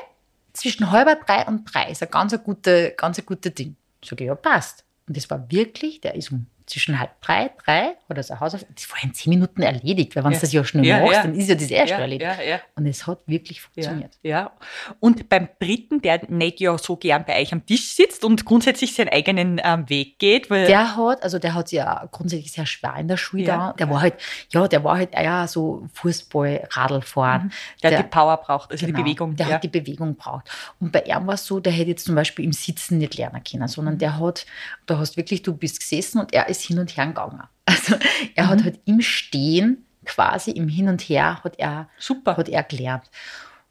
zwischen 0.53 0.91
halb 0.91 1.25
drei 1.25 1.45
und 1.45 1.65
drei 1.65 1.91
ist 1.91 2.01
ein 2.01 2.09
ganz, 2.11 2.33
ein 2.33 2.43
gute, 2.43 2.93
ganz 2.97 3.19
ein 3.19 3.25
gute 3.25 3.51
Ding. 3.51 3.75
Sag 4.03 4.21
ich, 4.21 4.27
ja, 4.27 4.35
passt. 4.35 4.85
Und 5.07 5.17
das 5.17 5.29
war 5.29 5.51
wirklich, 5.51 6.01
der 6.01 6.15
ist 6.15 6.31
um 6.31 6.47
zwischen 6.73 6.99
halb 6.99 7.21
drei, 7.21 7.51
drei 7.63 7.95
oder 8.09 8.23
so 8.23 8.39
Hausaufgaben, 8.39 8.73
das 8.75 8.89
war 8.89 8.97
in 9.03 9.13
zehn 9.13 9.29
Minuten 9.29 9.61
erledigt, 9.61 10.15
weil 10.15 10.23
wenn 10.23 10.33
du 10.33 10.39
das 10.39 10.51
ja 10.51 10.63
schnell 10.63 10.85
ja, 10.85 10.99
machst, 10.99 11.13
ja. 11.13 11.21
dann 11.23 11.35
ist 11.35 11.47
ja 11.47 11.55
das 11.55 11.69
erste 11.69 11.95
erledigt. 11.95 12.31
Und 12.75 12.87
es 12.87 13.05
hat 13.05 13.19
wirklich 13.27 13.61
funktioniert. 13.61 14.17
Ja, 14.23 14.51
Und 14.99 15.29
beim 15.29 15.49
dritten, 15.59 16.01
der 16.01 16.21
nicht 16.29 16.59
ja 16.59 16.77
so 16.77 16.95
gern 16.95 17.25
bei 17.25 17.39
euch 17.39 17.53
am 17.53 17.65
Tisch 17.65 17.93
sitzt 17.93 18.23
und 18.23 18.43
grundsätzlich 18.45 18.95
seinen 18.95 19.09
eigenen 19.09 19.61
ähm, 19.63 19.87
Weg 19.89 20.17
geht. 20.17 20.49
Der 20.49 20.97
hat, 20.97 21.21
also 21.23 21.37
der 21.37 21.53
hat 21.53 21.71
ja 21.71 22.07
grundsätzlich 22.11 22.51
sehr 22.51 22.65
schwer 22.65 22.95
in 22.97 23.07
der 23.07 23.17
Schule 23.17 23.43
da. 23.43 23.73
Der 23.73 23.89
war 23.89 24.01
halt, 24.01 24.15
ja, 24.51 24.67
der 24.67 24.83
war 24.83 24.97
halt 24.97 25.13
ja 25.13 25.47
so 25.47 25.87
Fußball, 25.93 26.67
Radlfahren. 26.71 27.43
Mhm. 27.43 27.51
Der, 27.83 27.89
der, 27.91 27.99
hat 27.99 28.05
die 28.05 28.09
Power 28.09 28.37
braucht, 28.37 28.71
also 28.71 28.85
genau, 28.85 28.97
die 28.97 29.03
Bewegung. 29.03 29.35
Der 29.35 29.47
hat 29.47 29.63
die 29.63 29.67
Bewegung 29.67 30.15
braucht. 30.15 30.49
Und 30.79 30.91
bei 30.91 31.01
ihm 31.01 31.27
war 31.27 31.35
es 31.35 31.45
so, 31.45 31.59
der 31.59 31.71
hätte 31.71 31.91
jetzt 31.91 32.05
zum 32.05 32.15
Beispiel 32.15 32.45
im 32.45 32.53
Sitzen 32.53 32.97
nicht 32.97 33.17
lernen 33.17 33.43
können, 33.43 33.67
sondern 33.67 33.95
mhm. 33.95 33.99
der 33.99 34.19
hat, 34.19 34.45
da 34.85 34.97
hast 34.97 35.17
wirklich, 35.17 35.43
du 35.43 35.55
bist 35.55 35.79
gesessen 35.79 36.19
und 36.19 36.33
er 36.33 36.49
ist 36.49 36.62
hin 36.63 36.79
und 36.79 36.95
her 36.95 37.07
gegangen. 37.07 37.43
Also 37.65 37.95
er 38.35 38.45
mhm. 38.45 38.49
hat 38.49 38.63
halt 38.65 38.79
im 38.85 39.01
Stehen 39.01 39.85
quasi 40.05 40.51
im 40.51 40.67
Hin 40.67 40.87
und 40.87 41.01
Her 41.01 41.43
hat 41.43 41.57
er, 41.57 41.89
Super. 41.97 42.37
Hat 42.37 42.49
er 42.49 42.63
gelernt. 42.63 43.09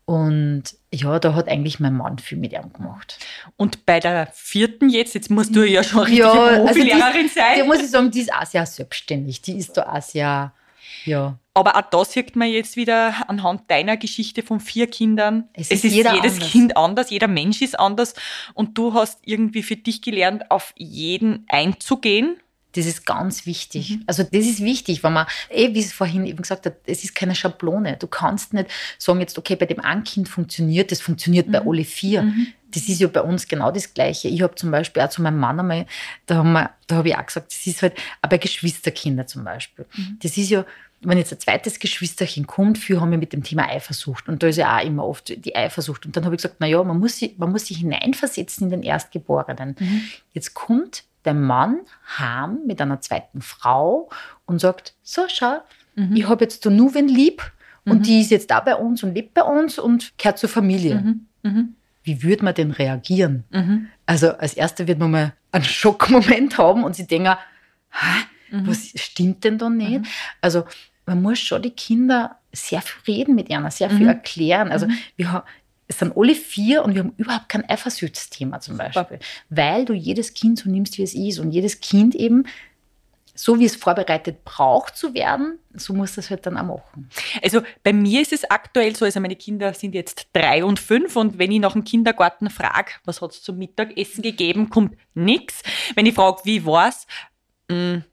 Und 0.04 0.64
ja, 0.92 1.18
da 1.20 1.34
hat 1.34 1.48
eigentlich 1.48 1.78
mein 1.78 1.94
Mann 1.94 2.18
viel 2.18 2.36
mit 2.36 2.52
ihm 2.52 2.72
gemacht. 2.72 3.18
Und 3.56 3.86
bei 3.86 4.00
der 4.00 4.26
vierten 4.32 4.90
jetzt, 4.90 5.14
jetzt 5.14 5.30
musst 5.30 5.54
du 5.54 5.66
ja 5.66 5.84
schon 5.84 6.00
richtige 6.00 6.22
ja, 6.22 6.58
Profilehrerin 6.58 6.66
also 6.66 7.20
die, 7.22 7.28
sein. 7.28 7.58
Da 7.58 7.64
muss 7.64 7.80
ich 7.80 7.90
sagen, 7.90 8.10
die 8.10 8.20
ist 8.20 8.32
auch 8.32 8.44
sehr 8.44 8.66
selbstständig. 8.66 9.42
Die 9.42 9.56
ist 9.56 9.76
da 9.76 9.90
auch 9.90 10.02
sehr, 10.02 10.52
ja. 11.04 11.38
Aber 11.54 11.76
auch 11.76 11.82
da 11.82 12.04
sieht 12.04 12.34
man 12.34 12.48
jetzt 12.48 12.76
wieder 12.76 13.14
anhand 13.28 13.70
deiner 13.70 13.96
Geschichte 13.96 14.42
von 14.42 14.58
vier 14.58 14.88
Kindern. 14.88 15.48
Es 15.52 15.70
ist, 15.70 15.84
es 15.84 15.92
ist 15.92 15.94
jedes 15.94 16.12
anders. 16.12 16.50
Kind 16.50 16.76
anders, 16.76 17.10
jeder 17.10 17.28
Mensch 17.28 17.62
ist 17.62 17.78
anders. 17.78 18.14
Und 18.54 18.76
du 18.76 18.94
hast 18.94 19.20
irgendwie 19.24 19.62
für 19.62 19.76
dich 19.76 20.02
gelernt, 20.02 20.50
auf 20.50 20.74
jeden 20.76 21.44
einzugehen 21.48 22.41
das 22.72 22.86
ist 22.86 23.06
ganz 23.06 23.46
wichtig. 23.46 23.90
Mhm. 23.90 24.04
Also 24.06 24.22
das 24.22 24.46
ist 24.46 24.62
wichtig, 24.62 25.02
wenn 25.02 25.12
man, 25.12 25.26
eh, 25.50 25.74
wie 25.74 25.80
es 25.80 25.92
vorhin 25.92 26.26
eben 26.26 26.42
gesagt 26.42 26.66
hat, 26.66 26.76
es 26.86 27.04
ist 27.04 27.14
keine 27.14 27.34
Schablone. 27.34 27.96
Du 27.98 28.06
kannst 28.06 28.54
nicht 28.54 28.70
sagen 28.98 29.20
jetzt, 29.20 29.38
okay, 29.38 29.56
bei 29.56 29.66
dem 29.66 29.80
einen 29.80 30.04
Kind 30.04 30.28
funktioniert, 30.28 30.90
das 30.90 31.00
funktioniert 31.00 31.48
mhm. 31.48 31.52
bei 31.52 31.60
alle 31.66 31.84
vier. 31.84 32.22
Mhm. 32.22 32.48
Das 32.70 32.88
ist 32.88 33.00
ja 33.00 33.08
bei 33.08 33.20
uns 33.20 33.48
genau 33.48 33.70
das 33.70 33.92
Gleiche. 33.92 34.28
Ich 34.28 34.40
habe 34.40 34.54
zum 34.54 34.70
Beispiel 34.70 35.02
auch 35.02 35.10
zu 35.10 35.20
meinem 35.20 35.38
Mann 35.38 35.60
einmal, 35.60 35.86
da, 36.26 36.36
habe 36.90 37.08
ich 37.08 37.16
auch 37.16 37.26
gesagt, 37.26 37.52
das 37.52 37.66
ist 37.66 37.82
halt, 37.82 37.94
auch 38.22 38.30
bei 38.30 38.38
Geschwisterkindern 38.38 39.28
zum 39.28 39.44
Beispiel. 39.44 39.84
Mhm. 39.94 40.18
Das 40.22 40.38
ist 40.38 40.48
ja, 40.48 40.64
wenn 41.02 41.18
jetzt 41.18 41.32
ein 41.32 41.40
zweites 41.40 41.78
Geschwisterchen 41.80 42.46
kommt, 42.46 42.78
viele 42.78 43.00
haben 43.00 43.10
wir 43.10 43.18
mit 43.18 43.34
dem 43.34 43.42
Thema 43.42 43.68
Eifersucht. 43.68 44.28
Und 44.28 44.42
da 44.42 44.46
ist 44.46 44.56
ja 44.56 44.78
auch 44.78 44.84
immer 44.84 45.04
oft 45.04 45.44
die 45.44 45.54
Eifersucht. 45.54 46.06
Und 46.06 46.16
dann 46.16 46.24
habe 46.24 46.34
ich 46.34 46.42
gesagt, 46.42 46.60
naja, 46.60 46.82
man 46.82 46.98
muss, 46.98 47.18
sich, 47.18 47.36
man 47.36 47.50
muss 47.52 47.66
sich 47.66 47.78
hineinversetzen 47.78 48.66
in 48.66 48.70
den 48.70 48.82
Erstgeborenen. 48.82 49.76
Mhm. 49.78 50.02
Jetzt 50.32 50.54
kommt 50.54 51.04
der 51.24 51.34
Mann 51.34 51.80
heim 52.18 52.60
mit 52.66 52.80
einer 52.80 53.00
zweiten 53.00 53.42
Frau 53.42 54.10
und 54.46 54.60
sagt, 54.60 54.94
so 55.02 55.22
schau, 55.28 55.58
mhm. 55.94 56.16
ich 56.16 56.28
habe 56.28 56.44
jetzt 56.44 56.64
nur 56.64 56.94
wen 56.94 57.08
lieb 57.08 57.42
und 57.84 57.98
mhm. 57.98 58.02
die 58.02 58.20
ist 58.20 58.30
jetzt 58.30 58.50
da 58.50 58.60
bei 58.60 58.76
uns 58.76 59.02
und 59.02 59.14
lebt 59.14 59.34
bei 59.34 59.42
uns 59.42 59.78
und 59.78 60.16
gehört 60.18 60.38
zur 60.38 60.48
Familie. 60.48 60.96
Mhm. 60.96 61.26
mhm. 61.42 61.74
Wie 62.04 62.24
würde 62.24 62.44
man 62.44 62.54
denn 62.54 62.72
reagieren? 62.72 63.44
Mhm. 63.50 63.86
Also 64.06 64.32
als 64.32 64.54
Erster 64.54 64.88
wird 64.88 64.98
man 64.98 65.12
mal 65.12 65.32
einen 65.52 65.62
Schockmoment 65.62 66.58
haben 66.58 66.82
und 66.82 66.96
sie 66.96 67.06
denken, 67.06 67.36
mhm. 68.50 68.66
was 68.66 68.92
stimmt 68.96 69.44
denn 69.44 69.56
da 69.56 69.70
nicht? 69.70 70.06
Also 70.40 70.64
man 71.06 71.22
muss 71.22 71.38
schon 71.38 71.62
die 71.62 71.70
Kinder 71.70 72.38
sehr 72.52 72.82
viel 72.82 73.14
reden 73.14 73.34
mit 73.34 73.48
ihnen, 73.50 73.70
sehr 73.70 73.88
viel 73.88 74.06
erklären. 74.06 74.70
Also 74.70 74.86
wir 75.16 75.44
es 75.92 75.98
sind 75.98 76.16
alle 76.16 76.34
vier 76.34 76.82
und 76.84 76.94
wir 76.94 77.00
haben 77.00 77.14
überhaupt 77.16 77.48
kein 77.48 77.68
Eifersuchtsthema 77.68 78.60
zum 78.60 78.76
Beispiel, 78.76 79.18
weil 79.48 79.84
du 79.84 79.92
jedes 79.92 80.34
Kind 80.34 80.58
so 80.58 80.70
nimmst, 80.70 80.98
wie 80.98 81.02
es 81.02 81.14
ist 81.14 81.38
und 81.38 81.52
jedes 81.52 81.80
Kind 81.80 82.14
eben 82.14 82.44
so 83.34 83.58
wie 83.58 83.64
es 83.64 83.76
vorbereitet 83.76 84.44
braucht 84.44 84.96
zu 84.96 85.14
werden, 85.14 85.58
so 85.74 85.94
muss 85.94 86.14
das 86.14 86.28
halt 86.28 86.44
dann 86.44 86.58
auch 86.58 86.64
machen. 86.64 87.08
Also 87.42 87.62
bei 87.82 87.92
mir 87.92 88.20
ist 88.20 88.32
es 88.32 88.44
aktuell 88.44 88.94
so, 88.94 89.04
also 89.04 89.20
meine 89.20 89.36
Kinder 89.36 89.72
sind 89.72 89.94
jetzt 89.94 90.28
drei 90.32 90.64
und 90.64 90.78
fünf 90.78 91.16
und 91.16 91.38
wenn 91.38 91.50
ich 91.50 91.60
nach 91.60 91.72
dem 91.72 91.84
Kindergarten 91.84 92.50
frage, 92.50 92.92
was 93.04 93.22
hat 93.22 93.32
es 93.32 93.42
zum 93.42 93.58
Mittagessen 93.58 94.22
gegeben, 94.22 94.68
kommt 94.68 94.96
nichts. 95.14 95.62
Wenn 95.94 96.06
ich 96.06 96.14
frage, 96.14 96.42
wie 96.44 96.64
war's, 96.66 97.06
mh, 97.70 97.76
mm, 97.76 98.04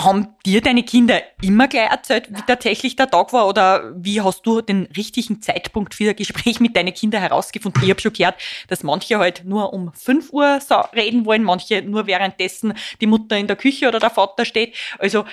haben 0.00 0.28
dir 0.46 0.60
deine 0.60 0.82
Kinder 0.82 1.20
immer 1.42 1.68
gleich 1.68 1.90
erzählt, 1.90 2.28
wie 2.30 2.42
tatsächlich 2.46 2.96
der 2.96 3.10
Tag 3.10 3.32
war? 3.32 3.46
Oder 3.46 3.92
wie 3.96 4.20
hast 4.20 4.46
du 4.46 4.60
den 4.60 4.88
richtigen 4.96 5.42
Zeitpunkt 5.42 5.94
für 5.94 6.10
ein 6.10 6.16
Gespräch 6.16 6.60
mit 6.60 6.76
deinen 6.76 6.94
Kindern 6.94 7.20
herausgefunden? 7.20 7.82
Ich 7.82 7.90
habe 7.90 8.00
schon 8.00 8.12
gehört, 8.12 8.36
dass 8.68 8.82
manche 8.82 9.18
halt 9.18 9.44
nur 9.44 9.72
um 9.72 9.92
5 9.92 10.32
Uhr 10.32 10.58
reden 10.94 11.26
wollen, 11.26 11.44
manche 11.44 11.82
nur 11.82 12.06
währenddessen 12.06 12.74
die 13.00 13.06
Mutter 13.06 13.36
in 13.36 13.46
der 13.46 13.56
Küche 13.56 13.88
oder 13.88 14.00
der 14.00 14.10
Vater 14.10 14.44
steht. 14.44 14.74
Also 14.98 15.24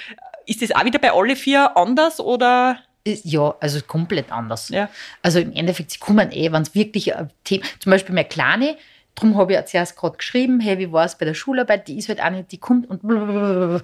ist 0.46 0.62
das 0.62 0.72
auch 0.72 0.84
wieder 0.84 1.00
bei 1.00 1.12
alle 1.12 1.36
vier 1.36 1.78
anders 1.78 2.20
oder? 2.20 2.80
Ja, 3.06 3.56
also 3.60 3.80
komplett 3.82 4.32
anders. 4.32 4.70
Ja. 4.70 4.90
Also 5.22 5.40
im 5.40 5.54
Endeffekt, 5.54 5.92
sie 5.92 6.00
kommen 6.00 6.32
eh, 6.32 6.52
wenn 6.52 6.62
es 6.62 6.76
wirklich 6.76 7.16
ein 7.16 7.30
Thema, 7.44 7.64
zum 7.80 7.92
Beispiel 7.92 8.14
meine 8.14 8.28
Kleine, 8.28 8.78
Darum 9.20 9.38
habe 9.38 9.54
ich 9.54 9.66
zuerst 9.66 9.98
gerade 9.98 10.18
geschrieben, 10.18 10.62
hey, 10.62 10.78
wie 10.78 10.92
war 10.94 11.04
es 11.04 11.18
bei 11.18 11.26
der 11.26 11.34
Schularbeit? 11.34 11.88
Die 11.90 11.98
ist 11.98 12.08
halt 12.08 12.22
auch 12.22 12.30
nicht, 12.30 12.52
die 12.54 12.58
kommt 12.58 12.90
und, 12.90 13.04
und 13.04 13.82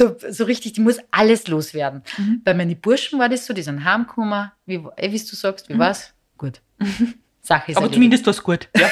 da, 0.00 0.14
so 0.30 0.44
richtig, 0.44 0.72
die 0.72 0.80
muss 0.80 0.98
alles 1.10 1.46
loswerden. 1.46 2.02
Mhm. 2.16 2.40
Bei 2.42 2.54
meinen 2.54 2.80
Burschen 2.80 3.18
war 3.18 3.28
das 3.28 3.44
so, 3.44 3.52
die 3.52 3.62
sind 3.62 3.84
heimgekommen, 3.84 4.50
wie, 4.64 4.82
wie 4.82 5.18
du 5.18 5.36
sagst, 5.36 5.68
wie 5.68 5.74
mhm. 5.74 5.78
war's? 5.78 6.14
Gut. 6.38 6.62
Sache 7.42 7.72
ist 7.72 7.76
Aber 7.76 7.86
erledigt. 7.86 7.94
zumindest 7.94 8.26
war 8.26 8.30
es 8.30 8.42
gut. 8.42 8.68
Ja. 8.76 8.90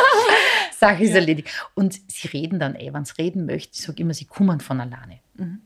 Sache 0.78 1.02
ist 1.02 1.10
ja. 1.10 1.16
erledigt. 1.16 1.48
Und 1.74 2.00
sie 2.10 2.28
reden 2.28 2.58
dann 2.58 2.74
eh, 2.74 2.92
wenn 2.92 3.04
sie 3.04 3.14
reden 3.18 3.44
möchten, 3.44 3.72
ich 3.74 3.82
sage 3.82 4.02
immer, 4.02 4.14
sie 4.14 4.24
kommen 4.24 4.60
von 4.60 4.80
alleine. 4.80 5.18
Mhm. 5.34 5.60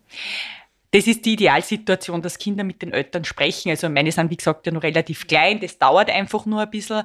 Das 0.94 1.06
ist 1.06 1.24
die 1.24 1.32
Idealsituation, 1.32 2.20
dass 2.20 2.36
Kinder 2.36 2.64
mit 2.64 2.82
den 2.82 2.92
Eltern 2.92 3.24
sprechen. 3.24 3.70
Also 3.70 3.88
meine 3.88 4.12
sind, 4.12 4.30
wie 4.30 4.36
gesagt, 4.36 4.66
ja 4.66 4.72
noch 4.72 4.82
relativ 4.82 5.26
klein. 5.26 5.58
Das 5.58 5.78
dauert 5.78 6.10
einfach 6.10 6.44
nur 6.44 6.60
ein 6.60 6.70
bisschen. 6.70 7.02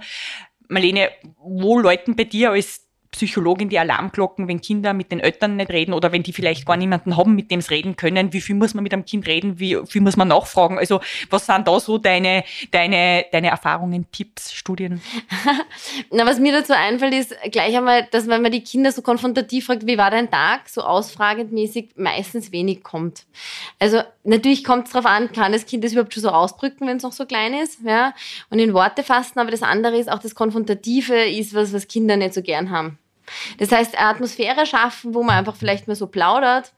Marlene, 0.68 1.09
wo 1.38 1.80
läuten 1.80 2.15
bei 2.15 2.26
dir 2.26 2.51
als 2.51 2.88
Psychologin 3.11 3.70
die 3.70 3.80
Alarmglocken, 3.80 4.47
wenn 4.47 4.61
Kinder 4.61 4.93
mit 4.93 5.11
den 5.11 5.20
Eltern 5.20 5.55
nicht 5.55 5.72
reden 5.72 5.93
oder 5.93 6.11
wenn 6.11 6.24
die 6.24 6.34
vielleicht 6.34 6.65
gar 6.65 6.78
niemanden 6.78 7.18
haben, 7.18 7.36
mit 7.36 7.49
dem 7.51 7.61
sie 7.61 7.74
reden 7.74 7.95
können? 7.95 8.34
Wie 8.34 8.41
viel 8.41 8.55
muss 8.55 8.74
man 8.74 8.84
mit 8.84 8.93
einem 8.93 9.05
Kind 9.05 9.28
reden? 9.28 9.59
Wie 9.59 9.78
viel 9.88 10.01
muss 10.01 10.18
man 10.18 10.28
nachfragen? 10.28 10.78
Also, 10.78 10.99
was 11.30 11.45
sind 11.45 11.68
da 11.68 11.80
so 11.80 11.97
deine, 11.97 12.43
deine, 12.72 13.26
deine 13.32 13.49
Erfahrungen, 13.49 14.05
Tipps, 14.11 14.53
Studien? 14.53 15.01
Na, 16.11 16.26
was 16.26 16.39
mir 16.39 16.51
dazu 16.51 16.74
einfällt, 16.74 17.13
ist 17.13 17.36
gleich 17.51 17.76
einmal, 17.76 18.07
dass 18.11 18.28
wenn 18.28 18.41
man 18.41 18.51
die 18.51 18.63
Kinder 18.63 18.91
so 18.91 19.01
konfrontativ 19.01 19.65
fragt, 19.65 19.88
wie 19.88 19.97
war 19.97 20.11
dein 20.11 20.30
Tag, 20.30 20.70
so 20.70 20.82
ausfragendmäßig 20.82 21.91
meistens 21.95 22.51
wenig 22.51 22.84
kommt. 22.84 23.26
Also, 23.80 24.01
natürlich 24.28 24.63
kommt 24.63 24.88
es 24.88 24.93
darauf 24.93 25.09
an, 25.09 25.32
kann 25.32 25.51
das 25.51 25.65
Kind 25.65 25.84
das 25.84 25.93
überhaupt 25.93 26.13
schon 26.13 26.23
so 26.23 26.30
ausdrücken, 26.30 26.88
wenn 26.88 26.97
es 26.97 27.03
noch 27.03 27.13
so 27.13 27.25
klein 27.25 27.53
ist, 27.53 27.80
ja, 27.84 28.13
und 28.49 28.59
in 28.59 28.73
Worte 28.73 29.03
fassen, 29.03 29.39
aber 29.39 29.51
das 29.51 29.63
andere 29.63 29.97
ist 29.97 30.11
auch 30.11 30.19
das 30.19 30.36
Konfrontative 30.36 31.25
ist 31.25 31.53
was, 31.55 31.73
was 31.73 31.88
Kinder 31.88 32.17
nicht 32.17 32.34
so 32.34 32.41
gern 32.41 32.69
haben. 32.69 32.99
Das 33.57 33.71
heißt, 33.71 33.97
eine 33.97 34.07
Atmosphäre 34.07 34.65
schaffen, 34.65 35.13
wo 35.13 35.23
man 35.23 35.36
einfach 35.36 35.55
vielleicht 35.55 35.88
mal 35.88 35.95
so 35.95 36.07
plaudert, 36.07 36.71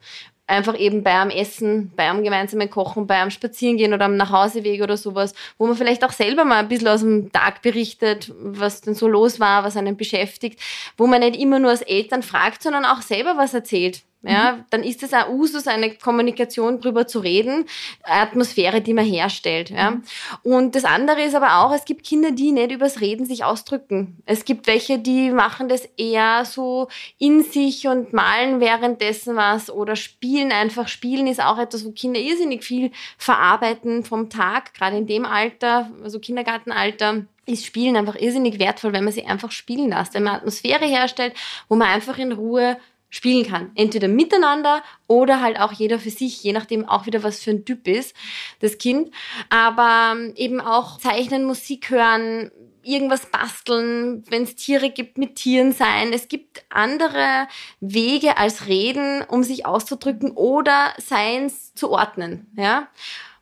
einfach 0.48 0.78
eben 0.78 1.04
bei 1.04 1.14
einem 1.14 1.30
Essen, 1.30 1.92
bei 1.96 2.10
einem 2.10 2.24
gemeinsamen 2.24 2.70
Kochen, 2.70 3.06
bei 3.06 3.22
einem 3.22 3.30
Spazierengehen 3.30 3.94
oder 3.94 4.06
am 4.06 4.18
Nachhauseweg 4.18 4.82
oder 4.82 4.98
sowas, 4.98 5.36
wo 5.58 5.68
man 5.68 5.76
vielleicht 5.76 6.04
auch 6.04 6.12
selber 6.12 6.44
mal 6.44 6.60
ein 6.60 6.68
bisschen 6.68 6.88
aus 6.88 7.02
dem 7.02 7.32
Tag 7.32 7.62
berichtet, 7.62 8.34
was 8.40 8.82
denn 8.82 8.96
so 8.96 9.08
los 9.08 9.40
war, 9.40 9.64
was 9.64 9.78
einen 9.78 9.96
beschäftigt, 9.96 10.60
wo 10.98 11.06
man 11.06 11.20
nicht 11.20 11.40
immer 11.40 11.60
nur 11.60 11.70
als 11.70 11.82
Eltern 11.82 12.24
fragt, 12.24 12.64
sondern 12.64 12.86
auch 12.86 13.02
selber 13.02 13.38
was 13.38 13.54
erzählt 13.54 14.02
Ja, 14.22 14.54
mhm. 14.54 14.66
dann 14.70 14.84
ist 14.84 15.02
es 15.02 15.14
auch 15.14 15.30
Usus, 15.30 15.68
eine 15.68 15.94
Kommunikation 15.94 16.82
drüber 16.82 17.08
zu 17.08 17.20
reden, 17.20 17.66
Atmosphäre, 18.04 18.82
die 18.82 18.94
man 18.94 19.06
herstellt. 19.06 19.70
Ja. 19.70 19.92
Mhm. 19.92 20.04
Und 20.44 20.76
das 20.76 20.84
andere 20.84 21.24
ist 21.24 21.36
aber 21.36 21.60
auch, 21.60 21.74
es 21.74 21.86
gibt 21.86 22.06
Kinder, 22.06 22.32
die 22.32 22.52
nicht 22.52 22.72
übers 22.72 23.00
Reden 23.00 23.26
sich 23.26 23.46
ausdrücken. 23.46 24.22
Es 24.26 24.44
gibt 24.44 24.68
welche, 24.68 25.00
die 25.00 25.32
machen 25.32 25.70
das 25.70 25.86
eher 25.96 26.44
so 26.44 26.90
in 27.18 27.44
sich 27.44 27.88
und 27.88 28.12
malen 28.12 28.60
währenddessen 28.60 29.38
was 29.38 29.70
oder 29.70 29.96
spielen 29.96 30.52
einfach. 30.52 30.90
Spielen 30.90 31.28
ist 31.28 31.42
auch 31.42 31.58
etwas, 31.58 31.86
wo 31.86 31.92
Kinder 31.92 32.20
irrsinnig 32.20 32.66
viel 32.66 32.92
verarbeiten 33.18 34.04
vom 34.04 34.30
Tag, 34.30 34.74
gerade 34.74 34.98
in 34.98 35.08
dem 35.08 35.24
Alter, 35.24 35.90
also 36.04 36.20
Kindergartenalter 36.20 37.26
ist 37.46 37.66
Spielen 37.66 37.96
einfach 37.96 38.16
irrsinnig 38.16 38.60
wertvoll, 38.60 38.94
wenn 38.94 39.04
man 39.04 39.14
sie 39.14 39.26
einfach 39.26 39.52
spielen 39.52 39.90
lässt, 39.90 40.14
wenn 40.14 40.24
man 40.24 40.36
Atmosphäre 40.36 40.86
herstellt, 40.86 41.34
wo 41.68 41.76
man 41.76 41.88
einfach 41.88 42.18
in 42.20 42.32
Ruhe 42.32 42.78
spielen 43.10 43.46
kann. 43.46 43.72
Entweder 43.76 44.08
miteinander 44.08 44.84
oder 45.08 45.42
halt 45.42 45.60
auch 45.60 45.72
jeder 45.72 46.00
für 46.00 46.10
sich, 46.10 46.44
je 46.44 46.54
nachdem 46.54 46.88
auch 46.88 47.06
wieder, 47.06 47.24
was 47.24 47.42
für 47.42 47.52
ein 47.52 47.66
Typ 47.66 47.88
ist, 47.88 48.16
das 48.60 48.78
Kind. 48.78 49.14
Aber 49.50 50.14
ähm, 50.16 50.34
eben 50.36 50.62
auch 50.62 51.00
zeichnen, 51.00 51.46
Musik 51.46 51.90
hören, 51.90 52.52
irgendwas 52.84 53.26
basteln, 53.28 54.24
wenn 54.30 54.44
es 54.44 54.56
Tiere 54.56 54.90
gibt, 54.90 55.18
mit 55.18 55.36
Tieren 55.36 55.74
sein. 55.74 56.14
Es 56.14 56.28
gibt 56.28 56.64
andere 56.70 57.48
Wege 57.80 58.38
als 58.38 58.68
reden, 58.68 59.22
um 59.22 59.44
sich 59.44 59.66
auszudrücken 59.66 60.32
oder 60.32 60.94
Seins 60.98 61.74
zu 61.74 61.92
ordnen. 61.92 62.48
Ja? 62.56 62.88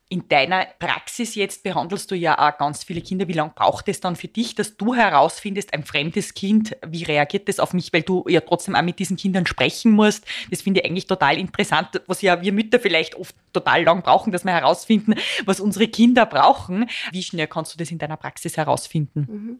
In 0.09 0.29
deiner 0.29 0.65
Praxis 0.79 1.35
jetzt 1.35 1.63
behandelst 1.63 2.09
du 2.09 2.15
ja 2.15 2.37
auch 2.37 2.57
ganz 2.57 2.83
viele 2.85 3.01
Kinder. 3.01 3.27
Wie 3.27 3.33
lange 3.33 3.51
braucht 3.53 3.89
es 3.89 3.99
dann 3.99 4.15
für 4.15 4.29
dich, 4.29 4.55
dass 4.55 4.77
du 4.77 4.95
herausfindest, 4.95 5.73
ein 5.73 5.83
fremdes 5.83 6.33
Kind, 6.33 6.77
wie 6.85 7.03
reagiert 7.03 7.49
das 7.49 7.59
auf 7.59 7.73
mich, 7.73 7.91
weil 7.91 8.03
du 8.03 8.23
ja 8.29 8.39
trotzdem 8.39 8.75
auch 8.75 8.83
mit 8.83 8.99
diesen 8.99 9.17
Kindern 9.17 9.45
sprechen 9.45 9.91
musst? 9.91 10.25
Das 10.49 10.61
finde 10.61 10.79
ich 10.79 10.85
eigentlich 10.85 11.07
total 11.07 11.37
interessant, 11.37 12.01
was 12.07 12.21
ja 12.21 12.41
wir 12.41 12.53
Mütter 12.53 12.79
vielleicht 12.79 13.15
oft 13.15 13.35
total 13.51 13.83
lang 13.83 14.01
brauchen, 14.01 14.31
dass 14.31 14.45
wir 14.45 14.53
herausfinden, 14.53 15.15
was 15.45 15.59
unsere 15.59 15.89
Kinder 15.89 16.25
brauchen. 16.25 16.89
Wie 17.11 17.23
schnell 17.23 17.47
kannst 17.47 17.73
du 17.73 17.77
das 17.77 17.91
in 17.91 17.97
deiner 17.97 18.17
Praxis 18.17 18.55
herausfinden? 18.55 19.59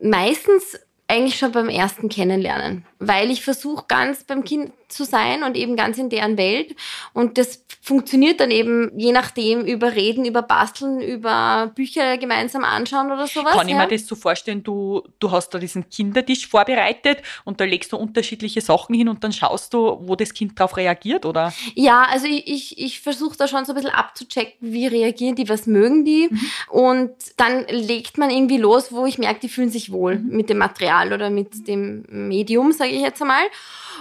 Mhm. 0.00 0.10
Meistens 0.10 0.78
eigentlich 1.12 1.38
schon 1.38 1.52
beim 1.52 1.68
ersten 1.68 2.08
Kennenlernen, 2.08 2.86
weil 2.98 3.30
ich 3.30 3.44
versuche 3.44 3.84
ganz 3.86 4.24
beim 4.24 4.44
Kind 4.44 4.72
zu 4.92 5.04
sein 5.04 5.42
und 5.42 5.56
eben 5.56 5.76
ganz 5.76 5.98
in 5.98 6.10
deren 6.10 6.36
Welt. 6.36 6.74
Und 7.12 7.38
das 7.38 7.64
funktioniert 7.80 8.38
dann 8.38 8.52
eben 8.52 8.92
je 8.96 9.10
nachdem 9.10 9.62
über 9.62 9.94
Reden, 9.94 10.24
über 10.24 10.42
Basteln, 10.42 11.00
über 11.00 11.72
Bücher 11.74 12.16
gemeinsam 12.16 12.62
anschauen 12.62 13.10
oder 13.10 13.26
sowas. 13.26 13.54
Kann 13.54 13.68
ich 13.68 13.74
mir 13.74 13.88
das 13.88 14.06
so 14.06 14.14
vorstellen, 14.14 14.62
du, 14.62 15.02
du 15.18 15.32
hast 15.32 15.50
da 15.50 15.58
diesen 15.58 15.88
Kindertisch 15.90 16.46
vorbereitet 16.46 17.22
und 17.44 17.60
da 17.60 17.64
legst 17.64 17.92
du 17.92 17.96
unterschiedliche 17.96 18.60
Sachen 18.60 18.94
hin 18.94 19.08
und 19.08 19.24
dann 19.24 19.32
schaust 19.32 19.74
du, 19.74 19.98
wo 20.02 20.14
das 20.14 20.32
Kind 20.32 20.58
darauf 20.58 20.76
reagiert, 20.76 21.26
oder? 21.26 21.52
Ja, 21.74 22.04
also 22.08 22.26
ich, 22.26 22.46
ich, 22.46 22.78
ich 22.78 23.00
versuche 23.00 23.36
da 23.36 23.48
schon 23.48 23.64
so 23.64 23.72
ein 23.72 23.74
bisschen 23.74 23.90
abzuchecken, 23.90 24.72
wie 24.72 24.86
reagieren 24.86 25.34
die, 25.34 25.48
was 25.48 25.66
mögen 25.66 26.04
die. 26.04 26.28
Mhm. 26.30 26.40
Und 26.68 27.10
dann 27.36 27.66
legt 27.66 28.16
man 28.16 28.30
irgendwie 28.30 28.58
los, 28.58 28.92
wo 28.92 29.06
ich 29.06 29.18
merke, 29.18 29.40
die 29.40 29.48
fühlen 29.48 29.70
sich 29.70 29.90
wohl 29.90 30.20
mhm. 30.20 30.36
mit 30.36 30.50
dem 30.50 30.58
Material 30.58 31.12
oder 31.12 31.30
mit 31.30 31.66
dem 31.66 32.04
Medium, 32.08 32.70
sage 32.70 32.90
ich 32.90 33.02
jetzt 33.02 33.20
einmal. 33.20 33.42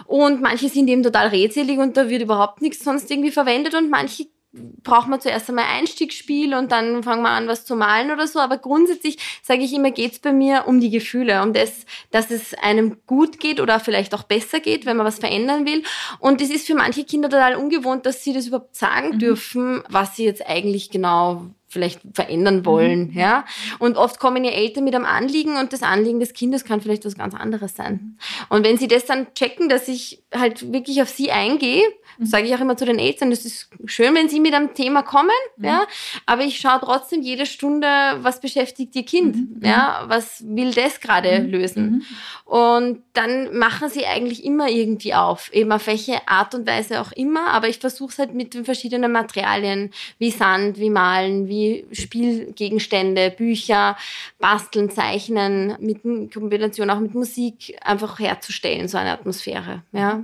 Und 0.05 0.41
manche 0.41 0.69
sind 0.69 0.87
eben 0.87 1.03
total 1.03 1.27
redselig 1.27 1.79
und 1.79 1.97
da 1.97 2.09
wird 2.09 2.21
überhaupt 2.21 2.61
nichts 2.61 2.83
sonst 2.83 3.09
irgendwie 3.09 3.31
verwendet 3.31 3.75
und 3.75 3.89
manche 3.89 4.27
braucht 4.53 5.07
man 5.07 5.21
zuerst 5.21 5.47
einmal 5.49 5.65
Einstiegsspiel 5.65 6.53
und 6.53 6.71
dann 6.71 7.03
fangen 7.03 7.23
wir 7.23 7.29
an, 7.29 7.47
was 7.47 7.65
zu 7.65 7.75
malen 7.75 8.11
oder 8.11 8.27
so. 8.27 8.39
Aber 8.39 8.57
grundsätzlich 8.57 9.17
sage 9.41 9.63
ich 9.63 9.73
immer, 9.73 9.91
geht 9.91 10.11
es 10.11 10.19
bei 10.19 10.33
mir 10.33 10.65
um 10.67 10.81
die 10.81 10.89
Gefühle, 10.89 11.41
um 11.41 11.53
das, 11.53 11.85
dass 12.11 12.31
es 12.31 12.53
einem 12.55 12.97
gut 13.05 13.39
geht 13.39 13.61
oder 13.61 13.79
vielleicht 13.79 14.13
auch 14.13 14.23
besser 14.23 14.59
geht, 14.59 14.85
wenn 14.85 14.97
man 14.97 15.05
was 15.05 15.19
verändern 15.19 15.65
will. 15.65 15.83
Und 16.19 16.41
es 16.41 16.49
ist 16.49 16.67
für 16.67 16.75
manche 16.75 17.05
Kinder 17.05 17.29
total 17.29 17.55
ungewohnt, 17.55 18.05
dass 18.05 18.23
sie 18.23 18.33
das 18.33 18.47
überhaupt 18.47 18.75
sagen 18.75 19.11
mhm. 19.15 19.19
dürfen, 19.19 19.83
was 19.89 20.17
sie 20.17 20.25
jetzt 20.25 20.45
eigentlich 20.45 20.89
genau 20.89 21.45
vielleicht 21.71 22.01
verändern 22.13 22.65
wollen, 22.65 23.11
mhm. 23.11 23.17
ja. 23.17 23.45
Und 23.79 23.95
oft 23.95 24.19
kommen 24.19 24.43
ja 24.43 24.51
Eltern 24.51 24.83
mit 24.83 24.93
einem 24.93 25.05
Anliegen 25.05 25.55
und 25.55 25.71
das 25.71 25.83
Anliegen 25.83 26.19
des 26.19 26.33
Kindes 26.33 26.65
kann 26.65 26.81
vielleicht 26.81 27.05
was 27.05 27.17
ganz 27.17 27.33
anderes 27.33 27.75
sein. 27.75 28.17
Und 28.49 28.65
wenn 28.65 28.77
sie 28.77 28.89
das 28.89 29.05
dann 29.05 29.33
checken, 29.33 29.69
dass 29.69 29.87
ich 29.87 30.21
halt 30.35 30.73
wirklich 30.73 31.01
auf 31.01 31.09
sie 31.09 31.31
eingehe, 31.31 31.83
mhm. 32.17 32.25
sage 32.25 32.45
ich 32.45 32.55
auch 32.55 32.59
immer 32.61 32.77
zu 32.77 32.85
den 32.85 32.99
Eltern, 32.99 33.31
es 33.31 33.45
ist 33.45 33.69
schön, 33.85 34.15
wenn 34.15 34.29
sie 34.29 34.39
mit 34.39 34.53
einem 34.53 34.73
Thema 34.73 35.03
kommen, 35.03 35.29
mhm. 35.57 35.65
ja, 35.65 35.87
aber 36.25 36.43
ich 36.43 36.59
schaue 36.59 36.79
trotzdem 36.81 37.21
jede 37.21 37.45
Stunde, 37.45 37.87
was 38.21 38.39
beschäftigt 38.39 38.95
ihr 38.95 39.05
Kind, 39.05 39.35
mhm. 39.35 39.61
ja, 39.63 40.03
was 40.07 40.43
will 40.47 40.73
das 40.73 40.99
gerade 40.99 41.37
lösen. 41.39 42.05
Und 42.45 43.03
dann 43.13 43.57
machen 43.57 43.89
sie 43.89 44.05
eigentlich 44.05 44.43
immer 44.43 44.69
irgendwie 44.69 45.13
auf, 45.13 45.53
eben 45.53 45.71
auf 45.71 45.87
welche 45.87 46.27
Art 46.27 46.53
und 46.55 46.67
Weise 46.67 47.01
auch 47.01 47.11
immer, 47.11 47.47
aber 47.51 47.69
ich 47.69 47.79
versuche 47.79 48.11
es 48.11 48.19
halt 48.19 48.33
mit 48.33 48.53
den 48.53 48.65
verschiedenen 48.65 49.11
Materialien, 49.11 49.91
wie 50.17 50.31
Sand, 50.31 50.77
wie 50.77 50.89
Malen, 50.89 51.47
wie 51.47 51.85
Spielgegenstände, 51.91 53.31
Bücher, 53.31 53.97
Basteln, 54.39 54.89
Zeichnen, 54.89 55.75
mit 55.79 56.01
Kombination 56.33 56.89
auch 56.89 56.99
mit 56.99 57.13
Musik 57.13 57.77
einfach 57.81 58.19
herzustellen, 58.19 58.87
so 58.87 58.97
eine 58.97 59.11
Atmosphäre. 59.11 59.83
Ja. 59.91 60.23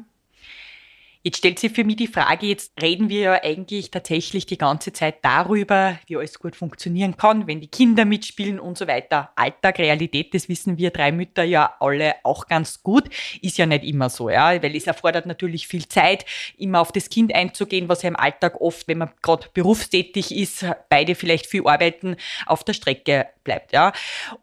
Jetzt 1.27 1.39
stellt 1.39 1.59
sich 1.59 1.73
für 1.73 1.83
mich 1.83 1.97
die 1.97 2.07
Frage, 2.07 2.45
jetzt 2.45 2.71
reden 2.81 3.09
wir 3.09 3.19
ja 3.19 3.43
eigentlich 3.43 3.91
tatsächlich 3.91 4.45
die 4.45 4.57
ganze 4.57 4.93
Zeit 4.93 5.25
darüber, 5.25 5.99
wie 6.05 6.15
alles 6.15 6.39
gut 6.39 6.55
funktionieren 6.55 7.17
kann, 7.17 7.47
wenn 7.47 7.59
die 7.59 7.67
Kinder 7.67 8.05
mitspielen 8.05 8.61
und 8.61 8.77
so 8.77 8.87
weiter. 8.87 9.33
Alltag, 9.35 9.79
Realität, 9.79 10.33
das 10.33 10.47
wissen 10.47 10.77
wir 10.77 10.89
drei 10.89 11.11
Mütter 11.11 11.43
ja 11.43 11.75
alle 11.81 12.15
auch 12.23 12.47
ganz 12.47 12.81
gut, 12.81 13.09
ist 13.41 13.57
ja 13.57 13.65
nicht 13.65 13.83
immer 13.83 14.09
so, 14.09 14.29
ja, 14.29 14.63
weil 14.63 14.73
es 14.73 14.87
erfordert 14.87 15.25
natürlich 15.25 15.67
viel 15.67 15.85
Zeit, 15.89 16.25
immer 16.57 16.79
auf 16.79 16.93
das 16.93 17.09
Kind 17.09 17.35
einzugehen, 17.35 17.89
was 17.89 18.03
ja 18.03 18.07
im 18.07 18.15
Alltag 18.15 18.61
oft, 18.61 18.87
wenn 18.87 18.99
man 18.99 19.11
gerade 19.21 19.49
berufstätig 19.53 20.33
ist, 20.33 20.65
beide 20.87 21.13
vielleicht 21.13 21.47
viel 21.47 21.67
arbeiten, 21.67 22.15
auf 22.45 22.63
der 22.63 22.71
Strecke 22.71 23.27
bleibt, 23.43 23.73
ja. 23.73 23.91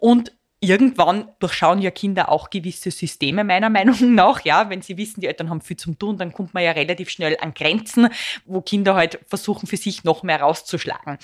Und 0.01 0.32
irgendwann 0.69 1.29
durchschauen 1.39 1.81
ja 1.81 1.91
Kinder 1.91 2.31
auch 2.31 2.51
gewisse 2.51 2.91
Systeme, 2.91 3.45
meiner 3.45 3.71
Meinung 3.71 4.15
nach. 4.15 4.45
Ja, 4.45 4.71
wenn 4.71 4.83
sie 4.83 4.97
wissen, 4.97 5.21
die 5.21 5.27
Eltern 5.27 5.51
haben 5.51 5.61
viel 5.61 5.77
zum 5.77 5.99
Tun, 5.99 6.17
dann 6.19 6.33
kommt 6.33 6.55
man 6.55 6.62
ja 6.62 6.73
relativ 6.73 7.11
schnell 7.11 7.37
an 7.41 7.55
Grenzen, 7.55 8.09
wo 8.45 8.61
Kinder 8.61 8.95
halt 8.95 9.21
versuchen, 9.27 9.67
für 9.67 9.77
sich 9.77 10.05
noch 10.05 10.23
mehr 10.23 10.41
rauszuschlagen. 10.41 11.19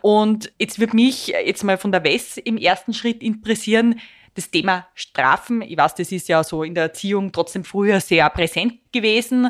Und 0.00 0.52
jetzt 0.58 0.78
würde 0.78 0.96
mich 0.96 1.28
jetzt 1.28 1.64
mal 1.64 1.78
von 1.78 1.92
der 1.92 2.04
WES 2.04 2.38
im 2.38 2.56
ersten 2.56 2.94
Schritt 2.94 3.22
interessieren, 3.22 4.00
das 4.34 4.50
Thema 4.50 4.88
Strafen, 4.94 5.62
ich 5.62 5.76
weiß, 5.76 5.94
das 5.94 6.10
ist 6.10 6.28
ja 6.28 6.42
so 6.42 6.64
in 6.64 6.74
der 6.74 6.84
Erziehung 6.84 7.30
trotzdem 7.30 7.62
früher 7.62 8.00
sehr 8.00 8.28
präsent 8.30 8.74
gewesen 8.92 9.48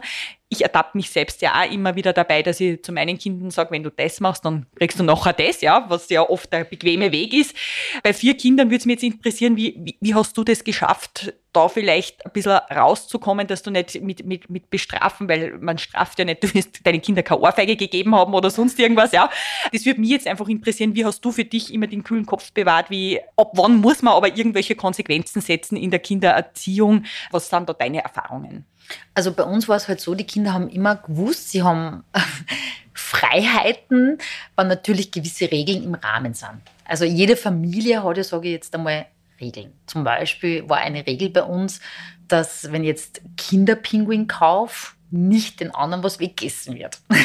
ich 0.54 0.62
ertappe 0.62 0.96
mich 0.96 1.10
selbst 1.10 1.42
ja 1.42 1.60
auch 1.60 1.70
immer 1.70 1.96
wieder 1.96 2.12
dabei, 2.12 2.42
dass 2.42 2.60
ich 2.60 2.82
zu 2.82 2.92
meinen 2.92 3.18
Kindern 3.18 3.50
sage, 3.50 3.70
wenn 3.72 3.82
du 3.82 3.90
das 3.90 4.20
machst, 4.20 4.44
dann 4.44 4.66
kriegst 4.76 4.98
du 4.98 5.04
nachher 5.04 5.32
das, 5.32 5.60
ja, 5.60 5.84
was 5.88 6.08
ja 6.08 6.22
oft 6.22 6.52
der 6.52 6.64
bequeme 6.64 7.12
Weg 7.12 7.34
ist. 7.34 7.54
Bei 8.02 8.12
vier 8.12 8.36
Kindern 8.36 8.68
würde 8.68 8.78
es 8.78 8.86
mich 8.86 8.94
jetzt 8.94 9.14
interessieren, 9.14 9.56
wie, 9.56 9.74
wie, 9.78 9.96
wie 10.00 10.14
hast 10.14 10.36
du 10.36 10.44
das 10.44 10.64
geschafft, 10.64 11.34
da 11.52 11.68
vielleicht 11.68 12.24
ein 12.26 12.32
bisschen 12.32 12.52
rauszukommen, 12.52 13.46
dass 13.46 13.62
du 13.62 13.70
nicht 13.70 14.00
mit, 14.02 14.26
mit, 14.26 14.50
mit 14.50 14.70
bestrafen, 14.70 15.28
weil 15.28 15.56
man 15.58 15.78
straft 15.78 16.18
ja 16.18 16.24
nicht, 16.24 16.42
du 16.42 16.52
wirst 16.54 16.86
deinen 16.86 17.00
Kindern 17.00 17.24
keine 17.24 17.40
Ohrfeige 17.40 17.76
gegeben 17.76 18.14
haben 18.14 18.34
oder 18.34 18.50
sonst 18.50 18.78
irgendwas, 18.78 19.12
ja. 19.12 19.30
Das 19.72 19.86
würde 19.86 20.00
mich 20.00 20.10
jetzt 20.10 20.26
einfach 20.26 20.48
interessieren, 20.48 20.94
wie 20.94 21.04
hast 21.04 21.24
du 21.24 21.32
für 21.32 21.44
dich 21.44 21.72
immer 21.72 21.86
den 21.86 22.04
kühlen 22.04 22.26
Kopf 22.26 22.52
bewahrt, 22.52 22.90
wie, 22.90 23.20
ab 23.36 23.52
wann 23.54 23.76
muss 23.76 24.02
man 24.02 24.14
aber 24.14 24.36
irgendwelche 24.36 24.74
Konsequenzen 24.74 25.40
setzen 25.40 25.76
in 25.76 25.90
der 25.90 26.00
Kindererziehung? 26.00 27.04
Was 27.30 27.48
sind 27.48 27.68
da 27.68 27.72
deine 27.72 28.02
Erfahrungen? 28.02 28.66
Also 29.14 29.32
bei 29.32 29.44
uns 29.44 29.68
war 29.68 29.76
es 29.76 29.88
halt 29.88 30.00
so, 30.00 30.14
die 30.14 30.24
Kinder 30.24 30.52
haben 30.52 30.68
immer 30.68 30.96
gewusst, 30.96 31.50
sie 31.50 31.62
haben 31.62 32.04
Freiheiten, 32.94 34.18
weil 34.56 34.66
natürlich 34.66 35.10
gewisse 35.10 35.50
Regeln 35.50 35.84
im 35.84 35.94
Rahmen 35.94 36.34
sind. 36.34 36.60
Also 36.84 37.04
jede 37.04 37.36
Familie 37.36 38.02
hat 38.02 38.16
ja, 38.16 38.24
sage 38.24 38.48
ich 38.48 38.54
jetzt 38.54 38.74
einmal, 38.74 39.06
Regeln. 39.40 39.72
Zum 39.86 40.04
Beispiel 40.04 40.68
war 40.68 40.78
eine 40.78 41.06
Regel 41.06 41.30
bei 41.30 41.42
uns, 41.42 41.80
dass 42.28 42.70
wenn 42.72 42.84
jetzt 42.84 43.20
Kinderpinguin 43.36 44.26
kauf, 44.28 44.96
nicht 45.10 45.60
den 45.60 45.74
anderen 45.74 46.02
was 46.02 46.18
weggessen 46.18 46.76
wird. 46.76 46.98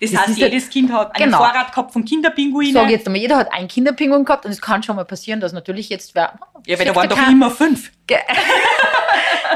Das, 0.00 0.10
das 0.10 0.26
heißt, 0.26 0.38
jedes 0.38 0.68
Kind 0.68 0.92
hat 0.92 1.14
einen 1.14 1.26
genau. 1.26 1.38
Vorrat 1.38 1.70
gehabt 1.70 1.92
von 1.92 2.04
Kinderpinguinen. 2.04 2.72
Sag 2.72 2.90
jetzt 2.90 3.06
einmal, 3.06 3.20
jeder 3.20 3.36
hat 3.36 3.52
einen 3.52 3.68
Kinderpinguin 3.68 4.24
gehabt 4.24 4.44
und 4.44 4.50
es 4.50 4.60
kann 4.60 4.82
schon 4.82 4.96
mal 4.96 5.04
passieren, 5.04 5.38
dass 5.38 5.52
natürlich 5.52 5.88
jetzt 5.90 6.16
wer. 6.16 6.40
Ja, 6.66 6.76
weil 6.76 6.86
da 6.86 6.96
waren 6.96 7.08
doch 7.08 7.28
immer 7.28 7.52
fünf. 7.52 7.92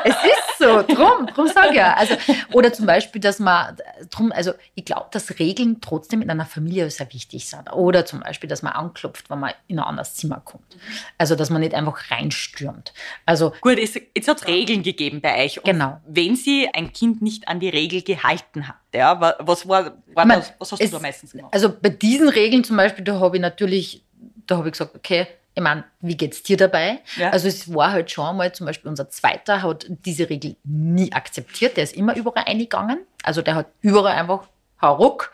es 0.05 0.15
ist 0.15 0.46
so, 0.59 0.83
drum, 0.83 1.27
drum 1.27 1.47
ich 1.47 1.75
ja. 1.75 1.95
Also, 1.95 2.15
oder 2.53 2.73
zum 2.73 2.87
Beispiel, 2.87 3.21
dass 3.21 3.39
man, 3.39 3.77
drum, 4.11 4.33
also 4.33 4.53
ich 4.75 4.85
glaube, 4.85 5.07
dass 5.11 5.39
Regeln 5.39 5.81
trotzdem 5.81 6.23
in 6.23 6.31
einer 6.31 6.47
Familie 6.47 6.91
sehr 6.91 7.13
wichtig 7.13 7.49
sind. 7.49 7.73
Oder 7.73 8.07
zum 8.07 8.21
Beispiel, 8.21 8.49
dass 8.49 8.63
man 8.63 8.73
anklopft, 8.73 9.31
wenn 9.31 9.41
man 9.41 9.53
in 9.67 9.79
ein 9.79 9.85
anderes 9.85 10.15
Zimmer 10.15 10.41
kommt. 10.45 10.77
Also, 11.19 11.35
dass 11.37 11.51
man 11.51 11.61
nicht 11.61 11.75
einfach 11.75 12.11
reinstürmt. 12.11 12.93
Also, 13.25 13.53
Gut, 13.61 13.79
es, 13.79 13.95
jetzt 13.95 14.29
hat 14.29 14.43
es 14.43 14.47
Regeln 14.47 14.83
gegeben 14.83 15.21
bei 15.21 15.45
euch. 15.45 15.59
Und 15.59 15.65
genau. 15.65 16.01
Wenn 16.07 16.37
sie 16.37 16.69
ein 16.73 16.93
Kind 16.93 17.23
nicht 17.23 17.49
an 17.49 17.61
die 17.61 17.69
Regel 17.69 18.03
gehalten 18.03 18.69
hat, 18.69 18.77
ja, 18.95 19.21
was, 19.41 19.69
war, 19.69 19.97
war 20.15 20.27
das, 20.27 20.53
was 20.59 20.73
hast 20.73 20.81
es, 20.81 20.91
du 20.91 20.97
da 20.97 21.03
meistens 21.03 21.33
gemacht? 21.33 21.53
Also 21.53 21.71
bei 21.71 21.91
diesen 21.91 22.29
Regeln 22.29 22.65
zum 22.65 22.77
Beispiel, 22.77 23.05
da 23.05 23.21
habe 23.21 23.37
ich 23.37 23.43
natürlich, 23.43 24.03
da 24.47 24.57
habe 24.57 24.69
ich 24.69 24.73
gesagt, 24.73 24.95
okay, 24.95 25.27
Ich 25.59 25.63
meine, 25.63 25.85
wie 26.01 26.17
geht's 26.17 26.43
dir 26.43 26.59
dabei? 26.59 27.01
Ja. 27.17 27.31
Also 27.31 27.49
es 27.49 27.73
war 27.75 27.91
halt 27.91 28.11
schon 28.11 28.37
mal, 28.37 28.53
zum 28.53 28.67
Beispiel 28.67 28.91
unser 28.91 29.09
Zweiter 29.09 29.63
hat 29.63 29.87
diese 29.89 30.29
Regel 30.29 30.55
nie 30.65 31.11
akzeptiert. 31.13 31.79
Der 31.79 31.85
ist 31.85 31.97
immer 31.97 32.15
überall 32.15 32.45
eingegangen. 32.47 32.99
Also 33.23 33.41
der 33.41 33.55
hat 33.55 33.67
überall 33.81 34.13
einfach 34.19 34.45
hauruck 34.83 35.33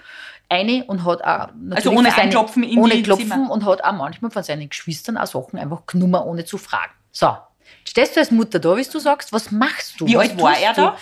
eine 0.49 0.85
und 0.85 1.05
hat 1.05 1.23
auch 1.25 1.49
natürlich 1.55 1.77
Also 1.77 1.91
ohne 1.91 2.11
seine- 2.11 2.23
Einklopfen 2.23 2.63
in 2.63 2.79
ohne 2.79 3.03
Klopfen 3.03 3.29
Zimmer. 3.31 3.51
und 3.51 3.65
hat 3.67 3.83
auch 3.83 3.93
manchmal 3.93 4.31
von 4.31 4.43
seinen 4.45 4.69
Geschwistern 4.69 5.17
auch 5.17 5.27
Sachen 5.27 5.59
einfach 5.59 5.87
genommen, 5.87 6.23
ohne 6.23 6.45
zu 6.45 6.57
fragen. 6.57 6.93
So, 7.11 7.37
stehst 7.85 8.15
du 8.15 8.21
als 8.21 8.31
Mutter 8.31 8.61
da, 8.61 8.77
wie 8.77 8.85
du 8.85 8.99
sagst, 9.01 9.33
was 9.33 9.51
machst 9.51 10.01
du? 10.01 10.07
Wie 10.07 10.15
was 10.15 10.31
alt 10.31 10.41
war 10.41 10.57
er 10.59 10.73
du? 10.75 10.93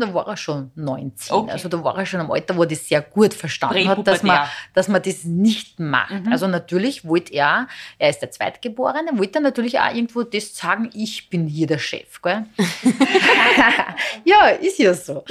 Da? 0.00 0.14
War 0.14 0.26
er 0.26 0.36
schon 0.36 0.70
19. 0.74 1.34
Okay. 1.34 1.50
Also 1.50 1.68
da 1.68 1.82
war 1.82 1.96
er 1.98 2.06
schon 2.06 2.20
am 2.20 2.30
Alter, 2.30 2.56
wo 2.56 2.62
er 2.62 2.68
das 2.68 2.88
sehr 2.88 3.02
gut 3.02 3.34
verstanden 3.34 3.88
hat, 3.88 4.06
dass 4.06 4.22
man, 4.22 4.48
dass 4.74 4.88
man 4.88 5.02
das 5.02 5.24
nicht 5.24 5.80
macht. 5.80 6.24
Mhm. 6.24 6.32
Also 6.32 6.46
natürlich 6.46 7.04
wollte 7.04 7.32
er, 7.32 7.68
er 7.98 8.10
ist 8.10 8.20
der 8.20 8.30
Zweitgeborene, 8.30 9.18
wollte 9.18 9.38
er 9.38 9.42
natürlich 9.42 9.78
auch 9.78 9.94
irgendwo 9.94 10.22
das 10.22 10.56
sagen, 10.56 10.90
ich 10.94 11.30
bin 11.30 11.46
hier 11.46 11.66
der 11.66 11.78
Chef. 11.78 12.20
Gell? 12.22 12.46
ja, 14.24 14.48
ist 14.48 14.78
ja 14.78 14.94
so. 14.94 15.24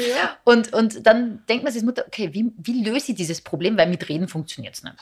Und, 0.44 0.74
und 0.74 1.06
dann 1.06 1.44
denkt 1.48 1.64
man 1.64 1.74
sich 1.74 1.82
als 1.82 1.86
Mutter, 1.86 2.04
okay, 2.08 2.30
wie, 2.34 2.52
wie 2.58 2.84
löse 2.84 3.12
ich 3.12 3.18
dieses 3.18 3.42
Problem? 3.42 3.78
Weil 3.78 3.90
mit 3.90 4.08
Reden 4.10 4.28
funktioniert 4.28 4.76
es 4.76 4.84
nicht. 4.84 4.96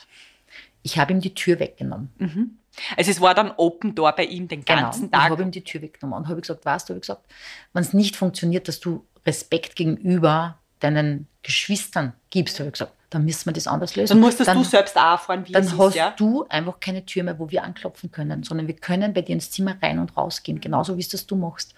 Ich 0.86 0.98
habe 0.98 1.12
ihm 1.12 1.20
die 1.20 1.34
Tür 1.34 1.58
weggenommen. 1.58 2.12
Mhm. 2.18 2.58
Also 2.96 3.10
es 3.10 3.20
war 3.20 3.34
dann 3.34 3.50
Open 3.56 3.96
Door 3.96 4.12
bei 4.12 4.24
ihm 4.24 4.46
den 4.46 4.64
ganzen 4.64 5.10
Genau. 5.10 5.16
Ich 5.16 5.20
Tag. 5.20 5.30
habe 5.30 5.42
ihm 5.42 5.50
die 5.50 5.64
Tür 5.64 5.82
weggenommen 5.82 6.16
und 6.16 6.28
habe 6.28 6.40
gesagt, 6.40 6.64
weißt 6.64 6.88
du, 6.88 6.92
habe 6.92 6.98
ich 6.98 7.02
gesagt, 7.02 7.24
wenn 7.72 7.82
es 7.82 7.92
nicht 7.92 8.14
funktioniert, 8.14 8.68
dass 8.68 8.78
du 8.78 9.04
Respekt 9.26 9.74
gegenüber 9.74 10.58
deinen 10.78 11.26
Geschwistern 11.42 12.12
gibst, 12.30 12.60
habe 12.60 12.68
ich 12.68 12.74
gesagt, 12.74 12.92
dann 13.10 13.24
müssen 13.24 13.46
wir 13.46 13.52
das 13.52 13.66
anders 13.66 13.96
lösen. 13.96 14.10
Dann 14.10 14.20
musstest 14.20 14.46
dann, 14.46 14.58
du 14.58 14.62
selbst 14.62 14.96
auch 14.96 15.12
erfahren, 15.12 15.42
wie 15.46 15.54
es 15.54 15.54
Dann 15.54 15.64
ist. 15.64 15.78
hast 15.78 15.94
ja? 15.96 16.14
du 16.16 16.44
einfach 16.48 16.78
keine 16.78 17.04
Tür 17.04 17.24
mehr, 17.24 17.36
wo 17.40 17.50
wir 17.50 17.64
anklopfen 17.64 18.12
können, 18.12 18.44
sondern 18.44 18.68
wir 18.68 18.76
können 18.76 19.12
bei 19.12 19.22
dir 19.22 19.32
ins 19.32 19.50
Zimmer 19.50 19.76
rein 19.82 19.98
und 19.98 20.16
rausgehen, 20.16 20.60
genauso 20.60 20.96
wie 20.96 21.00
es 21.00 21.08
das 21.08 21.26
du 21.26 21.34
machst. 21.34 21.74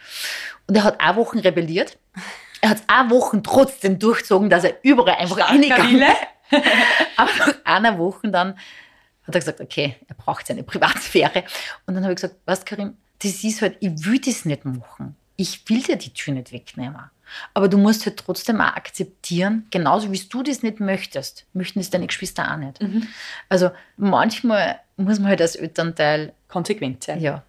Und 0.66 0.74
er 0.76 0.84
hat 0.84 1.00
auch 1.00 1.16
Wochen 1.16 1.38
rebelliert. 1.38 1.96
Er 2.60 2.70
hat 2.70 2.82
auch 2.88 3.08
Wochen 3.08 3.42
trotzdem 3.42 3.98
durchgezogen, 3.98 4.50
dass 4.50 4.64
er 4.64 4.74
überall 4.82 5.14
einfach 5.14 5.38
reingegangen 5.48 5.94
Wille. 5.94 6.06
aber 7.16 7.30
nach 7.38 7.54
einer 7.64 7.98
Woche 7.98 8.28
dann 8.28 8.58
hat 9.28 9.34
er 9.34 9.40
gesagt, 9.40 9.60
okay, 9.60 9.96
er 10.08 10.14
braucht 10.14 10.46
seine 10.46 10.62
Privatsphäre. 10.64 11.44
Und 11.86 11.94
dann 11.94 12.02
habe 12.02 12.12
ich 12.12 12.16
gesagt, 12.16 12.36
was 12.46 12.64
Karim, 12.64 12.96
das 13.20 13.44
ist 13.44 13.62
halt, 13.62 13.76
ich 13.80 14.04
will 14.04 14.18
das 14.18 14.44
nicht 14.44 14.64
machen. 14.64 15.16
Ich 15.36 15.68
will 15.68 15.82
dir 15.82 15.96
die 15.96 16.12
Tür 16.12 16.34
nicht 16.34 16.52
wegnehmen. 16.52 16.98
Aber 17.54 17.68
du 17.68 17.76
musst 17.76 18.06
halt 18.06 18.16
trotzdem 18.16 18.60
auch 18.60 18.74
akzeptieren, 18.74 19.66
genauso 19.70 20.10
wie 20.10 20.18
du 20.18 20.42
das 20.42 20.62
nicht 20.62 20.80
möchtest, 20.80 21.46
möchten 21.52 21.78
es 21.78 21.90
deine 21.90 22.06
Geschwister 22.06 22.50
auch 22.50 22.56
nicht. 22.56 22.80
Mhm. 22.82 23.06
Also 23.48 23.70
manchmal 23.96 24.80
muss 24.96 25.18
man 25.18 25.28
halt 25.28 25.42
als 25.42 25.54
Elternteil, 25.54 26.32
Konsequent 26.48 27.04
sein. 27.04 27.20
ja, 27.20 27.44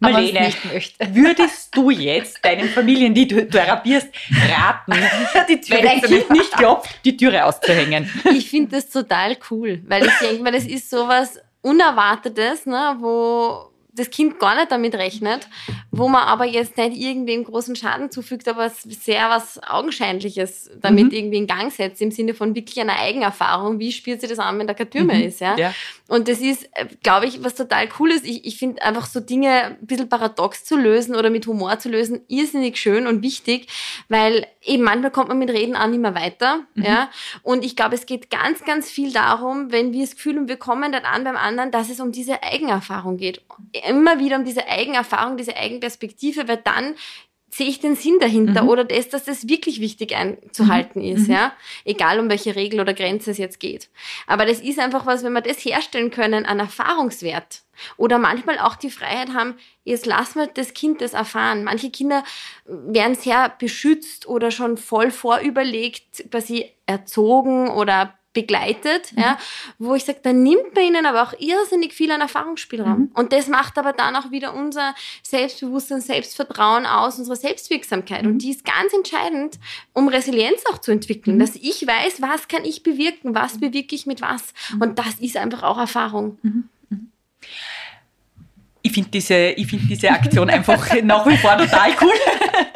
Marlene, 0.00 0.40
nicht 0.46 0.64
möchte. 0.64 1.06
würdest 1.14 1.76
du 1.76 1.90
jetzt 1.90 2.44
deinen 2.44 2.68
Familien, 2.68 3.14
die 3.14 3.28
du 3.28 3.48
therapierst, 3.48 4.08
raten, 4.50 4.92
Die 5.48 5.60
Tür. 5.60 5.78
Kind 5.78 6.30
nicht 6.30 6.52
klopft, 6.52 6.90
die 7.04 7.16
Türe 7.16 7.44
auszuhängen? 7.44 8.10
Ich 8.32 8.50
finde 8.50 8.76
das 8.76 8.88
total 8.88 9.36
cool, 9.50 9.82
weil 9.86 10.06
ich 10.06 10.18
denke 10.20 10.42
mir, 10.42 10.52
das 10.52 10.64
ist 10.64 10.90
sowas 10.90 11.38
Unerwartetes, 11.62 12.66
ne, 12.66 12.96
wo 12.98 13.69
das 14.00 14.10
Kind 14.10 14.38
gar 14.38 14.54
nicht 14.56 14.70
damit 14.72 14.94
rechnet, 14.94 15.48
wo 15.90 16.08
man 16.08 16.22
aber 16.22 16.44
jetzt 16.44 16.76
nicht 16.76 16.96
irgendwem 16.96 17.44
großen 17.44 17.76
Schaden 17.76 18.10
zufügt, 18.10 18.48
aber 18.48 18.66
es 18.66 18.82
sehr 18.82 19.30
was 19.30 19.62
Augenscheinliches 19.62 20.70
damit 20.80 21.06
Mhm. 21.06 21.10
irgendwie 21.12 21.38
in 21.38 21.46
Gang 21.46 21.72
setzt, 21.72 22.00
im 22.02 22.10
Sinne 22.10 22.34
von 22.34 22.54
wirklich 22.54 22.80
einer 22.80 22.98
Eigenerfahrung. 22.98 23.78
Wie 23.78 23.92
spürt 23.92 24.20
sie 24.20 24.26
das 24.26 24.38
an, 24.38 24.58
wenn 24.58 24.66
da 24.66 24.74
keine 24.74 24.90
Tür 24.90 25.04
mehr 25.04 25.24
ist, 25.24 25.40
ja? 25.40 25.56
Ja. 25.56 25.74
Und 26.08 26.28
das 26.28 26.40
ist, 26.40 26.64
äh, 26.74 26.86
glaube 27.02 27.26
ich, 27.26 27.44
was 27.44 27.54
total 27.54 27.88
cool 27.98 28.10
ist. 28.10 28.26
Ich, 28.26 28.44
ich 28.44 28.58
finde 28.58 28.82
einfach 28.82 29.06
so 29.06 29.20
Dinge 29.20 29.76
ein 29.80 29.86
bisschen 29.86 30.08
paradox 30.08 30.64
zu 30.64 30.76
lösen 30.76 31.14
oder 31.14 31.30
mit 31.30 31.46
Humor 31.46 31.78
zu 31.78 31.88
lösen, 31.88 32.22
irrsinnig 32.28 32.76
schön 32.78 33.06
und 33.06 33.22
wichtig, 33.22 33.68
weil 34.08 34.46
eben 34.62 34.82
manchmal 34.82 35.10
kommt 35.10 35.28
man 35.28 35.38
mit 35.38 35.50
Reden 35.50 35.76
auch 35.76 35.86
nicht 35.86 36.00
mehr 36.00 36.14
weiter. 36.14 36.60
Ja? 36.74 37.10
Und 37.42 37.64
ich 37.64 37.76
glaube, 37.76 37.94
es 37.94 38.06
geht 38.06 38.30
ganz, 38.30 38.64
ganz 38.64 38.90
viel 38.90 39.12
darum, 39.12 39.70
wenn 39.72 39.92
wir 39.92 40.00
das 40.00 40.16
Gefühl 40.16 40.36
haben, 40.36 40.48
wir 40.48 40.56
kommen 40.56 40.92
dann 40.92 41.04
an 41.04 41.24
beim 41.24 41.36
anderen, 41.36 41.70
dass 41.70 41.90
es 41.90 42.00
um 42.00 42.12
diese 42.12 42.42
Eigenerfahrung 42.42 43.16
geht. 43.16 43.42
Immer 43.90 44.18
wieder 44.18 44.36
um 44.36 44.44
diese 44.44 44.66
Eigenerfahrung, 44.66 45.36
diese 45.36 45.56
Eigenperspektive, 45.56 46.48
weil 46.48 46.58
dann 46.58 46.94
sehe 47.52 47.68
ich 47.68 47.80
den 47.80 47.96
Sinn 47.96 48.18
dahinter 48.20 48.64
oder 48.68 48.84
das, 48.84 49.08
dass 49.08 49.24
das 49.24 49.48
wirklich 49.48 49.80
wichtig 49.80 50.14
einzuhalten 50.16 51.02
ist, 51.02 51.26
ja. 51.26 51.52
Egal 51.84 52.20
um 52.20 52.30
welche 52.30 52.54
Regel 52.54 52.80
oder 52.80 52.94
Grenze 52.94 53.32
es 53.32 53.38
jetzt 53.38 53.58
geht. 53.58 53.90
Aber 54.26 54.46
das 54.46 54.60
ist 54.60 54.78
einfach 54.78 55.04
was, 55.04 55.24
wenn 55.24 55.32
wir 55.32 55.40
das 55.40 55.58
herstellen 55.64 56.10
können, 56.10 56.46
an 56.46 56.60
Erfahrungswert. 56.60 57.62
Oder 57.96 58.18
manchmal 58.18 58.58
auch 58.58 58.76
die 58.76 58.90
Freiheit 58.90 59.34
haben, 59.34 59.56
jetzt 59.84 60.06
lassen 60.06 60.38
wir 60.38 60.46
das 60.46 60.74
Kind 60.74 61.00
das 61.00 61.12
erfahren. 61.12 61.64
Manche 61.64 61.90
Kinder 61.90 62.22
werden 62.66 63.16
sehr 63.16 63.52
beschützt 63.58 64.28
oder 64.28 64.50
schon 64.50 64.76
voll 64.76 65.10
vorüberlegt, 65.10 66.30
quasi 66.30 66.70
erzogen 66.86 67.68
oder 67.68 68.14
begleitet, 68.32 69.12
ja, 69.16 69.38
wo 69.78 69.94
ich 69.94 70.04
sage, 70.04 70.20
da 70.22 70.32
nimmt 70.32 70.74
man 70.74 70.84
ihnen 70.84 71.06
aber 71.06 71.22
auch 71.22 71.32
irrsinnig 71.38 71.92
viel 71.92 72.10
an 72.12 72.20
Erfahrungsspielraum. 72.20 73.10
Und 73.14 73.32
das 73.32 73.48
macht 73.48 73.76
aber 73.76 73.92
dann 73.92 74.14
auch 74.14 74.30
wieder 74.30 74.54
unser 74.54 74.94
Selbstbewusstsein, 75.22 76.00
Selbstvertrauen 76.00 76.86
aus, 76.86 77.18
unsere 77.18 77.36
Selbstwirksamkeit. 77.36 78.24
Und 78.26 78.38
die 78.38 78.50
ist 78.50 78.64
ganz 78.64 78.92
entscheidend, 78.92 79.58
um 79.92 80.08
Resilienz 80.08 80.62
auch 80.72 80.78
zu 80.78 80.92
entwickeln, 80.92 81.38
dass 81.38 81.56
ich 81.56 81.86
weiß, 81.86 82.22
was 82.22 82.46
kann 82.48 82.64
ich 82.64 82.82
bewirken, 82.82 83.34
was 83.34 83.58
bewirke 83.58 83.94
ich 83.94 84.06
mit 84.06 84.20
was. 84.20 84.54
Und 84.78 84.98
das 84.98 85.18
ist 85.20 85.36
einfach 85.36 85.62
auch 85.62 85.78
Erfahrung. 85.78 86.38
Ich 88.90 88.94
finde 88.94 89.10
diese, 89.10 89.50
ich 89.50 89.68
find 89.68 89.88
diese 89.88 90.10
Aktion 90.10 90.50
einfach 90.50 90.92
nach 91.04 91.24
wie 91.24 91.36
vor 91.36 91.56
total 91.56 91.92
cool. 92.00 92.12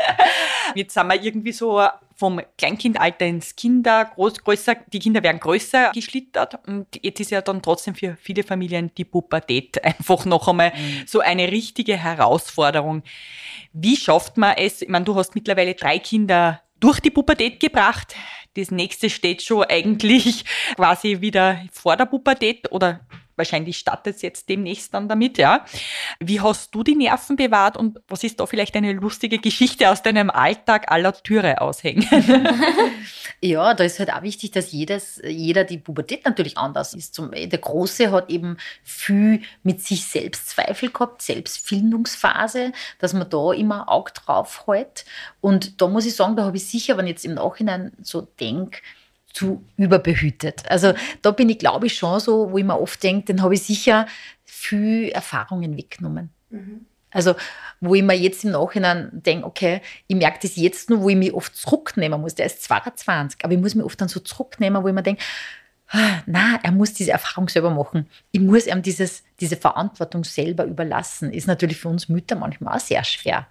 Jetzt 0.76 0.94
sind 0.94 1.08
wir 1.08 1.20
irgendwie 1.20 1.50
so 1.50 1.84
vom 2.14 2.40
Kleinkindalter 2.56 3.26
ins 3.26 3.56
Kinder, 3.56 4.04
groß, 4.04 4.44
größer, 4.44 4.76
die 4.92 5.00
Kinder 5.00 5.24
werden 5.24 5.40
größer 5.40 5.90
geschlittert 5.92 6.60
und 6.68 6.86
jetzt 7.02 7.18
ist 7.18 7.32
ja 7.32 7.40
dann 7.40 7.60
trotzdem 7.60 7.96
für 7.96 8.16
viele 8.20 8.44
Familien 8.44 8.92
die 8.96 9.04
Pubertät 9.04 9.82
einfach 9.84 10.24
noch 10.24 10.46
einmal 10.46 10.72
so 11.04 11.18
eine 11.18 11.50
richtige 11.50 11.96
Herausforderung. 11.96 13.02
Wie 13.72 13.96
schafft 13.96 14.36
man 14.36 14.54
es? 14.56 14.82
Ich 14.82 14.88
meine, 14.88 15.04
du 15.04 15.16
hast 15.16 15.34
mittlerweile 15.34 15.74
drei 15.74 15.98
Kinder 15.98 16.60
durch 16.78 17.00
die 17.00 17.10
Pubertät 17.10 17.58
gebracht. 17.58 18.14
Das 18.56 18.70
nächste 18.70 19.10
steht 19.10 19.42
schon 19.42 19.64
eigentlich 19.64 20.44
quasi 20.76 21.20
wieder 21.20 21.60
vor 21.72 21.96
der 21.96 22.06
Pubertät 22.06 22.70
oder 22.70 23.00
wahrscheinlich 23.36 23.78
startet 23.78 24.16
es 24.16 24.22
jetzt 24.22 24.48
demnächst 24.48 24.94
dann 24.94 25.08
damit, 25.08 25.38
ja. 25.38 25.64
Wie 26.20 26.40
hast 26.40 26.74
du 26.74 26.82
die 26.82 26.96
Nerven 26.96 27.36
bewahrt 27.36 27.76
und 27.76 28.00
was 28.08 28.24
ist 28.24 28.40
da 28.40 28.46
vielleicht 28.46 28.76
eine 28.76 28.92
lustige 28.92 29.38
Geschichte 29.38 29.90
aus 29.90 30.02
deinem 30.02 30.30
Alltag 30.30 30.90
aller 30.90 31.12
Türe 31.12 31.60
aushängen? 31.60 32.06
Ja, 33.40 33.74
da 33.74 33.84
ist 33.84 33.98
halt 33.98 34.10
auch 34.10 34.22
wichtig, 34.22 34.52
dass 34.52 34.72
jedes, 34.72 35.20
jeder 35.22 35.64
die 35.64 35.76
Pubertät 35.76 36.24
natürlich 36.24 36.56
anders 36.56 36.94
ist. 36.94 37.14
Zum, 37.14 37.30
der 37.30 37.58
Große 37.58 38.10
hat 38.10 38.30
eben 38.30 38.56
viel 38.82 39.42
mit 39.62 39.82
sich 39.82 40.06
selbst 40.06 40.48
Zweifel 40.48 40.90
gehabt, 40.90 41.20
Selbstfindungsphase, 41.20 42.72
dass 43.00 43.12
man 43.12 43.28
da 43.28 43.52
immer 43.52 43.90
Auge 43.90 44.12
drauf 44.12 44.64
hält. 44.66 45.04
Und 45.42 45.82
da 45.82 45.88
muss 45.88 46.06
ich 46.06 46.16
sagen, 46.16 46.36
da 46.36 46.44
habe 46.44 46.56
ich 46.56 46.66
sicher, 46.66 46.96
wenn 46.96 47.06
ich 47.06 47.12
jetzt 47.12 47.26
im 47.26 47.34
Nachhinein 47.34 47.92
so 48.00 48.22
denke, 48.22 48.78
zu 49.34 49.62
überbehütet. 49.76 50.62
Also 50.68 50.94
da 51.20 51.32
bin 51.32 51.50
ich, 51.50 51.58
glaube 51.58 51.86
ich, 51.86 51.96
schon 51.96 52.18
so, 52.20 52.50
wo 52.50 52.58
ich 52.58 52.64
mir 52.64 52.80
oft 52.80 53.02
denke, 53.02 53.34
dann 53.34 53.42
habe 53.42 53.54
ich 53.54 53.62
sicher 53.62 54.06
viel 54.44 55.08
Erfahrungen 55.10 55.76
weggenommen. 55.76 56.30
Also, 57.10 57.34
wo 57.80 57.94
ich 57.94 58.02
mir 58.02 58.14
jetzt 58.14 58.44
im 58.44 58.52
Nachhinein 58.52 59.10
denke, 59.12 59.46
okay, 59.46 59.80
ich 60.08 60.16
merke 60.16 60.40
das 60.42 60.56
jetzt 60.56 60.90
nur, 60.90 61.00
wo 61.00 61.08
ich 61.08 61.16
mich 61.16 61.32
oft 61.32 61.54
zurücknehmen 61.56 62.20
muss. 62.20 62.34
Der 62.34 62.46
ist 62.46 62.62
22, 62.62 63.44
aber 63.44 63.54
ich 63.54 63.60
muss 63.60 63.74
mich 63.74 63.84
oft 63.84 64.00
dann 64.00 64.08
so 64.08 64.20
zurücknehmen, 64.20 64.82
wo 64.82 64.88
ich 64.88 64.94
mir 64.94 65.02
denke, 65.02 65.22
ah, 65.90 66.22
na, 66.26 66.58
er 66.62 66.72
muss 66.72 66.92
diese 66.92 67.12
Erfahrung 67.12 67.48
selber 67.48 67.70
machen. 67.70 68.08
Ich 68.32 68.40
muss 68.40 68.66
ihm 68.66 68.82
dieses, 68.82 69.22
diese 69.40 69.56
Verantwortung 69.56 70.24
selber 70.24 70.64
überlassen. 70.64 71.32
Ist 71.32 71.46
natürlich 71.46 71.76
für 71.76 71.88
uns 71.88 72.08
Mütter 72.08 72.36
manchmal 72.36 72.76
auch 72.76 72.80
sehr 72.80 73.04
schwer. 73.04 73.46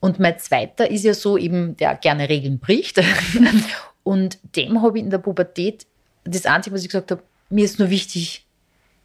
Und 0.00 0.18
mein 0.18 0.38
zweiter 0.40 0.90
ist 0.90 1.04
ja 1.04 1.14
so 1.14 1.38
eben, 1.38 1.76
der 1.76 1.94
gerne 1.94 2.28
Regeln 2.28 2.58
bricht. 2.58 3.00
Und 4.04 4.38
dem 4.56 4.82
habe 4.82 4.98
ich 4.98 5.04
in 5.04 5.10
der 5.10 5.18
Pubertät, 5.18 5.86
das 6.24 6.46
Einzige, 6.46 6.74
was 6.74 6.82
ich 6.82 6.88
gesagt 6.88 7.10
habe, 7.10 7.22
mir 7.50 7.64
ist 7.64 7.78
nur 7.78 7.90
wichtig, 7.90 8.44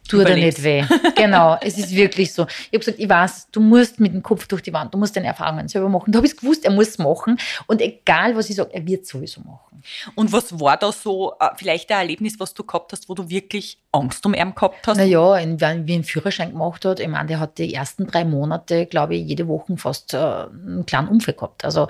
tu 0.08 0.24
dir 0.24 0.34
nicht 0.36 0.62
weh. 0.62 0.84
Genau, 1.16 1.56
es 1.60 1.78
ist 1.78 1.94
wirklich 1.94 2.32
so. 2.32 2.46
Ich 2.46 2.68
habe 2.68 2.78
gesagt, 2.78 2.98
ich 2.98 3.08
weiß, 3.08 3.48
du 3.52 3.60
musst 3.60 4.00
mit 4.00 4.14
dem 4.14 4.22
Kopf 4.22 4.46
durch 4.46 4.62
die 4.62 4.72
Wand, 4.72 4.94
du 4.94 4.98
musst 4.98 5.16
deine 5.16 5.26
Erfahrungen 5.26 5.68
selber 5.68 5.88
machen. 5.88 6.12
Da 6.12 6.18
habe 6.18 6.26
ich 6.26 6.36
gewusst, 6.36 6.64
er 6.64 6.70
muss 6.70 6.88
es 6.88 6.98
machen. 6.98 7.38
Und 7.66 7.80
egal, 7.80 8.34
was 8.36 8.48
ich 8.50 8.56
sage, 8.56 8.70
er 8.72 8.86
wird 8.86 9.06
sowieso 9.06 9.40
machen. 9.42 9.82
Und 10.14 10.32
was 10.32 10.58
war 10.58 10.76
da 10.76 10.92
so 10.92 11.34
äh, 11.38 11.48
vielleicht 11.56 11.90
ein 11.90 12.00
Erlebnis, 12.00 12.40
was 12.40 12.54
du 12.54 12.64
gehabt 12.64 12.92
hast, 12.92 13.08
wo 13.08 13.14
du 13.14 13.28
wirklich 13.28 13.78
Angst 13.92 14.24
um 14.26 14.34
ihn 14.34 14.54
gehabt 14.54 14.86
hast? 14.86 14.96
Naja, 14.96 15.34
wenn 15.34 15.86
wie 15.86 15.94
ein 15.94 16.04
Führerschein 16.04 16.52
gemacht 16.52 16.84
hat, 16.84 17.00
ich 17.00 17.08
meine, 17.08 17.28
der 17.28 17.40
hat 17.40 17.58
die 17.58 17.74
ersten 17.74 18.06
drei 18.06 18.24
Monate, 18.24 18.86
glaube 18.86 19.14
ich, 19.14 19.26
jede 19.26 19.46
Woche 19.46 19.76
fast 19.76 20.14
äh, 20.14 20.16
einen 20.16 20.86
kleinen 20.86 21.08
Unfall 21.08 21.34
gehabt. 21.34 21.64
Also 21.64 21.88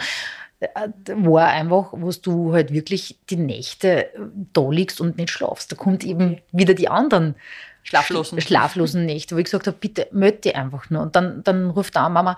war 0.61 1.48
einfach, 1.48 1.92
wo 1.92 2.11
du 2.11 2.52
halt 2.52 2.72
wirklich 2.72 3.18
die 3.30 3.36
Nächte 3.36 4.11
da 4.52 4.68
liegst 4.68 5.00
und 5.00 5.16
nicht 5.16 5.30
schlafst. 5.30 5.70
Da 5.70 5.76
kommt 5.76 6.04
eben 6.04 6.40
wieder 6.52 6.74
die 6.74 6.88
anderen 6.88 7.36
schlaflosen. 7.84 8.40
schlaflosen 8.40 9.06
Nächte, 9.06 9.34
wo 9.34 9.38
ich 9.38 9.44
gesagt 9.44 9.66
habe, 9.66 9.76
bitte 9.78 10.09
melde 10.11 10.38
dich 10.38 10.56
einfach 10.56 10.90
nur. 10.90 11.02
Und 11.02 11.14
dann, 11.16 11.42
dann 11.44 11.70
ruft 11.70 11.94
da 11.96 12.09
Mama, 12.09 12.36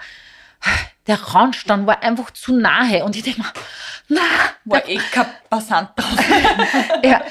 der 1.07 1.17
Randstand 1.17 1.87
war 1.87 2.03
einfach 2.03 2.31
zu 2.31 2.57
nahe. 2.57 3.05
Und 3.05 3.17
ich 3.17 3.23
denke 3.23 3.41
mir, 3.41 3.53
na, 4.09 4.21
war 4.65 4.87
eh 4.87 4.99
kein 4.99 5.27
Passant 5.49 5.91
drauf. 5.97 6.19
ja, 7.03 7.23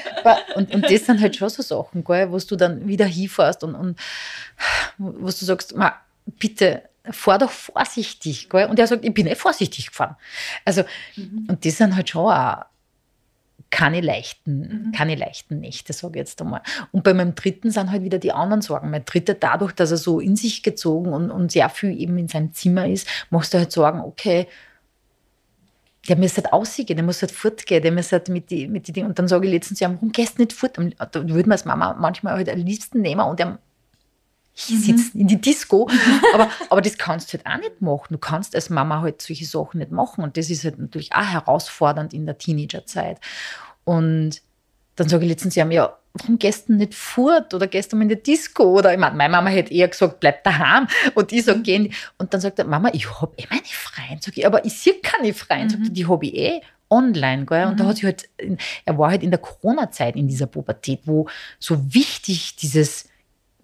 und, 0.56 0.74
und 0.74 0.90
das 0.90 1.06
sind 1.06 1.20
halt 1.20 1.36
schon 1.36 1.48
so 1.48 1.62
Sachen, 1.62 2.04
gell, 2.04 2.30
wo 2.32 2.38
du 2.38 2.56
dann 2.56 2.86
wieder 2.88 3.06
hinfährst 3.06 3.62
und, 3.64 3.74
und 3.74 3.98
wo 4.98 5.26
du 5.26 5.30
sagst, 5.30 5.76
ma, 5.76 5.94
bitte, 6.26 6.82
fahr 7.10 7.38
doch 7.38 7.50
vorsichtig. 7.50 8.48
Gell? 8.50 8.66
Und 8.68 8.78
er 8.78 8.86
sagt, 8.86 9.04
ich 9.04 9.14
bin 9.14 9.26
eh 9.26 9.34
vorsichtig 9.34 9.86
gefahren. 9.86 10.16
Also, 10.64 10.82
mhm. 11.16 11.46
und 11.48 11.64
das 11.64 11.76
sind 11.76 11.96
halt 11.96 12.10
schon 12.10 12.30
auch 12.30 12.64
keine 13.70 14.00
leichten, 14.00 14.86
mhm. 14.88 14.92
keine 14.92 15.14
leichten 15.14 15.60
Nächte, 15.60 15.92
sage 15.92 16.18
ich 16.18 16.20
jetzt 16.20 16.40
einmal. 16.40 16.62
Und 16.90 17.04
bei 17.04 17.14
meinem 17.14 17.34
dritten 17.34 17.70
sind 17.70 17.90
halt 17.90 18.02
wieder 18.02 18.18
die 18.18 18.32
anderen 18.32 18.62
Sorgen. 18.62 18.90
Mein 18.90 19.04
dritter, 19.04 19.34
dadurch, 19.34 19.72
dass 19.72 19.92
er 19.92 19.96
so 19.96 20.18
in 20.18 20.36
sich 20.36 20.62
gezogen 20.62 21.12
und, 21.12 21.30
und 21.30 21.52
sehr 21.52 21.68
viel 21.68 21.98
eben 21.98 22.18
in 22.18 22.28
seinem 22.28 22.52
Zimmer 22.52 22.88
ist, 22.88 23.08
machst 23.30 23.54
du 23.54 23.58
halt 23.58 23.70
Sorgen, 23.70 24.00
okay, 24.00 24.48
der 26.08 26.16
muss 26.16 26.36
halt 26.36 26.52
aussehen, 26.52 26.86
der 26.86 27.04
muss 27.04 27.22
halt 27.22 27.30
fortgehen, 27.30 27.82
der 27.82 27.92
muss 27.92 28.10
halt 28.10 28.28
mit 28.28 28.50
die, 28.50 28.66
mit 28.66 28.88
die 28.88 28.92
Dingen. 28.92 29.06
Und 29.06 29.18
dann 29.18 29.28
sage 29.28 29.46
ich 29.46 29.52
letztens, 29.52 29.80
ja, 29.80 29.92
warum 29.92 30.10
gehst 30.10 30.38
du 30.38 30.42
nicht 30.42 30.52
fort? 30.52 30.76
Da 30.76 31.28
würde 31.28 31.48
man 31.48 31.52
als 31.52 31.64
Mama 31.64 31.94
manchmal 31.94 32.34
halt 32.34 32.48
am 32.48 32.58
liebsten 32.58 33.02
nehmen 33.02 33.20
und 33.20 33.40
am 33.40 33.58
sitzen 34.60 35.10
mhm. 35.14 35.20
in 35.20 35.26
die 35.28 35.40
Disco. 35.40 35.88
aber, 36.34 36.50
aber 36.68 36.80
das 36.80 36.98
kannst 36.98 37.32
du 37.32 37.38
halt 37.38 37.46
auch 37.46 37.60
nicht 37.60 37.80
machen. 37.80 38.08
Du 38.10 38.18
kannst 38.18 38.54
als 38.54 38.70
Mama 38.70 39.00
halt 39.02 39.22
solche 39.22 39.46
Sachen 39.46 39.78
nicht 39.78 39.90
machen. 39.90 40.24
Und 40.24 40.36
das 40.36 40.50
ist 40.50 40.64
halt 40.64 40.78
natürlich 40.78 41.12
auch 41.12 41.24
herausfordernd 41.24 42.14
in 42.14 42.26
der 42.26 42.38
Teenagerzeit. 42.38 43.18
Und 43.84 44.42
dann 44.96 45.08
sage 45.08 45.24
ich 45.24 45.30
letztens, 45.30 45.54
ja, 45.54 45.66
ja 45.68 45.96
warum 46.14 46.38
du 46.38 46.72
nicht 46.74 46.94
fort 46.94 47.54
oder 47.54 47.68
mal 47.92 48.02
in 48.02 48.08
die 48.08 48.22
Disco? 48.22 48.64
Oder 48.64 48.92
ich 48.92 48.98
meine, 48.98 49.16
meine 49.16 49.30
Mama 49.30 49.50
hätte 49.50 49.72
eher 49.72 49.88
gesagt, 49.88 50.20
bleib 50.20 50.44
daheim. 50.44 50.86
Und 51.14 51.32
ich 51.32 51.44
sage, 51.44 51.62
gehen. 51.62 51.92
Und 52.18 52.34
dann 52.34 52.40
sagt 52.40 52.58
er, 52.58 52.64
Mama, 52.64 52.90
ich 52.92 53.20
habe 53.20 53.32
eh 53.36 53.46
meine 53.50 53.62
Freien. 53.64 54.20
Sag 54.20 54.36
ich, 54.36 54.46
aber 54.46 54.64
ich 54.64 54.78
sehe 54.78 54.94
keine 55.02 55.32
Freien. 55.34 55.66
Mhm. 55.66 55.70
Sag 55.70 55.80
ich, 55.82 55.92
die 55.92 56.06
habe 56.06 56.26
ich 56.26 56.34
eh 56.34 56.60
online. 56.88 57.46
Gell? 57.46 57.66
Und 57.66 57.74
mhm. 57.74 57.76
da 57.76 57.86
hat 57.86 57.96
sich 57.96 58.04
halt, 58.04 58.28
er 58.84 58.98
war 58.98 59.10
halt 59.10 59.22
in 59.22 59.30
der 59.30 59.40
Corona-Zeit 59.40 60.16
in 60.16 60.28
dieser 60.28 60.46
Pubertät, 60.46 61.00
wo 61.04 61.28
so 61.58 61.94
wichtig 61.94 62.56
dieses 62.56 63.04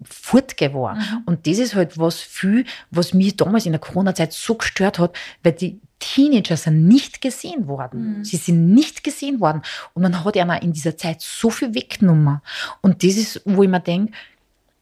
fortgeworden. 0.03 0.99
Mhm. 0.99 1.23
Und 1.25 1.47
das 1.47 1.59
ist 1.59 1.75
halt 1.75 1.97
was 1.97 2.19
viel, 2.19 2.65
was 2.91 3.13
mich 3.13 3.35
damals 3.35 3.65
in 3.65 3.71
der 3.71 3.81
Corona-Zeit 3.81 4.33
so 4.33 4.55
gestört 4.55 4.99
hat, 4.99 5.15
weil 5.43 5.53
die 5.53 5.79
Teenager 5.99 6.57
sind 6.57 6.87
nicht 6.87 7.21
gesehen 7.21 7.67
worden. 7.67 8.19
Mhm. 8.19 8.25
Sie 8.25 8.37
sind 8.37 8.73
nicht 8.73 9.03
gesehen 9.03 9.39
worden. 9.39 9.61
Und 9.93 10.03
man 10.03 10.23
hat 10.23 10.35
ja 10.35 10.51
in 10.55 10.73
dieser 10.73 10.97
Zeit 10.97 11.21
so 11.21 11.49
viel 11.49 11.73
weggenommen. 11.73 12.41
Und 12.81 13.03
das 13.03 13.15
ist, 13.15 13.41
wo 13.45 13.63
ich 13.63 13.69
mir 13.69 13.79
denke, 13.79 14.13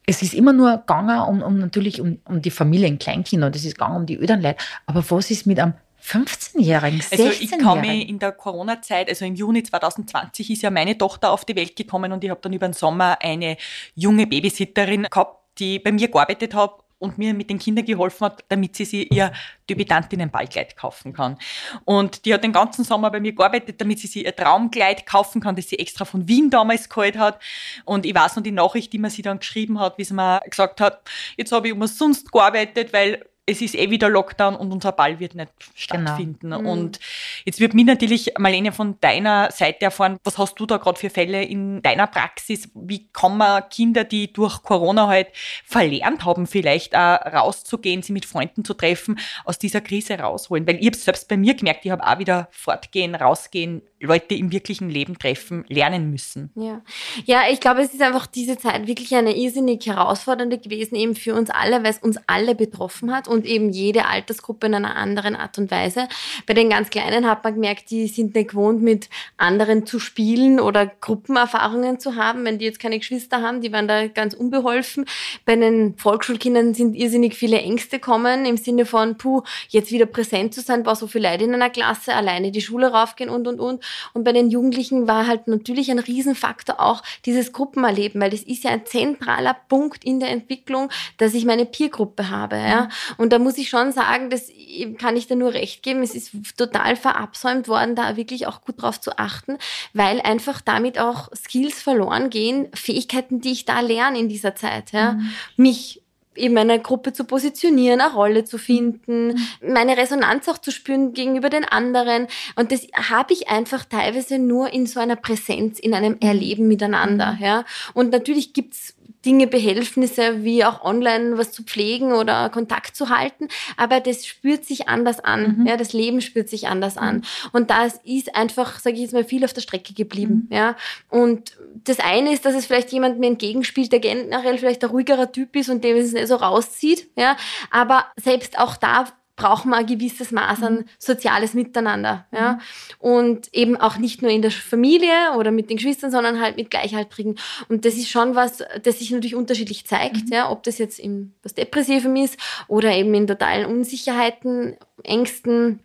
es 0.06 0.22
ist 0.22 0.34
immer 0.34 0.52
nur 0.52 0.76
gegangen 0.78 1.20
um, 1.20 1.42
um 1.42 1.58
natürlich 1.58 2.00
um, 2.00 2.18
um 2.24 2.40
die 2.40 2.50
Familien, 2.50 2.98
Kleinkinder, 2.98 3.48
und 3.48 3.56
es 3.56 3.64
ist 3.64 3.74
gegangen 3.74 3.96
um 3.96 4.06
die 4.06 4.18
Elternleute. 4.18 4.58
Aber 4.86 5.04
was 5.10 5.30
ist 5.30 5.46
mit 5.46 5.58
einem 5.58 5.74
15-Jährigen, 6.06 7.00
16-Jährigen? 7.00 7.66
Also 7.66 7.80
ich 7.80 7.80
mich 7.82 8.08
in 8.08 8.18
der 8.18 8.32
Corona-Zeit, 8.32 9.08
also 9.08 9.24
im 9.24 9.34
Juni 9.34 9.62
2020 9.62 10.50
ist 10.50 10.62
ja 10.62 10.70
meine 10.70 10.96
Tochter 10.96 11.32
auf 11.32 11.44
die 11.44 11.56
Welt 11.56 11.74
gekommen 11.74 12.12
und 12.12 12.22
ich 12.22 12.30
habe 12.30 12.40
dann 12.40 12.52
über 12.52 12.68
den 12.68 12.74
Sommer 12.74 13.18
eine 13.20 13.56
junge 13.94 14.26
Babysitterin 14.26 15.04
gehabt, 15.04 15.58
die 15.58 15.78
bei 15.78 15.90
mir 15.90 16.08
gearbeitet 16.08 16.54
hat 16.54 16.74
und 16.98 17.18
mir 17.18 17.34
mit 17.34 17.50
den 17.50 17.58
Kindern 17.58 17.84
geholfen 17.84 18.24
hat, 18.24 18.44
damit 18.48 18.76
sie 18.76 18.84
sich 18.84 19.12
ihr 19.12 19.32
Debütantinnenballkleid 19.68 20.76
kaufen 20.76 21.12
kann. 21.12 21.38
Und 21.84 22.24
die 22.24 22.32
hat 22.32 22.44
den 22.44 22.52
ganzen 22.52 22.84
Sommer 22.84 23.10
bei 23.10 23.20
mir 23.20 23.32
gearbeitet, 23.32 23.80
damit 23.80 23.98
sie 23.98 24.06
sich 24.06 24.24
ihr 24.24 24.34
Traumkleid 24.34 25.06
kaufen 25.06 25.40
kann, 25.40 25.56
das 25.56 25.68
sie 25.68 25.78
extra 25.78 26.04
von 26.04 26.26
Wien 26.28 26.50
damals 26.50 26.88
geholt 26.88 27.18
hat. 27.18 27.42
Und 27.84 28.06
ich 28.06 28.14
weiß 28.14 28.36
noch 28.36 28.42
die 28.42 28.52
Nachricht, 28.52 28.92
die 28.92 28.98
man 28.98 29.10
sie 29.10 29.22
dann 29.22 29.40
geschrieben 29.40 29.78
hat, 29.78 29.98
wie 29.98 30.04
sie 30.04 30.14
mir 30.14 30.40
gesagt 30.48 30.80
hat, 30.80 31.02
jetzt 31.36 31.52
habe 31.52 31.68
ich 31.68 31.74
umsonst 31.74 32.32
gearbeitet, 32.32 32.92
weil 32.92 33.24
es 33.48 33.62
ist 33.62 33.76
eh 33.76 33.90
wieder 33.90 34.08
Lockdown 34.08 34.56
und 34.56 34.72
unser 34.72 34.90
Ball 34.90 35.20
wird 35.20 35.36
nicht 35.36 35.52
genau. 35.58 36.08
stattfinden. 36.08 36.50
Genau. 36.50 36.68
Und 36.68 36.98
jetzt 37.44 37.60
wird 37.60 37.74
mich 37.74 37.86
natürlich, 37.86 38.32
Marlene, 38.38 38.72
von 38.72 38.98
deiner 39.00 39.52
Seite 39.52 39.84
erfahren, 39.84 40.18
was 40.24 40.36
hast 40.36 40.58
du 40.58 40.66
da 40.66 40.78
gerade 40.78 40.98
für 40.98 41.10
Fälle 41.10 41.44
in 41.44 41.80
deiner 41.80 42.08
Praxis? 42.08 42.68
Wie 42.74 43.06
kann 43.12 43.36
man 43.36 43.62
Kinder, 43.70 44.02
die 44.02 44.32
durch 44.32 44.62
Corona 44.62 45.06
halt 45.06 45.28
verlernt 45.64 46.24
haben, 46.24 46.48
vielleicht 46.48 46.96
auch 46.96 47.18
rauszugehen, 47.24 48.02
sie 48.02 48.12
mit 48.12 48.26
Freunden 48.26 48.64
zu 48.64 48.74
treffen, 48.74 49.18
aus 49.44 49.60
dieser 49.60 49.80
Krise 49.80 50.18
rausholen? 50.18 50.66
Weil 50.66 50.80
ich 50.80 50.86
habe 50.86 50.96
selbst 50.96 51.28
bei 51.28 51.36
mir 51.36 51.54
gemerkt, 51.54 51.84
ich 51.84 51.92
habe 51.92 52.04
auch 52.04 52.18
wieder 52.18 52.48
fortgehen, 52.50 53.14
rausgehen, 53.14 53.82
Leute 54.00 54.34
im 54.34 54.52
wirklichen 54.52 54.90
Leben 54.90 55.18
treffen, 55.18 55.64
lernen 55.68 56.10
müssen. 56.10 56.50
Ja. 56.54 56.82
ja, 57.24 57.42
ich 57.50 57.60
glaube, 57.60 57.80
es 57.80 57.94
ist 57.94 58.02
einfach 58.02 58.26
diese 58.26 58.58
Zeit 58.58 58.86
wirklich 58.86 59.14
eine 59.14 59.34
irrsinnig 59.34 59.86
herausfordernde 59.86 60.58
gewesen, 60.58 60.96
eben 60.96 61.14
für 61.14 61.34
uns 61.34 61.48
alle, 61.48 61.82
weil 61.82 61.90
es 61.90 61.98
uns 61.98 62.18
alle 62.26 62.54
betroffen 62.54 63.14
hat 63.14 63.26
und 63.26 63.35
eben 63.44 63.70
jede 63.70 64.06
Altersgruppe 64.06 64.66
in 64.66 64.74
einer 64.74 64.96
anderen 64.96 65.36
Art 65.36 65.58
und 65.58 65.70
Weise. 65.70 66.08
Bei 66.46 66.54
den 66.54 66.70
ganz 66.70 66.90
Kleinen 66.90 67.28
hat 67.28 67.44
man 67.44 67.54
gemerkt, 67.54 67.90
die 67.90 68.06
sind 68.06 68.34
nicht 68.34 68.50
gewohnt, 68.50 68.82
mit 68.82 69.08
anderen 69.36 69.86
zu 69.86 69.98
spielen 69.98 70.60
oder 70.60 70.86
Gruppenerfahrungen 70.86 72.00
zu 72.00 72.16
haben. 72.16 72.44
Wenn 72.44 72.58
die 72.58 72.64
jetzt 72.64 72.80
keine 72.80 72.98
Geschwister 72.98 73.42
haben, 73.42 73.60
die 73.60 73.72
waren 73.72 73.88
da 73.88 74.06
ganz 74.06 74.34
unbeholfen. 74.34 75.04
Bei 75.44 75.56
den 75.56 75.96
Volksschulkindern 75.96 76.74
sind 76.74 76.94
irrsinnig 76.94 77.34
viele 77.34 77.58
Ängste 77.58 77.98
kommen, 77.98 78.46
im 78.46 78.56
Sinne 78.56 78.86
von, 78.86 79.18
puh, 79.18 79.42
jetzt 79.68 79.90
wieder 79.90 80.06
präsent 80.06 80.54
zu 80.54 80.60
sein, 80.60 80.86
war 80.86 80.96
so 80.96 81.06
viel 81.06 81.22
Leid 81.22 81.42
in 81.42 81.54
einer 81.54 81.70
Klasse, 81.70 82.14
alleine 82.14 82.50
die 82.50 82.60
Schule 82.60 82.92
raufgehen 82.92 83.30
und, 83.30 83.48
und, 83.48 83.60
und. 83.60 83.84
Und 84.12 84.24
bei 84.24 84.32
den 84.32 84.50
Jugendlichen 84.50 85.08
war 85.08 85.26
halt 85.26 85.48
natürlich 85.48 85.90
ein 85.90 85.98
Riesenfaktor 85.98 86.80
auch 86.80 87.02
dieses 87.24 87.52
Gruppenerleben, 87.52 88.20
weil 88.20 88.30
das 88.30 88.42
ist 88.42 88.64
ja 88.64 88.70
ein 88.70 88.86
zentraler 88.86 89.56
Punkt 89.68 90.04
in 90.04 90.20
der 90.20 90.30
Entwicklung, 90.30 90.90
dass 91.18 91.34
ich 91.34 91.44
meine 91.44 91.66
Peergruppe 91.66 92.30
habe. 92.30 92.56
Ja? 92.56 92.84
Mhm. 92.84 93.22
Und 93.26 93.32
da 93.32 93.40
muss 93.40 93.58
ich 93.58 93.68
schon 93.68 93.90
sagen, 93.90 94.30
das 94.30 94.52
kann 94.98 95.16
ich 95.16 95.26
da 95.26 95.34
nur 95.34 95.52
recht 95.52 95.82
geben. 95.82 96.04
Es 96.04 96.14
ist 96.14 96.30
total 96.56 96.94
verabsäumt 96.94 97.66
worden, 97.66 97.96
da 97.96 98.16
wirklich 98.16 98.46
auch 98.46 98.60
gut 98.60 98.80
drauf 98.80 99.00
zu 99.00 99.18
achten, 99.18 99.58
weil 99.94 100.20
einfach 100.20 100.60
damit 100.60 101.00
auch 101.00 101.28
Skills 101.34 101.82
verloren 101.82 102.30
gehen, 102.30 102.68
Fähigkeiten, 102.72 103.40
die 103.40 103.50
ich 103.50 103.64
da 103.64 103.80
lerne 103.80 104.20
in 104.20 104.28
dieser 104.28 104.54
Zeit. 104.54 104.92
Ja? 104.92 105.14
Mhm. 105.14 105.30
Mich 105.56 106.02
eben 106.36 106.56
eine 106.56 106.78
Gruppe 106.78 107.12
zu 107.12 107.24
positionieren, 107.24 108.00
eine 108.00 108.12
Rolle 108.12 108.44
zu 108.44 108.58
finden, 108.58 109.30
mhm. 109.30 109.72
meine 109.72 109.96
Resonanz 109.96 110.46
auch 110.46 110.58
zu 110.58 110.70
spüren 110.70 111.12
gegenüber 111.12 111.50
den 111.50 111.64
anderen. 111.64 112.28
Und 112.54 112.70
das 112.70 112.86
habe 112.94 113.32
ich 113.32 113.48
einfach 113.48 113.86
teilweise 113.86 114.38
nur 114.38 114.72
in 114.72 114.86
so 114.86 115.00
einer 115.00 115.16
Präsenz, 115.16 115.80
in 115.80 115.94
einem 115.94 116.18
Erleben 116.20 116.68
miteinander. 116.68 117.32
Mhm. 117.32 117.42
Ja. 117.42 117.64
Und 117.92 118.12
natürlich 118.12 118.52
gibt's 118.52 118.94
Dinge, 119.26 119.48
Behelfnisse, 119.48 120.44
wie 120.44 120.64
auch 120.64 120.82
online 120.82 121.36
was 121.36 121.50
zu 121.50 121.64
pflegen 121.64 122.12
oder 122.12 122.48
Kontakt 122.48 122.94
zu 122.94 123.10
halten. 123.10 123.48
Aber 123.76 123.98
das 124.00 124.24
spürt 124.24 124.64
sich 124.64 124.88
anders 124.88 125.18
an. 125.20 125.58
Mhm. 125.58 125.66
Ja, 125.66 125.76
das 125.76 125.92
Leben 125.92 126.20
spürt 126.20 126.48
sich 126.48 126.68
anders 126.68 126.96
an. 126.96 127.16
Mhm. 127.16 127.22
Und 127.52 127.70
das 127.70 128.00
ist 128.04 128.36
einfach, 128.36 128.78
sage 128.78 128.96
ich 128.96 129.02
jetzt 129.02 129.12
mal, 129.12 129.24
viel 129.24 129.44
auf 129.44 129.52
der 129.52 129.60
Strecke 129.60 129.92
geblieben. 129.92 130.46
Mhm. 130.48 130.56
Ja, 130.56 130.76
und 131.10 131.56
das 131.84 131.98
eine 131.98 132.32
ist, 132.32 132.44
dass 132.44 132.54
es 132.54 132.66
vielleicht 132.66 132.92
jemand 132.92 133.18
mir 133.18 133.26
entgegenspielt, 133.26 133.90
der 133.90 134.00
generell 134.00 134.58
vielleicht 134.58 134.84
ein 134.84 134.90
ruhigerer 134.90 135.32
Typ 135.32 135.56
ist 135.56 135.68
und 135.68 135.82
dem 135.82 135.96
es 135.96 136.12
nicht 136.12 136.28
so 136.28 136.36
rauszieht. 136.36 137.08
Ja, 137.16 137.36
aber 137.70 138.06
selbst 138.16 138.58
auch 138.58 138.76
da 138.76 139.06
brauchen 139.36 139.70
wir 139.70 139.76
ein 139.76 139.86
gewisses 139.86 140.32
Maß 140.32 140.62
an 140.62 140.74
mhm. 140.74 140.84
soziales 140.98 141.54
Miteinander. 141.54 142.26
Ja? 142.32 142.52
Mhm. 142.52 142.60
Und 142.98 143.54
eben 143.54 143.76
auch 143.76 143.98
nicht 143.98 144.22
nur 144.22 144.30
in 144.30 144.42
der 144.42 144.50
Familie 144.50 145.34
oder 145.36 145.50
mit 145.50 145.70
den 145.70 145.76
Geschwistern, 145.76 146.10
sondern 146.10 146.40
halt 146.40 146.56
mit 146.56 146.70
Gleichaltrigen. 146.70 147.38
Und 147.68 147.84
das 147.84 147.94
ist 147.94 148.08
schon 148.08 148.34
was, 148.34 148.64
das 148.82 148.98
sich 148.98 149.10
natürlich 149.10 149.34
unterschiedlich 149.34 149.86
zeigt, 149.86 150.26
mhm. 150.26 150.32
ja? 150.32 150.50
ob 150.50 150.62
das 150.62 150.78
jetzt 150.78 150.98
in 150.98 151.34
was 151.42 151.54
Depressivem 151.54 152.16
ist 152.16 152.38
oder 152.66 152.92
eben 152.92 153.14
in 153.14 153.26
totalen 153.26 153.66
Unsicherheiten, 153.66 154.76
Ängsten. 155.02 155.80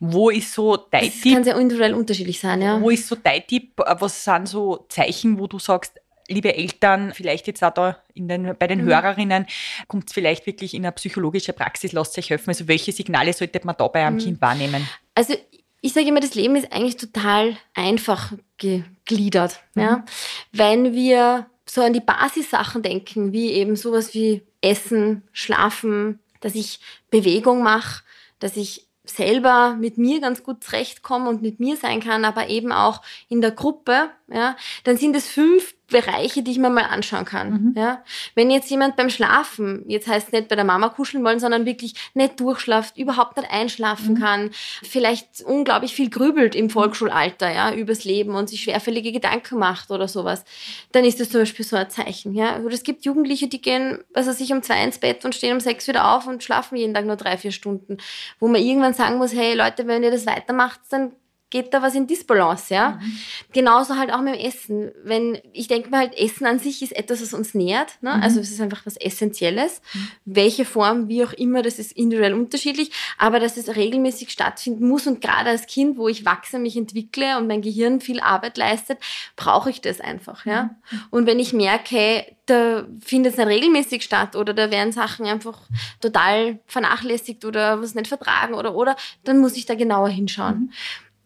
Wo 0.00 0.30
ist 0.30 0.52
so 0.52 0.76
dein 0.76 1.06
das 1.06 1.20
Tipp? 1.20 1.34
kann 1.34 1.44
sehr 1.44 1.56
individuell 1.56 1.94
unterschiedlich 1.94 2.40
sein, 2.40 2.60
ja. 2.60 2.80
Wo 2.80 2.90
ist 2.90 3.06
so 3.06 3.16
dein 3.16 3.46
Tipp? 3.46 3.72
Was 3.76 4.24
sind 4.24 4.48
so 4.48 4.84
Zeichen, 4.88 5.38
wo 5.38 5.46
du 5.46 5.58
sagst, 5.58 6.00
liebe 6.28 6.54
Eltern, 6.54 7.12
vielleicht 7.14 7.46
jetzt 7.46 7.62
auch 7.62 7.72
da 7.72 7.98
den, 8.14 8.54
bei 8.58 8.66
den 8.66 8.82
mhm. 8.82 8.88
Hörerinnen, 8.88 9.46
kommt 9.88 10.08
es 10.08 10.12
vielleicht 10.12 10.46
wirklich 10.46 10.74
in 10.74 10.84
eine 10.84 10.92
psychologische 10.92 11.52
Praxis, 11.52 11.92
lasst 11.92 12.16
euch 12.18 12.30
helfen. 12.30 12.50
Also 12.50 12.68
welche 12.68 12.92
Signale 12.92 13.32
sollte 13.32 13.60
man 13.64 13.76
da 13.76 13.88
bei 13.88 14.04
einem 14.04 14.16
mhm. 14.16 14.20
Kind 14.20 14.40
wahrnehmen? 14.40 14.88
Also 15.14 15.34
ich 15.80 15.92
sage 15.92 16.08
immer, 16.08 16.20
das 16.20 16.34
Leben 16.34 16.56
ist 16.56 16.72
eigentlich 16.72 16.96
total 16.96 17.56
einfach 17.74 18.32
gegliedert. 18.56 19.60
Mhm. 19.74 19.82
Ja? 19.82 20.04
Wenn 20.52 20.94
wir 20.94 21.46
so 21.66 21.82
an 21.82 21.92
die 21.92 22.00
Basissachen 22.00 22.82
denken, 22.82 23.32
wie 23.32 23.52
eben 23.52 23.76
sowas 23.76 24.14
wie 24.14 24.42
Essen, 24.60 25.22
Schlafen, 25.32 26.20
dass 26.40 26.54
ich 26.54 26.80
Bewegung 27.10 27.62
mache, 27.62 28.02
dass 28.38 28.56
ich 28.56 28.86
selber 29.04 29.76
mit 29.78 29.98
mir 29.98 30.20
ganz 30.20 30.42
gut 30.42 30.64
zurechtkomme 30.64 31.28
und 31.28 31.42
mit 31.42 31.60
mir 31.60 31.76
sein 31.76 32.00
kann, 32.00 32.24
aber 32.24 32.48
eben 32.48 32.72
auch 32.72 33.02
in 33.28 33.40
der 33.40 33.50
Gruppe, 33.50 34.10
ja, 34.28 34.56
dann 34.84 34.96
sind 34.96 35.14
es 35.14 35.28
fünf 35.28 35.74
Bereiche, 35.88 36.42
die 36.42 36.50
ich 36.50 36.58
mir 36.58 36.70
mal 36.70 36.84
anschauen 36.84 37.26
kann. 37.26 37.50
Mhm. 37.50 37.74
Ja? 37.76 38.02
Wenn 38.34 38.50
jetzt 38.50 38.70
jemand 38.70 38.96
beim 38.96 39.10
Schlafen, 39.10 39.84
jetzt 39.86 40.08
heißt 40.08 40.28
es 40.28 40.32
nicht 40.32 40.48
bei 40.48 40.56
der 40.56 40.64
Mama 40.64 40.88
kuscheln 40.88 41.22
wollen, 41.22 41.40
sondern 41.40 41.66
wirklich 41.66 41.94
nicht 42.14 42.40
durchschlaft, 42.40 42.96
überhaupt 42.96 43.36
nicht 43.36 43.50
einschlafen 43.50 44.14
mhm. 44.14 44.20
kann, 44.20 44.50
vielleicht 44.82 45.42
unglaublich 45.44 45.94
viel 45.94 46.08
grübelt 46.08 46.54
im 46.54 46.70
Volksschulalter, 46.70 47.52
ja, 47.52 47.74
übers 47.74 48.04
Leben 48.04 48.34
und 48.34 48.48
sich 48.48 48.62
schwerfällige 48.62 49.12
Gedanken 49.12 49.58
macht 49.58 49.90
oder 49.90 50.08
sowas, 50.08 50.44
dann 50.92 51.04
ist 51.04 51.20
das 51.20 51.28
zum 51.28 51.42
Beispiel 51.42 51.64
so 51.66 51.76
ein 51.76 51.90
Zeichen. 51.90 52.34
Ja? 52.34 52.60
Oder 52.60 52.74
es 52.74 52.82
gibt 52.82 53.04
Jugendliche, 53.04 53.48
die 53.48 53.60
gehen, 53.60 54.02
also 54.14 54.32
sich 54.32 54.52
um 54.52 54.62
zwei 54.62 54.82
ins 54.82 54.98
Bett 54.98 55.26
und 55.26 55.34
stehen 55.34 55.52
um 55.52 55.60
sechs 55.60 55.86
wieder 55.86 56.16
auf 56.16 56.26
und 56.26 56.42
schlafen 56.42 56.76
jeden 56.76 56.94
Tag 56.94 57.04
nur 57.04 57.16
drei, 57.16 57.36
vier 57.36 57.52
Stunden. 57.52 57.98
Wo 58.40 58.48
man 58.48 58.62
irgendwann 58.62 58.94
sagen 58.94 59.18
muss, 59.18 59.34
hey 59.34 59.54
Leute, 59.54 59.86
wenn 59.86 60.02
ihr 60.02 60.10
das 60.10 60.26
weitermacht, 60.26 60.80
dann 60.88 61.12
geht 61.54 61.72
da 61.72 61.82
was 61.82 61.94
in 61.94 62.08
Disbalance, 62.08 62.74
ja. 62.74 62.98
Mhm. 63.00 63.18
Genauso 63.52 63.94
halt 63.96 64.12
auch 64.12 64.20
mit 64.20 64.34
dem 64.34 64.44
Essen. 64.44 64.90
Wenn, 65.04 65.38
ich 65.52 65.68
denke 65.68 65.88
mal 65.88 66.00
halt, 66.00 66.18
Essen 66.18 66.46
an 66.46 66.58
sich 66.58 66.82
ist 66.82 66.90
etwas, 66.90 67.22
was 67.22 67.32
uns 67.32 67.54
nährt, 67.54 67.96
ne? 68.02 68.12
Mhm. 68.12 68.22
Also 68.24 68.40
es 68.40 68.50
ist 68.50 68.60
einfach 68.60 68.84
was 68.86 68.96
Essentielles. 68.96 69.80
Mhm. 69.92 70.08
Welche 70.24 70.64
Form, 70.64 71.06
wie 71.06 71.24
auch 71.24 71.32
immer, 71.32 71.62
das 71.62 71.78
ist 71.78 71.92
individuell 71.92 72.34
unterschiedlich, 72.34 72.90
aber 73.18 73.38
dass 73.38 73.56
es 73.56 73.76
regelmäßig 73.76 74.30
stattfinden 74.30 74.88
muss 74.88 75.06
und 75.06 75.20
gerade 75.20 75.50
als 75.50 75.66
Kind, 75.66 75.96
wo 75.96 76.08
ich 76.08 76.24
wachse, 76.24 76.58
mich 76.58 76.76
entwickle 76.76 77.38
und 77.38 77.46
mein 77.46 77.62
Gehirn 77.62 78.00
viel 78.00 78.18
Arbeit 78.18 78.58
leistet, 78.58 78.98
brauche 79.36 79.70
ich 79.70 79.80
das 79.80 80.00
einfach, 80.00 80.46
ja. 80.46 80.64
Mhm. 80.90 81.00
Und 81.10 81.26
wenn 81.26 81.38
ich 81.38 81.52
merke, 81.52 81.94
hey, 81.94 82.36
da 82.46 82.84
findet 83.00 83.32
es 83.32 83.38
nicht 83.38 83.48
regelmäßig 83.48 84.02
statt 84.02 84.36
oder 84.36 84.52
da 84.52 84.70
werden 84.70 84.92
Sachen 84.92 85.24
einfach 85.24 85.60
total 86.00 86.58
vernachlässigt 86.66 87.44
oder 87.44 87.80
was 87.80 87.94
nicht 87.94 88.08
vertragen 88.08 88.54
oder, 88.54 88.74
oder, 88.74 88.96
dann 89.22 89.38
muss 89.38 89.56
ich 89.56 89.66
da 89.66 89.74
genauer 89.74 90.08
hinschauen. 90.08 90.54
Mhm. 90.54 90.70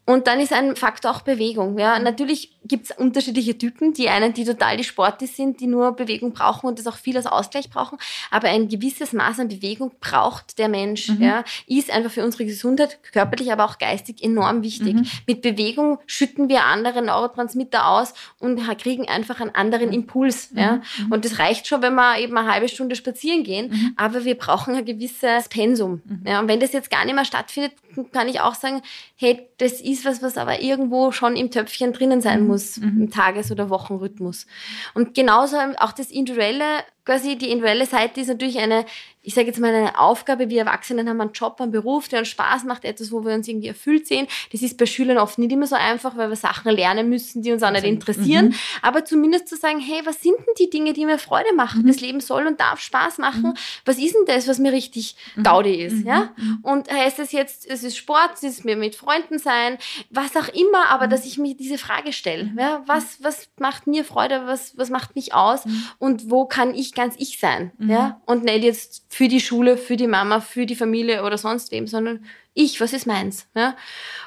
Und 0.09 0.27
dann 0.27 0.41
ist 0.41 0.55
ein 0.55 0.75
Faktor 0.75 1.11
auch 1.11 1.21
Bewegung. 1.21 1.79
Ja, 1.79 1.99
natürlich 1.99 2.57
gibt 2.65 2.87
es 2.91 2.97
unterschiedliche 2.97 3.59
Typen. 3.59 3.93
Die 3.93 4.09
einen, 4.09 4.33
die 4.33 4.45
total 4.45 4.79
die 4.79 4.85
Sportler 4.85 5.27
sind, 5.27 5.61
die 5.61 5.67
nur 5.67 5.93
Bewegung 5.93 6.33
brauchen 6.33 6.67
und 6.67 6.79
das 6.79 6.87
auch 6.87 6.97
viel 6.97 7.15
als 7.19 7.27
Ausgleich 7.27 7.69
brauchen. 7.69 7.99
Aber 8.31 8.49
ein 8.49 8.69
gewisses 8.69 9.13
Maß 9.13 9.41
an 9.41 9.49
Bewegung 9.49 9.93
braucht 10.01 10.59
der 10.59 10.71
Mensch. 10.71 11.11
Mhm. 11.11 11.23
Ja, 11.23 11.45
ist 11.67 11.91
einfach 11.91 12.11
für 12.11 12.25
unsere 12.25 12.47
Gesundheit 12.47 12.99
körperlich, 13.13 13.53
aber 13.53 13.67
auch 13.67 13.77
geistig 13.77 14.25
enorm 14.25 14.63
wichtig. 14.63 14.95
Mhm. 14.95 15.07
Mit 15.27 15.43
Bewegung 15.43 15.99
schütten 16.07 16.49
wir 16.49 16.65
andere 16.65 17.03
Neurotransmitter 17.03 17.87
aus 17.87 18.15
und 18.39 18.67
kriegen 18.79 19.07
einfach 19.09 19.43
einen 19.43 19.55
anderen 19.55 19.93
Impuls. 19.93 20.53
Mhm. 20.53 20.59
Ja, 20.59 20.81
mhm. 21.01 21.13
und 21.13 21.27
das 21.27 21.39
reicht 21.39 21.67
schon, 21.67 21.83
wenn 21.83 21.95
wir 21.95 22.19
eben 22.19 22.35
eine 22.35 22.51
halbe 22.51 22.71
Stunde 22.71 22.97
spazieren 22.97 23.45
gehen. 23.45 23.73
Mhm. 23.73 23.93
Aber 23.97 24.25
wir 24.25 24.39
brauchen 24.39 24.75
ein 24.75 24.87
gewisses 24.87 25.51
Pensum. 25.51 26.01
Mhm. 26.07 26.23
Ja, 26.27 26.41
und 26.41 26.49
wenn 26.49 26.61
das 26.61 26.73
jetzt 26.73 26.91
gar 26.91 27.05
nicht 27.05 27.15
mehr 27.15 27.27
stattfindet, 27.27 27.73
kann 28.13 28.29
ich 28.29 28.41
auch 28.41 28.55
sagen, 28.55 28.81
hey, 29.17 29.49
das 29.59 29.81
ist 29.81 29.98
was, 30.05 30.23
was 30.23 30.37
aber 30.37 30.61
irgendwo 30.61 31.13
schon 31.13 31.37
im 31.37 31.51
Töpfchen 31.51 31.93
drinnen 31.93 32.21
sein 32.21 32.43
mhm. 32.43 32.47
muss, 32.47 32.77
mhm. 32.79 33.03
im 33.03 33.11
Tages- 33.11 33.51
oder 33.51 33.71
Wochenrhythmus. 33.71 34.47
Und 34.95 35.15
genauso 35.15 35.57
auch 35.79 35.93
das 35.93 36.11
Individuelle, 36.11 36.65
quasi 37.09 37.37
die 37.37 37.51
individuelle 37.51 37.87
Seite 37.87 38.21
ist 38.21 38.29
natürlich 38.29 38.59
eine 38.59 38.85
ich 39.29 39.35
sage 39.35 39.49
jetzt 39.49 39.61
mal, 39.61 39.75
eine 39.75 39.99
Aufgabe. 39.99 40.49
Wir 40.49 40.61
Erwachsenen 40.61 41.07
haben 41.07 41.21
einen 41.21 41.33
Job, 41.33 41.61
einen 41.61 41.71
Beruf, 41.71 42.09
der 42.09 42.21
uns 42.21 42.29
Spaß 42.29 42.65
macht, 42.65 42.87
etwas, 42.87 43.13
wo 43.13 43.27
wir 43.27 43.35
uns 43.35 43.47
irgendwie 43.47 43.69
erfüllt 43.69 44.07
sehen. 44.07 44.27
Das 44.53 44.63
ist 44.63 44.79
bei 44.79 44.87
Schülern 44.87 45.19
oft 45.19 45.39
nicht 45.39 45.53
immer 45.53 45.67
so 45.67 45.77
einfach, 45.77 46.17
weil 46.17 46.31
wir 46.31 46.37
Sachen 46.37 46.75
lernen 46.75 47.11
müssen, 47.11 47.43
die 47.43 47.53
uns 47.53 47.63
auch 47.63 47.71
nicht 47.71 47.85
interessieren. 47.85 48.47
Mhm. 48.47 48.55
Aber 48.81 49.05
zumindest 49.05 49.49
zu 49.49 49.57
sagen, 49.57 49.81
hey, 49.81 50.01
was 50.05 50.23
sind 50.23 50.37
denn 50.39 50.55
die 50.59 50.71
Dinge, 50.71 50.95
die 50.95 51.05
mir 51.05 51.19
Freude 51.19 51.55
machen? 51.55 51.83
Mhm. 51.83 51.89
Das 51.89 52.01
Leben 52.01 52.21
soll 52.21 52.47
und 52.47 52.59
darf 52.59 52.81
Spaß 52.81 53.19
machen. 53.19 53.43
Mhm. 53.43 53.55
Was 53.85 53.99
ist 53.99 54.15
denn 54.15 54.25
das, 54.27 54.49
was 54.49 54.59
mir 54.59 54.73
richtig 54.73 55.15
mhm. 55.37 55.43
Gaudi 55.43 55.75
ist? 55.75 55.97
Mhm. 55.97 56.07
Ja? 56.07 56.35
Und 56.63 56.91
heißt 56.91 57.19
es 57.19 57.31
jetzt, 57.33 57.69
es 57.69 57.85
ist 57.85 57.99
Sport, 57.99 58.31
es 58.37 58.45
ist 58.45 58.65
mir 58.65 58.77
mit 58.77 58.97
Freunden 58.97 59.39
sein, 59.39 59.77
was 60.09 60.37
auch 60.37 60.49
immer, 60.49 60.89
aber 60.89 61.07
dass 61.07 61.27
ich 61.27 61.37
mir 61.37 61.55
diese 61.55 61.77
Frage 61.77 62.15
stelle. 62.15 62.51
Ja? 62.57 62.83
Was, 62.87 63.23
was 63.23 63.51
macht 63.59 63.87
mir 63.87 64.07
Freude? 64.07 64.47
Was, 64.47 64.79
was 64.79 64.89
macht 64.89 65.17
mich 65.17 65.35
aus? 65.35 65.65
Und 65.99 66.31
wo 66.31 66.47
kann 66.47 66.75
ich 66.75 66.95
ganz 66.99 67.15
ich 67.17 67.39
sein? 67.39 67.71
Ja? 67.79 68.21
Und 68.27 68.43
nicht 68.43 68.65
jetzt 68.65 69.05
für 69.09 69.29
die 69.29 69.41
Schule, 69.41 69.77
für 69.77 69.97
die 69.97 70.09
Mama, 70.09 70.41
für 70.41 70.67
die 70.67 70.75
Familie 70.75 71.23
oder 71.23 71.39
sonst 71.39 71.71
wem, 71.71 71.87
sondern 71.87 72.25
ich, 72.55 72.81
was 72.81 72.93
ist 72.93 73.07
meins? 73.07 73.47
Ja? 73.55 73.77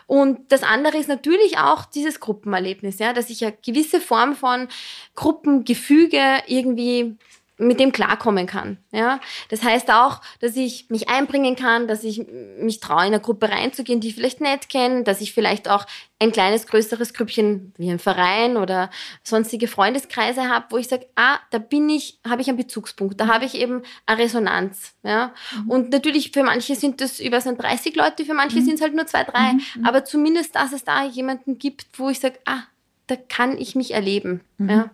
Und 0.08 0.54
das 0.54 0.64
andere 0.64 0.98
ist 0.98 1.10
natürlich 1.10 1.58
auch 1.58 1.84
dieses 1.84 2.22
Gruppenerlebnis, 2.22 2.98
ja, 3.00 3.12
dass 3.12 3.30
ich 3.30 3.44
eine 3.44 3.58
gewisse 3.66 4.00
Form 4.00 4.36
von 4.36 4.70
Gruppengefüge 5.16 6.44
irgendwie 6.48 7.18
mit 7.62 7.80
dem 7.80 7.92
klarkommen 7.92 8.48
kann. 8.48 8.78
Ja? 8.92 9.20
Das 9.50 9.64
heißt 9.64 9.92
auch, 9.92 10.22
dass 10.40 10.56
ich 10.56 10.90
mich 10.90 11.10
einbringen 11.10 11.56
kann, 11.56 11.88
dass 11.88 12.04
ich 12.04 12.26
mich 12.60 12.80
traue, 12.80 13.02
in 13.02 13.14
eine 13.14 13.20
Gruppe 13.20 13.50
reinzugehen, 13.50 14.02
die 14.02 14.10
ich 14.10 14.16
vielleicht 14.16 14.42
nicht 14.42 14.70
kenne, 14.70 15.04
dass 15.04 15.22
ich 15.22 15.34
vielleicht 15.34 15.70
auch 15.70 15.86
ein 16.20 16.32
kleines, 16.32 16.66
größeres 16.66 17.14
Grüppchen 17.14 17.74
wie 17.78 17.92
ein 17.92 18.00
Verein 18.00 18.58
oder 18.58 18.90
sonstige 19.24 19.68
Freundeskreise 19.68 20.50
habe, 20.50 20.66
wo 20.70 20.78
ich 20.78 20.88
sage, 20.88 21.06
ah, 21.16 21.38
da 21.52 21.60
bin 21.60 21.88
ich, 21.90 22.20
habe 22.28 22.42
ich 22.42 22.48
einen 22.48 22.58
Bezugspunkt, 22.58 23.20
da 23.22 23.28
habe 23.28 23.46
ich 23.46 23.56
eben 23.56 23.84
eine 24.08 24.20
Resonanz. 24.20 24.94
Ja? 25.04 25.32
Mhm. 25.56 25.70
Und 25.70 25.90
natürlich 25.92 26.32
für 26.32 26.44
manche 26.44 26.76
sind 26.76 27.00
das 27.00 27.20
über 27.20 27.42
sind 27.42 27.62
30 27.62 27.96
Leute, 27.96 28.26
für 28.26 28.34
manche 28.34 28.60
mhm. 28.60 28.66
sind 28.66 28.76
es 28.76 28.82
halt 28.82 28.96
nur 28.96 29.06
zwei, 29.06 29.24
drei. 29.24 29.54
Mhm. 29.54 29.62
mhm. 29.76 29.86
Aber 29.86 30.04
zumindest, 30.04 30.56
dass 30.56 30.74
es 30.74 30.84
da 30.84 31.04
jemanden 31.04 31.60
gibt, 31.60 31.88
wo 32.00 32.10
ich 32.10 32.20
sage, 32.20 32.40
ah, 32.46 32.64
da 33.06 33.16
kann 33.16 33.58
ich 33.58 33.76
mich 33.76 33.92
erleben. 33.92 34.42
Mhm. 34.58 34.70
Ja? 34.70 34.90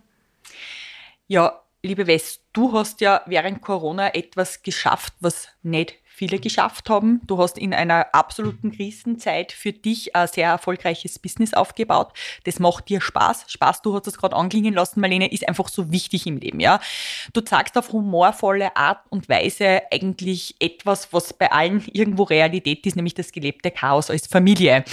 ja, 1.28 1.62
liebe 1.82 2.06
Wes, 2.06 2.44
du 2.52 2.72
hast 2.72 3.00
ja 3.00 3.22
während 3.26 3.62
Corona 3.62 4.14
etwas 4.14 4.62
geschafft, 4.62 5.14
was 5.20 5.48
nicht 5.62 5.94
viele 6.18 6.40
geschafft 6.40 6.90
haben. 6.90 7.20
Du 7.26 7.38
hast 7.38 7.58
in 7.58 7.72
einer 7.72 8.08
absoluten 8.12 8.72
Krisenzeit 8.72 9.52
für 9.52 9.72
dich 9.72 10.16
ein 10.16 10.26
sehr 10.26 10.48
erfolgreiches 10.48 11.18
Business 11.20 11.54
aufgebaut. 11.54 12.12
Das 12.42 12.58
macht 12.58 12.88
dir 12.88 13.00
Spaß. 13.00 13.44
Spaß, 13.46 13.82
du 13.82 13.94
hast 13.94 14.08
es 14.08 14.18
gerade 14.18 14.34
anklingen 14.34 14.74
lassen, 14.74 15.00
Marlene, 15.00 15.30
ist 15.30 15.46
einfach 15.46 15.68
so 15.68 15.92
wichtig 15.92 16.26
im 16.26 16.38
Leben, 16.38 16.58
ja. 16.58 16.80
Du 17.32 17.40
zeigst 17.40 17.78
auf 17.78 17.92
humorvolle 17.92 18.76
Art 18.76 19.00
und 19.10 19.28
Weise 19.28 19.82
eigentlich 19.92 20.56
etwas, 20.58 21.12
was 21.12 21.32
bei 21.32 21.52
allen 21.52 21.84
irgendwo 21.92 22.24
Realität 22.24 22.84
ist, 22.84 22.96
nämlich 22.96 23.14
das 23.14 23.30
gelebte 23.30 23.70
Chaos 23.70 24.10
als 24.10 24.26
Familie. 24.26 24.84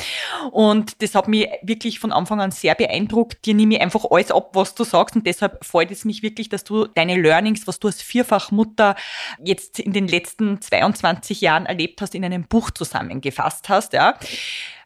Und 0.51 1.01
das 1.01 1.15
hat 1.15 1.27
mich 1.27 1.47
wirklich 1.63 1.97
von 1.99 2.11
Anfang 2.11 2.39
an 2.39 2.51
sehr 2.51 2.75
beeindruckt. 2.75 3.45
Dir 3.45 3.55
nehme 3.55 3.75
ich 3.75 3.81
einfach 3.81 4.05
alles 4.11 4.31
ab, 4.31 4.51
was 4.53 4.75
du 4.75 4.83
sagst 4.83 5.15
und 5.15 5.25
deshalb 5.25 5.65
freut 5.65 5.89
es 5.89 6.05
mich 6.05 6.21
wirklich, 6.21 6.49
dass 6.49 6.63
du 6.63 6.85
deine 6.85 7.19
Learnings, 7.19 7.65
was 7.65 7.79
du 7.79 7.87
als 7.87 8.03
Vierfachmutter 8.03 8.95
jetzt 9.43 9.79
in 9.79 9.91
den 9.91 10.07
letzten 10.07 10.61
22 10.61 11.14
20 11.15 11.41
Jahren 11.41 11.65
erlebt 11.65 12.01
hast, 12.01 12.15
in 12.15 12.25
einem 12.25 12.43
Buch 12.43 12.71
zusammengefasst 12.71 13.69
hast, 13.69 13.93
ja. 13.93 14.17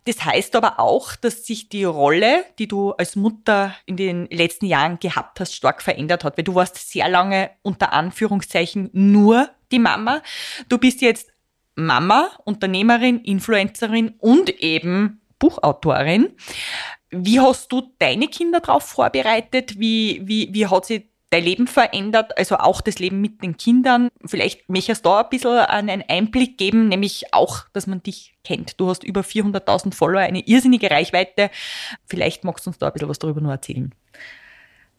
Das 0.06 0.24
heißt 0.24 0.56
aber 0.56 0.80
auch, 0.80 1.16
dass 1.16 1.46
sich 1.46 1.70
die 1.70 1.84
Rolle, 1.84 2.46
die 2.58 2.68
du 2.68 2.92
als 2.94 3.16
Mutter 3.16 3.76
in 3.86 3.98
den 3.98 4.28
letzten 4.28 4.66
Jahren 4.66 5.00
gehabt 5.00 5.40
hast, 5.40 5.56
stark 5.56 5.82
verändert 5.82 6.24
hat, 6.24 6.38
weil 6.38 6.46
du 6.46 6.56
warst 6.56 6.90
sehr 6.90 7.10
lange 7.10 7.52
unter 7.62 7.94
Anführungszeichen 7.94 8.90
nur 8.94 9.50
die 9.72 9.80
Mama. 9.80 10.22
Du 10.68 10.78
bist 10.78 11.02
jetzt 11.02 11.32
Mama, 11.76 12.30
Unternehmerin, 12.46 13.20
Influencerin 13.20 14.16
und 14.20 14.50
eben 14.62 15.22
Buchautorin. 15.38 16.36
Wie 17.12 17.40
hast 17.40 17.72
du 17.72 17.94
deine 18.00 18.28
Kinder 18.28 18.60
darauf 18.60 18.84
vorbereitet? 18.84 19.80
Wie, 19.80 20.22
wie, 20.24 20.50
wie 20.54 20.68
hat 20.68 20.86
sich 20.86 21.09
dein 21.30 21.44
Leben 21.44 21.68
verändert, 21.68 22.38
also 22.38 22.58
auch 22.58 22.82
das 22.82 23.00
Leben 23.00 23.22
mit 23.22 23.44
den 23.44 23.58
Kindern. 23.58 24.10
Vielleicht 24.26 24.68
möchtest 24.70 25.06
du 25.06 25.10
da 25.10 25.22
ein 25.22 25.30
bisschen 25.30 25.58
einen 25.58 26.04
Einblick 26.08 26.58
geben, 26.58 26.88
nämlich 26.88 27.34
auch, 27.34 27.66
dass 27.74 27.88
man 27.88 28.02
dich 28.02 28.36
kennt. 28.44 28.80
Du 28.80 28.90
hast 28.90 29.04
über 29.04 29.22
400.000 29.22 29.94
Follower, 29.94 30.22
eine 30.22 30.42
irrsinnige 30.48 30.90
Reichweite. 30.90 31.52
Vielleicht 32.08 32.44
magst 32.44 32.66
du 32.66 32.72
uns 32.72 32.80
da 32.80 32.88
ein 32.88 32.94
bisschen 32.94 33.10
was 33.10 33.20
darüber 33.20 33.42
nur 33.42 33.52
erzählen. 33.52 33.94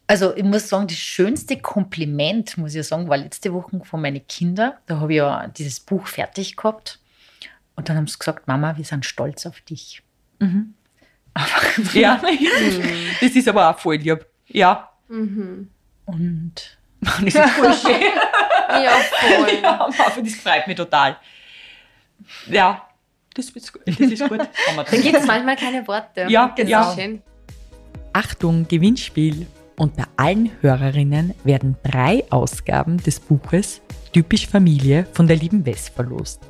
Also 0.06 0.34
ich 0.34 0.44
muss 0.44 0.68
sagen, 0.68 0.88
das 0.88 0.96
schönste 0.96 1.56
Kompliment, 1.58 2.58
muss 2.58 2.74
ich 2.74 2.86
sagen, 2.86 3.08
war 3.08 3.16
letzte 3.16 3.52
Woche 3.52 3.80
von 3.84 4.00
meinen 4.00 4.26
Kindern. 4.26 4.72
Da 4.86 4.98
habe 4.98 5.12
ich 5.12 5.18
ja 5.18 5.46
dieses 5.48 5.80
Buch 5.80 6.06
fertig 6.06 6.56
gehabt. 6.56 6.98
Und 7.76 7.88
dann 7.88 7.96
haben 7.96 8.06
sie 8.06 8.18
gesagt, 8.18 8.46
Mama, 8.46 8.76
wir 8.76 8.84
sind 8.84 9.06
stolz 9.06 9.46
auf 9.46 9.60
dich. 9.60 10.02
Mhm. 10.38 10.74
ja, 11.94 12.20
das 13.20 13.30
ist 13.30 13.48
aber 13.48 13.70
auch 13.70 13.78
voll 13.78 13.96
lieb. 13.96 14.26
Ja. 14.48 14.90
Mhm. 15.08 15.70
Und 16.12 16.78
das 17.00 17.20
ist 17.20 17.82
schön. 17.82 18.02
ja, 18.68 18.90
voll. 18.90 19.48
Ja, 19.62 19.88
das 20.22 20.34
freut 20.34 20.66
mich 20.66 20.76
total. 20.76 21.16
Ja, 22.48 22.86
das 23.34 23.50
ist 23.50 23.72
gut. 23.72 23.82
Das 23.86 23.98
ist 23.98 24.28
gut. 24.28 24.38
da 24.38 24.96
gibt 24.96 25.16
es 25.16 25.26
manchmal 25.26 25.56
keine 25.56 25.86
Worte. 25.86 26.26
Ja, 26.28 26.54
das 26.56 26.68
ja. 26.68 26.94
schön. 26.94 27.22
Achtung, 28.12 28.66
Gewinnspiel. 28.68 29.46
Unter 29.76 30.08
allen 30.16 30.50
Hörerinnen 30.60 31.34
werden 31.42 31.76
drei 31.82 32.22
Ausgaben 32.30 32.98
des 32.98 33.18
Buches 33.18 33.80
Typisch 34.12 34.48
Familie 34.48 35.06
von 35.12 35.28
der 35.28 35.36
lieben 35.36 35.64
Wes 35.64 35.88
verlost. 35.88 36.40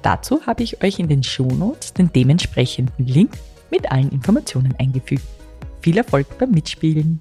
Dazu 0.00 0.46
habe 0.46 0.62
ich 0.62 0.82
euch 0.82 0.98
in 0.98 1.08
den 1.08 1.22
Shownotes 1.22 1.92
den 1.92 2.10
dementsprechenden 2.10 3.06
Link 3.06 3.32
mit 3.70 3.90
allen 3.92 4.10
Informationen 4.10 4.74
eingefügt. 4.78 5.22
Viel 5.82 5.98
Erfolg 5.98 6.26
beim 6.38 6.50
Mitspielen! 6.50 7.20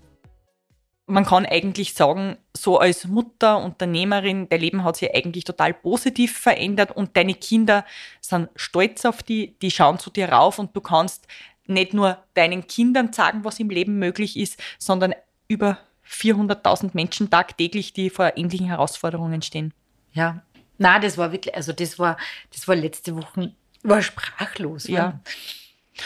Man 1.12 1.26
kann 1.26 1.46
eigentlich 1.46 1.94
sagen, 1.94 2.38
so 2.56 2.80
als 2.80 3.06
Mutter, 3.06 3.58
Unternehmerin, 3.64 4.48
dein 4.50 4.62
Leben 4.62 4.84
hat 4.84 4.98
sich 4.98 5.14
eigentlich 5.14 5.44
total 5.44 5.74
positiv 5.74 6.38
verändert 6.38 6.92
und 6.92 7.16
deine 7.18 7.34
Kinder 7.34 7.86
sind 8.22 8.50
stolz 8.56 9.06
auf 9.06 9.22
die, 9.22 9.56
die 9.62 9.72
schauen 9.72 10.00
zu 10.00 10.10
dir 10.10 10.30
rauf 10.30 10.58
und 10.58 10.76
du 10.76 10.82
kannst 10.82 11.28
nicht 11.68 11.94
nur 11.94 12.18
deinen 12.34 12.66
Kindern 12.68 13.14
sagen, 13.14 13.44
was 13.44 13.60
im 13.60 13.70
Leben 13.70 14.00
möglich 14.00 14.38
ist, 14.38 14.62
sondern 14.80 15.14
über 15.48 15.78
400.000 16.08 16.92
Menschen 16.94 17.30
tagtäglich, 17.30 17.94
die 17.94 18.10
vor 18.10 18.34
ähnlichen 18.38 18.68
Herausforderungen 18.68 19.42
stehen. 19.42 19.74
Ja, 20.14 20.42
na, 20.78 21.00
das 21.00 21.18
war 21.18 21.32
wirklich, 21.32 21.56
also 21.56 21.74
das 21.74 22.00
war, 22.00 22.18
das 22.52 22.68
war 22.68 22.76
letzte 22.76 23.16
Woche, 23.16 23.54
war 23.84 24.02
sprachlos. 24.02 24.88
Ja. 24.88 25.20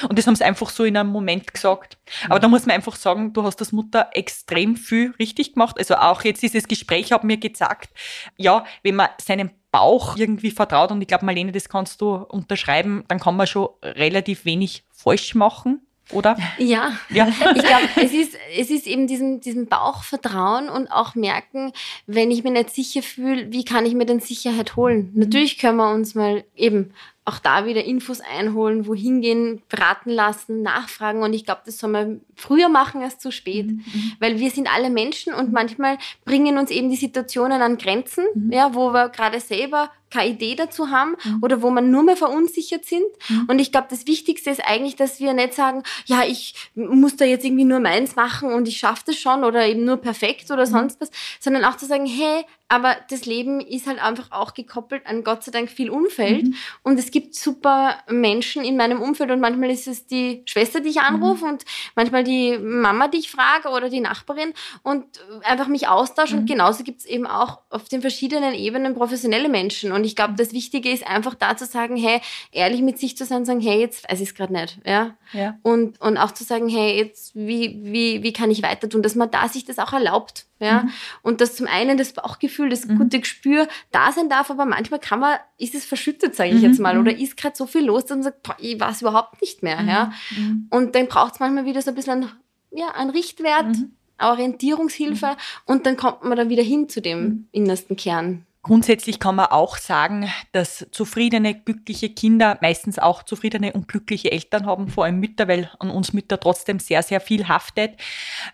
Und 0.09 0.17
das 0.17 0.27
haben 0.27 0.35
sie 0.35 0.43
einfach 0.43 0.69
so 0.69 0.83
in 0.83 0.97
einem 0.97 1.09
Moment 1.09 1.53
gesagt. 1.53 1.97
Aber 2.29 2.39
da 2.39 2.47
muss 2.47 2.65
man 2.65 2.75
einfach 2.75 2.95
sagen, 2.95 3.33
du 3.33 3.43
hast 3.43 3.59
als 3.59 3.71
Mutter 3.71 4.09
extrem 4.13 4.75
viel 4.75 5.13
richtig 5.19 5.53
gemacht. 5.53 5.77
Also 5.77 5.95
auch 5.95 6.23
jetzt 6.23 6.41
dieses 6.41 6.67
Gespräch 6.67 7.11
hat 7.11 7.23
mir 7.23 7.37
gezeigt, 7.37 7.89
ja, 8.37 8.65
wenn 8.83 8.95
man 8.95 9.09
seinem 9.21 9.51
Bauch 9.71 10.17
irgendwie 10.17 10.51
vertraut, 10.51 10.91
und 10.91 11.01
ich 11.01 11.07
glaube, 11.07 11.25
Marlene, 11.25 11.51
das 11.51 11.69
kannst 11.69 12.01
du 12.01 12.15
unterschreiben, 12.15 13.03
dann 13.07 13.19
kann 13.19 13.35
man 13.35 13.47
schon 13.47 13.69
relativ 13.83 14.45
wenig 14.45 14.83
falsch 14.91 15.35
machen 15.35 15.81
oder? 16.11 16.37
Ja, 16.57 16.93
ja. 17.09 17.27
ich 17.27 17.63
glaube, 17.63 17.89
es 17.95 18.13
ist, 18.13 18.37
es 18.57 18.69
ist 18.69 18.87
eben 18.87 19.07
diesem, 19.07 19.41
diesem 19.41 19.67
Bauchvertrauen 19.67 20.69
und 20.69 20.87
auch 20.87 21.15
merken, 21.15 21.71
wenn 22.05 22.31
ich 22.31 22.43
mir 22.43 22.51
nicht 22.51 22.69
sicher 22.69 23.01
fühle, 23.01 23.51
wie 23.51 23.65
kann 23.65 23.85
ich 23.85 23.95
mir 23.95 24.05
denn 24.05 24.19
Sicherheit 24.19 24.75
holen? 24.75 25.11
Mhm. 25.13 25.21
Natürlich 25.21 25.57
können 25.57 25.77
wir 25.77 25.91
uns 25.91 26.15
mal 26.15 26.43
eben 26.55 26.93
auch 27.27 27.39
da 27.39 27.65
wieder 27.65 27.83
Infos 27.83 28.21
einholen, 28.21 28.85
wohin 28.85 29.19
gehen, 29.19 29.63
beraten 29.67 30.11
lassen, 30.11 30.61
nachfragen. 30.61 31.23
Und 31.23 31.33
ich 31.33 31.43
glaube, 31.43 31.61
das 31.65 31.79
soll 31.79 31.89
man 31.89 32.21
früher 32.35 32.69
machen 32.69 33.01
als 33.01 33.17
zu 33.17 33.31
spät. 33.31 33.65
Mhm. 33.65 33.77
mhm. 33.77 34.11
Weil 34.19 34.39
wir 34.39 34.51
sind 34.51 34.71
alle 34.71 34.91
Menschen 34.91 35.33
und 35.33 35.51
manchmal 35.51 35.97
bringen 36.23 36.59
uns 36.59 36.69
eben 36.69 36.91
die 36.91 36.95
Situationen 36.95 37.63
an 37.63 37.77
Grenzen, 37.77 38.25
mhm. 38.35 38.51
ja, 38.51 38.75
wo 38.75 38.93
wir 38.93 39.09
gerade 39.09 39.39
selber 39.39 39.89
keine 40.15 40.31
Idee 40.31 40.55
dazu 40.55 40.89
haben 40.89 41.15
mhm. 41.23 41.39
oder 41.41 41.61
wo 41.61 41.69
man 41.69 41.91
nur 41.91 42.03
mehr 42.03 42.17
verunsichert 42.17 42.85
sind. 42.85 43.05
Mhm. 43.29 43.45
Und 43.47 43.59
ich 43.59 43.71
glaube, 43.71 43.87
das 43.89 44.07
Wichtigste 44.07 44.49
ist 44.49 44.61
eigentlich, 44.65 44.95
dass 44.95 45.19
wir 45.19 45.33
nicht 45.33 45.53
sagen, 45.53 45.83
ja, 46.05 46.23
ich 46.25 46.55
muss 46.75 47.15
da 47.15 47.25
jetzt 47.25 47.45
irgendwie 47.45 47.65
nur 47.65 47.79
meins 47.79 48.15
machen 48.15 48.53
und 48.53 48.67
ich 48.67 48.77
schaffe 48.77 49.03
das 49.07 49.17
schon 49.17 49.43
oder 49.43 49.65
eben 49.67 49.85
nur 49.85 49.97
perfekt 49.97 50.51
oder 50.51 50.65
mhm. 50.65 50.71
sonst 50.71 51.01
was, 51.01 51.11
sondern 51.39 51.65
auch 51.65 51.77
zu 51.77 51.85
sagen, 51.85 52.05
hey, 52.05 52.45
aber 52.67 52.95
das 53.09 53.25
Leben 53.25 53.61
ist 53.61 53.85
halt 53.85 54.03
einfach 54.03 54.31
auch 54.31 54.55
gekoppelt 54.55 55.05
an 55.05 55.23
Gott 55.23 55.43
sei 55.43 55.51
Dank 55.51 55.69
viel 55.69 55.91
Umfeld. 55.91 56.45
Mhm. 56.45 56.55
Und 56.81 56.97
es 56.97 57.11
gibt 57.11 57.35
super 57.35 57.97
Menschen 58.09 58.65
in 58.65 58.75
meinem 58.75 59.01
Umfeld 59.01 59.29
und 59.29 59.39
manchmal 59.39 59.69
ist 59.69 59.87
es 59.87 60.07
die 60.07 60.41
Schwester, 60.45 60.79
die 60.79 60.89
ich 60.89 61.01
anrufe 61.01 61.45
mhm. 61.45 61.51
und 61.51 61.65
manchmal 61.95 62.23
die 62.23 62.57
Mama, 62.57 63.07
die 63.07 63.19
ich 63.19 63.29
frage 63.29 63.69
oder 63.69 63.89
die 63.89 63.99
Nachbarin 63.99 64.53
und 64.81 65.05
einfach 65.43 65.67
mich 65.67 65.87
austausche. 65.87 66.33
Mhm. 66.33 66.41
Und 66.41 66.45
genauso 66.47 66.83
gibt 66.83 67.01
es 67.01 67.05
eben 67.05 67.27
auch 67.27 67.59
auf 67.69 67.87
den 67.87 68.01
verschiedenen 68.01 68.55
Ebenen 68.55 68.95
professionelle 68.95 69.47
Menschen. 69.49 69.91
Und 69.91 70.03
ich 70.03 70.15
glaube, 70.15 70.33
das 70.35 70.51
Wichtige 70.51 70.89
ist 70.89 71.05
einfach 71.05 71.35
da 71.35 71.55
zu 71.55 71.65
sagen, 71.65 71.95
hey, 71.95 72.19
ehrlich 72.51 72.81
mit 72.81 72.97
sich 72.97 73.15
zu 73.15 73.25
sein, 73.25 73.45
sagen, 73.45 73.61
hey, 73.61 73.79
jetzt 73.79 74.09
weiß 74.09 74.19
ich 74.21 74.29
es 74.29 74.35
gerade 74.35 74.53
nicht. 74.53 74.79
Ja? 74.83 75.15
ja. 75.33 75.59
Und, 75.61 76.01
und 76.01 76.17
auch 76.17 76.31
zu 76.31 76.43
sagen, 76.43 76.67
hey, 76.67 76.97
jetzt, 76.97 77.35
wie, 77.35 77.77
wie, 77.83 78.23
wie 78.23 78.33
kann 78.33 78.49
ich 78.49 78.63
weiter 78.63 78.89
tun, 78.89 79.03
dass 79.03 79.13
man 79.13 79.29
da 79.29 79.47
sich 79.49 79.65
das 79.65 79.77
auch 79.77 79.93
erlaubt. 79.93 80.47
Ja? 80.59 80.83
Mhm. 80.83 80.89
Und 81.21 81.41
dass 81.41 81.55
zum 81.55 81.67
einen 81.67 81.97
das 81.97 82.13
Bauchgefühl, 82.13 82.69
das 82.69 82.85
mhm. 82.85 82.97
gute 82.97 83.19
Gespür 83.19 83.67
da 83.91 84.11
sein 84.11 84.29
darf, 84.29 84.49
aber 84.49 84.65
manchmal 84.65 84.99
kann 84.99 85.19
man, 85.19 85.37
ist 85.57 85.75
es 85.75 85.85
verschüttet, 85.85 86.35
sage 86.35 86.51
ich 86.51 86.57
mhm. 86.57 86.63
jetzt 86.63 86.79
mal, 86.79 86.97
oder 86.97 87.11
mhm. 87.11 87.19
ist 87.19 87.37
gerade 87.37 87.55
so 87.55 87.65
viel 87.65 87.85
los, 87.85 88.05
dass 88.05 88.17
man 88.17 88.23
sagt, 88.23 88.43
boah, 88.43 88.55
ich 88.59 88.79
weiß 88.79 89.01
überhaupt 89.01 89.41
nicht 89.41 89.63
mehr. 89.63 89.81
Ja? 89.83 90.13
Mhm. 90.31 90.43
Mhm. 90.43 90.67
Und 90.69 90.95
dann 90.95 91.07
braucht 91.07 91.35
es 91.35 91.39
manchmal 91.39 91.65
wieder 91.65 91.81
so 91.81 91.91
ein 91.91 91.95
bisschen 91.95 92.23
ein, 92.23 92.29
ja, 92.71 92.91
ein 92.91 93.09
Richtwert, 93.09 93.75
Orientierungshilfe 94.17 95.35
und 95.65 95.85
dann 95.85 95.97
kommt 95.97 96.23
man 96.23 96.37
dann 96.37 96.49
wieder 96.49 96.63
hin 96.63 96.87
zu 96.87 97.01
dem 97.01 97.47
innersten 97.51 97.97
Kern. 97.97 98.45
Grundsätzlich 98.65 99.19
kann 99.19 99.35
man 99.35 99.45
auch 99.51 99.77
sagen, 99.77 100.27
dass 100.51 100.87
zufriedene, 100.89 101.53
glückliche 101.53 102.09
Kinder 102.09 102.57
meistens 102.63 102.97
auch 102.97 103.21
zufriedene 103.21 103.73
und 103.73 103.87
glückliche 103.87 104.31
Eltern 104.31 104.65
haben, 104.65 104.87
vor 104.87 105.05
allem 105.05 105.19
Mütter, 105.19 105.47
weil 105.47 105.69
an 105.77 105.91
uns 105.91 106.13
Mütter 106.13 106.39
trotzdem 106.39 106.79
sehr, 106.79 107.03
sehr 107.03 107.21
viel 107.21 107.47
haftet. 107.47 107.91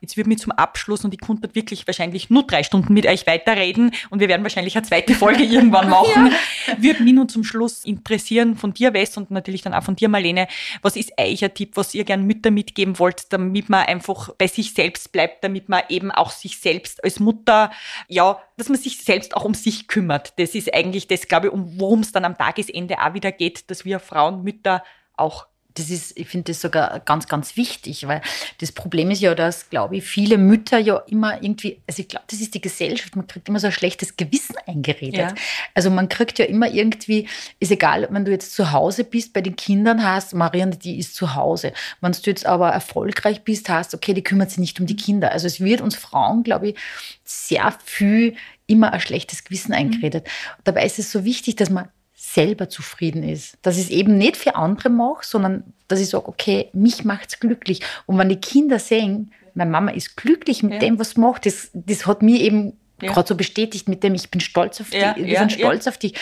Jetzt 0.01 0.17
wird 0.17 0.27
mir 0.27 0.35
zum 0.35 0.51
Abschluss, 0.51 1.05
und 1.05 1.13
ich 1.13 1.21
konnte 1.21 1.55
wirklich 1.55 1.87
wahrscheinlich 1.87 2.29
nur 2.29 2.45
drei 2.45 2.61
Stunden 2.63 2.93
mit 2.93 3.05
euch 3.05 3.25
weiterreden 3.25 3.93
und 4.09 4.19
wir 4.19 4.27
werden 4.27 4.43
wahrscheinlich 4.43 4.75
eine 4.75 4.85
zweite 4.85 5.15
Folge 5.15 5.43
irgendwann 5.45 5.89
machen, 5.89 6.33
ja. 6.67 6.83
würde 6.83 7.03
mich 7.03 7.13
nun 7.13 7.29
zum 7.29 7.45
Schluss 7.45 7.85
interessieren 7.85 8.57
von 8.57 8.73
dir, 8.73 8.93
Wes, 8.93 9.15
und 9.15 9.31
natürlich 9.31 9.61
dann 9.61 9.73
auch 9.73 9.83
von 9.83 9.95
dir, 9.95 10.09
Marlene, 10.09 10.49
was 10.81 10.97
ist 10.97 11.13
euch 11.17 11.41
ein 11.41 11.53
Tipp, 11.53 11.77
was 11.77 11.93
ihr 11.93 12.03
gern 12.03 12.25
Mütter 12.25 12.51
mitgeben 12.51 12.99
wollt, 12.99 13.31
damit 13.31 13.69
man 13.69 13.85
einfach 13.85 14.27
bei 14.37 14.47
sich 14.47 14.73
selbst 14.73 15.13
bleibt, 15.13 15.41
damit 15.45 15.69
man 15.69 15.83
eben 15.87 16.11
auch 16.11 16.31
sich 16.31 16.59
selbst 16.59 17.01
als 17.01 17.21
Mutter, 17.21 17.71
ja, 18.09 18.41
dass 18.57 18.67
man 18.67 18.77
sich 18.77 19.01
selbst 19.01 19.37
auch 19.37 19.45
um 19.45 19.53
sich 19.53 19.87
kümmert 19.87 20.00
kümmert. 20.01 20.33
Das 20.39 20.55
ist 20.55 20.73
eigentlich 20.73 21.07
das, 21.07 21.27
glaube 21.27 21.47
ich, 21.47 21.53
um 21.53 21.79
worum 21.79 21.99
es 21.99 22.11
dann 22.11 22.25
am 22.25 22.37
Tagesende 22.37 22.99
auch 22.99 23.13
wieder 23.13 23.31
geht, 23.31 23.69
dass 23.69 23.85
wir 23.85 23.99
Frauen, 23.99 24.43
Mütter 24.43 24.83
auch 25.15 25.47
das 25.73 25.89
ist, 25.89 26.17
ich 26.17 26.27
finde 26.27 26.51
das 26.51 26.61
sogar 26.61 26.99
ganz, 26.99 27.27
ganz 27.27 27.55
wichtig, 27.55 28.05
weil 28.07 28.21
das 28.59 28.71
Problem 28.71 29.09
ist 29.11 29.21
ja, 29.21 29.33
dass, 29.35 29.69
glaube 29.69 29.97
ich, 29.97 30.03
viele 30.03 30.37
Mütter 30.37 30.77
ja 30.77 30.97
immer 31.07 31.41
irgendwie, 31.41 31.81
also 31.87 32.01
ich 32.01 32.09
glaube, 32.09 32.25
das 32.29 32.41
ist 32.41 32.53
die 32.53 32.61
Gesellschaft, 32.61 33.15
man 33.15 33.27
kriegt 33.27 33.47
immer 33.47 33.59
so 33.59 33.67
ein 33.67 33.73
schlechtes 33.73 34.17
Gewissen 34.17 34.55
eingeredet. 34.67 35.13
Ja. 35.13 35.35
Also 35.73 35.89
man 35.89 36.09
kriegt 36.09 36.39
ja 36.39 36.45
immer 36.45 36.69
irgendwie, 36.69 37.27
ist 37.59 37.71
egal, 37.71 38.07
wenn 38.11 38.25
du 38.25 38.31
jetzt 38.31 38.53
zu 38.53 38.71
Hause 38.71 39.03
bist, 39.03 39.33
bei 39.33 39.41
den 39.41 39.55
Kindern 39.55 40.03
hast, 40.03 40.33
Marianne, 40.33 40.75
die 40.75 40.99
ist 40.99 41.15
zu 41.15 41.35
Hause. 41.35 41.73
Wenn 42.01 42.11
du 42.11 42.19
jetzt 42.25 42.45
aber 42.45 42.69
erfolgreich 42.69 43.43
bist, 43.43 43.69
hast, 43.69 43.95
okay, 43.95 44.13
die 44.13 44.23
kümmert 44.23 44.49
sich 44.49 44.59
nicht 44.59 44.79
um 44.79 44.85
die 44.85 44.95
Kinder. 44.97 45.31
Also 45.31 45.47
es 45.47 45.61
wird 45.61 45.81
uns 45.81 45.95
Frauen, 45.95 46.43
glaube 46.43 46.69
ich, 46.69 46.75
sehr 47.23 47.73
viel 47.85 48.35
immer 48.67 48.93
ein 48.93 48.99
schlechtes 48.99 49.43
Gewissen 49.43 49.73
eingeredet. 49.73 50.25
Mhm. 50.25 50.61
Dabei 50.63 50.85
ist 50.85 50.99
es 50.99 51.11
so 51.11 51.25
wichtig, 51.25 51.55
dass 51.55 51.69
man 51.69 51.89
selber 52.13 52.69
zufrieden 52.69 53.23
ist. 53.23 53.57
Dass 53.63 53.77
ich 53.77 53.85
es 53.85 53.89
eben 53.89 54.17
nicht 54.17 54.37
für 54.37 54.55
andere 54.55 54.89
mache, 54.89 55.25
sondern 55.25 55.73
dass 55.87 55.99
ich 55.99 56.09
sage, 56.09 56.27
okay, 56.27 56.69
mich 56.73 57.03
macht 57.03 57.29
es 57.29 57.39
glücklich. 57.39 57.81
Und 58.05 58.17
wenn 58.17 58.29
die 58.29 58.35
Kinder 58.39 58.79
sehen, 58.79 59.31
meine 59.55 59.71
Mama 59.71 59.91
ist 59.91 60.15
glücklich 60.15 60.63
mit 60.63 60.73
ja. 60.73 60.79
dem, 60.79 60.99
was 60.99 61.11
sie 61.11 61.19
macht, 61.19 61.45
das, 61.45 61.71
das 61.73 62.05
hat 62.05 62.21
mir 62.21 62.39
eben 62.39 62.77
ja. 63.01 63.11
gerade 63.11 63.27
so 63.27 63.35
bestätigt 63.35 63.89
mit 63.89 64.03
dem, 64.03 64.13
ich 64.13 64.29
bin 64.29 64.39
stolz 64.39 64.79
auf 64.79 64.91
dich, 64.91 65.01
ja, 65.01 65.15
wir 65.17 65.37
sind 65.39 65.51
stolz 65.51 65.87
auf 65.87 65.97
dich, 65.97 66.13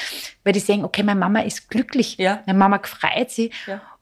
weil 0.43 0.53
die 0.53 0.59
sehen, 0.59 0.83
okay, 0.83 1.03
meine 1.03 1.19
Mama 1.19 1.41
ist 1.41 1.69
glücklich, 1.69 2.17
meine 2.45 2.57
Mama 2.57 2.79
freut 2.83 3.29
sich. 3.29 3.51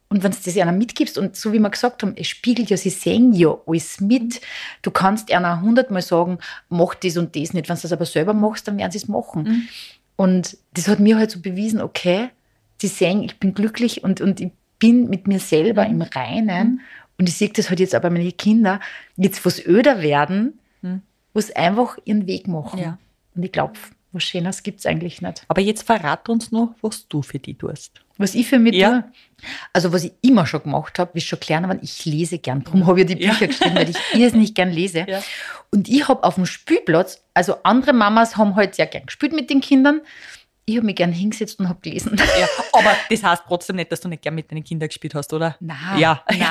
Und 0.10 0.24
wenn 0.24 0.32
du 0.32 0.38
das 0.44 0.58
einer 0.58 0.72
mitgibst, 0.72 1.18
und 1.18 1.36
so 1.36 1.52
wie 1.52 1.60
wir 1.60 1.70
gesagt 1.70 2.02
haben, 2.02 2.14
es 2.16 2.28
spiegelt 2.28 2.70
ja, 2.70 2.78
sie 2.78 2.90
sehen 2.90 3.34
ja 3.34 3.58
alles 3.66 4.00
mit. 4.00 4.40
Du 4.82 4.92
kannst 4.92 5.32
einer 5.32 5.62
hundertmal 5.62 6.02
sagen, 6.02 6.38
mach 6.70 6.96
das 6.96 7.18
und 7.18 7.36
das 7.36 7.54
nicht. 7.54 7.68
Wenn 7.68 7.76
du 7.76 7.82
das 7.82 7.92
aber 7.92 8.06
selber 8.06 8.34
machst, 8.34 8.68
dann 8.68 8.78
werden 8.78 8.92
sie 8.92 9.00
es 9.00 9.08
machen. 9.08 9.44
Mhm. 9.44 9.68
Und 10.16 10.58
das 10.74 10.88
hat 10.88 11.00
mir 11.00 11.18
halt 11.18 11.32
so 11.32 11.42
bewiesen, 11.42 11.82
okay, 11.82 12.30
die 12.82 12.88
sehen, 12.88 13.24
ich 13.24 13.38
bin 13.40 13.54
glücklich 13.54 14.04
und, 14.04 14.22
und 14.22 14.40
ich 14.40 14.52
bin 14.80 15.10
mit 15.10 15.28
mir 15.28 15.40
selber 15.40 15.86
im 15.86 16.02
Reinen. 16.02 16.68
Mhm. 16.68 16.80
Und 17.20 17.28
ich 17.28 17.36
sehe 17.36 17.50
das 17.50 17.70
halt 17.70 17.80
jetzt 17.80 17.96
aber 17.96 18.10
meine 18.10 18.32
Kinder, 18.32 18.80
jetzt 19.18 19.46
was 19.46 19.66
öder 19.66 20.02
werden, 20.02 20.60
mhm. 20.82 21.02
was 21.34 21.52
einfach 21.52 21.98
ihren 22.06 22.28
Weg 22.28 22.48
machen. 22.48 22.80
Ja. 22.80 22.98
Und 23.36 23.44
ich 23.44 23.52
glaube, 23.52 23.74
was 24.12 24.24
Schönes 24.24 24.64
gibt 24.64 24.80
es 24.80 24.86
eigentlich 24.86 25.22
nicht. 25.22 25.44
Aber 25.48 25.62
jetzt 25.62 25.84
verrat 25.84 26.30
uns 26.30 26.52
noch, 26.52 26.74
was 26.82 27.08
du 27.08 27.22
für 27.22 27.40
die 27.40 27.56
tust. 27.56 28.02
Was 28.18 28.36
ich 28.36 28.48
für 28.48 28.58
mich 28.58 28.76
ja. 28.76 29.02
tue? 29.02 29.12
Also, 29.74 29.94
was 29.94 30.04
ich 30.04 30.14
immer 30.22 30.46
schon 30.48 30.64
gemacht 30.64 30.98
habe, 30.98 31.12
wie 31.14 31.22
schon 31.22 31.40
gelernt 31.40 31.68
habe, 31.68 31.80
ich 31.84 32.06
lese 32.06 32.40
gern. 32.40 32.64
Darum 32.64 32.88
habe 32.88 33.02
ich 33.02 33.06
die 33.06 33.16
Bücher 33.16 33.42
ja. 33.42 33.48
geschrieben, 33.48 33.76
weil 33.76 33.90
ich 33.90 33.98
irrsinnig 34.14 34.56
gern 34.56 34.72
lese. 34.72 35.06
Ja. 35.08 35.22
Und 35.72 35.88
ich 35.88 36.08
habe 36.08 36.24
auf 36.24 36.36
dem 36.36 36.46
Spielplatz, 36.46 37.22
also 37.34 37.58
andere 37.64 37.94
Mamas 37.94 38.38
haben 38.38 38.56
halt 38.56 38.76
sehr 38.76 38.88
gern 38.88 39.06
gespielt 39.06 39.34
mit 39.34 39.50
den 39.50 39.62
Kindern 39.62 40.02
ich 40.70 40.76
habe 40.76 40.86
mich 40.86 40.98
gern 40.98 41.14
hingesetzt 41.14 41.60
und 41.62 41.70
habe 41.70 41.80
gelesen. 41.80 42.18
Ja, 42.18 42.48
aber 42.74 42.92
das 43.10 43.24
heißt 43.24 43.44
trotzdem 43.48 43.78
nicht, 43.78 43.90
dass 43.90 44.02
du 44.02 44.10
nicht 44.10 44.22
gern 44.22 44.36
mit 44.36 44.52
deinen 44.52 44.66
Kindern 44.66 44.90
gespielt 44.90 45.16
hast, 45.16 45.32
oder? 45.32 45.56
Nein. 45.62 45.98
Ja. 45.98 46.22
Nein, 46.30 46.42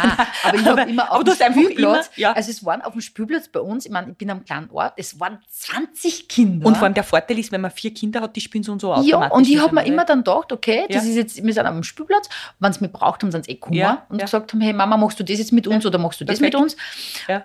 aber 0.43 0.57
ich 0.57 0.65
habe 0.65 0.81
immer 0.83 1.13
auf 1.13 1.23
dem 1.23 1.35
Spielplatz, 1.35 2.07
immer, 2.07 2.19
ja. 2.19 2.33
also 2.33 2.51
es 2.51 2.65
waren 2.65 2.81
auf 2.81 2.93
dem 2.93 3.03
Spielplatz 3.03 3.49
bei 3.49 3.61
uns, 3.61 3.85
ich 3.85 3.93
meine, 3.93 4.13
ich 4.13 4.17
bin 4.17 4.31
am 4.31 4.43
kleinen 4.43 4.71
Ort, 4.71 4.95
es 4.97 5.21
waren 5.21 5.39
20 5.51 6.29
Kinder. 6.29 6.67
Und 6.67 6.77
vor 6.77 6.85
allem 6.85 6.95
der 6.95 7.05
Vorteil 7.05 7.39
ist, 7.39 7.53
wenn 7.53 7.61
man 7.61 7.71
vier 7.71 7.93
Kinder 7.93 8.23
hat, 8.23 8.35
die 8.37 8.41
spielen 8.41 8.65
so 8.65 8.73
und 8.73 8.81
so 8.81 8.91
automatisch. 8.91 9.11
Ja, 9.11 9.29
und 9.29 9.47
ich 9.47 9.61
habe 9.61 9.75
mir 9.75 9.85
immer 9.85 10.07
dann 10.07 10.21
gedacht, 10.21 10.51
okay, 10.51 10.87
das 10.89 11.05
ja. 11.05 11.11
ist 11.11 11.17
jetzt, 11.17 11.45
wir 11.45 11.53
sind 11.53 11.67
am 11.67 11.83
Spielplatz, 11.83 12.31
wenn 12.59 12.73
sie 12.73 12.81
mich 12.81 12.93
braucht 12.93 13.23
haben, 13.23 13.31
sie 13.31 13.39
eh 13.39 13.55
gekommen 13.55 13.77
ja, 13.77 14.07
und 14.09 14.19
gesagt 14.19 14.51
haben, 14.51 14.63
hey 14.63 14.73
Mama, 14.73 14.97
machst 14.97 15.21
du 15.21 15.25
das 15.25 15.39
jetzt 15.39 15.53
mit 15.53 15.67
uns 15.67 15.85
oder 15.85 15.99
machst 15.99 16.23
du 16.23 16.25
das 16.25 16.39
Perfekt. 16.39 16.55
mit 16.55 16.63
uns? 16.63 16.77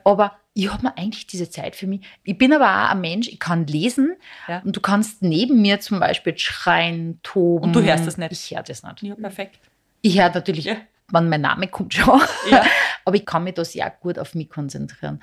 Aber 0.05 0.37
ich 0.53 0.71
habe 0.71 0.83
mir 0.83 0.97
eigentlich 0.97 1.27
diese 1.27 1.49
Zeit 1.49 1.75
für 1.75 1.87
mich. 1.87 2.01
Ich 2.23 2.37
bin 2.37 2.51
aber 2.53 2.65
auch 2.65 2.91
ein 2.91 3.01
Mensch, 3.01 3.27
ich 3.29 3.39
kann 3.39 3.67
lesen 3.67 4.15
ja. 4.47 4.61
und 4.65 4.75
du 4.75 4.81
kannst 4.81 5.21
neben 5.21 5.61
mir 5.61 5.79
zum 5.79 5.99
Beispiel 5.99 6.37
schreien, 6.37 7.19
toben. 7.23 7.65
Und 7.65 7.73
du 7.73 7.81
hörst 7.81 8.05
das 8.05 8.17
nicht? 8.17 8.31
Ich 8.31 8.51
höre 8.51 8.63
das 8.63 8.83
nicht. 8.83 9.01
Ja, 9.01 9.15
perfekt. 9.15 9.59
Ich 10.01 10.19
höre 10.19 10.33
natürlich, 10.33 10.65
ja. 10.65 10.75
wenn 11.09 11.29
mein 11.29 11.41
Name 11.41 11.67
kommt 11.67 11.93
schon, 11.93 12.21
ja. 12.49 12.65
aber 13.05 13.15
ich 13.15 13.25
kann 13.25 13.43
mich 13.45 13.53
da 13.53 13.63
sehr 13.63 13.89
gut 14.01 14.19
auf 14.19 14.35
mich 14.35 14.49
konzentrieren. 14.49 15.21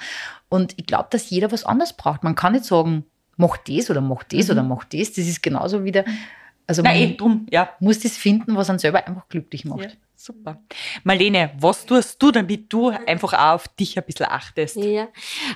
Und 0.49 0.73
ich 0.79 0.87
glaube, 0.87 1.09
dass 1.11 1.29
jeder 1.29 1.53
was 1.53 1.65
anderes 1.65 1.93
braucht. 1.93 2.25
Man 2.25 2.35
kann 2.35 2.53
nicht 2.55 2.65
sagen, 2.65 3.05
mach 3.37 3.59
das 3.59 3.91
oder 3.91 4.01
mach 4.01 4.25
das 4.25 4.47
mhm. 4.47 4.53
oder 4.53 4.63
mach 4.63 4.85
das. 4.85 5.13
Das 5.13 5.27
ist 5.27 5.43
genauso 5.43 5.85
wieder. 5.85 6.05
Also 6.67 6.83
Nein, 6.83 7.01
man 7.01 7.11
eh, 7.11 7.17
drum, 7.17 7.47
ja. 7.51 7.71
muss 7.81 8.01
das 8.01 8.17
finden, 8.17 8.57
was 8.57 8.71
einen 8.71 8.79
selber 8.79 9.07
einfach 9.07 9.29
glücklich 9.29 9.65
macht. 9.65 9.99
Super. 10.21 10.61
Marlene, 11.05 11.53
was 11.61 11.87
tust 11.87 12.21
du, 12.21 12.33
damit 12.33 12.73
du 12.73 12.89
einfach 12.89 13.35
auch 13.35 13.55
auf 13.55 13.69
dich 13.69 13.97
ein 13.97 14.05
bisschen 14.05 14.27
achtest? 14.27 14.75
Ja, 14.75 15.07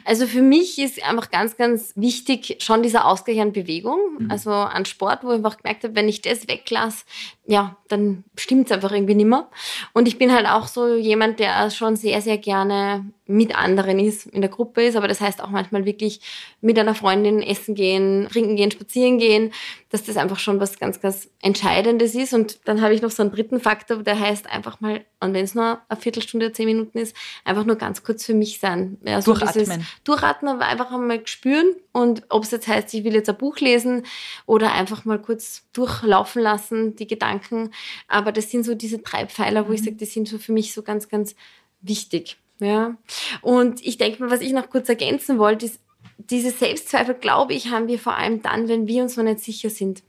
also 0.05 0.25
für 0.29 0.41
mich 0.41 0.79
ist 0.79 1.03
einfach 1.05 1.33
ganz, 1.33 1.57
ganz 1.57 1.93
wichtig 1.97 2.59
schon 2.61 2.81
dieser 2.81 3.07
Ausgleich 3.07 3.41
an 3.41 3.53
Bewegung, 3.53 3.99
mhm. 4.21 4.31
also 4.31 4.53
an 4.53 4.85
Sport, 4.85 5.25
wo 5.25 5.31
ich 5.31 5.39
einfach 5.39 5.57
gemerkt 5.57 5.83
habe, 5.83 5.97
wenn 5.97 6.09
ich 6.09 6.23
das 6.23 6.47
weglasse, 6.47 7.05
ja, 7.45 7.77
dann 7.89 8.23
stimmt 8.39 8.67
es 8.67 8.73
einfach 8.73 8.93
irgendwie 8.93 9.17
nicht 9.17 9.27
mehr. 9.27 9.51
Und 9.95 10.07
ich 10.07 10.17
bin 10.17 10.33
halt 10.33 10.47
auch 10.47 10.69
so 10.69 10.95
jemand, 10.95 11.41
der 11.41 11.69
schon 11.71 11.97
sehr, 11.97 12.21
sehr 12.21 12.39
gerne 12.39 13.05
mit 13.27 13.57
anderen 13.57 14.01
ist, 14.01 14.27
in 14.27 14.41
der 14.41 14.51
Gruppe 14.51 14.83
ist, 14.83 14.97
aber 14.97 15.07
das 15.07 15.21
heißt 15.21 15.43
auch 15.43 15.51
manchmal 15.51 15.85
wirklich 15.85 16.21
mit 16.61 16.77
einer 16.79 16.95
Freundin 16.95 17.41
essen 17.41 17.75
gehen, 17.77 18.29
trinken 18.31 18.57
gehen, 18.57 18.73
spazieren 18.73 19.19
gehen, 19.19 19.53
dass 19.91 20.03
das 20.03 20.17
einfach 20.17 20.41
schon 20.41 20.59
was 20.59 20.79
ganz, 20.79 21.01
ganz 21.01 21.31
Entscheidendes 21.41 22.17
ist. 22.17 22.35
Und 22.35 22.61
dann 22.65 22.81
habe 22.81 22.95
ich 22.95 23.03
noch 23.03 23.13
so 23.13 23.23
einen 23.23 23.31
dritten 23.31 23.61
Faktor, 23.61 24.03
der 24.03 24.19
heißt 24.19 24.51
einfach 24.51 24.81
mal, 24.81 25.05
und 25.21 25.35
wenn 25.35 25.45
es 25.45 25.55
nur 25.55 25.81
eine 25.89 26.01
Viertelstunde, 26.01 26.53
zehn 26.53 26.67
Minuten 26.67 26.99
ist, 26.99 27.15
einfach 27.45 27.65
nur 27.65 27.77
ganz 27.77 28.03
kurz 28.03 28.27
für 28.27 28.35
mich 28.35 28.59
sein. 28.59 28.99
Ja, 29.05 29.23
so 29.23 29.35
Durchatmen. 29.35 29.87
Durchatmen, 30.03 30.55
aber 30.57 30.67
einfach 30.67 30.91
einmal 30.91 31.25
spüren 31.27 31.77
und 31.93 32.25
ob 32.29 32.43
es 32.43 32.51
jetzt 32.51 32.67
heißt, 32.67 32.93
ich 32.93 33.05
will 33.05 33.15
jetzt 33.15 33.29
ein 33.29 33.39
Buch 33.39 33.59
lesen 33.59 34.05
oder 34.47 34.73
einfach 34.73 35.05
mal 35.05 35.21
kurz 35.21 35.65
durchlaufen 35.73 36.43
lassen, 36.43 36.97
die 36.97 37.07
Gedanken. 37.07 37.71
Aber 38.09 38.33
das 38.33 38.51
sind 38.51 38.65
so 38.65 38.75
diese 38.75 38.99
drei 38.99 39.27
Pfeiler, 39.27 39.67
wo 39.67 39.69
mhm. 39.69 39.75
ich 39.75 39.85
sage, 39.85 39.97
die 39.97 40.07
sind 40.07 40.27
so 40.27 40.39
für 40.39 40.53
mich 40.53 40.75
so 40.75 40.83
ganz, 40.83 41.09
ganz 41.09 41.37
wichtig. 41.83 42.39
Ja. 42.63 42.97
Und 43.41 43.85
ich 43.85 43.99
denke 43.99 44.23
mal, 44.23 44.31
was 44.31 44.41
ich 44.41 44.53
noch 44.53 44.71
kurz 44.71 44.89
ergänzen 44.89 45.39
wollte, 45.39 45.67
ist, 45.67 45.81
diese 46.19 46.51
Selbstzweifel, 46.51 47.15
glaube 47.15 47.53
ich, 47.53 47.71
haben 47.71 47.89
wir 47.89 47.99
vor 47.99 48.17
allem 48.17 48.43
dann, 48.43 48.69
wenn 48.69 48.87
wir 48.87 49.03
uns 49.03 49.17
noch 49.17 49.25
nicht 49.25 49.41
sicher 49.41 49.71
sind. 49.71 50.03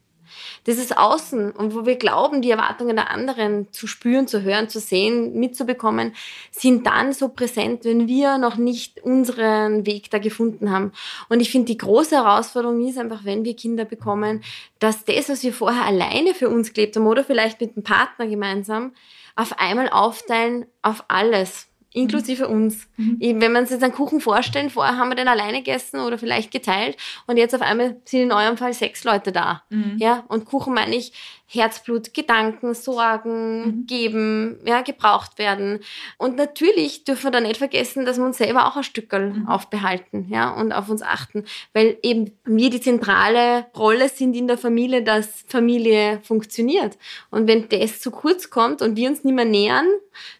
Das 0.63 0.77
ist 0.77 0.97
Außen 0.97 1.51
und 1.51 1.75
wo 1.75 1.85
wir 1.85 1.95
glauben, 1.95 2.41
die 2.41 2.51
Erwartungen 2.51 2.95
der 2.95 3.11
anderen 3.11 3.71
zu 3.71 3.87
spüren, 3.87 4.27
zu 4.27 4.41
hören, 4.41 4.69
zu 4.69 4.79
sehen, 4.79 5.39
mitzubekommen, 5.39 6.13
sind 6.51 6.87
dann 6.87 7.13
so 7.13 7.29
präsent, 7.29 7.85
wenn 7.85 8.07
wir 8.07 8.37
noch 8.37 8.57
nicht 8.57 9.03
unseren 9.03 9.85
Weg 9.85 10.09
da 10.09 10.19
gefunden 10.19 10.71
haben. 10.71 10.91
Und 11.29 11.39
ich 11.39 11.51
finde, 11.51 11.67
die 11.67 11.77
große 11.77 12.15
Herausforderung 12.15 12.87
ist 12.87 12.97
einfach, 12.97 13.25
wenn 13.25 13.45
wir 13.45 13.55
Kinder 13.55 13.85
bekommen, 13.85 14.43
dass 14.79 15.05
das, 15.05 15.29
was 15.29 15.43
wir 15.43 15.53
vorher 15.53 15.85
alleine 15.85 16.33
für 16.33 16.49
uns 16.49 16.73
gelebt 16.73 16.95
haben 16.95 17.07
oder 17.07 17.23
vielleicht 17.23 17.61
mit 17.61 17.75
dem 17.75 17.83
Partner 17.83 18.27
gemeinsam, 18.27 18.93
auf 19.35 19.59
einmal 19.59 19.89
aufteilen 19.89 20.65
auf 20.81 21.05
alles 21.07 21.67
inklusive 21.93 22.47
uns. 22.47 22.87
Mhm. 22.97 23.41
Wenn 23.41 23.51
man 23.51 23.65
sich 23.65 23.75
jetzt 23.75 23.83
einen 23.83 23.93
Kuchen 23.93 24.19
vorstellen, 24.19 24.69
vorher 24.69 24.97
haben 24.97 25.09
wir 25.09 25.15
den 25.15 25.27
alleine 25.27 25.59
gegessen 25.59 25.99
oder 25.99 26.17
vielleicht 26.17 26.51
geteilt 26.51 26.97
und 27.27 27.37
jetzt 27.37 27.55
auf 27.55 27.61
einmal 27.61 27.97
sind 28.05 28.21
in 28.21 28.31
eurem 28.31 28.57
Fall 28.57 28.73
sechs 28.73 29.03
Leute 29.03 29.31
da. 29.31 29.63
Mhm. 29.69 29.97
Ja, 29.97 30.23
und 30.27 30.45
Kuchen 30.45 30.73
meine 30.73 30.95
ich 30.95 31.13
Herzblut, 31.53 32.15
Gedanken, 32.15 32.73
Sorgen, 32.73 33.65
mhm. 33.65 33.85
geben, 33.85 34.59
ja, 34.65 34.81
gebraucht 34.81 35.37
werden. 35.37 35.81
Und 36.17 36.35
natürlich 36.35 37.03
dürfen 37.03 37.25
wir 37.25 37.31
da 37.31 37.41
nicht 37.41 37.57
vergessen, 37.57 38.05
dass 38.05 38.17
wir 38.17 38.25
uns 38.25 38.39
selber 38.39 38.65
auch 38.67 38.75
ein 38.75 38.83
Stückel 38.83 39.33
mhm. 39.33 39.47
aufbehalten, 39.47 40.27
ja, 40.29 40.49
und 40.49 40.71
auf 40.71 40.89
uns 40.89 41.03
achten, 41.03 41.45
weil 41.73 41.97
eben 42.01 42.31
wir 42.43 42.71
die 42.71 42.81
zentrale 42.81 43.67
Rolle 43.77 44.09
sind 44.09 44.35
in 44.35 44.47
der 44.47 44.57
Familie, 44.57 45.03
dass 45.03 45.45
Familie 45.47 46.21
funktioniert. 46.23 46.97
Und 47.29 47.47
wenn 47.47 47.69
das 47.69 47.99
zu 47.99 48.09
kurz 48.09 48.49
kommt 48.49 48.81
und 48.81 48.97
wir 48.97 49.09
uns 49.09 49.23
nicht 49.23 49.35
mehr 49.35 49.45
nähern, 49.45 49.85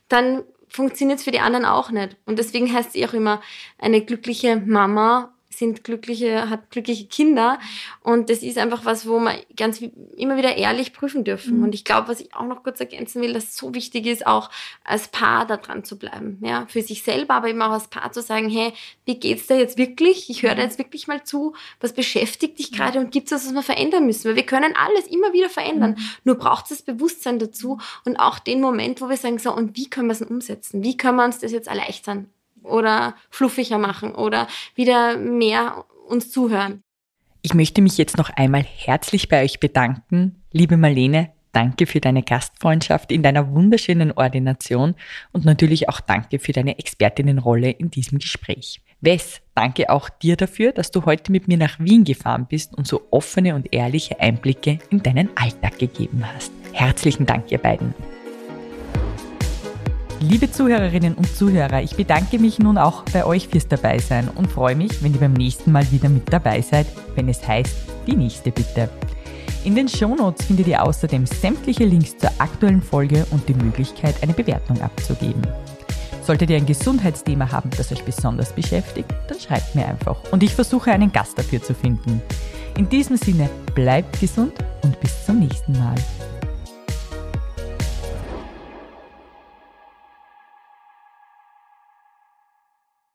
dann 0.10 0.44
funktioniert 0.74 1.20
es 1.20 1.24
für 1.24 1.32
die 1.32 1.40
anderen 1.40 1.66
auch 1.66 1.92
nicht. 1.92 2.18
Und 2.26 2.40
deswegen 2.40 2.74
heißt 2.74 2.92
sie 2.92 3.06
auch 3.08 3.14
immer, 3.14 3.42
eine 3.78 4.02
glückliche 4.02 4.58
Mama 4.58 5.34
sind 5.64 5.84
glückliche, 5.84 6.50
hat 6.50 6.70
glückliche 6.70 7.06
Kinder. 7.06 7.60
Und 8.02 8.30
das 8.30 8.40
ist 8.40 8.58
einfach 8.58 8.86
was, 8.86 9.08
wo 9.08 9.20
wir 9.20 9.36
ganz 9.56 9.82
immer 10.18 10.38
wieder 10.38 10.56
ehrlich 10.58 10.94
prüfen 10.94 11.24
dürfen. 11.24 11.58
Mhm. 11.58 11.64
Und 11.64 11.76
ich 11.76 11.86
glaube, 11.86 12.10
was 12.10 12.20
ich 12.20 12.36
auch 12.36 12.46
noch 12.46 12.64
kurz 12.64 12.80
ergänzen 12.80 13.22
will, 13.22 13.34
dass 13.34 13.46
es 13.46 13.58
so 13.58 13.74
wichtig 13.74 14.06
ist, 14.06 14.28
auch 14.28 14.50
als 14.84 15.08
Paar 15.08 15.46
da 15.46 15.58
dran 15.58 15.84
zu 15.84 15.98
bleiben. 15.98 16.40
Ja, 16.42 16.66
für 16.68 16.82
sich 16.82 17.04
selber, 17.04 17.36
aber 17.36 17.50
eben 17.50 17.62
auch 17.62 17.72
als 17.72 17.88
Paar 17.88 18.12
zu 18.12 18.22
sagen, 18.22 18.50
hey, 18.50 18.74
wie 19.06 19.20
geht's 19.20 19.48
da 19.48 19.56
jetzt 19.56 19.78
wirklich? 19.78 20.30
Ich 20.30 20.44
höre 20.44 20.56
da 20.56 20.64
mhm. 20.64 20.70
jetzt 20.70 20.78
wirklich 20.78 21.08
mal 21.08 21.24
zu. 21.24 21.54
Was 21.80 21.94
beschäftigt 21.94 22.60
dich 22.60 22.72
gerade 22.72 23.00
und 23.00 23.12
gibt 23.12 23.28
es 23.28 23.32
was, 23.32 23.48
was 23.48 23.54
wir 23.54 23.64
verändern 23.64 24.06
müssen? 24.06 24.26
Weil 24.26 24.36
wir 24.36 24.46
können 24.46 24.74
alles 24.76 25.08
immer 25.08 25.34
wieder 25.34 25.50
verändern. 25.50 25.92
Mhm. 25.92 26.04
Nur 26.26 26.36
braucht 26.36 26.66
es 26.66 26.70
das 26.70 26.82
Bewusstsein 26.82 27.40
dazu 27.40 27.80
und 28.06 28.18
auch 28.18 28.40
den 28.40 28.62
Moment, 28.62 29.02
wo 29.02 29.10
wir 29.10 29.18
sagen, 29.18 29.40
so, 29.40 29.54
und 29.54 29.78
wie 29.78 29.90
können 29.90 30.08
wir 30.08 30.14
es 30.14 30.22
umsetzen? 30.22 30.84
Wie 30.84 30.98
können 30.98 31.18
wir 31.18 31.26
uns 31.26 31.40
das 31.40 31.52
jetzt 31.52 31.68
erleichtern? 31.68 32.28
Oder 32.64 33.16
fluffiger 33.30 33.78
machen 33.78 34.14
oder 34.16 34.48
wieder 34.76 35.18
mehr 35.18 35.86
uns 36.08 36.32
zuhören. 36.32 36.84
Ich 37.42 37.54
möchte 37.54 37.82
mich 37.82 37.98
jetzt 37.98 38.18
noch 38.18 38.30
einmal 38.30 38.64
herzlich 38.64 39.28
bei 39.28 39.44
euch 39.44 39.60
bedanken. 39.60 40.44
Liebe 40.52 40.78
Marlene, 40.78 41.32
danke 41.52 41.86
für 41.86 42.00
deine 42.00 42.24
Gastfreundschaft 42.24 43.12
in 43.12 43.22
deiner 43.22 43.52
wunderschönen 43.52 44.14
Ordination 44.14 44.96
und 45.34 45.44
natürlich 45.44 45.90
auch 45.90 46.00
danke 46.00 46.40
für 46.40 46.54
deine 46.54 46.80
Expertinnenrolle 46.80 47.70
in 47.70 47.92
diesem 47.92 48.20
Gespräch. 48.20 48.82
Wes, 49.02 49.42
danke 49.54 49.90
auch 49.90 50.10
dir 50.10 50.38
dafür, 50.38 50.72
dass 50.72 50.92
du 50.92 51.04
heute 51.06 51.34
mit 51.34 51.50
mir 51.50 51.58
nach 51.58 51.78
Wien 51.80 52.06
gefahren 52.06 52.48
bist 52.50 52.74
und 52.74 52.88
so 52.88 53.02
offene 53.12 53.56
und 53.56 53.74
ehrliche 53.74 54.22
Einblicke 54.22 54.80
in 54.90 55.04
deinen 55.04 55.30
Alltag 55.36 55.78
gegeben 55.78 56.24
hast. 56.34 56.54
Herzlichen 56.72 57.26
Dank, 57.26 57.52
ihr 57.52 57.58
beiden. 57.58 57.94
Liebe 60.30 60.50
Zuhörerinnen 60.50 61.16
und 61.16 61.36
Zuhörer, 61.36 61.82
ich 61.82 61.98
bedanke 61.98 62.40
mich 62.40 62.58
nun 62.58 62.78
auch 62.78 63.04
bei 63.12 63.26
euch 63.26 63.50
fürs 63.50 63.68
Dabeisein 63.68 64.30
und 64.30 64.50
freue 64.50 64.74
mich, 64.74 65.04
wenn 65.04 65.14
ihr 65.14 65.20
beim 65.20 65.34
nächsten 65.34 65.74
Mal 65.74 65.92
wieder 65.92 66.08
mit 66.08 66.32
dabei 66.32 66.62
seid, 66.62 66.88
wenn 67.16 67.28
es 67.28 67.46
heißt, 67.46 67.76
die 68.08 68.16
nächste 68.16 68.50
bitte. 68.52 68.90
In 69.66 69.76
den 69.76 69.90
Shownotes 69.90 70.46
findet 70.46 70.68
ihr 70.68 70.82
außerdem 70.82 71.26
sämtliche 71.26 71.84
Links 71.84 72.18
zur 72.18 72.32
aktuellen 72.38 72.82
Folge 72.82 73.28
und 73.32 73.50
die 73.50 73.54
Möglichkeit, 73.54 74.16
eine 74.24 74.32
Bewertung 74.32 74.82
abzugeben. 74.82 75.42
Solltet 76.22 76.52
ihr 76.52 76.56
ein 76.56 76.66
Gesundheitsthema 76.66 77.52
haben, 77.52 77.70
das 77.76 77.92
euch 77.92 78.06
besonders 78.06 78.54
beschäftigt, 78.54 79.14
dann 79.28 79.42
schreibt 79.42 79.76
mir 79.76 79.86
einfach 79.86 80.16
und 80.32 80.42
ich 80.42 80.56
versuche 80.56 80.94
einen 80.94 81.12
Gast 81.12 81.38
dafür 81.38 81.62
zu 81.62 81.74
finden. 81.74 82.22
In 82.78 82.88
diesem 82.88 83.18
Sinne, 83.18 83.50
bleibt 83.76 84.22
gesund 84.22 84.54
und 84.84 84.98
bis 85.02 85.26
zum 85.26 85.40
nächsten 85.40 85.74
Mal. 85.74 85.96